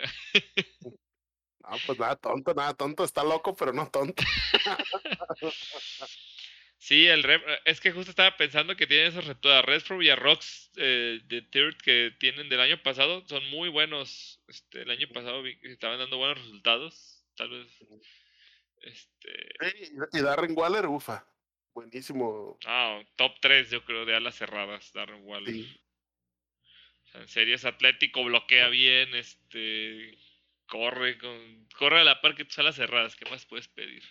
no, 1.60 1.76
pues 1.86 1.98
nada 1.98 2.16
tonto, 2.16 2.54
nada 2.54 2.74
tonto, 2.74 3.04
está 3.04 3.24
loco, 3.24 3.56
pero 3.56 3.72
no 3.72 3.88
tonto. 3.88 4.22
Sí, 6.82 7.06
el 7.06 7.22
rep, 7.22 7.46
eh, 7.46 7.60
es 7.66 7.80
que 7.80 7.92
justo 7.92 8.10
estaba 8.10 8.36
pensando 8.36 8.74
que 8.74 8.88
tienen 8.88 9.06
esos 9.06 9.24
retos 9.24 9.52
a 9.52 9.62
Redfro 9.62 10.02
y 10.02 10.10
a 10.10 10.16
Rocks 10.16 10.72
eh, 10.74 11.20
de 11.26 11.40
Third 11.42 11.76
que 11.76 12.12
tienen 12.18 12.48
del 12.48 12.60
año 12.60 12.82
pasado, 12.82 13.22
son 13.28 13.48
muy 13.50 13.68
buenos. 13.68 14.42
Este, 14.48 14.82
el 14.82 14.90
año 14.90 15.06
pasado 15.14 15.44
vi 15.44 15.56
que 15.60 15.70
estaban 15.70 16.00
dando 16.00 16.18
buenos 16.18 16.38
resultados, 16.38 17.24
tal 17.36 17.50
vez. 17.50 17.68
Este... 18.80 20.10
y 20.12 20.22
Darren 20.22 20.58
Waller, 20.58 20.86
ufa, 20.86 21.24
buenísimo. 21.72 22.58
Ah, 22.66 23.00
top 23.14 23.34
3 23.40 23.70
yo 23.70 23.84
creo 23.84 24.04
de 24.04 24.16
alas 24.16 24.34
cerradas, 24.34 24.92
Darren 24.92 25.22
Waller. 25.22 25.64
en 27.14 27.28
serio 27.28 27.54
es 27.54 27.64
atlético, 27.64 28.24
bloquea 28.24 28.66
bien, 28.66 29.14
este, 29.14 30.18
corre, 30.66 31.16
con, 31.18 31.68
corre 31.78 32.00
a 32.00 32.04
la 32.04 32.20
par 32.20 32.34
que 32.34 32.44
tus 32.44 32.58
alas 32.58 32.74
cerradas, 32.74 33.14
¿qué 33.14 33.30
más 33.30 33.46
puedes 33.46 33.68
pedir? 33.68 34.02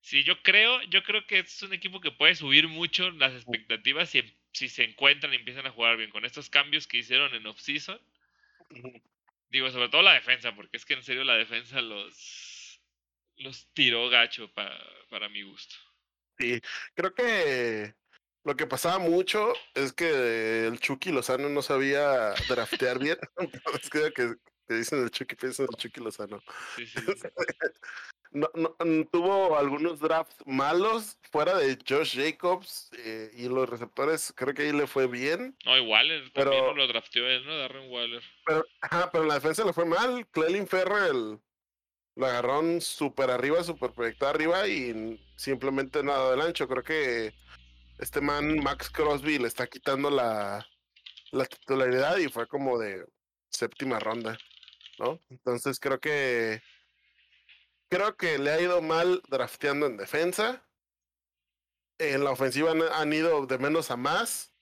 Sí, 0.00 0.24
yo 0.24 0.42
creo, 0.42 0.82
yo 0.82 1.02
creo 1.02 1.26
que 1.26 1.40
es 1.40 1.62
un 1.62 1.72
equipo 1.72 2.00
que 2.00 2.10
puede 2.10 2.34
subir 2.34 2.68
mucho 2.68 3.10
las 3.10 3.34
expectativas 3.34 4.10
si, 4.10 4.22
si 4.52 4.68
se 4.68 4.84
encuentran 4.84 5.32
y 5.32 5.36
empiezan 5.36 5.66
a 5.66 5.70
jugar 5.70 5.96
bien. 5.96 6.10
Con 6.10 6.24
estos 6.24 6.48
cambios 6.48 6.86
que 6.86 6.98
hicieron 6.98 7.34
en 7.34 7.46
off-season, 7.46 8.00
digo, 9.50 9.70
sobre 9.70 9.88
todo 9.88 10.02
la 10.02 10.14
defensa, 10.14 10.54
porque 10.54 10.76
es 10.76 10.84
que 10.84 10.94
en 10.94 11.02
serio 11.02 11.24
la 11.24 11.34
defensa 11.34 11.80
los, 11.82 12.80
los 13.36 13.72
tiró 13.74 14.08
gacho 14.08 14.52
para, 14.52 14.78
para 15.10 15.28
mi 15.28 15.42
gusto. 15.42 15.76
Sí, 16.38 16.60
creo 16.94 17.14
que 17.14 17.94
lo 18.44 18.56
que 18.56 18.66
pasaba 18.66 18.98
mucho 18.98 19.52
es 19.74 19.92
que 19.92 20.66
el 20.66 20.80
Chucky 20.80 21.12
Lozano 21.12 21.50
no 21.50 21.60
sabía 21.60 22.32
draftear 22.48 22.98
bien. 22.98 23.18
es 23.82 23.90
que, 23.90 24.34
que, 24.70 24.76
dicen 24.76 25.02
el 25.02 25.10
Chucky, 25.10 25.34
piensan 25.34 25.66
el 25.68 25.76
Chucky 25.76 26.00
Lozano. 26.00 26.40
Sí, 26.76 26.86
sí. 26.86 26.96
no, 28.30 28.48
no, 28.54 28.76
mm, 28.78 29.02
tuvo 29.10 29.58
algunos 29.58 29.98
drafts 29.98 30.36
malos 30.46 31.18
fuera 31.32 31.58
de 31.58 31.76
Josh 31.88 32.16
Jacobs 32.16 32.90
eh, 32.98 33.30
y 33.36 33.48
los 33.48 33.68
receptores 33.68 34.32
creo 34.36 34.54
que 34.54 34.62
ahí 34.62 34.72
le 34.72 34.86
fue 34.86 35.08
bien. 35.08 35.56
No, 35.64 35.76
igual 35.76 36.30
pero, 36.34 36.50
también 36.50 36.76
lo 36.76 36.86
drafteó 36.86 37.26
él, 37.26 37.44
¿no? 37.44 37.58
Darren 37.58 37.90
Waller. 37.90 38.22
Pero, 38.46 38.66
ajá, 38.80 39.10
pero 39.10 39.24
en 39.24 39.28
la 39.28 39.34
defensa 39.34 39.64
le 39.64 39.72
fue 39.72 39.84
mal. 39.84 40.26
Clelin 40.28 40.66
Ferrell 40.66 41.40
lo 42.16 42.26
agarraron 42.26 42.80
súper 42.80 43.30
arriba, 43.30 43.64
súper 43.64 43.92
proyectado 43.92 44.30
arriba 44.30 44.68
y 44.68 45.20
simplemente 45.36 46.02
nada 46.02 46.30
del 46.30 46.42
ancho. 46.42 46.68
Creo 46.68 46.84
que 46.84 47.34
este 47.98 48.20
man, 48.20 48.62
Max 48.62 48.90
Crosby, 48.90 49.38
le 49.38 49.48
está 49.48 49.66
quitando 49.66 50.10
la, 50.10 50.66
la 51.32 51.44
titularidad 51.46 52.18
y 52.18 52.28
fue 52.28 52.46
como 52.46 52.78
de 52.78 53.04
séptima 53.50 53.98
ronda, 53.98 54.38
¿no? 55.00 55.18
Entonces 55.30 55.80
creo 55.80 55.98
que 55.98 56.62
Creo 57.90 58.16
que 58.16 58.38
le 58.38 58.52
ha 58.52 58.60
ido 58.60 58.80
mal 58.80 59.20
drafteando 59.28 59.86
en 59.86 59.96
defensa. 59.96 60.64
En 61.98 62.22
la 62.22 62.30
ofensiva 62.30 62.70
han, 62.70 63.12
ido 63.12 63.46
de 63.46 63.58
menos 63.58 63.90
a 63.90 63.96
más. 63.96 64.52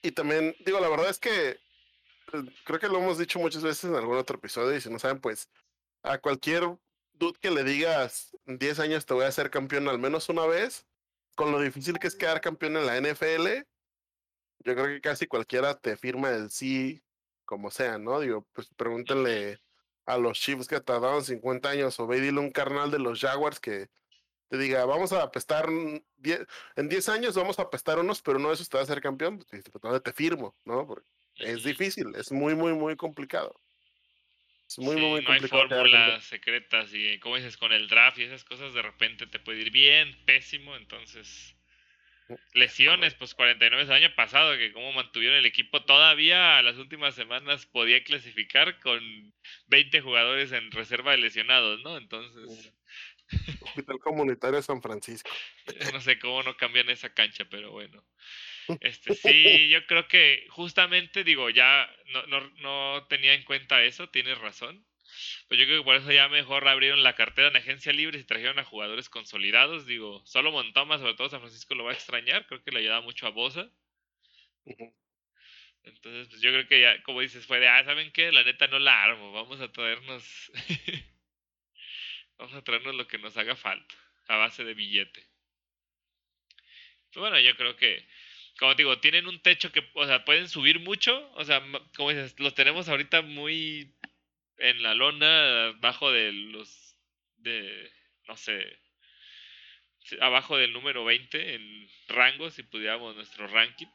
Y 0.00 0.12
también, 0.12 0.56
digo, 0.64 0.80
la 0.80 0.88
verdad 0.88 1.10
es 1.10 1.18
que 1.18 1.50
eh, 1.50 1.58
creo 2.64 2.80
que 2.80 2.88
lo 2.88 2.98
hemos 2.98 3.18
dicho 3.18 3.38
muchas 3.38 3.62
veces 3.62 3.84
en 3.84 3.94
algún 3.94 4.16
otro 4.16 4.38
episodio. 4.38 4.74
Y 4.74 4.80
si 4.80 4.88
no 4.88 4.98
saben, 4.98 5.20
pues 5.20 5.50
a 6.02 6.16
cualquier 6.16 6.78
dude 7.12 7.38
que 7.40 7.50
le 7.50 7.62
digas 7.62 8.34
10 8.46 8.80
años 8.80 9.04
te 9.04 9.12
voy 9.12 9.24
a 9.24 9.28
hacer 9.28 9.50
campeón 9.50 9.86
al 9.88 9.98
menos 9.98 10.30
una 10.30 10.46
vez, 10.46 10.86
con 11.36 11.52
lo 11.52 11.60
difícil 11.60 11.98
que 11.98 12.06
es 12.06 12.16
quedar 12.16 12.40
campeón 12.40 12.78
en 12.78 12.86
la 12.86 12.96
NFL, 12.96 13.66
yo 14.60 14.74
creo 14.74 14.86
que 14.86 15.00
casi 15.02 15.26
cualquiera 15.26 15.78
te 15.78 15.96
firma 15.98 16.30
el 16.30 16.50
sí, 16.50 17.02
como 17.44 17.70
sea, 17.70 17.98
¿no? 17.98 18.18
Digo, 18.20 18.46
pues 18.54 18.68
pregúntenle 18.76 19.60
a 20.08 20.16
los 20.16 20.40
Chiefs 20.40 20.66
que 20.66 20.80
tardaron 20.80 21.22
50 21.22 21.68
años, 21.68 22.00
o 22.00 22.06
ve 22.06 22.18
dile 22.18 22.40
un 22.40 22.50
carnal 22.50 22.90
de 22.90 22.98
los 22.98 23.20
Jaguars 23.20 23.60
que 23.60 23.88
te 24.48 24.56
diga, 24.56 24.86
vamos 24.86 25.12
a 25.12 25.22
apestar, 25.22 25.68
en 25.68 26.88
10 26.88 27.08
años 27.10 27.34
vamos 27.34 27.58
a 27.58 27.62
apestar 27.62 27.98
unos, 27.98 28.22
pero 28.22 28.38
no 28.38 28.50
eso 28.50 28.64
te 28.64 28.78
va 28.78 28.82
a 28.82 28.86
ser 28.86 29.02
campeón, 29.02 29.38
pues, 29.38 29.62
pues 29.70 30.02
te 30.02 30.12
firmo, 30.14 30.56
¿no? 30.64 30.86
Porque 30.86 31.06
es 31.36 31.62
difícil, 31.62 32.06
es 32.16 32.32
muy, 32.32 32.54
muy, 32.54 32.72
muy 32.72 32.96
complicado. 32.96 33.60
Es 34.66 34.78
muy, 34.78 34.96
muy, 34.96 35.22
complicado. 35.22 35.66
No 35.68 35.74
hay 35.74 35.92
fórmulas 35.92 36.24
secretas 36.24 36.90
y, 36.94 37.18
como 37.18 37.36
dices, 37.36 37.58
con 37.58 37.72
el 37.72 37.88
draft 37.88 38.18
y 38.18 38.22
esas 38.22 38.44
cosas, 38.44 38.72
de 38.72 38.80
repente 38.80 39.26
te 39.26 39.38
puede 39.38 39.60
ir 39.60 39.70
bien, 39.70 40.16
pésimo, 40.24 40.74
entonces 40.76 41.54
Lesiones, 42.52 43.14
pues 43.14 43.34
49 43.34 43.84
el 43.84 43.92
año 43.92 44.14
pasado, 44.14 44.56
que 44.58 44.72
como 44.72 44.92
mantuvieron 44.92 45.38
el 45.38 45.46
equipo 45.46 45.84
todavía 45.84 46.58
a 46.58 46.62
las 46.62 46.76
últimas 46.76 47.14
semanas 47.14 47.66
podía 47.66 48.04
clasificar 48.04 48.78
con 48.80 49.32
20 49.68 50.00
jugadores 50.02 50.52
en 50.52 50.70
reserva 50.70 51.12
de 51.12 51.18
lesionados, 51.18 51.80
¿no? 51.82 51.96
Entonces... 51.96 52.74
Hospital 53.60 53.98
Comunitario 53.98 54.62
San 54.62 54.82
Francisco. 54.82 55.30
No 55.92 56.00
sé 56.00 56.18
cómo 56.18 56.42
no 56.42 56.56
cambian 56.56 56.88
esa 56.90 57.12
cancha, 57.12 57.44
pero 57.50 57.70
bueno. 57.70 58.04
Este, 58.82 59.14
sí, 59.14 59.68
yo 59.70 59.86
creo 59.86 60.08
que 60.08 60.46
justamente, 60.50 61.24
digo, 61.24 61.48
ya 61.48 61.90
no, 62.12 62.26
no, 62.26 62.50
no 62.60 63.06
tenía 63.08 63.32
en 63.32 63.44
cuenta 63.44 63.82
eso, 63.82 64.10
tienes 64.10 64.38
razón. 64.38 64.84
Pues 65.48 65.58
yo 65.60 65.66
creo 65.66 65.80
que 65.80 65.84
por 65.84 65.96
eso 65.96 66.12
ya 66.12 66.28
mejor 66.28 66.66
abrieron 66.68 67.02
la 67.02 67.14
cartera 67.14 67.48
en 67.48 67.56
agencia 67.56 67.92
libre 67.92 68.18
y 68.18 68.24
trajeron 68.24 68.58
a 68.58 68.64
jugadores 68.64 69.08
consolidados. 69.08 69.86
Digo, 69.86 70.24
solo 70.26 70.52
Montoma, 70.52 70.98
sobre 70.98 71.14
todo 71.14 71.28
San 71.28 71.40
Francisco, 71.40 71.74
lo 71.74 71.84
va 71.84 71.90
a 71.92 71.94
extrañar. 71.94 72.46
Creo 72.46 72.62
que 72.62 72.70
le 72.70 72.80
ayuda 72.80 73.00
mucho 73.00 73.26
a 73.26 73.30
Bosa. 73.30 73.70
Entonces, 75.82 76.28
pues 76.28 76.40
yo 76.40 76.50
creo 76.50 76.66
que 76.66 76.80
ya, 76.80 77.02
como 77.02 77.20
dices, 77.20 77.46
fue 77.46 77.60
de, 77.60 77.68
ah, 77.68 77.84
¿saben 77.84 78.12
qué? 78.12 78.30
La 78.32 78.44
neta 78.44 78.66
no 78.66 78.78
la 78.78 79.02
armo. 79.04 79.32
Vamos 79.32 79.60
a 79.60 79.72
traernos. 79.72 80.52
Vamos 82.38 82.54
a 82.54 82.62
traernos 82.62 82.94
lo 82.94 83.06
que 83.08 83.18
nos 83.18 83.36
haga 83.36 83.56
falta. 83.56 83.94
A 84.28 84.36
base 84.36 84.64
de 84.64 84.74
billete. 84.74 85.26
Pues 87.10 87.20
bueno, 87.20 87.38
yo 87.40 87.56
creo 87.56 87.76
que 87.76 88.06
como 88.58 88.74
te 88.74 88.82
digo, 88.82 88.98
tienen 88.98 89.28
un 89.28 89.40
techo 89.40 89.70
que, 89.72 89.88
o 89.94 90.06
sea, 90.06 90.24
pueden 90.24 90.48
subir 90.48 90.80
mucho, 90.80 91.30
o 91.34 91.44
sea, 91.44 91.62
como 91.96 92.10
dices, 92.10 92.38
los 92.40 92.54
tenemos 92.54 92.88
ahorita 92.88 93.22
muy 93.22 93.94
en 94.58 94.82
la 94.82 94.94
lona, 94.94 95.68
abajo 95.68 96.12
de 96.12 96.32
los, 96.32 96.96
de, 97.36 97.90
no 98.26 98.36
sé, 98.36 98.78
abajo 100.20 100.56
del 100.56 100.72
número 100.72 101.04
20 101.04 101.54
en 101.54 101.88
rango, 102.08 102.50
si 102.50 102.62
pudiéramos 102.62 103.14
nuestro 103.14 103.46
ranking. 103.46 103.88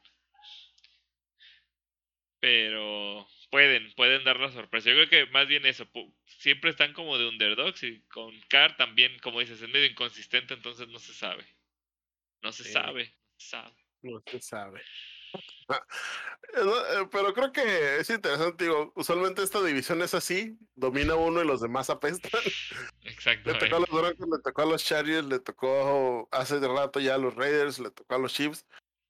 Pero 2.39 3.27
pueden, 3.49 3.93
pueden 3.93 4.23
dar 4.23 4.39
la 4.39 4.51
sorpresa. 4.51 4.89
Yo 4.89 4.95
creo 4.95 5.09
que 5.09 5.31
más 5.31 5.47
bien 5.47 5.65
eso, 5.65 5.89
siempre 6.25 6.71
están 6.71 6.93
como 6.93 7.17
de 7.17 7.27
underdogs 7.27 7.83
y 7.83 8.01
con 8.07 8.37
Car 8.49 8.75
también, 8.75 9.17
como 9.19 9.39
dices, 9.39 9.61
es 9.61 9.69
medio 9.69 9.85
inconsistente, 9.85 10.53
entonces 10.53 10.87
no 10.89 10.99
se 10.99 11.13
sabe. 11.13 11.45
No 12.41 12.51
se 12.51 12.65
sabe, 12.65 13.15
sabe. 13.37 13.73
No 14.01 14.21
se 14.25 14.41
sabe. 14.41 14.83
Eh, 16.55 17.07
pero 17.11 17.33
creo 17.33 17.51
que 17.51 17.97
es 17.97 18.09
interesante, 18.09 18.65
digo, 18.65 18.91
usualmente 18.95 19.41
esta 19.41 19.61
división 19.63 20.01
es 20.03 20.13
así, 20.13 20.57
domina 20.75 21.15
uno 21.15 21.41
y 21.41 21.47
los 21.47 21.61
demás 21.61 21.89
apestan. 21.89 22.41
Exacto. 23.03 23.51
Le 23.53 23.59
tocó 23.59 23.75
a 23.77 23.79
los 23.79 23.89
Broncos, 23.89 24.29
le 24.29 24.39
tocó 24.43 24.61
a 24.61 24.65
los 24.65 24.85
Chargers, 24.85 25.25
le 25.25 25.39
tocó 25.39 26.27
hace 26.31 26.59
rato 26.59 26.99
ya 26.99 27.15
a 27.15 27.17
los 27.17 27.33
Raiders, 27.35 27.79
le 27.79 27.89
tocó 27.89 28.15
a 28.15 28.19
los 28.19 28.33
Chiefs, 28.33 28.65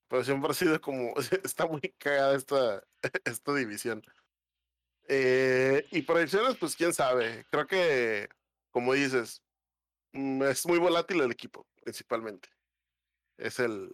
pero 0.08 0.24
siempre 0.24 0.52
ha 0.52 0.54
sido 0.54 0.80
como, 0.80 1.14
está 1.44 1.68
muy 1.68 1.82
cagada 1.98 2.36
esta, 2.36 2.84
esta 3.26 3.54
división. 3.54 4.02
Eh, 5.10 5.86
y 5.91 6.04
proyecciones, 6.04 6.56
pues 6.56 6.78
quién 6.78 6.94
sabe, 6.94 7.45
creo 7.52 7.68
que, 7.68 8.30
como 8.72 8.94
dices, 8.94 9.41
mm, 10.14 10.44
es 10.44 10.66
muy 10.66 10.80
volátil 10.80 11.20
el 11.22 11.32
equipo, 11.32 11.68
principalmente. 11.84 12.48
Es 13.38 13.60
el, 13.60 13.90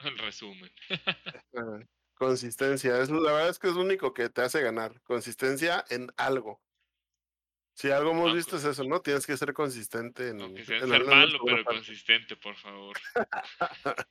el 0.00 0.18
resumen. 0.18 0.72
Consistencia. 2.14 3.00
Es, 3.00 3.10
la 3.10 3.32
verdad 3.32 3.50
es 3.50 3.58
que 3.58 3.68
es 3.68 3.74
lo 3.74 3.82
único 3.82 4.14
que 4.14 4.30
te 4.30 4.42
hace 4.42 4.62
ganar. 4.62 5.00
Consistencia 5.02 5.84
en 5.90 6.10
algo. 6.16 6.62
Si 7.74 7.90
algo 7.90 8.12
hemos 8.12 8.34
visto 8.34 8.56
es 8.56 8.64
eso, 8.64 8.84
¿no? 8.84 9.02
Tienes 9.02 9.26
que 9.26 9.36
ser 9.36 9.52
consistente 9.52 10.30
en. 10.30 10.40
Aunque 10.40 10.64
sea 10.64 10.80
ser 10.80 11.04
malo, 11.04 11.38
pero 11.44 11.62
consistente, 11.62 12.34
por 12.34 12.56
favor. 12.56 12.96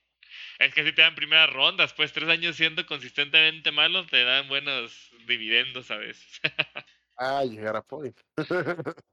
es 0.60 0.74
que 0.74 0.84
si 0.84 0.94
te 0.94 1.02
dan 1.02 1.16
primeras 1.16 1.52
rondas, 1.52 1.92
pues 1.96 2.14
tres 2.14 2.30
años 2.30 2.58
siendo 2.58 2.86
consistentemente 2.86 3.72
malo, 3.72 4.06
te 4.06 4.24
dan 4.24 4.48
buenos 4.48 5.10
dividendos 5.26 5.90
a 5.90 5.98
veces. 5.98 6.42
ah, 7.18 7.44
llegar 7.44 7.76
a 7.76 7.82
point. 7.82 8.16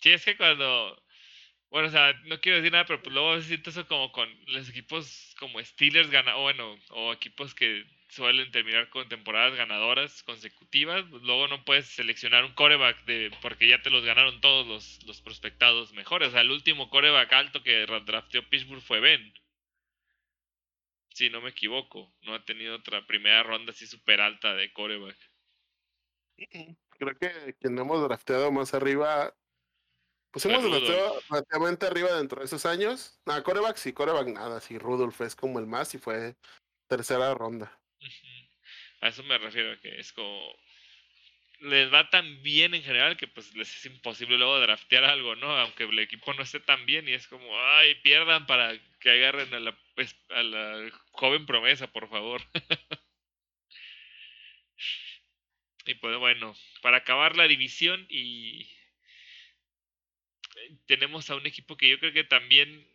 sí, 0.00 0.12
es 0.12 0.24
que 0.24 0.36
cuando 0.36 1.02
bueno, 1.74 1.88
o 1.88 1.90
sea, 1.90 2.12
no 2.26 2.40
quiero 2.40 2.58
decir 2.58 2.70
nada, 2.70 2.86
pero 2.86 3.02
pues 3.02 3.12
luego 3.12 3.40
siento 3.40 3.70
eso 3.70 3.84
como 3.88 4.12
con 4.12 4.28
los 4.46 4.68
equipos 4.68 5.34
como 5.40 5.60
Steelers 5.60 6.08
gana, 6.08 6.36
o 6.36 6.42
bueno, 6.42 6.78
o 6.90 7.12
equipos 7.12 7.52
que 7.52 7.84
suelen 8.06 8.52
terminar 8.52 8.88
con 8.90 9.08
temporadas 9.08 9.56
ganadoras 9.56 10.22
consecutivas, 10.22 11.04
pues, 11.10 11.24
luego 11.24 11.48
no 11.48 11.64
puedes 11.64 11.86
seleccionar 11.86 12.44
un 12.44 12.54
coreback 12.54 13.04
de, 13.06 13.36
porque 13.42 13.66
ya 13.66 13.82
te 13.82 13.90
los 13.90 14.04
ganaron 14.04 14.40
todos 14.40 14.64
los, 14.64 15.04
los 15.04 15.20
prospectados 15.20 15.92
mejores. 15.94 16.28
O 16.28 16.30
sea, 16.30 16.42
el 16.42 16.52
último 16.52 16.90
coreback 16.90 17.32
alto 17.32 17.64
que 17.64 17.84
drafteó 17.86 18.48
Pittsburgh 18.48 18.80
fue 18.80 19.00
Ben. 19.00 19.34
Si 21.08 21.28
no 21.28 21.40
me 21.40 21.50
equivoco, 21.50 22.14
no 22.22 22.34
ha 22.34 22.44
tenido 22.44 22.76
otra 22.76 23.04
primera 23.04 23.42
ronda 23.42 23.72
así 23.72 23.88
súper 23.88 24.20
alta 24.20 24.54
de 24.54 24.72
coreback. 24.72 25.18
Creo 26.36 27.18
que 27.18 27.56
quien 27.58 27.76
hemos 27.76 28.00
drafteado 28.00 28.52
más 28.52 28.74
arriba, 28.74 29.34
drafteado 30.34 31.20
relativamente 31.30 31.86
arriba 31.86 32.16
dentro 32.16 32.40
de 32.40 32.46
esos 32.46 32.66
años. 32.66 33.18
Nada, 33.24 33.42
coreback 33.42 33.76
sí, 33.76 33.92
coreback 33.92 34.28
nada, 34.28 34.60
sí, 34.60 34.78
Rudolph 34.78 35.20
es 35.20 35.36
como 35.36 35.58
el 35.58 35.66
más 35.66 35.94
y 35.94 35.98
fue 35.98 36.34
tercera 36.88 37.34
ronda. 37.34 37.78
A 39.00 39.08
eso 39.08 39.22
me 39.22 39.38
refiero, 39.38 39.78
que 39.80 40.00
es 40.00 40.12
como 40.12 40.54
les 41.60 41.92
va 41.92 42.10
tan 42.10 42.42
bien 42.42 42.74
en 42.74 42.82
general 42.82 43.16
que 43.16 43.26
pues 43.26 43.54
les 43.54 43.74
es 43.74 43.86
imposible 43.86 44.36
luego 44.36 44.60
draftear 44.60 45.04
algo, 45.04 45.34
¿no? 45.36 45.50
Aunque 45.56 45.84
el 45.84 45.98
equipo 45.98 46.34
no 46.34 46.42
esté 46.42 46.60
tan 46.60 46.84
bien 46.86 47.08
y 47.08 47.12
es 47.12 47.26
como, 47.26 47.46
ay, 47.58 47.94
pierdan 47.96 48.46
para 48.46 48.78
que 49.00 49.10
agarren 49.10 49.52
a 49.54 49.60
la, 49.60 49.76
pues, 49.94 50.14
a 50.30 50.42
la 50.42 50.90
joven 51.12 51.46
promesa, 51.46 51.86
por 51.86 52.08
favor. 52.08 52.42
y 55.86 55.94
pues 55.94 56.18
bueno, 56.18 56.54
para 56.82 56.98
acabar 56.98 57.36
la 57.36 57.48
división 57.48 58.06
y 58.08 58.68
tenemos 60.86 61.30
a 61.30 61.36
un 61.36 61.46
equipo 61.46 61.76
que 61.76 61.88
yo 61.88 61.98
creo 61.98 62.12
que 62.12 62.24
también 62.24 62.86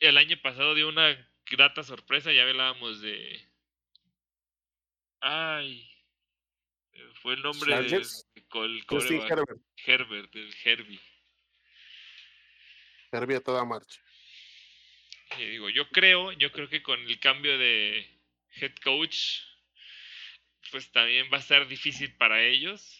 el 0.00 0.16
año 0.18 0.40
pasado 0.42 0.74
dio 0.74 0.88
una 0.88 1.28
grata 1.46 1.82
sorpresa, 1.82 2.32
ya 2.32 2.42
hablábamos 2.42 3.00
de... 3.00 3.40
Ay, 5.20 5.90
fue 7.22 7.34
el 7.34 7.42
nombre 7.42 7.74
de, 7.82 8.02
Herbert. 8.52 9.60
Herbert, 9.84 10.34
el 10.34 10.54
Herbie. 10.64 11.00
Herbie 13.12 13.36
a 13.36 13.40
toda 13.40 13.64
marcha. 13.64 14.00
Y 15.38 15.44
digo, 15.44 15.68
yo 15.68 15.88
creo, 15.90 16.32
yo 16.32 16.50
creo 16.50 16.68
que 16.68 16.82
con 16.82 17.00
el 17.00 17.20
cambio 17.20 17.56
de 17.58 18.08
head 18.56 18.74
coach, 18.82 19.40
pues 20.70 20.90
también 20.92 21.28
va 21.32 21.38
a 21.38 21.42
ser 21.42 21.68
difícil 21.68 22.16
para 22.16 22.42
ellos. 22.42 22.99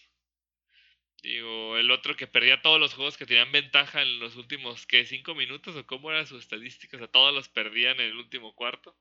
Digo, 1.21 1.77
el 1.77 1.91
otro 1.91 2.15
que 2.15 2.25
perdía 2.25 2.63
todos 2.63 2.79
los 2.79 2.95
juegos 2.95 3.15
que 3.15 3.27
tenían 3.27 3.51
ventaja 3.51 4.01
en 4.01 4.19
los 4.19 4.35
últimos, 4.37 4.87
¿qué? 4.87 5.05
¿Cinco 5.05 5.35
minutos? 5.35 5.75
¿O 5.75 5.85
cómo 5.85 6.09
eran 6.09 6.25
sus 6.25 6.41
estadísticas? 6.41 6.95
O 6.95 7.03
sea, 7.03 7.11
todos 7.11 7.33
los 7.33 7.47
perdían 7.47 7.99
en 7.99 8.07
el 8.07 8.17
último 8.17 8.55
cuarto. 8.55 8.97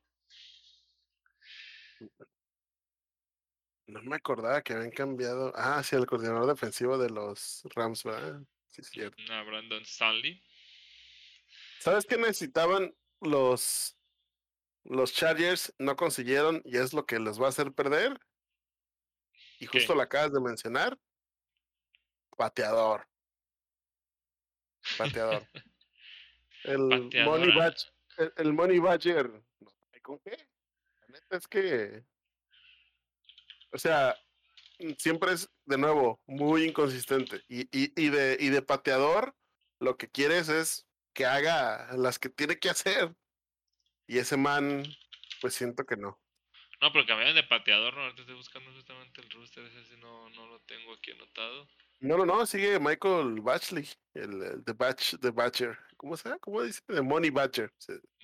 No 3.86 4.02
me 4.02 4.16
acordaba 4.16 4.62
que 4.62 4.74
habían 4.74 4.90
cambiado. 4.90 5.52
Ah, 5.56 5.82
sí, 5.82 5.96
el 5.96 6.06
coordinador 6.06 6.46
defensivo 6.46 6.98
de 6.98 7.08
los 7.08 7.62
Rams, 7.74 8.04
¿verdad? 8.04 8.42
Sí, 8.68 8.82
cierto. 8.84 9.22
No, 9.26 9.44
Brandon 9.46 9.82
Stanley. 9.82 10.42
¿Sabes 11.80 12.04
qué 12.04 12.18
necesitaban 12.18 12.94
los, 13.22 13.96
los 14.84 15.14
Chargers? 15.14 15.74
No 15.78 15.96
consiguieron 15.96 16.60
y 16.66 16.76
es 16.76 16.92
lo 16.92 17.06
que 17.06 17.18
les 17.18 17.40
va 17.40 17.46
a 17.46 17.48
hacer 17.48 17.72
perder. 17.72 18.20
Y 19.58 19.66
justo 19.66 19.94
lo 19.94 20.02
acabas 20.02 20.32
de 20.32 20.40
mencionar. 20.40 20.98
Pateador. 22.40 23.06
Pateador. 24.96 25.46
el, 26.64 26.80
Money 27.26 27.54
Badger, 27.54 27.92
el, 28.16 28.32
el 28.38 28.52
Money 28.54 28.78
Badger. 28.78 29.30
¿Con 30.00 30.18
qué? 30.20 30.48
La 31.00 31.08
neta 31.08 31.36
es 31.36 31.46
que 31.46 32.02
o 33.72 33.78
sea, 33.78 34.16
siempre 34.98 35.32
es, 35.32 35.48
de 35.66 35.78
nuevo, 35.78 36.20
muy 36.26 36.64
inconsistente. 36.64 37.42
Y, 37.48 37.62
y, 37.76 37.92
y, 37.96 38.08
de, 38.10 38.36
y 38.40 38.48
de 38.48 38.62
pateador, 38.62 39.36
lo 39.78 39.96
que 39.96 40.08
quieres 40.08 40.48
es 40.48 40.86
que 41.12 41.26
haga 41.26 41.92
las 41.96 42.18
que 42.18 42.28
tiene 42.28 42.58
que 42.58 42.70
hacer. 42.70 43.14
Y 44.06 44.18
ese 44.18 44.36
man, 44.36 44.84
pues 45.40 45.54
siento 45.54 45.84
que 45.86 45.96
no. 45.96 46.19
No, 46.80 46.92
pero 46.92 47.06
cambiaron 47.06 47.34
de 47.34 47.42
pateador, 47.42 47.94
¿no? 47.94 48.02
Ahorita 48.02 48.22
estoy 48.22 48.36
buscando 48.36 48.72
justamente 48.72 49.20
el 49.20 49.30
rooster, 49.30 49.64
ese 49.64 49.96
no, 49.98 50.30
no 50.30 50.46
lo 50.46 50.60
tengo 50.60 50.94
aquí 50.94 51.10
anotado. 51.10 51.68
No, 52.00 52.16
no, 52.16 52.24
no, 52.24 52.46
sigue 52.46 52.78
Michael 52.80 53.40
Batchley, 53.42 53.86
el, 54.14 54.42
el 54.42 54.64
The, 54.64 54.72
Batch, 54.72 55.16
The 55.20 55.30
Batcher. 55.30 55.78
¿Cómo 55.98 56.16
se 56.16 56.28
llama? 56.28 56.38
¿Cómo 56.40 56.62
dice? 56.62 56.80
The 56.86 57.02
Money 57.02 57.28
Batcher. 57.28 57.70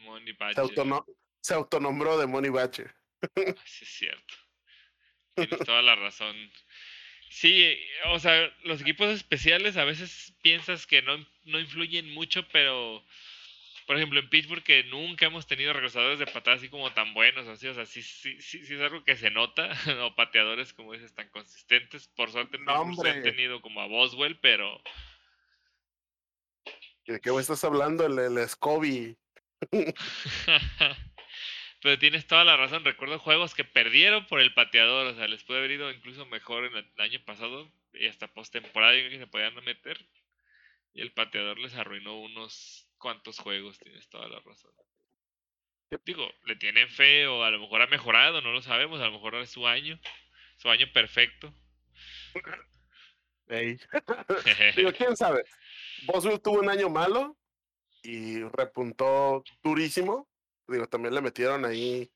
Money 0.01 0.33
Batcher. 0.33 0.67
Se, 0.69 1.13
se 1.43 1.55
autonombró 1.55 2.17
de 2.17 2.27
Money 2.27 2.51
Batcher. 2.51 2.95
sí, 3.37 3.85
es 3.85 3.89
cierto. 3.89 4.35
Tienes 5.35 5.59
toda 5.59 5.83
la 5.83 5.95
razón. 5.95 6.35
Sí, 7.29 7.79
o 8.07 8.19
sea, 8.19 8.51
los 8.65 8.81
equipos 8.81 9.11
especiales 9.11 9.77
a 9.77 9.85
veces 9.85 10.35
piensas 10.41 10.87
que 10.87 11.03
no, 11.03 11.19
no 11.45 11.61
influyen 11.61 12.09
mucho, 12.15 12.49
pero 12.49 13.05
por 13.87 13.97
ejemplo 13.97 14.19
en 14.19 14.29
Pittsburgh 14.29 14.63
que 14.63 14.85
nunca 14.85 15.27
hemos 15.27 15.47
tenido 15.47 15.73
regresadores 15.73 16.19
de 16.19 16.27
patada 16.27 16.57
así 16.57 16.69
como 16.69 16.93
tan 16.93 17.15
buenos, 17.15 17.47
así, 17.47 17.69
o 17.69 17.75
sea, 17.75 17.87
sí, 17.87 18.03
sí, 18.03 18.41
sí, 18.41 18.59
es 18.59 18.81
algo 18.81 19.05
que 19.05 19.17
se 19.17 19.31
nota, 19.31 19.71
o 20.05 20.15
pateadores 20.15 20.73
como 20.73 20.93
dices 20.93 21.15
tan 21.15 21.29
consistentes. 21.31 22.09
Por 22.09 22.31
suerte 22.31 22.59
no, 22.59 22.95
se 22.97 23.09
han 23.09 23.23
tenido 23.23 23.63
como 23.63 23.81
a 23.81 23.87
Boswell, 23.87 24.39
pero... 24.41 24.83
¿De 27.07 27.21
qué 27.21 27.31
estás 27.39 27.63
hablando? 27.63 28.05
El, 28.05 28.19
el 28.19 28.49
Scobie. 28.49 29.17
Pero 31.83 31.99
tienes 32.01 32.27
toda 32.27 32.43
la 32.43 32.57
razón. 32.57 32.85
Recuerdo 32.85 33.21
juegos 33.21 33.55
que 33.55 33.63
perdieron 33.63 34.27
por 34.27 34.41
el 34.41 34.53
pateador. 34.55 35.07
O 35.07 35.15
sea, 35.15 35.29
les 35.29 35.45
puede 35.45 35.61
haber 35.61 35.71
ido 35.71 35.89
incluso 35.93 36.27
mejor 36.27 36.65
en 36.65 36.77
el 36.77 36.91
año 36.99 37.21
pasado. 37.25 37.71
Y 37.93 38.09
hasta 38.09 38.27
postemporada 38.27 38.95
que 38.95 39.19
se 39.19 39.29
podían 39.29 39.55
meter. 39.65 40.05
Y 40.95 41.03
el 41.03 41.13
pateador 41.13 41.61
les 41.61 41.77
arruinó 41.77 42.19
unos 42.19 42.86
cuantos 43.07 43.39
juegos. 43.39 43.79
Tienes 43.79 44.09
toda 44.09 44.27
la 44.29 44.41
razón. 44.41 44.73
Digo, 46.05 46.29
le 46.45 46.57
tienen 46.57 46.89
fe 46.89 47.29
o 47.29 47.45
a 47.45 47.51
lo 47.53 47.61
mejor 47.61 47.83
ha 47.83 47.87
mejorado, 47.87 48.41
no 48.41 48.51
lo 48.53 48.63
sabemos. 48.63 49.01
A 49.01 49.07
lo 49.07 49.13
mejor 49.13 49.37
es 49.37 49.51
su 49.51 49.67
año. 49.67 50.01
Su 50.57 50.69
año 50.69 50.87
perfecto. 50.93 51.55
Digo, 54.77 54.93
quién 54.93 55.17
sabe. 55.17 55.45
Boswell 56.07 56.41
tuvo 56.41 56.59
un 56.59 56.69
año 56.69 56.89
malo 56.89 57.37
y 58.03 58.41
repuntó 58.43 59.45
durísimo 59.63 60.29
digo, 60.69 60.89
también 60.89 61.15
le 61.15 61.21
metieron 61.21 61.65
ahí, 61.65 62.11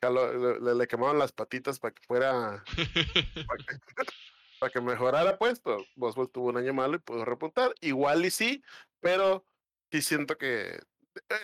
le, 0.00 0.74
le, 0.74 0.86
quemaron 0.86 1.18
las 1.18 1.32
patitas 1.32 1.78
para 1.78 1.94
que 1.94 2.02
fuera, 2.06 2.64
para 4.60 4.72
que, 4.72 4.80
mejorara, 4.80 5.38
pues, 5.38 5.60
pero 5.60 5.84
Boswell 5.96 6.30
tuvo 6.30 6.48
un 6.48 6.56
año 6.56 6.72
malo 6.72 6.96
y 6.96 7.00
pudo 7.00 7.24
repuntar. 7.24 7.74
Igual 7.80 8.24
y 8.24 8.30
sí, 8.30 8.62
pero 9.00 9.44
sí 9.90 10.02
siento 10.02 10.36
que 10.36 10.78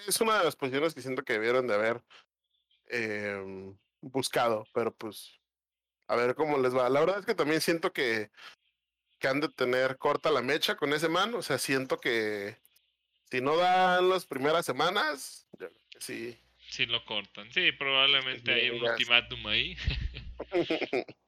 es 0.06 0.20
una 0.20 0.38
de 0.38 0.44
las 0.44 0.56
posiciones 0.56 0.94
que 0.94 1.02
siento 1.02 1.22
que 1.22 1.34
debieron 1.34 1.66
de 1.66 1.74
haber 1.74 2.02
em, 2.86 3.76
buscado, 4.00 4.66
pero 4.72 4.94
pues 4.94 5.40
a 6.06 6.16
ver 6.16 6.34
cómo 6.34 6.58
les 6.58 6.74
va. 6.74 6.88
La 6.88 7.00
verdad 7.00 7.20
es 7.20 7.26
que 7.26 7.34
también 7.34 7.60
siento 7.60 7.92
que, 7.92 8.30
que 9.18 9.28
han 9.28 9.40
de 9.40 9.48
tener 9.48 9.98
corta 9.98 10.30
la 10.30 10.42
mecha 10.42 10.76
con 10.76 10.92
ese 10.92 11.08
man, 11.08 11.34
o 11.34 11.42
sea, 11.42 11.58
siento 11.58 11.98
que 11.98 12.58
si 13.30 13.40
no 13.40 13.56
dan 13.56 14.08
las 14.08 14.26
primeras 14.26 14.66
semanas, 14.66 15.48
sí. 15.98 16.38
Sí 16.68 16.86
lo 16.86 17.04
cortan. 17.04 17.52
Sí, 17.52 17.72
probablemente 17.72 18.52
hay 18.52 18.70
un 18.70 18.82
ultimátum 18.82 19.46
ahí. 19.46 19.76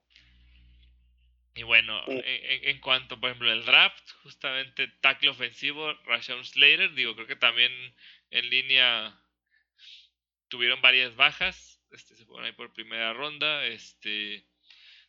y 1.57 1.63
bueno, 1.63 2.03
mm. 2.07 2.21
en, 2.23 2.79
cuanto, 2.81 3.19
por 3.19 3.31
ejemplo, 3.31 3.51
el 3.51 3.65
draft, 3.65 4.11
justamente 4.23 4.89
tackle 5.01 5.31
ofensivo, 5.31 5.95
Rashawn 6.05 6.45
Slater, 6.45 6.93
digo, 6.93 7.15
creo 7.15 7.27
que 7.27 7.37
también 7.37 7.73
en 8.31 8.51
línea 8.51 9.19
tuvieron 10.49 10.83
varias 10.83 11.17
bajas. 11.17 11.81
Este, 11.91 12.15
se 12.15 12.27
fueron 12.27 12.45
ahí 12.45 12.53
por 12.53 12.75
primera 12.75 13.15
ronda. 13.15 13.65
Este. 13.65 14.45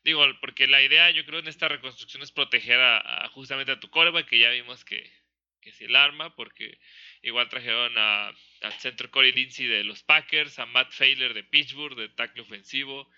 Digo, 0.05 0.25
porque 0.39 0.67
la 0.67 0.81
idea, 0.81 1.11
yo 1.11 1.25
creo, 1.25 1.39
en 1.39 1.49
esta 1.49 1.67
reconstrucción 1.67 2.23
es 2.23 2.31
proteger 2.31 2.79
a, 2.79 3.27
justamente 3.33 3.73
a 3.73 3.79
tu 3.81 3.89
coreback, 3.89 4.27
que 4.29 4.39
ya 4.39 4.49
vimos 4.49 4.85
que, 4.85 5.11
que 5.59 5.71
es 5.71 5.81
el 5.81 5.97
arma, 5.97 6.33
porque 6.37 6.79
igual 7.23 7.49
trajeron 7.49 7.93
a, 7.97 8.29
al 8.61 8.73
centro 8.79 9.11
Corey 9.11 9.33
Lindsey 9.33 9.67
de 9.67 9.83
los 9.83 10.01
Packers, 10.03 10.59
a 10.59 10.65
Matt 10.65 10.93
Failer 10.93 11.33
de 11.33 11.43
Pittsburgh, 11.43 11.97
de 11.97 12.07
tackle 12.07 12.43
ofensivo. 12.43 13.11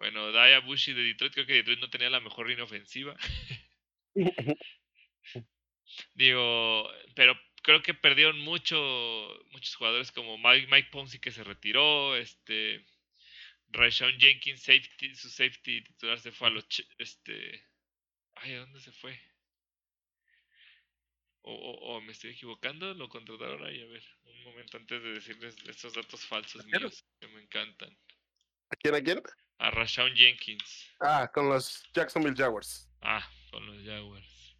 Bueno, 0.00 0.32
Daya 0.32 0.60
Bushi 0.60 0.94
de 0.94 1.02
Detroit, 1.02 1.34
creo 1.34 1.46
que 1.46 1.52
Detroit 1.52 1.78
no 1.78 1.90
tenía 1.90 2.08
la 2.08 2.20
mejor 2.20 2.48
línea 2.48 2.64
ofensiva. 2.64 3.14
Digo, 6.14 6.90
pero 7.14 7.38
creo 7.62 7.82
que 7.82 7.92
perdieron 7.92 8.40
mucho, 8.40 8.78
muchos 9.50 9.76
jugadores 9.76 10.10
como 10.10 10.38
Mike, 10.38 10.68
Mike 10.70 10.88
Ponzi 10.90 11.18
que 11.18 11.30
se 11.30 11.44
retiró, 11.44 12.16
este 12.16 12.82
Rashawn 13.68 14.18
Jenkins, 14.18 14.62
safety, 14.62 15.14
su 15.14 15.28
safety 15.28 15.82
titular 15.82 16.18
se 16.18 16.32
fue 16.32 16.48
a 16.48 16.50
los 16.52 16.66
este 16.96 17.62
ay, 18.36 18.54
¿a 18.54 18.60
dónde 18.60 18.80
se 18.80 18.92
fue? 18.92 19.20
O, 21.42 21.52
o, 21.52 22.00
me 22.00 22.12
estoy 22.12 22.30
equivocando, 22.30 22.94
lo 22.94 23.10
contrataron 23.10 23.66
ahí, 23.66 23.82
a 23.82 23.86
ver, 23.86 24.02
un 24.24 24.44
momento 24.44 24.78
antes 24.78 25.02
de 25.02 25.12
decirles 25.12 25.56
estos 25.68 25.92
datos 25.92 26.24
falsos 26.24 26.64
míos 26.64 27.04
que 27.18 27.28
me 27.28 27.42
encantan. 27.42 27.94
¿A 28.70 28.76
quién, 28.76 28.94
a 28.94 29.02
quién? 29.02 29.22
A 29.60 29.70
Rashawn 29.70 30.14
Jenkins. 30.16 30.90
Ah, 31.00 31.30
con 31.32 31.50
los 31.50 31.82
Jacksonville 31.92 32.34
Jaguars. 32.34 32.90
Ah, 33.02 33.28
con 33.50 33.66
los 33.66 33.84
Jaguars. 33.84 34.56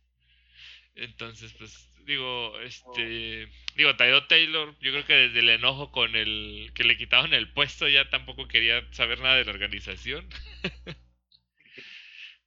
Entonces, 0.95 1.55
pues, 1.55 1.89
digo, 2.05 2.61
este. 2.61 3.51
Digo, 3.77 3.97
Taido 3.97 4.27
Taylor, 4.27 4.77
yo 4.81 4.93
creo 4.93 5.07
que 5.07 5.15
desde 5.15 5.39
el 5.39 5.49
enojo 5.49 5.91
con 5.91 6.15
el 6.17 6.71
que 6.75 6.85
le 6.85 6.99
quitaron 6.99 7.33
el 7.33 7.51
puesto 7.51 7.89
ya 7.89 8.11
tampoco 8.11 8.47
quería 8.47 8.87
saber 8.93 9.21
nada 9.21 9.37
de 9.37 9.47
la 9.47 9.53
organización. 9.53 10.29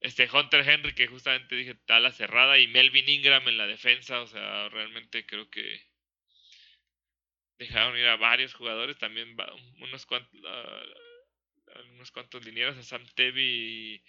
este 0.01 0.29
Hunter 0.31 0.69
Henry, 0.69 0.93
que 0.93 1.07
justamente 1.07 1.55
dije, 1.55 1.71
está 1.71 1.99
la 1.99 2.11
cerrada, 2.11 2.59
y 2.59 2.67
Melvin 2.67 3.09
Ingram 3.09 3.47
en 3.47 3.57
la 3.57 3.65
defensa, 3.65 4.21
o 4.21 4.27
sea, 4.27 4.69
realmente 4.69 5.25
creo 5.25 5.49
que 5.49 5.87
dejaron 7.57 7.97
ir 7.97 8.05
a 8.05 8.17
varios 8.17 8.53
jugadores, 8.53 8.97
también 8.99 9.35
unos 9.79 10.05
cuantos, 10.05 10.39
unos 11.93 12.11
cuantos 12.11 12.43
linieros, 12.45 12.77
a 12.77 12.83
Sam 12.83 13.05
Tevi 13.15 14.03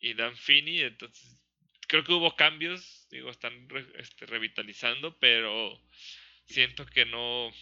y, 0.00 0.14
Dan 0.14 0.36
Finney, 0.36 0.82
entonces 0.82 1.42
creo 1.88 2.04
que 2.04 2.12
hubo 2.12 2.34
cambios, 2.36 3.06
digo, 3.10 3.30
están 3.30 3.68
este, 3.96 4.26
revitalizando, 4.26 5.18
pero 5.18 5.80
siento 6.46 6.86
que 6.86 7.04
no, 7.04 7.52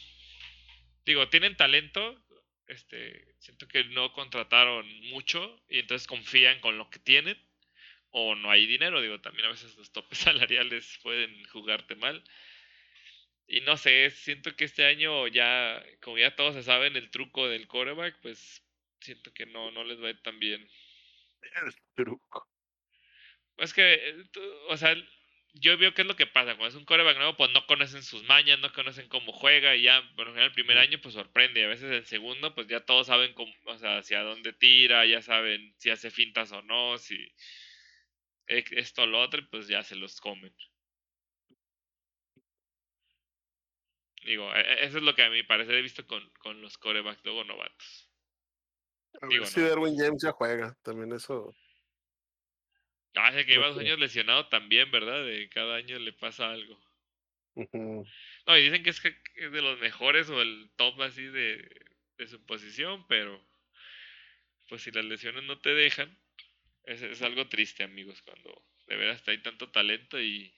digo, 1.04 1.28
tienen 1.28 1.56
talento, 1.56 2.20
este, 2.66 3.34
siento 3.38 3.68
que 3.68 3.84
no 3.84 4.12
contrataron 4.12 4.88
mucho 5.10 5.62
y 5.68 5.78
entonces 5.80 6.06
confían 6.06 6.60
con 6.60 6.78
lo 6.78 6.88
que 6.90 6.98
tienen 6.98 7.38
o 8.16 8.36
no 8.36 8.50
hay 8.50 8.66
dinero, 8.66 9.02
digo, 9.02 9.20
también 9.20 9.46
a 9.46 9.50
veces 9.50 9.76
los 9.76 9.92
topes 9.92 10.18
salariales 10.18 10.98
pueden 11.02 11.44
jugarte 11.46 11.96
mal. 11.96 12.22
Y 13.46 13.60
no 13.60 13.76
sé, 13.76 14.10
siento 14.10 14.56
que 14.56 14.64
este 14.64 14.86
año 14.86 15.26
ya, 15.26 15.84
como 16.00 16.16
ya 16.18 16.34
todos 16.34 16.54
se 16.54 16.62
saben 16.62 16.96
el 16.96 17.10
truco 17.10 17.48
del 17.48 17.66
coreback, 17.66 18.18
pues 18.22 18.63
siento 19.04 19.32
que 19.32 19.46
no, 19.46 19.70
no 19.70 19.84
les 19.84 20.02
va 20.02 20.08
a 20.08 20.10
ir 20.10 20.22
tan 20.22 20.38
bien. 20.38 20.68
El 21.42 21.74
truco. 21.94 22.48
Es 23.58 23.72
que, 23.72 23.94
eh, 23.94 24.24
o 24.68 24.76
sea, 24.76 24.96
yo 25.54 25.78
veo 25.78 25.94
qué 25.94 26.02
es 26.02 26.08
lo 26.08 26.16
que 26.16 26.26
pasa. 26.26 26.56
Cuando 26.56 26.68
es 26.68 26.74
un 26.74 26.84
coreback 26.84 27.16
nuevo, 27.16 27.36
pues 27.36 27.50
no 27.52 27.66
conocen 27.66 28.02
sus 28.02 28.24
mañas, 28.24 28.58
no 28.58 28.72
conocen 28.72 29.08
cómo 29.08 29.32
juega 29.32 29.76
y 29.76 29.82
ya, 29.82 30.02
por 30.16 30.26
ejemplo, 30.26 30.44
el 30.44 30.52
primer 30.52 30.78
año, 30.78 31.00
pues 31.00 31.14
sorprende. 31.14 31.60
Y 31.60 31.64
a 31.64 31.68
veces 31.68 31.90
el 31.92 32.06
segundo, 32.06 32.54
pues 32.54 32.66
ya 32.68 32.80
todos 32.80 33.06
saben 33.06 33.34
cómo, 33.34 33.52
o 33.66 33.78
sea, 33.78 33.98
hacia 33.98 34.22
dónde 34.22 34.52
tira, 34.52 35.06
ya 35.06 35.22
saben 35.22 35.74
si 35.78 35.90
hace 35.90 36.10
fintas 36.10 36.52
o 36.52 36.62
no, 36.62 36.98
si 36.98 37.32
esto 38.46 39.02
o 39.02 39.06
lo 39.06 39.20
otro, 39.20 39.42
pues 39.50 39.68
ya 39.68 39.82
se 39.82 39.96
los 39.96 40.20
comen. 40.20 40.54
Digo, 44.24 44.52
e, 44.54 44.60
e, 44.60 44.84
eso 44.86 44.98
es 44.98 45.04
lo 45.04 45.14
que 45.14 45.22
a 45.22 45.30
mi 45.30 45.42
parecer 45.42 45.74
he 45.74 45.82
visto 45.82 46.06
con, 46.06 46.28
con 46.40 46.60
los 46.62 46.78
corebacks 46.78 47.24
luego 47.24 47.44
novatos. 47.44 48.03
Digo, 49.28 49.46
si 49.46 49.60
Derwin 49.60 49.96
James 49.96 50.22
ya 50.22 50.32
juega, 50.32 50.76
también 50.82 51.12
eso. 51.12 51.54
Ah, 53.14 53.30
que 53.32 53.44
lleva 53.44 53.68
dos 53.68 53.78
años 53.78 53.98
lesionado 53.98 54.48
también, 54.48 54.90
¿verdad? 54.90 55.24
De 55.24 55.48
cada 55.48 55.76
año 55.76 55.98
le 55.98 56.12
pasa 56.12 56.50
algo. 56.50 56.78
No, 57.54 58.58
y 58.58 58.62
dicen 58.62 58.82
que 58.82 58.90
es, 58.90 59.00
que 59.00 59.16
es 59.36 59.52
de 59.52 59.62
los 59.62 59.78
mejores 59.78 60.28
o 60.28 60.42
el 60.42 60.70
top 60.76 61.00
así 61.02 61.24
de, 61.24 61.66
de 62.18 62.26
su 62.26 62.44
posición, 62.44 63.06
pero 63.06 63.40
pues 64.68 64.82
si 64.82 64.90
las 64.90 65.04
lesiones 65.04 65.44
no 65.44 65.60
te 65.60 65.70
dejan, 65.70 66.18
es, 66.84 67.02
es 67.02 67.22
algo 67.22 67.48
triste, 67.48 67.84
amigos, 67.84 68.20
cuando 68.22 68.64
de 68.88 68.96
veras 68.96 69.26
hay 69.28 69.38
tanto 69.38 69.70
talento 69.70 70.20
y, 70.20 70.52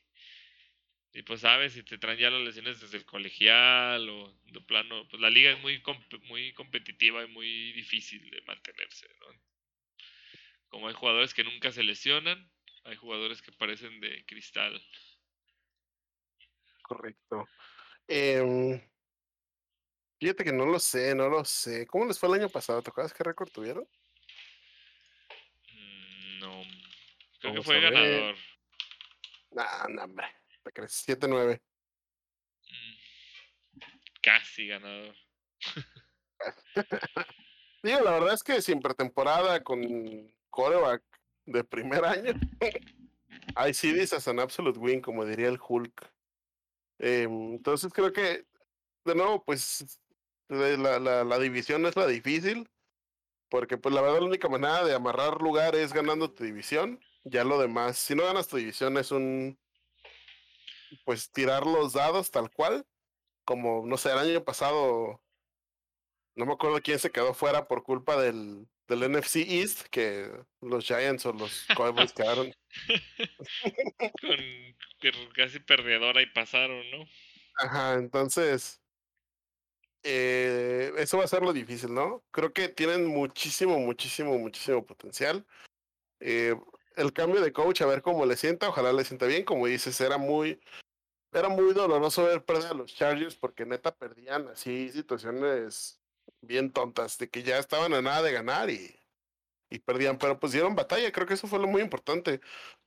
y 1.17 1.23
pues 1.23 1.41
sabes, 1.41 1.73
si 1.73 1.83
te 1.83 1.97
traen 1.97 2.19
ya 2.19 2.29
las 2.29 2.43
lesiones 2.43 2.79
desde 2.79 2.99
el 2.99 3.07
colegial 3.07 4.07
o 4.07 4.31
de 4.53 4.61
plano, 4.61 5.09
pues 5.09 5.19
la 5.19 5.31
liga 5.31 5.51
es 5.51 5.59
muy, 5.63 5.83
muy 6.29 6.53
competitiva 6.53 7.25
y 7.25 7.29
muy 7.29 7.73
difícil 7.73 8.31
de 8.31 8.43
mantenerse, 8.43 9.09
¿no? 9.21 9.27
Como 10.69 10.89
hay 10.89 10.95
jugadores 10.95 11.33
que 11.33 11.43
nunca 11.43 11.73
se 11.73 11.85
lesionan, 11.85 12.53
hay 12.85 12.97
jugadores 12.97 13.41
que 13.41 13.51
parecen 13.51 13.99
de 13.99 14.27
cristal. 14.27 14.79
Correcto. 16.83 17.49
Eh, 18.09 18.87
fíjate 20.21 20.45
que 20.45 20.53
no 20.53 20.67
lo 20.67 20.79
sé, 20.79 21.15
no 21.15 21.31
lo 21.31 21.47
sé. 21.47 21.87
¿Cómo 21.87 22.05
les 22.05 22.19
fue 22.19 22.29
el 22.29 22.43
año 22.43 22.51
pasado? 22.51 22.83
¿Te 22.83 22.91
acuerdas 22.91 23.15
qué 23.15 23.25
récord 23.25 23.49
tuvieron? 23.49 23.89
Mm, 25.73 26.39
no. 26.41 26.63
Creo 27.41 27.55
que 27.55 27.63
fue 27.63 27.81
ganador. 27.81 28.37
Nah, 29.53 29.89
no, 29.89 30.05
hombre. 30.05 30.27
¿Te 30.67 30.73
crees? 30.73 31.07
7-9. 31.07 31.61
Mm, 32.65 33.79
casi 34.21 34.67
ganador. 34.67 35.15
Digo, 37.85 38.01
la 38.01 38.11
verdad 38.11 38.35
es 38.35 38.43
que 38.43 38.61
sin 38.61 38.81
pretemporada 38.81 39.63
con 39.63 39.81
coreback 40.51 41.05
de 41.45 41.63
primer 41.63 42.05
año, 42.05 42.33
see 43.73 43.93
this 43.93 44.13
as 44.13 44.27
an 44.27 44.41
absolute 44.41 44.77
win, 44.77 45.01
como 45.01 45.25
diría 45.25 45.47
el 45.47 45.61
Hulk. 45.61 46.13
Em, 46.99 47.53
entonces 47.53 47.93
creo 47.93 48.13
que, 48.13 48.45
de 49.05 49.15
nuevo, 49.15 49.45
pues 49.45 50.01
la, 50.49 50.99
la, 50.99 51.23
la 51.23 51.39
división 51.39 51.87
es 51.87 51.95
la 51.95 52.09
difícil, 52.09 52.69
porque 53.49 53.79
pues 53.79 53.95
la 53.95 54.01
verdad 54.01 54.19
la 54.19 54.27
única 54.27 54.49
manera 54.49 54.85
de 54.85 54.97
amarrar 54.97 55.41
lugar 55.41 55.77
es 55.77 55.93
ganando 55.93 56.33
tu 56.33 56.43
división. 56.43 56.99
Ya 57.23 57.45
lo 57.45 57.61
demás, 57.61 57.99
si 57.99 58.17
no 58.17 58.25
ganas 58.25 58.49
tu 58.49 58.57
división 58.57 58.99
es 58.99 59.13
un, 59.13 59.57
pues 61.05 61.31
tirar 61.31 61.67
los 61.67 61.93
dados 61.93 62.31
tal 62.31 62.51
cual, 62.51 62.87
como 63.45 63.85
no 63.87 63.97
sé, 63.97 64.13
el 64.13 64.19
año 64.19 64.45
pasado, 64.45 65.23
no 66.35 66.47
me 66.47 66.53
acuerdo 66.53 66.81
quién 66.83 66.99
se 66.99 67.11
quedó 67.11 67.35
fuera 67.35 67.69
por 67.69 67.83
culpa 67.83 68.21
del, 68.21 68.67
del 68.89 69.11
NFC 69.11 69.37
East, 69.37 69.87
que 69.91 70.31
los 70.61 70.85
Giants 70.85 71.27
o 71.27 71.33
los 71.33 71.67
Cowboys 71.77 72.13
quedaron. 72.13 72.53
Con 74.21 75.33
casi 75.35 75.61
perdedora 75.61 76.23
y 76.23 76.27
pasaron, 76.27 76.83
¿no? 76.91 77.07
Ajá, 77.59 77.95
entonces, 77.95 78.83
eh, 80.03 80.93
eso 80.99 81.19
va 81.19 81.25
a 81.25 81.29
ser 81.29 81.43
lo 81.43 81.53
difícil, 81.53 81.93
¿no? 81.93 82.25
Creo 82.31 82.53
que 82.53 82.69
tienen 82.69 83.07
muchísimo, 83.07 83.79
muchísimo, 83.79 84.39
muchísimo 84.39 84.85
potencial. 84.85 85.47
Eh, 86.21 86.55
el 86.97 87.13
cambio 87.13 87.41
de 87.41 87.53
coach, 87.53 87.83
a 87.83 87.87
ver 87.87 88.03
cómo 88.03 88.25
le 88.25 88.37
sienta, 88.37 88.69
ojalá 88.69 88.93
le 88.93 89.05
sienta 89.05 89.27
bien, 89.27 89.45
como 89.45 89.67
dices, 89.67 90.01
era 90.01 90.19
muy, 90.19 90.61
era 91.39 91.49
muy 91.49 91.75
doloroso 91.75 92.25
ver 92.25 92.45
perder 92.45 92.73
a 92.73 92.75
los 92.75 92.95
Chargers 92.95 93.35
porque 93.35 93.67
neta 93.67 93.95
perdían 93.95 94.49
así 94.49 94.91
situaciones 94.91 96.01
bien 96.41 96.73
tontas, 96.73 97.19
de 97.19 97.29
que 97.29 97.43
ya 97.43 97.59
estaban 97.59 97.93
a 97.95 98.03
nada 98.03 98.23
de 98.23 98.33
ganar 98.33 98.71
y, 98.71 98.95
y 99.71 99.79
perdían, 99.79 100.19
pero 100.19 100.39
pues 100.39 100.53
dieron 100.53 100.75
batalla, 100.75 101.13
creo 101.13 101.27
que 101.27 101.35
eso 101.35 101.47
fue 101.47 101.59
lo 101.59 101.67
muy 101.67 101.83
importante. 101.83 102.41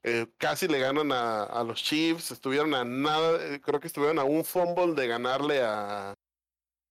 Eh, 0.04 0.28
casi 0.38 0.68
le 0.68 0.80
ganan 0.80 1.12
a, 1.12 1.44
a, 1.44 1.64
los 1.64 1.84
Chiefs, 1.84 2.32
estuvieron 2.32 2.74
a 2.74 2.84
nada, 2.84 3.54
eh, 3.54 3.62
creo 3.62 3.80
que 3.80 3.88
estuvieron 3.88 4.20
a 4.20 4.24
un 4.24 4.44
fumble 4.44 4.94
de 4.94 5.08
ganarle 5.08 5.62
a, 5.62 6.16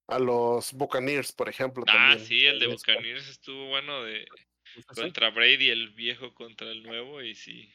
a 0.08 0.18
los 0.18 0.72
Buccaneers, 0.72 1.32
por 1.32 1.48
ejemplo. 1.48 1.84
Ah, 1.88 2.16
sí, 2.18 2.46
el 2.46 2.60
de 2.60 2.68
Buccaneers 2.68 3.28
estuvo 3.28 3.68
bueno 3.68 4.04
de 4.04 4.26
contra 4.94 5.30
Brady, 5.30 5.70
el 5.70 5.90
viejo 5.90 6.34
contra 6.34 6.70
el 6.70 6.82
nuevo, 6.82 7.22
y 7.22 7.34
sí, 7.34 7.72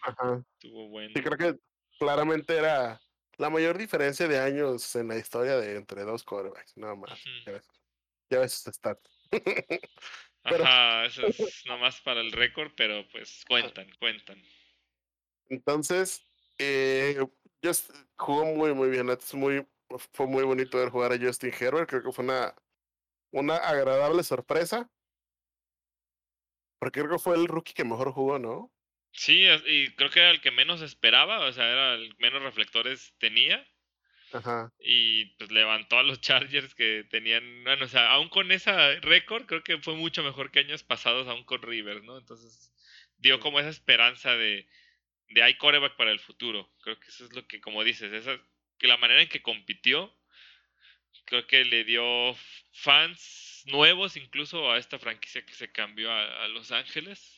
estuvo 0.54 0.88
bueno. 0.88 1.12
Sí, 1.16 1.22
creo 1.22 1.38
que 1.38 1.60
claramente 2.00 2.56
era 2.56 3.02
la 3.44 3.50
mayor 3.50 3.78
diferencia 3.78 4.26
de 4.26 4.40
años 4.40 4.96
en 4.96 5.10
la 5.10 5.18
historia 5.18 5.58
de 5.58 5.76
entre 5.76 6.04
dos 6.04 6.24
quarterbacks, 6.24 6.78
nada 6.78 6.96
más. 6.96 7.22
Ya 8.30 8.40
ves, 8.40 8.54
sus 8.54 8.74
stats. 8.74 9.28
Ajá, 10.44 11.06
eso 11.06 11.28
es 11.28 11.66
nomás 11.66 12.00
para 12.00 12.22
el 12.22 12.32
récord, 12.32 12.72
pero 12.78 13.06
pues 13.12 13.44
cuentan, 13.46 13.90
cuentan. 14.00 14.42
Entonces, 15.50 16.26
eh, 16.58 17.20
Just 17.62 17.92
jugó 18.18 18.46
muy, 18.46 18.74
muy 18.74 18.90
bien. 18.90 19.10
Es 19.10 19.34
muy, 19.34 19.68
fue 20.14 20.26
muy 20.26 20.46
bonito 20.46 20.78
ver 20.78 20.90
jugar 20.90 21.12
a 21.12 21.20
Justin 21.20 21.52
Herbert. 21.60 21.90
Creo 21.90 22.02
que 22.02 22.12
fue 22.14 22.24
una, 22.24 22.56
una 23.32 23.58
agradable 23.58 24.24
sorpresa. 24.24 24.90
Porque 26.80 27.02
creo 27.02 27.12
que 27.12 27.20
fue 27.20 27.36
el 27.36 27.48
rookie 27.48 27.74
que 27.74 27.84
mejor 27.84 28.14
jugó, 28.14 28.40
¿no? 28.40 28.73
Sí, 29.14 29.46
y 29.68 29.90
creo 29.92 30.10
que 30.10 30.20
era 30.20 30.32
el 30.32 30.42
que 30.42 30.52
menos 30.52 30.82
esperaba, 30.82 31.46
o 31.46 31.52
sea, 31.54 31.70
era 31.70 31.94
el 31.94 32.14
menos 32.18 32.42
reflectores 32.42 33.14
tenía. 33.20 33.66
Ajá. 34.32 34.74
Y 34.80 35.26
pues 35.38 35.52
levantó 35.52 36.00
a 36.00 36.04
los 36.04 36.20
Chargers 36.22 36.74
que 36.74 37.06
tenían, 37.10 37.64
bueno, 37.64 37.86
o 37.86 37.88
sea, 37.88 38.12
aún 38.12 38.30
con 38.30 38.52
esa 38.52 39.00
récord, 39.02 39.46
creo 39.46 39.64
que 39.64 39.78
fue 39.78 39.96
mucho 39.96 40.24
mejor 40.24 40.52
que 40.52 40.60
años 40.60 40.84
pasados, 40.84 41.28
aún 41.28 41.44
con 41.44 41.62
Rivers, 41.62 42.04
¿no? 42.04 42.18
Entonces, 42.18 42.72
dio 43.18 43.40
como 43.40 43.60
esa 43.60 43.70
esperanza 43.70 44.36
de, 44.36 44.68
de 45.30 45.44
hay 45.44 45.56
coreback 45.56 45.96
para 45.96 46.12
el 46.12 46.20
futuro. 46.20 46.74
Creo 46.82 47.00
que 47.00 47.08
eso 47.10 47.26
es 47.26 47.34
lo 47.34 47.48
que, 47.48 47.62
como 47.62 47.84
dices, 47.84 48.12
esa, 48.12 48.40
que 48.80 48.88
la 48.88 48.98
manera 48.98 49.22
en 49.22 49.30
que 49.30 49.44
compitió, 49.44 50.12
creo 51.26 51.46
que 51.46 51.64
le 51.66 51.84
dio 51.84 52.36
fans 52.72 53.64
nuevos 53.68 54.18
incluso 54.18 54.72
a 54.72 54.78
esta 54.78 54.98
franquicia 55.00 55.46
que 55.46 55.54
se 55.54 55.72
cambió 55.72 56.12
a, 56.12 56.44
a 56.44 56.48
Los 56.48 56.72
Ángeles. 56.72 57.33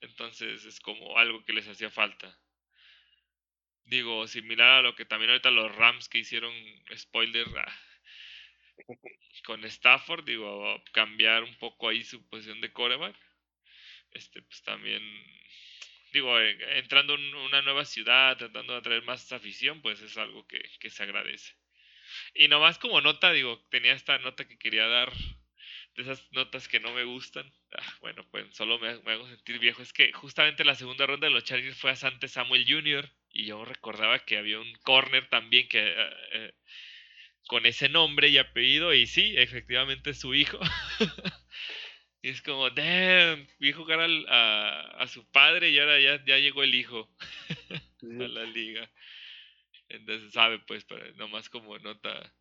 Entonces 0.00 0.64
es 0.64 0.80
como 0.80 1.18
algo 1.18 1.44
que 1.44 1.52
les 1.52 1.68
hacía 1.68 1.90
falta. 1.90 2.38
Digo, 3.84 4.26
similar 4.26 4.70
a 4.70 4.82
lo 4.82 4.94
que 4.94 5.04
también 5.04 5.30
ahorita 5.30 5.50
los 5.50 5.74
Rams 5.74 6.08
que 6.08 6.18
hicieron 6.18 6.54
spoiler, 6.96 7.46
ah, 7.58 7.78
con 9.44 9.64
Stafford, 9.64 10.24
digo, 10.24 10.82
cambiar 10.92 11.42
un 11.42 11.56
poco 11.56 11.88
ahí 11.88 12.04
su 12.04 12.26
posición 12.28 12.60
de 12.60 12.72
coreback. 12.72 13.16
Este, 14.12 14.42
pues 14.42 14.62
también, 14.62 15.02
digo, 16.12 16.38
eh, 16.40 16.78
entrando 16.78 17.14
en 17.14 17.34
una 17.34 17.62
nueva 17.62 17.84
ciudad, 17.84 18.36
tratando 18.36 18.72
de 18.72 18.78
atraer 18.78 19.02
más 19.04 19.30
afición, 19.32 19.82
pues 19.82 20.00
es 20.00 20.16
algo 20.16 20.46
que, 20.46 20.60
que 20.80 20.90
se 20.90 21.02
agradece. 21.02 21.54
Y 22.34 22.48
nomás 22.48 22.78
como 22.78 23.00
nota, 23.00 23.32
digo, 23.32 23.60
tenía 23.70 23.92
esta 23.92 24.18
nota 24.18 24.46
que 24.46 24.58
quería 24.58 24.86
dar, 24.86 25.12
de 25.96 26.02
esas 26.02 26.30
notas 26.32 26.68
que 26.68 26.80
no 26.80 26.92
me 26.92 27.04
gustan. 27.04 27.50
Ah, 27.72 27.94
bueno, 28.00 28.24
pues 28.30 28.46
solo 28.54 28.78
me, 28.78 28.98
me, 29.00 29.12
hago 29.12 29.28
sentir 29.28 29.58
viejo. 29.58 29.82
Es 29.82 29.92
que 29.92 30.12
justamente 30.12 30.64
la 30.64 30.74
segunda 30.74 31.06
ronda 31.06 31.26
de 31.26 31.32
los 31.32 31.44
Chargers 31.44 31.78
fue 31.78 31.90
a 31.90 31.96
Sante 31.96 32.28
Samuel 32.28 32.66
Jr. 32.68 33.10
Y 33.32 33.46
yo 33.46 33.64
recordaba 33.64 34.18
que 34.20 34.36
había 34.36 34.60
un 34.60 34.72
corner 34.82 35.28
también 35.28 35.68
que 35.68 35.80
eh, 35.88 36.10
eh, 36.32 36.54
con 37.46 37.66
ese 37.66 37.88
nombre 37.88 38.28
y 38.28 38.38
apellido. 38.38 38.94
Y 38.94 39.06
sí, 39.06 39.34
efectivamente 39.36 40.10
es 40.10 40.20
su 40.20 40.34
hijo. 40.34 40.58
y 42.22 42.30
es 42.30 42.42
como, 42.42 42.70
damn, 42.70 43.46
vi 43.58 43.72
jugar 43.72 44.00
al, 44.00 44.26
a, 44.28 44.80
a, 44.98 45.08
su 45.08 45.28
padre 45.30 45.70
y 45.70 45.78
ahora 45.78 46.00
ya, 46.00 46.24
ya 46.24 46.38
llegó 46.38 46.62
el 46.62 46.74
hijo 46.74 47.08
a 48.02 48.28
la 48.28 48.44
liga. 48.44 48.90
Entonces 49.90 50.32
sabe, 50.32 50.60
pues, 50.60 50.86
nomás 51.16 51.48
como 51.48 51.78
nota. 51.78 52.32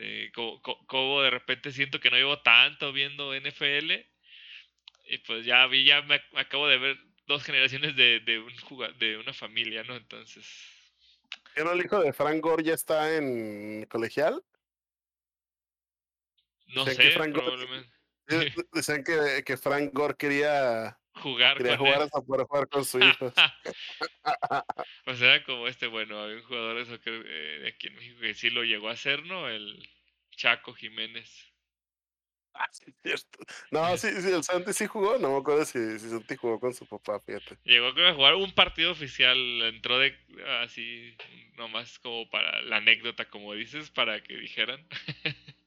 Eh, 0.00 0.30
como, 0.32 0.62
como, 0.62 1.22
de 1.22 1.30
repente 1.30 1.72
siento 1.72 1.98
que 1.98 2.10
no 2.10 2.16
llevo 2.16 2.40
tanto 2.40 2.92
viendo 2.92 3.34
NFL. 3.34 3.92
Y 5.10 5.18
pues 5.26 5.44
ya 5.44 5.66
vi, 5.66 5.84
ya 5.84 6.02
me, 6.02 6.20
acabo 6.34 6.68
de 6.68 6.78
ver 6.78 6.98
dos 7.26 7.42
generaciones 7.42 7.96
de, 7.96 8.20
de, 8.20 8.38
un 8.38 8.52
de 8.98 9.16
una 9.18 9.32
familia, 9.32 9.82
¿no? 9.82 9.96
Entonces. 9.96 10.46
¿Pero 11.54 11.72
el 11.72 11.84
hijo 11.84 12.00
de 12.00 12.12
Frank 12.12 12.40
Gore 12.40 12.62
ya 12.62 12.74
está 12.74 13.16
en 13.16 13.86
colegial? 13.86 14.42
No 16.68 16.86
sé, 16.86 17.12
probablemente. 17.16 17.97
Decían 18.72 19.04
que, 19.04 19.42
que 19.44 19.56
Frank 19.56 19.90
Gore 19.92 20.16
quería 20.16 20.98
jugar 21.14 21.56
Quería 21.56 21.76
con 21.76 21.86
jugar 21.86 22.00
él. 22.00 22.04
hasta 22.04 22.20
poder 22.20 22.46
jugar 22.46 22.68
con 22.68 22.84
su 22.84 22.98
hijo. 23.00 23.32
o 25.06 25.14
sea, 25.14 25.44
como 25.44 25.66
este, 25.66 25.86
bueno, 25.86 26.20
había 26.20 26.36
un 26.36 26.42
jugador 26.42 26.76
de 26.76 26.86
soccer 26.86 27.24
eh, 27.26 27.58
de 27.62 27.68
aquí 27.68 27.88
en 27.88 27.94
México 27.96 28.20
que 28.20 28.34
sí 28.34 28.50
lo 28.50 28.62
llegó 28.62 28.88
a 28.88 28.92
hacer, 28.92 29.24
¿no? 29.24 29.48
El 29.48 29.88
Chaco 30.30 30.74
Jiménez. 30.74 31.52
Ah, 32.54 32.68
sí, 32.72 32.92
cierto. 33.02 33.38
No, 33.70 33.96
sí, 33.96 34.08
sí, 34.20 34.32
el 34.32 34.42
Santi 34.42 34.72
sí 34.72 34.86
jugó, 34.86 35.16
no 35.18 35.30
me 35.30 35.38
acuerdo 35.38 35.64
si, 35.64 35.98
si 35.98 36.10
Santi 36.10 36.34
jugó 36.34 36.58
con 36.58 36.74
su 36.74 36.86
papá, 36.86 37.20
fíjate. 37.20 37.56
Llegó 37.62 37.88
a 37.88 38.14
jugar 38.14 38.34
un 38.34 38.52
partido 38.52 38.90
oficial, 38.90 39.38
entró 39.62 39.98
de 39.98 40.16
así, 40.62 41.16
nomás 41.56 42.00
como 42.00 42.28
para 42.30 42.62
la 42.62 42.78
anécdota, 42.78 43.26
como 43.26 43.54
dices, 43.54 43.90
para 43.90 44.22
que 44.22 44.36
dijeran. 44.36 44.84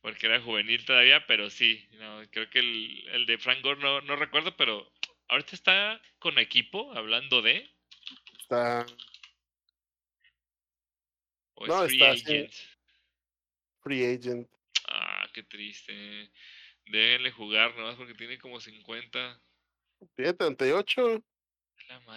porque 0.00 0.26
era 0.26 0.40
juvenil 0.40 0.84
todavía, 0.84 1.26
pero 1.26 1.50
sí, 1.50 1.86
no, 1.92 2.22
creo 2.30 2.48
que 2.50 2.60
el, 2.60 3.08
el 3.12 3.26
de 3.26 3.38
Frank 3.38 3.62
Gore 3.62 3.80
no, 3.80 4.00
no, 4.00 4.16
recuerdo, 4.16 4.56
pero 4.56 4.90
ahorita 5.28 5.54
está 5.54 6.00
con 6.18 6.38
equipo, 6.38 6.92
hablando 6.94 7.42
de. 7.42 7.70
Está. 8.40 8.86
O 11.54 11.64
es 11.64 11.68
no, 11.68 11.84
free 11.86 12.02
está 12.02 12.10
agent. 12.10 12.52
Free 13.82 14.04
agent. 14.04 14.48
Ah, 14.88 15.28
qué 15.34 15.42
triste. 15.42 16.30
Déjenle 16.86 17.30
jugar 17.30 17.76
nomás 17.76 17.96
porque 17.96 18.14
tiene 18.14 18.38
como 18.38 18.60
50. 18.60 19.40
Tiene 20.16 20.32
38. 20.32 21.22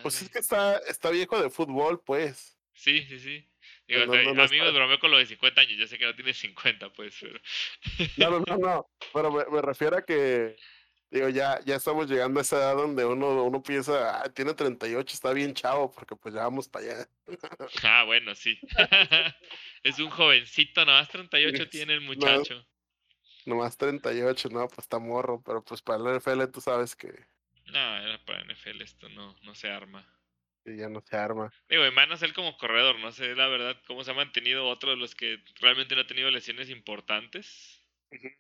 Pues 0.02 0.22
es 0.22 0.30
que 0.30 0.40
está, 0.40 0.78
está 0.88 1.10
viejo 1.10 1.42
de 1.42 1.50
fútbol, 1.50 2.02
pues. 2.04 2.58
Sí, 2.74 3.06
sí, 3.08 3.20
sí. 3.20 3.48
Digo, 3.88 4.06
no, 4.06 4.34
no 4.34 4.44
está... 4.44 4.72
bromeo 4.72 5.00
con 5.00 5.12
lo 5.12 5.18
de 5.18 5.26
50 5.26 5.62
años. 5.62 5.78
Ya 5.78 5.88
sé 5.88 5.98
que 5.98 6.06
no 6.06 6.16
tiene 6.16 6.34
50, 6.34 6.94
pues, 6.94 7.16
pero. 7.20 7.40
No, 8.18 8.30
no, 8.32 8.44
no, 8.48 8.58
no. 8.58 8.90
Pero 9.14 9.32
me, 9.32 9.46
me, 9.46 9.62
refiero 9.62 9.98
a 9.98 10.06
que. 10.06 10.56
Digo, 11.14 11.30
ya, 11.30 11.60
ya 11.64 11.76
estamos 11.76 12.10
llegando 12.10 12.40
a 12.40 12.42
esa 12.42 12.58
edad 12.58 12.76
donde 12.76 13.06
uno, 13.06 13.44
uno 13.44 13.62
piensa, 13.62 14.24
ah, 14.24 14.34
tiene 14.34 14.56
38, 14.56 15.14
está 15.14 15.32
bien 15.32 15.54
chavo, 15.54 15.92
porque 15.92 16.16
pues 16.16 16.34
ya 16.34 16.42
vamos 16.42 16.68
para 16.68 16.86
allá. 16.86 17.08
Ah, 17.84 18.04
bueno, 18.04 18.34
sí. 18.34 18.60
es 19.84 20.00
un 20.00 20.10
jovencito, 20.10 20.84
nomás 20.84 21.10
38 21.10 21.70
tiene 21.70 21.94
el 21.94 22.02
muchacho. 22.02 22.66
No, 23.46 23.56
nomás 23.56 23.78
38, 23.78 24.50
no, 24.50 24.68
pues 24.68 24.80
está 24.80 24.98
morro, 24.98 25.44
pero 25.46 25.64
pues 25.64 25.84
para 25.84 26.00
el 26.00 26.18
NFL 26.18 26.52
tú 26.52 26.62
sabes 26.62 26.96
que. 26.96 27.14
No, 27.68 27.98
era 27.98 28.18
para 28.26 28.44
NFL 28.46 28.82
esto 28.82 29.08
no, 29.10 29.38
no 29.44 29.54
se 29.54 29.70
arma. 29.70 30.04
Y 30.66 30.78
ya 30.78 30.88
no 30.88 31.02
se 31.02 31.18
arma. 31.18 31.52
Digo, 31.68 31.84
en 31.84 31.94
menos 31.94 32.24
él 32.24 32.34
como 32.34 32.58
corredor, 32.58 32.98
no 33.00 33.12
sé 33.12 33.36
la 33.36 33.48
verdad 33.48 33.82
cómo 33.86 34.04
se 34.04 34.12
ha 34.12 34.14
mantenido 34.14 34.66
otro 34.68 34.92
de 34.92 34.98
los 34.98 35.14
que 35.14 35.44
realmente 35.60 35.96
no 35.96 36.02
ha 36.02 36.08
tenido 36.08 36.32
lesiones 36.32 36.70
importantes. 36.70 37.82
Uh 38.12 38.16
-huh. 38.16 38.38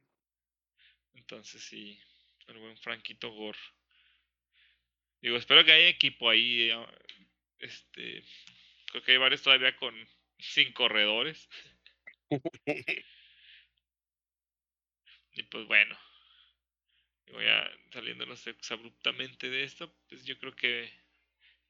Entonces 1.16 1.62
sí, 1.64 2.00
el 2.48 2.60
buen 2.60 2.78
Franquito 2.78 3.32
Gore. 3.32 3.60
Digo, 5.22 5.38
espero 5.38 5.64
que 5.64 5.72
haya 5.72 5.88
equipo 5.88 6.30
ahí. 6.30 6.70
Este, 7.60 8.24
creo 8.88 9.04
que 9.04 9.14
hay 9.14 9.18
varios 9.18 9.42
todavía 9.42 9.76
con 9.76 9.96
sin 10.40 10.74
corredores. 10.74 11.50
y 15.34 15.44
pues 15.44 15.66
bueno, 15.68 15.98
digo, 17.26 17.42
ya 17.42 17.72
saliéndonos 17.92 18.46
abruptamente 18.70 19.50
de 19.50 19.64
esto, 19.64 19.96
pues 20.10 20.26
yo 20.26 20.38
creo 20.40 20.56
que 20.56 20.92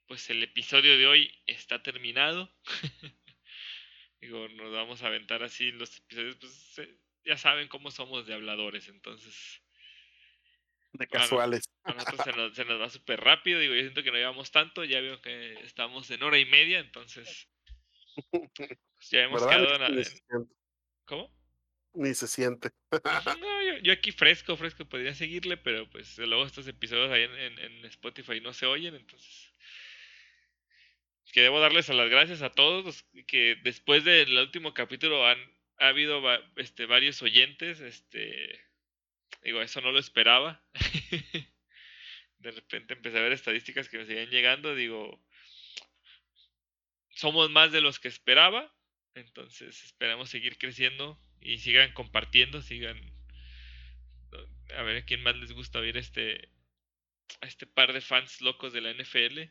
pues 0.08 0.30
el 0.30 0.44
episodio 0.44 0.98
de 0.98 1.08
hoy 1.08 1.42
está 1.46 1.82
terminado. 1.82 2.54
Digo, 4.22 4.48
nos 4.50 4.72
vamos 4.72 5.02
a 5.02 5.08
aventar 5.08 5.44
así 5.44 5.72
los 5.72 5.98
episodios, 5.98 6.38
pues 6.38 6.90
ya 7.26 7.38
saben 7.38 7.68
cómo 7.68 7.92
somos 7.92 8.26
de 8.26 8.34
habladores, 8.34 8.88
entonces... 8.88 9.62
De 10.94 11.08
casuales. 11.08 11.70
A, 11.84 11.92
a 11.92 11.94
nosotros 11.96 12.22
se 12.24 12.32
nos, 12.34 12.56
se 12.56 12.66
nos 12.66 12.80
va 12.80 12.90
súper 12.90 13.20
rápido, 13.20 13.60
digo, 13.60 13.74
yo 13.74 13.82
siento 13.82 14.04
que 14.04 14.12
no 14.12 14.18
llevamos 14.18 14.52
tanto, 14.52 14.84
ya 14.84 15.02
veo 15.02 15.22
que 15.22 15.54
estamos 15.66 16.10
en 16.12 16.24
hora 16.24 16.38
y 16.38 16.46
media, 16.46 16.80
entonces... 16.80 17.50
Pues 18.32 19.10
ya 19.10 19.24
hemos 19.24 19.46
quedado 19.46 19.86
en... 19.88 20.06
Siente. 20.06 20.56
¿Cómo? 21.06 21.30
Ni 21.96 22.14
se 22.14 22.28
siente. 22.28 22.70
No, 22.92 23.62
yo, 23.64 23.78
yo, 23.80 23.94
aquí 23.94 24.12
fresco, 24.12 24.56
fresco, 24.56 24.86
podría 24.86 25.14
seguirle, 25.14 25.58
pero 25.58 25.90
pues 25.90 26.18
luego 26.18 26.46
estos 26.46 26.68
episodios 26.68 27.12
ahí 27.12 27.24
en, 27.24 27.38
en, 27.38 27.60
en 27.60 27.86
Spotify 27.86 28.40
no 28.40 28.54
se 28.54 28.66
oyen, 28.66 28.96
entonces 28.96 29.54
que 31.32 31.42
debo 31.42 31.60
darles 31.60 31.90
a 31.90 31.94
las 31.94 32.10
gracias 32.10 32.42
a 32.42 32.52
todos 32.52 32.86
los 32.86 33.04
que 33.26 33.56
después 33.64 34.04
del 34.04 34.38
último 34.38 34.74
capítulo 34.74 35.26
han 35.26 35.40
ha 35.80 35.88
habido 35.88 36.22
este 36.56 36.86
varios 36.86 37.22
oyentes, 37.22 37.80
este 37.80 38.64
digo, 39.44 39.62
eso 39.62 39.82
no 39.82 39.92
lo 39.92 40.00
esperaba. 40.00 40.64
de 42.40 42.52
repente 42.52 42.94
empecé 42.94 43.18
a 43.18 43.22
ver 43.22 43.32
estadísticas 43.32 43.90
que 43.90 43.98
me 43.98 44.06
seguían 44.06 44.30
llegando, 44.30 44.76
digo, 44.76 45.22
somos 47.10 47.50
más 47.50 47.72
de 47.72 47.82
los 47.82 48.00
que 48.00 48.08
esperaba, 48.08 48.74
entonces 49.16 49.84
esperamos 49.84 50.30
seguir 50.30 50.58
creciendo 50.58 51.20
y 51.42 51.60
sigan 51.60 51.94
compartiendo, 51.94 52.62
sigan 52.62 53.00
a 54.76 54.82
ver 54.82 55.06
quién 55.06 55.22
más 55.22 55.36
les 55.36 55.52
gusta 55.52 55.80
oír 55.80 55.98
este 55.98 56.50
a 57.42 57.48
este 57.48 57.66
par 57.68 57.94
de 57.94 58.02
fans 58.02 58.42
locos 58.42 58.74
de 58.74 58.82
la 58.82 58.94
NFL 58.94 59.42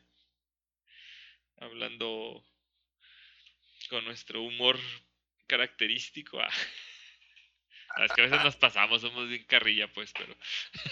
hablando 1.63 2.43
con 3.89 4.05
nuestro 4.05 4.41
humor 4.41 4.79
característico. 5.47 6.39
Ah. 6.39 6.49
Es 8.03 8.11
que 8.13 8.21
a 8.21 8.25
veces 8.25 8.43
nos 8.43 8.55
pasamos, 8.55 9.01
somos 9.01 9.29
bien 9.29 9.43
carrilla, 9.45 9.91
pues, 9.91 10.11
pero. 10.13 10.35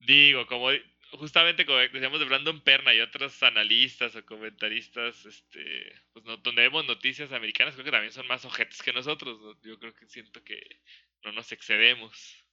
Digo, 0.00 0.46
como 0.46 0.70
justamente 1.18 1.64
como 1.64 1.78
decíamos 1.78 2.18
de 2.18 2.26
Brandon 2.26 2.60
Perna 2.60 2.94
y 2.94 3.00
otros 3.00 3.42
analistas 3.42 4.16
o 4.16 4.24
comentaristas, 4.24 5.24
este, 5.24 5.92
pues 6.12 6.24
no, 6.24 6.36
donde 6.38 6.62
vemos 6.62 6.84
noticias 6.86 7.32
americanas, 7.32 7.74
creo 7.74 7.84
que 7.84 7.90
también 7.90 8.12
son 8.12 8.26
más 8.26 8.44
ojetes 8.44 8.82
que 8.82 8.92
nosotros. 8.92 9.40
¿no? 9.40 9.60
Yo 9.62 9.78
creo 9.78 9.94
que 9.94 10.06
siento 10.06 10.42
que 10.42 10.80
no 11.22 11.32
nos 11.32 11.50
excedemos. 11.52 12.44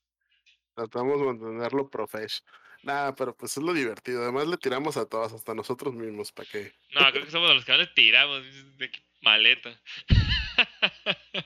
Tratamos 0.76 1.19
de 1.19 1.26
mantenerlo 1.26 1.89
profesh. 1.89 2.41
Nada, 2.83 3.15
pero 3.15 3.35
pues 3.35 3.55
es 3.57 3.63
lo 3.63 3.73
divertido. 3.73 4.23
Además 4.23 4.47
le 4.47 4.57
tiramos 4.57 4.97
a 4.97 5.05
todos, 5.07 5.33
hasta 5.33 5.53
nosotros 5.53 5.93
mismos, 5.93 6.31
¿para 6.31 6.49
qué? 6.49 6.73
No, 6.93 7.11
creo 7.11 7.25
que 7.25 7.31
somos 7.31 7.53
los 7.53 7.63
que 7.63 7.71
no 7.71 7.77
le 7.77 7.87
tiramos. 7.87 8.43
De 8.77 8.91
maleta. 9.21 9.79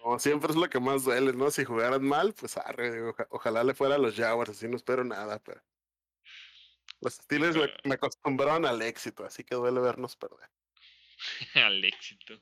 Como 0.00 0.18
siempre 0.18 0.50
es 0.50 0.56
lo 0.56 0.68
que 0.68 0.78
más 0.80 1.04
duele, 1.04 1.32
¿no? 1.32 1.50
Si 1.50 1.64
jugaran 1.64 2.04
mal, 2.04 2.34
pues 2.34 2.58
arre, 2.58 3.02
oja, 3.02 3.26
ojalá 3.30 3.64
le 3.64 3.72
fuera 3.72 3.94
a 3.94 3.98
los 3.98 4.14
Jaguars, 4.14 4.50
así 4.50 4.68
no 4.68 4.76
espero 4.76 5.02
nada, 5.02 5.42
pero. 5.42 5.62
Los 7.00 7.14
Steelers 7.14 7.56
me, 7.56 7.70
me 7.84 7.94
acostumbraron 7.94 8.66
al 8.66 8.82
éxito, 8.82 9.24
así 9.24 9.42
que 9.44 9.54
duele 9.54 9.80
vernos 9.80 10.16
perder. 10.16 10.50
al 11.54 11.82
éxito. 11.84 12.40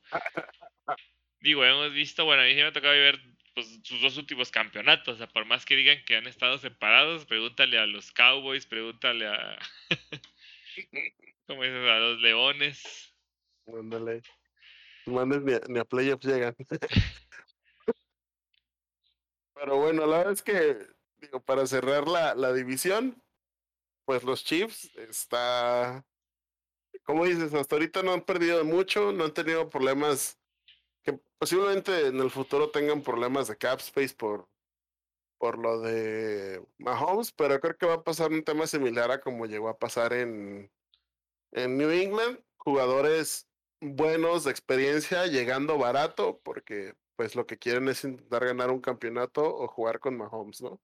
Digo, 1.40 1.64
hemos 1.64 1.92
visto, 1.92 2.24
bueno, 2.24 2.42
a 2.42 2.46
mí 2.46 2.52
sí 2.52 2.56
me 2.56 2.66
ha 2.66 2.72
tocado 2.72 2.94
ver 2.94 3.20
pues, 3.54 3.80
sus 3.82 4.00
dos 4.00 4.16
últimos 4.18 4.50
campeonatos. 4.50 5.14
O 5.14 5.18
sea, 5.18 5.28
por 5.28 5.44
más 5.44 5.64
que 5.64 5.76
digan 5.76 6.04
que 6.04 6.16
han 6.16 6.26
estado 6.26 6.58
separados, 6.58 7.26
pregúntale 7.26 7.78
a 7.78 7.86
los 7.86 8.12
Cowboys, 8.12 8.66
pregúntale 8.66 9.26
a. 9.26 9.58
¿Cómo 11.46 11.62
dices? 11.62 11.88
A 11.88 11.98
los 11.98 12.20
Leones. 12.20 13.14
Ándale. 13.66 14.22
Manes 15.06 15.42
ni 15.68 15.78
a, 15.78 15.84
playoffs 15.84 16.24
llegan. 16.24 16.54
Pero 19.54 19.76
bueno, 19.76 20.06
la 20.06 20.18
verdad 20.18 20.32
es 20.32 20.42
que, 20.42 20.78
digo, 21.18 21.40
para 21.40 21.66
cerrar 21.66 22.08
la, 22.08 22.34
la 22.34 22.52
división, 22.52 23.22
pues 24.04 24.24
los 24.24 24.44
Chiefs 24.44 24.94
está, 24.96 26.04
como 27.04 27.24
dices, 27.24 27.54
hasta 27.54 27.76
ahorita 27.76 28.02
no 28.02 28.12
han 28.12 28.22
perdido 28.22 28.64
mucho, 28.64 29.12
no 29.12 29.24
han 29.24 29.34
tenido 29.34 29.70
problemas 29.70 30.41
posiblemente 31.42 32.06
en 32.06 32.20
el 32.20 32.30
futuro 32.30 32.70
tengan 32.70 33.02
problemas 33.02 33.48
de 33.48 33.58
cap 33.58 33.80
space 33.80 34.14
por, 34.14 34.48
por 35.38 35.58
lo 35.58 35.80
de 35.80 36.64
Mahomes, 36.78 37.32
pero 37.32 37.58
creo 37.58 37.76
que 37.76 37.84
va 37.84 37.94
a 37.94 38.04
pasar 38.04 38.30
un 38.30 38.44
tema 38.44 38.64
similar 38.68 39.10
a 39.10 39.20
como 39.20 39.46
llegó 39.46 39.68
a 39.68 39.76
pasar 39.76 40.12
en, 40.12 40.70
en 41.50 41.76
New 41.76 41.90
England, 41.90 42.38
jugadores 42.58 43.48
buenos 43.80 44.44
de 44.44 44.52
experiencia 44.52 45.26
llegando 45.26 45.78
barato, 45.78 46.40
porque 46.44 46.94
pues 47.16 47.34
lo 47.34 47.44
que 47.44 47.58
quieren 47.58 47.88
es 47.88 48.04
intentar 48.04 48.44
ganar 48.44 48.70
un 48.70 48.80
campeonato 48.80 49.42
o 49.42 49.66
jugar 49.66 49.98
con 49.98 50.16
Mahomes, 50.16 50.62
¿no? 50.62 50.80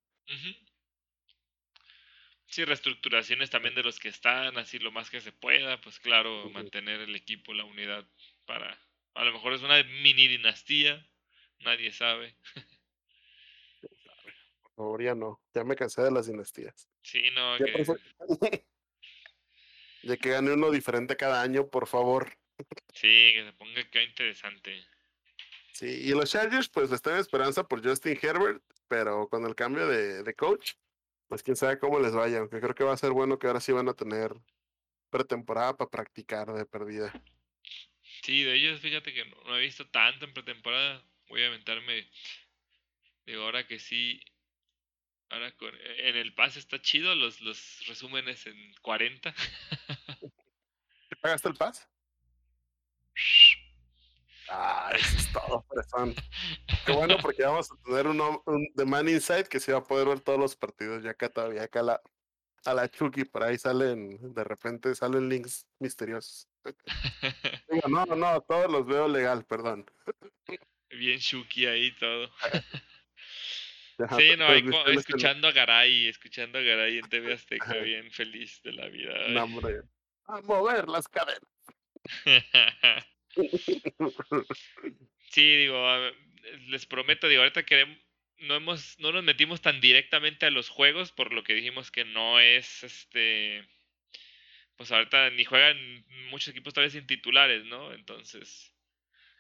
Sí, 2.46 2.64
reestructuraciones 2.64 3.50
también 3.50 3.76
de 3.76 3.84
los 3.84 4.00
que 4.00 4.08
están, 4.08 4.58
así 4.58 4.80
lo 4.80 4.90
más 4.90 5.08
que 5.08 5.20
se 5.20 5.30
pueda, 5.30 5.80
pues 5.80 6.00
claro, 6.00 6.50
mantener 6.50 6.98
el 7.02 7.14
equipo, 7.14 7.54
la 7.54 7.62
unidad 7.64 8.04
para... 8.44 8.76
A 9.18 9.24
lo 9.24 9.32
mejor 9.32 9.52
es 9.52 9.62
una 9.62 9.82
mini 9.82 10.28
dinastía, 10.28 11.04
nadie 11.64 11.90
sabe. 11.92 12.36
Por 14.62 14.72
favor, 14.76 15.02
ya 15.02 15.14
no, 15.16 15.40
ya 15.52 15.64
me 15.64 15.74
cansé 15.74 16.02
de 16.02 16.12
las 16.12 16.28
dinastías. 16.28 16.88
Sí, 17.02 17.24
no, 17.34 17.58
Ya, 17.58 17.64
que... 17.66 17.72
prefiero- 17.72 18.00
ya 20.04 20.16
que 20.16 20.30
gane 20.30 20.52
uno 20.52 20.70
diferente 20.70 21.16
cada 21.16 21.42
año, 21.42 21.66
por 21.66 21.88
favor. 21.88 22.38
Sí, 22.94 23.32
que 23.34 23.42
se 23.44 23.52
ponga 23.54 23.80
acá 23.80 24.00
interesante. 24.04 24.86
Sí, 25.72 25.86
y 25.86 26.10
los 26.10 26.30
Chargers, 26.30 26.68
pues 26.68 26.92
están 26.92 27.14
en 27.14 27.20
esperanza 27.20 27.64
por 27.66 27.84
Justin 27.84 28.16
Herbert, 28.22 28.62
pero 28.86 29.28
con 29.28 29.44
el 29.46 29.56
cambio 29.56 29.88
de, 29.88 30.22
de 30.22 30.34
coach, 30.34 30.74
pues 31.26 31.42
quién 31.42 31.56
sabe 31.56 31.80
cómo 31.80 31.98
les 31.98 32.12
vaya, 32.12 32.38
aunque 32.38 32.60
creo 32.60 32.74
que 32.76 32.84
va 32.84 32.92
a 32.92 32.96
ser 32.96 33.10
bueno 33.10 33.40
que 33.40 33.48
ahora 33.48 33.60
sí 33.60 33.72
van 33.72 33.88
a 33.88 33.94
tener 33.94 34.32
pretemporada 35.10 35.76
para 35.76 35.90
practicar 35.90 36.52
de 36.52 36.64
perdida. 36.66 37.12
Sí, 38.22 38.42
de 38.42 38.54
ellos 38.54 38.80
fíjate 38.80 39.12
que 39.12 39.24
no, 39.24 39.36
no 39.44 39.56
he 39.56 39.60
visto 39.60 39.86
tanto 39.88 40.24
en 40.24 40.34
pretemporada. 40.34 41.02
Voy 41.28 41.42
a 41.42 41.48
aventarme. 41.48 42.08
Digo, 43.26 43.42
ahora 43.42 43.66
que 43.66 43.78
sí. 43.78 44.20
Ahora 45.30 45.54
con, 45.56 45.74
en 45.74 46.16
el 46.16 46.34
pase 46.34 46.58
está 46.58 46.80
chido 46.80 47.14
los, 47.14 47.40
los 47.42 47.86
resúmenes 47.86 48.46
en 48.46 48.72
40. 48.80 49.34
¿Te 51.08 51.16
pagaste 51.16 51.48
el 51.48 51.54
pass? 51.54 51.86
Ah, 54.48 54.90
eso 54.94 55.16
es 55.16 55.32
todo, 55.32 55.62
fresón. 55.68 56.14
Qué 56.86 56.92
bueno, 56.92 57.16
porque 57.22 57.42
vamos 57.42 57.70
a 57.70 57.76
tener 57.84 58.06
un, 58.06 58.20
un 58.20 58.72
The 58.74 58.86
Man 58.86 59.08
Inside 59.08 59.44
que 59.44 59.60
se 59.60 59.72
va 59.72 59.78
a 59.78 59.84
poder 59.84 60.08
ver 60.08 60.20
todos 60.20 60.38
los 60.38 60.56
partidos. 60.56 61.02
Ya 61.02 61.10
acá 61.10 61.28
todavía, 61.28 61.64
acá 61.64 61.82
la, 61.82 62.00
a 62.64 62.74
la 62.74 62.88
Chucky, 62.88 63.24
por 63.24 63.42
ahí 63.42 63.58
salen, 63.58 64.32
de 64.32 64.44
repente 64.44 64.94
salen 64.94 65.28
links 65.28 65.66
misteriosos. 65.78 66.48
Digo, 67.70 67.88
no, 67.88 68.06
no, 68.06 68.40
todos 68.42 68.70
los 68.70 68.86
veo 68.86 69.08
legal, 69.08 69.44
perdón. 69.46 69.84
Bien 70.90 71.18
Shuki 71.18 71.66
ahí 71.66 71.92
todo. 71.92 72.30
Ya, 74.00 74.06
Sí, 74.16 74.36
no, 74.38 74.46
ahí 74.46 74.60
en- 74.60 74.72
escuchando 74.96 75.48
a 75.48 75.50
Garay, 75.50 76.06
escuchando 76.06 76.58
a 76.58 76.62
Garay 76.62 76.98
en 76.98 77.08
TV 77.08 77.32
Azteca, 77.32 77.74
bien 77.78 78.08
feliz 78.12 78.62
de 78.62 78.72
la 78.72 78.86
vida. 78.86 79.26
No, 79.30 79.42
hombre. 79.42 79.80
A 80.26 80.40
mover 80.42 80.86
las 80.86 81.08
cadenas. 81.08 81.42
Sí, 85.30 85.56
digo, 85.56 85.84
les 86.68 86.86
prometo, 86.86 87.28
digo, 87.28 87.42
ahorita 87.42 87.64
queremos, 87.64 87.98
no 88.38 88.54
hemos, 88.56 88.98
no 88.98 89.12
nos 89.12 89.22
metimos 89.24 89.60
tan 89.60 89.80
directamente 89.80 90.46
a 90.46 90.50
los 90.50 90.68
juegos, 90.68 91.12
por 91.12 91.32
lo 91.32 91.42
que 91.44 91.54
dijimos 91.54 91.90
que 91.90 92.04
no 92.04 92.40
es 92.40 92.82
este, 92.84 93.68
pues 94.78 94.92
ahorita 94.92 95.30
ni 95.30 95.44
juegan 95.44 95.76
muchos 96.30 96.48
equipos 96.48 96.72
tal 96.72 96.84
vez 96.84 96.92
sin 96.92 97.06
titulares, 97.06 97.64
¿no? 97.64 97.92
Entonces, 97.92 98.72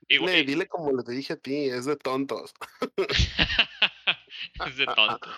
igual, 0.08 0.32
Dile, 0.32 0.44
dile 0.44 0.66
como 0.66 0.90
le 0.92 1.14
dije 1.14 1.34
a 1.34 1.36
ti, 1.36 1.70
es 1.70 1.86
de 1.86 1.96
tontos. 1.96 2.52
es 4.66 4.76
de 4.76 4.86
tontos. 4.86 5.34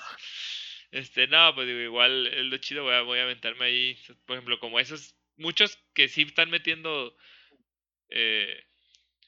Este, 0.90 1.26
no, 1.26 1.54
pues 1.54 1.68
digo, 1.68 1.78
igual 1.80 2.26
es 2.26 2.46
lo 2.46 2.56
chido, 2.56 2.82
voy 2.82 2.94
a, 2.94 3.02
voy 3.02 3.18
a 3.18 3.24
aventarme 3.24 3.66
ahí, 3.66 3.98
por 4.24 4.36
ejemplo, 4.36 4.58
como 4.58 4.80
esos, 4.80 5.14
muchos 5.36 5.78
que 5.92 6.08
sí 6.08 6.22
están 6.22 6.50
metiendo 6.50 7.14
eh, 8.08 8.64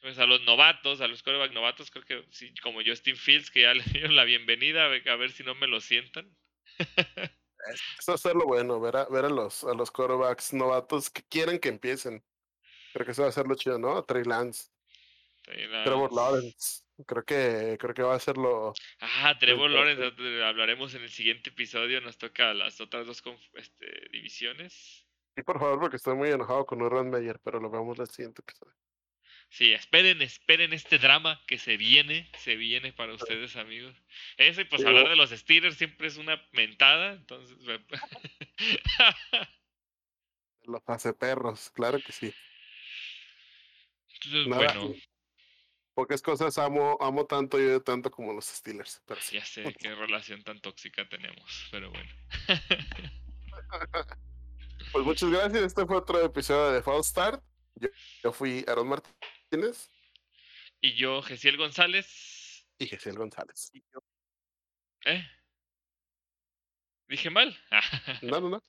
pues 0.01 0.19
a 0.19 0.27
los 0.27 0.43
novatos, 0.43 1.03
a 1.03 1.07
los 1.07 1.23
quarterback 1.23 1.53
novatos, 1.53 1.91
creo 1.91 2.05
que 2.05 2.25
sí, 2.31 2.53
como 2.63 2.81
Justin 2.85 3.17
Fields, 3.17 3.51
que 3.51 3.63
ya 3.63 3.75
le 3.75 3.85
dieron 3.85 4.17
la 4.17 4.25
bienvenida, 4.25 4.87
a 4.87 4.89
ver, 4.89 5.07
a 5.07 5.17
ver 5.17 5.33
si 5.33 5.45
no 5.45 5.55
me 5.55 5.67
lo 5.67 5.83
sientan. 5.83 6.35
Eso 7.71 8.13
va 8.13 8.15
a 8.15 8.19
ser 8.19 8.35
lo 8.35 8.47
bueno, 8.47 8.81
ver 8.81 8.97
a, 8.97 9.05
ver 9.07 9.27
a 9.27 9.29
los, 9.29 9.65
a 9.65 9.75
los 9.75 9.91
quarterbacks 9.91 10.53
novatos 10.53 11.11
que 11.11 11.23
quieren 11.23 11.59
que 11.59 11.69
empiecen. 11.69 12.25
Creo 12.93 13.07
que 13.07 13.13
eso 13.13 13.23
va 13.23 13.29
a 13.29 13.33
ser 13.33 13.47
lo 13.47 13.55
chido, 13.55 13.79
¿no? 13.79 14.03
Trey 14.05 14.25
Lance, 14.25 14.71
Ahí 15.49 15.67
las- 15.67 15.85
Trevor 15.85 16.13
Lawrence. 16.13 16.83
Creo 17.07 17.25
que, 17.25 17.77
creo 17.81 17.95
que 17.95 18.03
va 18.03 18.15
a 18.15 18.21
ser 18.21 18.37
lo. 18.37 18.75
Ah, 19.01 19.37
Trevor 19.39 19.71
Lawrence, 19.71 20.45
hablaremos 20.45 20.95
en 20.95 21.03
el 21.03 21.11
siguiente 21.11 21.51
episodio, 21.51 22.01
nos 22.01 22.19
toca 22.19 22.55
las 22.55 22.81
otras 22.81 23.07
dos 23.07 23.23
este, 23.55 24.09
divisiones. 24.13 25.07
Sí, 25.35 25.43
por 25.43 25.59
favor, 25.59 25.81
porque 25.81 25.97
estoy 25.97 26.15
muy 26.15 26.29
enojado 26.31 26.67
con 26.67 26.83
Urban 26.83 27.11
Meyer, 27.11 27.41
pero 27.43 27.59
lo 27.59 27.71
vemos 27.71 27.99
el 27.99 28.09
siguiente 28.09 28.43
episodio. 28.43 28.75
Sí, 29.53 29.71
esperen, 29.75 30.23
esperen 30.23 30.73
este 30.73 30.99
drama 30.99 31.39
que 31.47 31.59
se 31.59 31.77
viene, 31.77 32.27
se 32.39 32.57
viene 32.57 32.91
para 32.95 33.13
ustedes, 33.13 33.55
amigos. 33.57 33.95
Eso 34.39 34.63
y 34.63 34.65
pues 34.65 34.81
Sí, 34.81 34.89
hablar 34.89 35.11
de 35.11 35.17
los 35.17 35.29
Steelers 35.29 35.77
siempre 35.77 36.09
es 36.09 36.17
una 36.17 36.43
mentada, 36.53 37.13
entonces... 37.13 37.59
Los 40.63 40.83
hace 40.87 41.13
perros, 41.13 41.71
claro 41.75 42.01
que 42.01 42.13
sí. 42.13 42.33
Entonces, 44.15 44.47
Nada, 44.47 44.79
bueno, 44.79 44.95
Pocas 45.93 46.23
cosas 46.23 46.57
amo, 46.57 46.97
amo 47.03 47.27
tanto 47.27 47.61
y 47.61 47.65
odio 47.65 47.83
tanto 47.83 48.11
como 48.11 48.33
los 48.33 48.47
Steelers, 48.47 49.03
pero 49.05 49.21
sí. 49.21 49.37
ya 49.37 49.45
sé 49.45 49.75
qué 49.79 49.95
relación 49.95 50.43
tan 50.45 50.61
tóxica 50.61 51.07
tenemos, 51.09 51.69
pero 51.71 51.91
bueno. 51.91 52.11
Pues 54.93 55.07
muchas 55.07 55.31
gracias. 55.31 55.63
Este 55.63 55.87
fue 55.87 55.97
otro 55.97 56.21
episodio 56.23 56.73
de 56.73 56.83
False 56.83 57.09
Start. 57.09 57.43
Yo, 57.77 57.89
yo 58.23 58.33
fui 58.33 58.63
Aaron 58.69 58.89
Martínez 58.89 59.17
y 60.81 60.95
yo, 60.95 61.23
Gesiel 61.23 61.57
González. 61.57 62.67
y 62.79 62.87
Gesiel 62.87 63.17
González. 63.17 63.71
¿Eh? 65.05 65.27
¿Dije 67.09 67.31
mal? 67.31 67.57
No, 68.23 68.41
no, 68.41 68.49
no. 68.51 68.65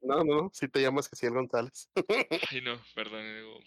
No, 0.00 0.24
no, 0.24 0.42
no. 0.42 0.50
Si 0.52 0.68
te 0.68 0.80
llamas 0.80 1.08
Gesiel 1.08 1.32
González. 1.34 1.88
Ay, 2.50 2.60
no, 2.62 2.82
perdón. 2.94 3.22
digo, 3.36 3.60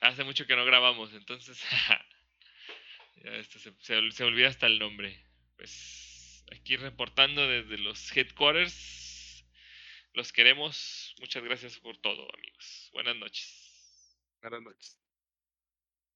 Hace 0.00 0.24
mucho 0.24 0.46
que 0.46 0.56
no 0.56 0.64
grabamos, 0.64 1.12
entonces. 1.12 1.62
ya 3.16 3.30
esto 3.36 3.58
se, 3.58 3.72
se, 3.80 4.10
se 4.10 4.24
olvida 4.24 4.48
hasta 4.48 4.66
el 4.66 4.78
nombre. 4.78 5.24
Pues 5.56 6.44
aquí 6.50 6.76
reportando 6.76 7.46
desde 7.46 7.78
los 7.78 8.16
headquarters. 8.16 9.44
Los 10.14 10.32
queremos. 10.32 11.14
Muchas 11.20 11.44
gracias 11.44 11.78
por 11.78 11.96
todo, 11.98 12.26
amigos. 12.34 12.90
Buenas 12.92 13.16
noches. 13.16 13.67
Buenas 14.42 14.62
noches. 14.62 15.07